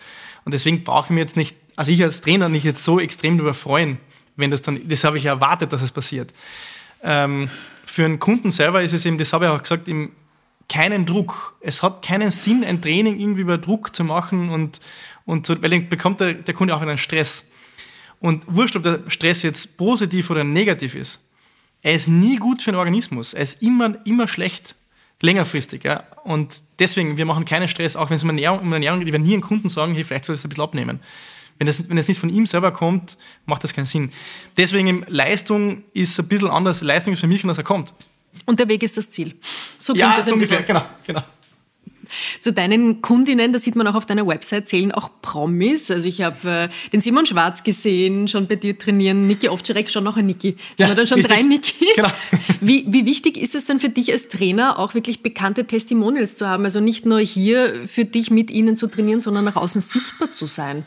Und 0.45 0.53
deswegen 0.53 0.85
brauche 0.85 1.07
ich 1.07 1.11
mir 1.11 1.21
jetzt 1.21 1.37
nicht, 1.37 1.57
also 1.77 1.91
ich 1.91 2.03
als 2.03 2.21
Trainer 2.21 2.49
nicht 2.49 2.65
jetzt 2.65 2.85
so 2.85 3.01
extrem 3.01 3.39
darüber 3.39 3.55
freuen, 3.55 3.99
wenn 4.37 4.51
das 4.51 4.63
dann, 4.63 4.89
das 4.89 5.05
habe 5.05 5.19
ich 5.19 5.25
erwartet, 5.25 5.73
dass 5.73 5.83
es 5.83 5.93
passiert. 5.93 6.33
Ähm, 7.03 7.49
für 7.85 8.05
einen 8.05 8.19
Kunden 8.19 8.51
selber 8.51 8.83
ist 8.83 8.93
es 8.93 9.05
eben, 9.05 9.19
das 9.19 9.33
habe 9.33 9.47
ich 9.47 9.51
auch 9.51 9.63
gesagt, 9.63 9.89
eben 9.89 10.13
keinen 10.69 11.05
Druck. 11.05 11.57
Es 11.61 11.83
hat 11.83 12.03
keinen 12.03 12.31
Sinn, 12.31 12.65
ein 12.65 12.81
Training 12.81 13.19
irgendwie 13.19 13.41
über 13.41 13.59
Druck 13.59 13.95
zu 13.95 14.05
machen 14.05 14.51
und, 14.51 14.81
und 15.31 15.47
so, 15.47 15.63
weil 15.63 15.71
dann 15.71 15.89
bekommt 15.89 16.19
der, 16.19 16.35
der 16.35 16.55
Kunde 16.55 16.75
auch 16.75 16.81
wieder 16.81 16.91
einen 16.91 16.99
Stress. 16.99 17.45
Und 18.19 18.43
wurscht, 18.49 18.75
ob 18.75 18.83
der 18.83 19.01
Stress 19.07 19.43
jetzt 19.43 19.77
positiv 19.77 20.29
oder 20.29 20.43
negativ 20.43 20.97
ist, 20.97 21.21
er 21.83 21.95
ist 21.95 22.09
nie 22.09 22.37
gut 22.37 22.61
für 22.63 22.73
den 22.73 22.79
Organismus. 22.79 23.33
Er 23.33 23.45
ist 23.45 23.63
immer, 23.63 23.95
immer 24.05 24.27
schlecht, 24.27 24.75
längerfristig. 25.21 25.85
Ja? 25.85 26.03
Und 26.25 26.61
deswegen, 26.81 27.17
wir 27.17 27.27
machen 27.27 27.45
keinen 27.45 27.69
Stress, 27.69 27.95
auch 27.95 28.11
wenn 28.11 28.17
es 28.17 28.25
um 28.25 28.31
Ernährung, 28.31 28.59
um 28.59 28.73
Ernährung 28.73 28.99
geht, 28.99 29.07
wir 29.07 29.13
werden 29.13 29.23
nie 29.23 29.35
einen 29.35 29.43
Kunden 29.43 29.69
sagen, 29.69 29.95
hey, 29.95 30.03
vielleicht 30.03 30.25
soll 30.25 30.35
es 30.35 30.45
ein 30.45 30.49
bisschen 30.49 30.65
abnehmen. 30.65 30.99
Wenn 31.59 31.69
es, 31.69 31.89
wenn 31.89 31.97
es 31.97 32.09
nicht 32.09 32.19
von 32.19 32.29
ihm 32.29 32.47
selber 32.47 32.73
kommt, 32.73 33.17
macht 33.47 33.63
das 33.63 33.73
keinen 33.73 33.87
Sinn. 33.87 34.11
Deswegen, 34.57 35.05
Leistung 35.07 35.85
ist 35.95 36.19
ein 36.19 36.27
bisschen 36.27 36.51
anders. 36.51 36.81
Leistung 36.81 37.13
ist 37.13 37.21
für 37.21 37.29
mich, 37.29 37.43
dass 37.43 37.57
er 37.57 37.65
kommt. 37.65 37.95
Und 38.47 38.59
der 38.59 38.67
Weg 38.67 38.83
ist 38.83 38.97
das 38.97 39.11
Ziel. 39.11 39.37
So 39.79 39.93
klingt 39.93 40.11
ja, 40.11 40.17
das 40.17 40.27
ein 40.27 40.31
so 40.31 40.35
ungefähr, 40.35 40.63
genau, 40.63 40.85
genau. 41.07 41.23
Zu 42.41 42.53
deinen 42.53 43.03
Kundinnen, 43.03 43.53
das 43.53 43.63
sieht 43.63 43.77
man 43.77 43.87
auch 43.87 43.95
auf 43.95 44.07
deiner 44.07 44.27
Website, 44.27 44.69
zählen 44.69 44.93
auch 44.93 45.11
Promis. 45.23 45.91
Also 45.91 46.09
ich 46.09 46.23
habe 46.23 46.49
äh, 46.49 46.69
den 46.93 47.01
Simon 47.01 47.27
Schwarz 47.27 47.65
gesehen, 47.65 48.29
schon 48.29 48.47
bei 48.47 48.57
dir 48.57 48.79
trainieren, 48.79 49.27
Niki 49.27 49.49
Ovtcharek, 49.49 49.91
schon 49.91 50.05
noch 50.05 50.17
ein 50.17 50.27
Niki. 50.27 50.57
Ja, 50.79 50.95
dann 50.95 51.07
schon 51.07 51.21
richtig. 51.21 51.37
drei 51.37 51.43
Nikis. 51.43 51.95
Genau. 51.97 52.11
Wie, 52.61 52.85
wie 52.89 53.07
wichtig 53.07 53.39
ist 53.39 53.55
es 53.55 53.65
denn 53.65 53.81
für 53.81 53.89
dich 53.89 54.13
als 54.13 54.29
Trainer, 54.29 54.79
auch 54.79 54.93
wirklich 54.93 55.23
bekannte 55.23 55.67
Testimonials 55.67 56.37
zu 56.37 56.47
haben? 56.47 56.65
Also 56.65 56.81
nicht 56.81 57.07
nur 57.07 57.21
hier 57.21 57.75
für 57.87 58.05
dich 58.05 58.31
mit 58.31 58.51
ihnen 58.51 58.77
zu 58.77 58.87
trainieren, 58.87 59.21
sondern 59.21 59.45
nach 59.47 59.57
außen 59.57 59.81
sichtbar 59.81 60.31
zu 60.31 60.45
sein? 60.45 60.85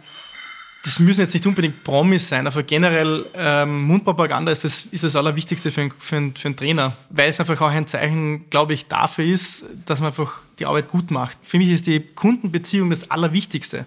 Das 0.83 0.99
müssen 0.99 1.21
jetzt 1.21 1.33
nicht 1.33 1.47
unbedingt 1.47 1.83
Promis 1.85 2.27
sein, 2.27 2.45
aber 2.45 2.61
generell 2.61 3.25
ähm, 3.35 3.83
Mundpropaganda 3.83 4.51
ist 4.51 4.65
das, 4.65 4.81
ist 4.91 5.05
das 5.05 5.15
Allerwichtigste 5.15 5.71
für, 5.71 5.81
ein, 5.81 5.93
für, 5.97 6.17
ein, 6.17 6.35
für 6.35 6.49
einen 6.49 6.57
Trainer, 6.57 6.97
weil 7.09 7.29
es 7.29 7.39
einfach 7.39 7.59
auch 7.61 7.69
ein 7.69 7.87
Zeichen, 7.87 8.49
glaube 8.49 8.73
ich, 8.73 8.87
dafür 8.87 9.23
ist, 9.23 9.65
dass 9.85 10.01
man 10.01 10.07
einfach 10.07 10.41
die 10.59 10.65
Arbeit 10.65 10.89
gut 10.89 11.09
macht. 11.09 11.37
Für 11.41 11.57
mich 11.57 11.69
ist 11.69 11.87
die 11.87 12.01
Kundenbeziehung 12.01 12.89
das 12.89 13.09
Allerwichtigste, 13.09 13.85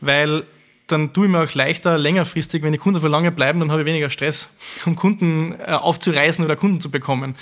weil 0.00 0.44
dann 0.86 1.12
tue 1.12 1.26
ich 1.26 1.30
mir 1.30 1.42
auch 1.42 1.54
leichter 1.54 1.98
längerfristig, 1.98 2.62
wenn 2.62 2.72
die 2.72 2.78
Kunden 2.78 3.00
für 3.02 3.08
lange 3.08 3.30
bleiben, 3.30 3.60
dann 3.60 3.70
habe 3.70 3.82
ich 3.82 3.86
weniger 3.86 4.08
Stress, 4.08 4.48
um 4.86 4.96
Kunden 4.96 5.54
äh, 5.60 5.72
aufzureißen 5.72 6.42
oder 6.42 6.56
Kunden 6.56 6.80
zu 6.80 6.90
bekommen 6.90 7.34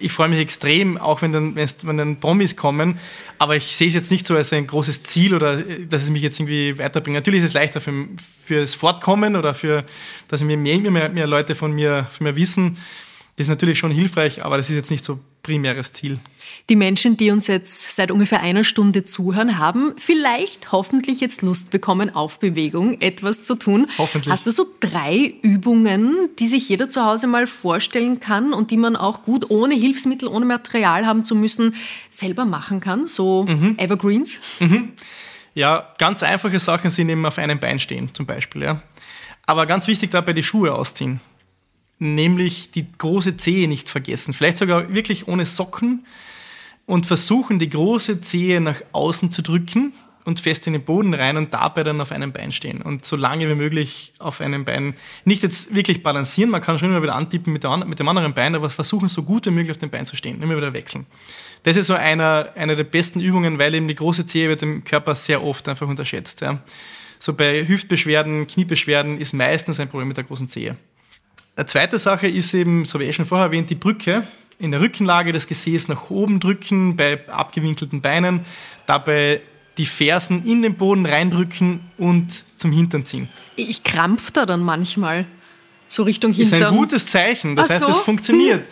ich 0.00 0.12
freue 0.12 0.28
mich 0.28 0.38
extrem, 0.38 0.98
auch 0.98 1.22
wenn 1.22 1.32
dann, 1.32 1.56
wenn 1.56 1.96
dann 1.96 2.20
Promis 2.20 2.56
kommen, 2.56 2.98
aber 3.38 3.56
ich 3.56 3.76
sehe 3.76 3.88
es 3.88 3.94
jetzt 3.94 4.10
nicht 4.10 4.26
so 4.26 4.36
als 4.36 4.52
ein 4.52 4.66
großes 4.66 5.02
Ziel 5.02 5.34
oder 5.34 5.58
äh, 5.58 5.86
dass 5.86 6.02
es 6.02 6.10
mich 6.10 6.22
jetzt 6.22 6.38
irgendwie 6.38 6.78
weiterbringt. 6.78 7.16
Natürlich 7.16 7.40
ist 7.40 7.46
es 7.46 7.54
leichter 7.54 7.80
für, 7.80 7.92
für 8.42 8.60
das 8.60 8.74
Fortkommen 8.74 9.36
oder 9.36 9.54
für, 9.54 9.84
dass 10.28 10.42
mir 10.42 10.56
mehr, 10.56 10.78
mehr, 10.78 11.08
mehr 11.08 11.26
Leute 11.26 11.54
von 11.54 11.72
mir, 11.72 12.06
von 12.10 12.24
mir 12.24 12.36
wissen. 12.36 12.76
Das 13.36 13.46
ist 13.46 13.50
natürlich 13.50 13.78
schon 13.78 13.92
hilfreich, 13.92 14.44
aber 14.44 14.56
das 14.56 14.68
ist 14.68 14.76
jetzt 14.76 14.90
nicht 14.90 15.04
so 15.04 15.20
primäres 15.48 15.94
Ziel. 15.94 16.18
Die 16.68 16.76
Menschen, 16.76 17.16
die 17.16 17.30
uns 17.30 17.46
jetzt 17.46 17.96
seit 17.96 18.10
ungefähr 18.10 18.42
einer 18.42 18.64
Stunde 18.64 19.04
zuhören, 19.04 19.58
haben 19.58 19.94
vielleicht 19.96 20.72
hoffentlich 20.72 21.20
jetzt 21.20 21.40
Lust 21.40 21.70
bekommen, 21.70 22.14
auf 22.14 22.38
Bewegung 22.38 23.00
etwas 23.00 23.44
zu 23.44 23.54
tun. 23.54 23.86
Hoffentlich. 23.96 24.30
Hast 24.30 24.46
du 24.46 24.50
so 24.50 24.66
drei 24.80 25.32
Übungen, 25.40 26.28
die 26.38 26.46
sich 26.46 26.68
jeder 26.68 26.88
zu 26.88 27.02
Hause 27.04 27.26
mal 27.26 27.46
vorstellen 27.46 28.20
kann 28.20 28.52
und 28.52 28.70
die 28.70 28.76
man 28.76 28.94
auch 28.94 29.22
gut 29.22 29.50
ohne 29.50 29.74
Hilfsmittel, 29.74 30.28
ohne 30.28 30.44
Material 30.44 31.06
haben 31.06 31.24
zu 31.24 31.34
müssen, 31.34 31.74
selber 32.10 32.44
machen 32.44 32.80
kann? 32.80 33.06
So 33.06 33.44
Mhm. 33.48 33.78
Evergreens? 33.78 34.42
Ja, 35.54 35.94
ganz 35.98 36.22
einfache 36.22 36.58
Sachen 36.58 36.90
sind 36.90 37.08
eben 37.08 37.24
auf 37.24 37.38
einem 37.38 37.58
Bein 37.58 37.78
stehen, 37.78 38.10
zum 38.12 38.26
Beispiel. 38.26 38.62
Ja. 38.62 38.82
Aber 39.46 39.64
ganz 39.64 39.88
wichtig 39.88 40.10
dabei 40.10 40.34
die 40.34 40.42
Schuhe 40.42 40.74
ausziehen. 40.74 41.20
Nämlich 41.98 42.70
die 42.70 42.86
große 42.96 43.36
Zehe 43.36 43.68
nicht 43.68 43.88
vergessen. 43.88 44.32
Vielleicht 44.32 44.58
sogar 44.58 44.92
wirklich 44.92 45.26
ohne 45.26 45.46
Socken 45.46 46.06
und 46.86 47.06
versuchen, 47.06 47.58
die 47.58 47.68
große 47.68 48.20
Zehe 48.20 48.60
nach 48.60 48.80
außen 48.92 49.30
zu 49.30 49.42
drücken 49.42 49.92
und 50.28 50.40
fest 50.40 50.66
in 50.66 50.74
den 50.74 50.84
Boden 50.84 51.14
rein 51.14 51.38
und 51.38 51.54
dabei 51.54 51.82
dann 51.82 52.02
auf 52.02 52.12
einem 52.12 52.32
Bein 52.32 52.52
stehen. 52.52 52.82
Und 52.82 53.06
so 53.06 53.16
lange 53.16 53.48
wie 53.48 53.54
möglich 53.54 54.12
auf 54.18 54.42
einem 54.42 54.66
Bein 54.66 54.94
nicht 55.24 55.42
jetzt 55.42 55.74
wirklich 55.74 56.02
balancieren, 56.02 56.50
man 56.50 56.60
kann 56.60 56.78
schon 56.78 56.90
immer 56.90 57.02
wieder 57.02 57.14
antippen 57.14 57.50
mit, 57.50 57.64
mit 57.86 57.98
dem 57.98 58.08
anderen 58.08 58.34
Bein, 58.34 58.54
aber 58.54 58.68
versuchen, 58.68 59.08
so 59.08 59.22
gut 59.22 59.46
wie 59.46 59.50
möglich 59.50 59.70
auf 59.70 59.78
dem 59.78 59.88
Bein 59.88 60.04
zu 60.04 60.16
stehen, 60.16 60.42
immer 60.42 60.56
wieder 60.56 60.74
wechseln. 60.74 61.06
Das 61.62 61.76
ist 61.76 61.86
so 61.86 61.94
einer, 61.94 62.50
eine 62.56 62.76
der 62.76 62.84
besten 62.84 63.20
Übungen, 63.20 63.58
weil 63.58 63.74
eben 63.74 63.88
die 63.88 63.94
große 63.94 64.26
Zehe 64.26 64.50
wird 64.50 64.62
im 64.62 64.84
Körper 64.84 65.14
sehr 65.14 65.42
oft 65.42 65.66
einfach 65.66 65.88
unterschätzt. 65.88 66.42
Ja. 66.42 66.60
So 67.18 67.32
bei 67.32 67.66
Hüftbeschwerden, 67.66 68.46
Kniebeschwerden 68.46 69.18
ist 69.18 69.32
meistens 69.32 69.80
ein 69.80 69.88
Problem 69.88 70.08
mit 70.08 70.18
der 70.18 70.24
großen 70.24 70.48
Zehe. 70.48 70.76
Eine 71.58 71.66
zweite 71.66 71.98
Sache 71.98 72.28
ist 72.28 72.54
eben, 72.54 72.84
so 72.84 73.00
wie 73.00 73.04
ich 73.04 73.16
schon 73.16 73.26
vorher 73.26 73.46
erwähnt, 73.46 73.68
die 73.68 73.74
Brücke. 73.74 74.22
In 74.60 74.70
der 74.70 74.80
Rückenlage 74.80 75.32
das 75.32 75.48
Gesäß 75.48 75.88
nach 75.88 76.08
oben 76.08 76.38
drücken, 76.38 76.96
bei 76.96 77.18
abgewinkelten 77.28 78.00
Beinen, 78.00 78.42
dabei 78.86 79.40
die 79.76 79.86
Fersen 79.86 80.44
in 80.46 80.62
den 80.62 80.74
Boden 80.76 81.04
reindrücken 81.04 81.80
und 81.98 82.44
zum 82.58 82.70
Hintern 82.70 83.04
ziehen. 83.04 83.28
Ich 83.56 83.82
krampf 83.82 84.30
da 84.30 84.46
dann 84.46 84.60
manchmal. 84.60 85.26
So 85.88 86.04
Richtung 86.04 86.30
Ist 86.32 86.50
Hintern. 86.52 86.74
ein 86.74 86.78
gutes 86.78 87.06
Zeichen, 87.06 87.56
das 87.56 87.66
Ach 87.70 87.74
heißt, 87.74 87.84
so. 87.86 87.90
es 87.90 87.98
funktioniert. 88.00 88.64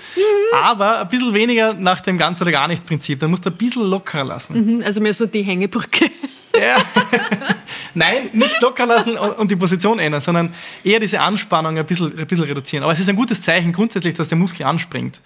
Aber 0.54 1.00
ein 1.00 1.08
bisschen 1.08 1.34
weniger 1.34 1.74
nach 1.74 2.00
dem 2.02 2.16
ganz 2.18 2.40
oder 2.40 2.52
gar 2.52 2.68
nicht 2.68 2.86
Prinzip. 2.86 3.18
Da 3.18 3.26
musst 3.26 3.44
du 3.44 3.50
ein 3.50 3.56
bisschen 3.56 3.82
lockerer 3.82 4.22
lassen. 4.22 4.76
Mhm, 4.76 4.82
Also 4.84 5.00
mehr 5.00 5.12
so 5.12 5.26
die 5.26 5.42
Hängebrücke. 5.42 6.08
Ja. 6.56 6.76
Nein, 7.96 8.28
nicht 8.34 8.60
locker 8.60 8.84
lassen 8.84 9.16
und 9.16 9.50
die 9.50 9.56
Position 9.56 9.98
ändern, 9.98 10.20
sondern 10.20 10.52
eher 10.84 11.00
diese 11.00 11.18
Anspannung 11.18 11.78
ein 11.78 11.86
bisschen, 11.86 12.16
ein 12.18 12.26
bisschen 12.26 12.44
reduzieren. 12.44 12.82
Aber 12.82 12.92
es 12.92 13.00
ist 13.00 13.08
ein 13.08 13.16
gutes 13.16 13.40
Zeichen 13.40 13.72
grundsätzlich, 13.72 14.12
dass 14.12 14.28
der 14.28 14.36
Muskel 14.36 14.66
anspringt. 14.66 15.22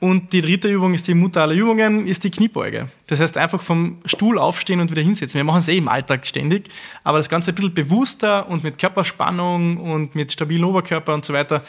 Und 0.00 0.32
die 0.32 0.42
dritte 0.42 0.68
Übung 0.68 0.92
ist 0.92 1.06
die 1.06 1.14
Mutter 1.14 1.42
aller 1.42 1.54
Übungen, 1.54 2.08
ist 2.08 2.24
die 2.24 2.32
Kniebeuge. 2.32 2.88
Das 3.06 3.20
heißt 3.20 3.38
einfach 3.38 3.62
vom 3.62 3.98
Stuhl 4.06 4.40
aufstehen 4.40 4.80
und 4.80 4.90
wieder 4.90 5.02
hinsetzen. 5.02 5.38
Wir 5.38 5.44
machen 5.44 5.60
es 5.60 5.68
eh 5.68 5.76
im 5.76 5.86
Alltag 5.86 6.26
ständig, 6.26 6.68
aber 7.04 7.18
das 7.18 7.28
Ganze 7.28 7.52
ein 7.52 7.54
bisschen 7.54 7.74
bewusster 7.74 8.48
und 8.48 8.64
mit 8.64 8.76
Körperspannung 8.76 9.76
und 9.76 10.16
mit 10.16 10.32
stabilem 10.32 10.64
Oberkörper 10.64 11.14
und 11.14 11.24
so 11.24 11.32
weiter. 11.32 11.62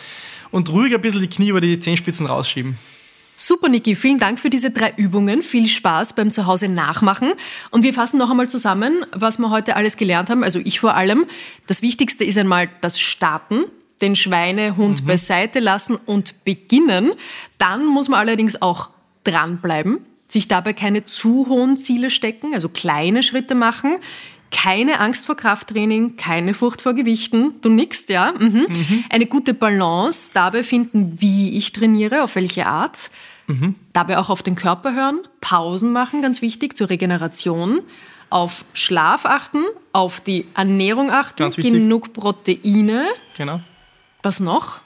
Und 0.49 0.69
ruhig 0.69 0.95
ein 0.95 1.01
bisschen 1.01 1.21
die 1.21 1.29
Knie 1.29 1.49
über 1.49 1.61
die 1.61 1.77
Zehenspitzen 1.77 2.25
rausschieben. 2.25 2.79
Super, 3.37 3.67
Niki. 3.67 3.95
Vielen 3.95 4.19
Dank 4.19 4.39
für 4.39 4.49
diese 4.49 4.71
drei 4.71 4.93
Übungen. 4.95 5.43
Viel 5.43 5.67
Spaß 5.67 6.13
beim 6.13 6.31
Zuhause 6.31 6.69
nachmachen. 6.69 7.33
Und 7.71 7.83
wir 7.83 7.93
fassen 7.93 8.17
noch 8.17 8.29
einmal 8.29 8.47
zusammen, 8.47 9.05
was 9.11 9.39
wir 9.39 9.49
heute 9.49 9.75
alles 9.75 9.97
gelernt 9.97 10.29
haben. 10.29 10.43
Also 10.43 10.59
ich 10.59 10.79
vor 10.79 10.95
allem. 10.95 11.25
Das 11.67 11.81
Wichtigste 11.81 12.23
ist 12.23 12.37
einmal 12.37 12.69
das 12.81 12.99
Starten. 12.99 13.65
Den 14.01 14.15
Schweinehund 14.15 15.05
beiseite 15.05 15.59
lassen 15.59 15.95
und 15.95 16.43
beginnen. 16.43 17.13
Dann 17.57 17.85
muss 17.85 18.09
man 18.09 18.19
allerdings 18.19 18.61
auch 18.61 18.89
dranbleiben, 19.23 19.99
sich 20.27 20.47
dabei 20.47 20.73
keine 20.73 21.05
zu 21.05 21.47
hohen 21.47 21.77
Ziele 21.77 22.09
stecken, 22.09 22.53
also 22.53 22.69
kleine 22.69 23.23
Schritte 23.23 23.55
machen. 23.55 23.97
Keine 24.51 24.99
Angst 24.99 25.25
vor 25.25 25.35
Krafttraining, 25.35 26.15
keine 26.15 26.53
Furcht 26.53 26.81
vor 26.81 26.93
Gewichten. 26.93 27.55
Du 27.61 27.69
nickst, 27.69 28.09
ja? 28.09 28.33
Mhm. 28.37 28.67
Eine 29.09 29.25
gute 29.25 29.53
Balance 29.53 30.31
dabei 30.33 30.63
finden, 30.63 31.19
wie 31.19 31.57
ich 31.57 31.73
trainiere, 31.73 32.23
auf 32.23 32.35
welche 32.35 32.65
Art. 32.65 33.11
Dabei 33.93 34.17
auch 34.17 34.29
auf 34.29 34.41
den 34.41 34.55
Körper 34.55 34.95
hören, 34.95 35.19
Pausen 35.39 35.93
machen, 35.93 36.23
ganz 36.23 36.41
wichtig, 36.41 36.75
zur 36.75 36.89
Regeneration. 36.89 37.81
Auf 38.31 38.65
Schlaf 38.73 39.25
achten, 39.27 39.63
auf 39.93 40.19
die 40.19 40.47
Ernährung 40.55 41.11
achten, 41.11 41.51
genug 41.51 42.11
Proteine. 42.13 43.05
Genau. 43.37 43.59
Was 44.23 44.39
noch? 44.39 44.79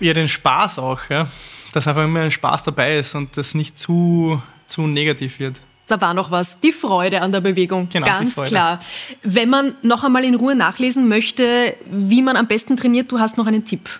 Ja, 0.00 0.14
den 0.14 0.26
Spaß 0.26 0.80
auch, 0.80 1.08
ja. 1.10 1.28
Dass 1.72 1.86
einfach 1.86 2.02
immer 2.02 2.22
ein 2.22 2.32
Spaß 2.32 2.64
dabei 2.64 2.96
ist 2.96 3.14
und 3.14 3.36
das 3.36 3.54
nicht 3.54 3.78
zu, 3.78 4.42
zu 4.66 4.82
negativ 4.88 5.38
wird. 5.38 5.60
Da 5.92 6.00
war 6.00 6.14
noch 6.14 6.30
was. 6.30 6.58
Die 6.58 6.72
Freude 6.72 7.20
an 7.20 7.32
der 7.32 7.42
Bewegung. 7.42 7.86
Genau, 7.92 8.06
Ganz 8.06 8.34
klar. 8.34 8.78
Wenn 9.22 9.50
man 9.50 9.74
noch 9.82 10.02
einmal 10.02 10.24
in 10.24 10.34
Ruhe 10.34 10.54
nachlesen 10.54 11.06
möchte, 11.06 11.76
wie 11.84 12.22
man 12.22 12.38
am 12.38 12.46
besten 12.46 12.78
trainiert, 12.78 13.12
du 13.12 13.18
hast 13.20 13.36
noch 13.36 13.46
einen 13.46 13.66
Tipp. 13.66 13.90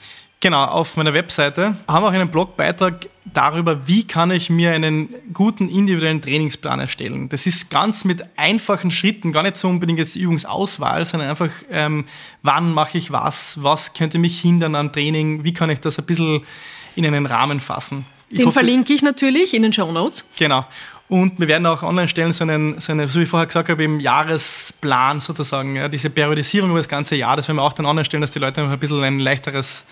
Genau, 0.40 0.64
auf 0.64 0.97
meiner 0.97 1.12
Webseite 1.12 1.76
haben 1.86 2.03
wir 2.03 2.09
auch 2.09 2.12
einen 2.12 2.30
Blogbeitrag 2.30 3.11
darüber, 3.26 3.86
wie 3.86 4.07
kann 4.07 4.30
ich 4.30 4.49
mir 4.49 4.72
einen 4.72 5.14
guten 5.34 5.68
individuellen 5.68 6.22
Trainingsplan 6.22 6.80
erstellen. 6.80 7.28
Das 7.28 7.45
ist 7.45 7.68
ganz 7.68 8.07
mit 8.07 8.22
einfachen 8.36 8.90
Schritten, 8.90 9.30
gar 9.30 9.43
nicht 9.43 9.59
so 9.59 9.68
unbedingt 9.68 9.99
jetzt 9.99 10.14
die 10.14 10.20
Übungsauswahl, 10.20 11.05
sondern 11.05 11.28
einfach, 11.28 11.51
ähm, 11.70 12.07
wann 12.43 12.72
mache 12.72 12.97
ich 12.97 13.12
was, 13.12 13.62
was 13.62 13.93
könnte 13.93 14.18
mich 14.18 14.40
hindern 14.40 14.76
am 14.76 14.93
Training, 14.93 15.45
wie 15.45 15.53
kann 15.53 15.68
ich 15.68 15.80
das 15.80 15.99
ein 15.99 16.07
bisschen 16.07 16.40
in 16.97 17.05
einen 17.05 17.26
Rahmen 17.26 17.61
fassen. 17.61 18.07
Ich 18.32 18.38
Den 18.38 18.47
hoffe, 18.47 18.61
verlinke 18.61 18.95
ich 18.95 19.03
natürlich 19.03 19.53
in 19.53 19.62
den 19.62 19.74
Show 19.74 19.93
Notes. 19.93 20.26
Genau. 20.38 20.64
Und 21.12 21.38
wir 21.38 21.46
werden 21.46 21.66
auch 21.66 21.82
online 21.82 22.08
stellen, 22.08 22.32
so 22.32 22.42
einen, 22.42 22.80
so 22.80 22.90
eine, 22.90 23.06
so 23.06 23.20
wie 23.20 23.24
ich 23.24 23.28
vorher 23.28 23.46
gesagt 23.46 23.68
habe, 23.68 23.84
im 23.84 24.00
Jahresplan 24.00 25.20
sozusagen, 25.20 25.76
ja, 25.76 25.86
diese 25.86 26.08
Periodisierung 26.08 26.70
über 26.70 26.78
das 26.78 26.88
ganze 26.88 27.16
Jahr, 27.16 27.36
das 27.36 27.48
werden 27.48 27.58
wir 27.58 27.64
auch 27.64 27.74
dann 27.74 27.84
online 27.84 28.06
stellen, 28.06 28.22
dass 28.22 28.30
die 28.30 28.38
Leute 28.38 28.62
einfach 28.62 28.72
ein 28.72 28.80
bisschen 28.80 29.04
ein 29.04 29.18
leichteres, 29.18 29.84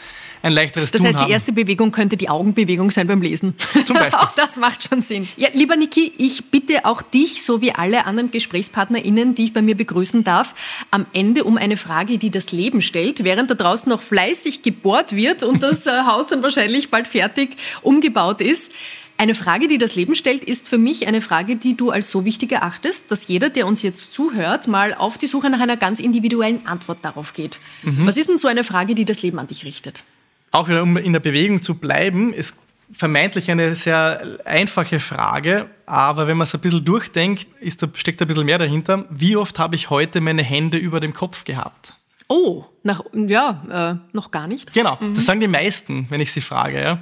ein 0.43 0.55
leichteres 0.55 0.93
Das 0.93 1.03
Tun 1.03 1.09
heißt, 1.09 1.19
die 1.19 1.25
haben. 1.25 1.31
erste 1.31 1.53
Bewegung 1.53 1.93
könnte 1.93 2.17
die 2.17 2.31
Augenbewegung 2.31 2.91
sein 2.91 3.07
beim 3.07 3.21
Lesen. 3.21 3.55
Zum 3.85 3.99
Beispiel. 3.99 4.19
auch 4.19 4.35
das 4.35 4.57
macht 4.57 4.89
schon 4.89 5.03
Sinn. 5.03 5.29
Ja, 5.37 5.51
lieber 5.53 5.77
Niki, 5.77 6.11
ich 6.17 6.51
bitte 6.51 6.87
auch 6.87 7.03
dich, 7.03 7.43
so 7.43 7.61
wie 7.61 7.75
alle 7.75 8.07
anderen 8.07 8.31
GesprächspartnerInnen, 8.31 9.35
die 9.35 9.45
ich 9.45 9.53
bei 9.53 9.61
mir 9.61 9.77
begrüßen 9.77 10.25
darf, 10.25 10.55
am 10.91 11.05
Ende 11.13 11.45
um 11.45 11.59
eine 11.59 11.77
Frage, 11.77 12.17
die 12.17 12.31
das 12.31 12.51
Leben 12.51 12.81
stellt, 12.81 13.25
während 13.25 13.51
da 13.51 13.57
draußen 13.57 13.91
noch 13.91 14.01
fleißig 14.01 14.63
gebohrt 14.63 15.15
wird 15.15 15.43
und 15.43 15.63
das 15.63 15.87
äh, 15.87 15.91
Haus 16.07 16.29
dann 16.29 16.43
wahrscheinlich 16.43 16.91
bald 16.91 17.07
fertig 17.07 17.59
umgebaut 17.83 18.41
ist. 18.41 18.73
Eine 19.21 19.35
Frage, 19.35 19.69
die 19.69 19.77
das 19.77 19.97
Leben 19.97 20.15
stellt, 20.15 20.43
ist 20.43 20.67
für 20.67 20.79
mich 20.79 21.07
eine 21.07 21.21
Frage, 21.21 21.57
die 21.57 21.77
du 21.77 21.91
als 21.91 22.11
so 22.11 22.25
wichtig 22.25 22.53
erachtest, 22.53 23.11
dass 23.11 23.29
jeder, 23.29 23.51
der 23.51 23.67
uns 23.67 23.83
jetzt 23.83 24.15
zuhört, 24.15 24.67
mal 24.67 24.95
auf 24.95 25.19
die 25.19 25.27
Suche 25.27 25.51
nach 25.51 25.61
einer 25.61 25.77
ganz 25.77 26.01
individuellen 26.01 26.67
Antwort 26.67 27.01
darauf 27.03 27.35
geht. 27.35 27.61
Was 27.83 28.17
ist 28.17 28.31
denn 28.31 28.39
so 28.39 28.49
eine 28.49 28.65
Frage, 28.65 28.95
die 28.95 29.05
das 29.05 29.21
Leben 29.21 29.39
an 29.39 29.47
dich 29.47 29.67
richtet? 29.67 30.05
Auch 30.53 30.71
wieder, 30.71 30.83
um 30.83 30.97
in 30.97 31.13
der 31.13 31.21
Bewegung 31.21 31.61
zu 31.61 31.75
bleiben, 31.75 32.33
ist 32.33 32.57
vermeintlich 32.93 33.51
eine 33.51 33.77
sehr 33.77 34.39
einfache 34.47 34.99
Frage, 35.01 35.69
aber 35.85 36.27
wenn 36.27 36.39
man 36.39 36.45
es 36.45 36.55
ein 36.55 36.63
bisschen 36.63 36.83
durchdenkt, 36.83 37.47
ist 37.61 37.83
da, 37.83 37.91
steckt 37.93 38.23
ein 38.23 38.29
bisschen 38.29 38.47
mehr 38.47 38.57
dahinter. 38.57 39.05
Wie 39.11 39.37
oft 39.37 39.59
habe 39.59 39.77
ich 39.77 39.91
heute 39.91 40.23
meine 40.23 40.43
Hände 40.43 40.79
über 40.79 40.99
dem 40.99 41.13
Kopf 41.13 41.45
gehabt? 41.45 41.93
Oh, 42.29 42.65
nach, 42.85 43.03
ja, 43.13 44.01
äh, 44.01 44.15
noch 44.17 44.31
gar 44.31 44.47
nicht. 44.47 44.73
Genau, 44.73 44.97
das 45.15 45.27
sagen 45.27 45.41
die 45.41 45.49
meisten, 45.49 46.07
wenn 46.09 46.23
ich 46.23 46.33
sie 46.33 46.41
frage. 46.41 46.81
Ja. 46.81 47.01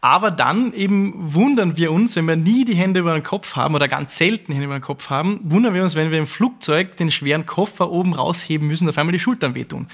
Aber 0.00 0.30
dann 0.30 0.72
eben 0.74 1.34
wundern 1.34 1.76
wir 1.76 1.90
uns, 1.90 2.14
wenn 2.14 2.28
wir 2.28 2.36
nie 2.36 2.64
die 2.64 2.74
Hände 2.74 3.00
über 3.00 3.14
den 3.14 3.24
Kopf 3.24 3.56
haben 3.56 3.74
oder 3.74 3.88
ganz 3.88 4.16
selten 4.16 4.52
Hände 4.52 4.66
über 4.66 4.78
den 4.78 4.82
Kopf 4.82 5.10
haben, 5.10 5.40
wundern 5.42 5.74
wir 5.74 5.82
uns, 5.82 5.96
wenn 5.96 6.12
wir 6.12 6.18
im 6.18 6.26
Flugzeug 6.26 6.96
den 6.96 7.10
schweren 7.10 7.46
Koffer 7.46 7.90
oben 7.90 8.14
rausheben 8.14 8.68
müssen 8.68 8.84
und 8.84 8.90
auf 8.90 8.98
einmal 8.98 9.12
die 9.12 9.18
Schultern 9.18 9.56
wehtun. 9.56 9.88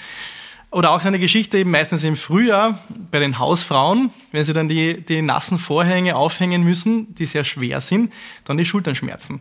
Oder 0.70 0.90
auch 0.90 1.00
so 1.00 1.08
eine 1.08 1.20
Geschichte 1.20 1.56
eben 1.56 1.70
meistens 1.70 2.04
im 2.04 2.16
Frühjahr 2.16 2.80
bei 3.10 3.20
den 3.20 3.38
Hausfrauen, 3.38 4.10
wenn 4.32 4.44
sie 4.44 4.52
dann 4.52 4.68
die, 4.68 5.00
die 5.00 5.22
nassen 5.22 5.56
Vorhänge 5.56 6.16
aufhängen 6.16 6.64
müssen, 6.64 7.14
die 7.14 7.26
sehr 7.26 7.44
schwer 7.44 7.80
sind, 7.80 8.12
dann 8.44 8.58
die 8.58 8.64
Schultern 8.64 8.96
schmerzen. 8.96 9.40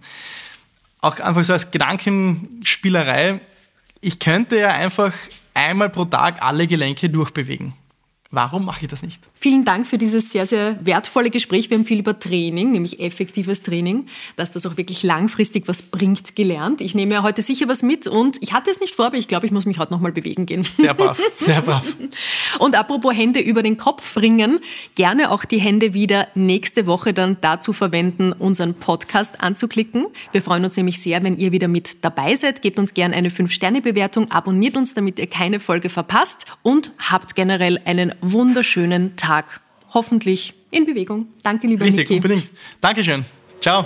Auch 1.02 1.20
einfach 1.20 1.44
so 1.44 1.52
als 1.52 1.72
Gedankenspielerei, 1.72 3.42
ich 4.00 4.20
könnte 4.20 4.60
ja 4.60 4.70
einfach 4.70 5.12
einmal 5.54 5.90
pro 5.90 6.06
Tag 6.06 6.42
alle 6.42 6.68
Gelenke 6.68 7.10
durchbewegen. 7.10 7.74
Warum 8.36 8.66
mache 8.66 8.80
ich 8.82 8.88
das 8.88 9.04
nicht? 9.04 9.22
Vielen 9.36 9.64
Dank 9.64 9.86
für 9.86 10.00
dieses 10.00 10.32
sehr, 10.32 10.48
sehr 10.48 10.84
wertvolle 10.84 11.30
Gespräch. 11.30 11.70
Wir 11.70 11.78
haben 11.78 11.86
viel 11.86 12.00
über 12.00 12.18
Training, 12.18 12.72
nämlich 12.72 13.00
effektives 13.00 13.62
Training, 13.62 14.08
dass 14.38 14.52
das 14.52 14.66
auch 14.66 14.76
wirklich 14.76 15.04
langfristig 15.04 15.68
was 15.68 15.84
bringt, 15.84 16.36
gelernt. 16.36 16.82
Ich 16.82 16.96
nehme 16.96 17.14
ja 17.14 17.22
heute 17.22 17.44
sicher 17.44 17.68
was 17.68 17.84
mit 17.84 18.08
und 18.08 18.42
ich 18.42 18.52
hatte 18.52 18.72
es 18.72 18.80
nicht 18.80 18.96
vor, 18.96 19.06
aber 19.06 19.18
ich 19.18 19.28
glaube, 19.28 19.46
ich 19.46 19.52
muss 19.52 19.68
mich 19.68 19.78
heute 19.78 19.94
nochmal 19.94 20.14
bewegen 20.14 20.48
gehen. 20.48 20.64
Sehr 20.64 20.96
brav, 20.96 21.22
sehr 21.38 21.62
brav. 21.62 21.96
Und 22.60 22.76
apropos 22.76 23.14
Hände 23.14 23.40
über 23.40 23.62
den 23.62 23.78
Kopf 23.78 24.18
ringen, 24.18 24.60
gerne 24.96 25.30
auch 25.30 25.46
die 25.46 25.60
Hände 25.60 25.94
wieder 25.94 26.28
nächste 26.34 26.88
Woche 26.88 27.14
dann 27.14 27.38
dazu 27.42 27.72
verwenden, 27.72 28.34
unseren 28.34 28.74
Podcast 28.74 29.42
anzuklicken. 29.42 30.08
Wir 30.32 30.42
freuen 30.42 30.66
uns 30.66 30.76
nämlich 30.76 31.00
sehr, 31.00 31.24
wenn 31.24 31.38
ihr 31.38 31.52
wieder 31.52 31.68
mit 31.68 32.04
dabei 32.04 32.34
seid. 32.34 32.64
Gebt 32.64 32.80
uns 32.80 32.96
gerne 32.96 33.16
eine 33.16 33.30
5-Sterne-Bewertung, 33.30 34.32
abonniert 34.32 34.76
uns, 34.76 34.96
damit 34.96 35.20
ihr 35.20 35.28
keine 35.28 35.60
Folge 35.60 35.90
verpasst 35.90 36.48
und 36.64 36.92
habt 36.98 37.36
generell 37.36 37.80
einen 37.86 38.14
wunderschönen 38.32 39.16
Tag. 39.16 39.62
Hoffentlich 39.94 40.54
in 40.72 40.86
Bewegung. 40.86 41.28
Danke, 41.44 41.68
lieber 41.68 41.86
Richtig, 41.86 42.10
Niki. 42.10 42.16
unbedingt. 42.16 42.50
Dankeschön. 42.82 43.26
Ciao. 43.60 43.86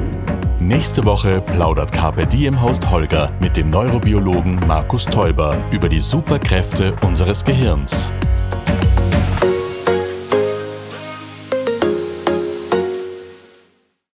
Nächste 0.61 1.03
Woche 1.05 1.41
plaudert 1.41 1.91
Carpe 1.91 2.27
Diem 2.27 2.61
Host 2.61 2.87
Holger 2.91 3.31
mit 3.39 3.57
dem 3.57 3.71
Neurobiologen 3.71 4.59
Markus 4.67 5.05
Teuber 5.05 5.57
über 5.71 5.89
die 5.89 5.99
Superkräfte 5.99 6.95
unseres 7.01 7.43
Gehirns. 7.43 8.13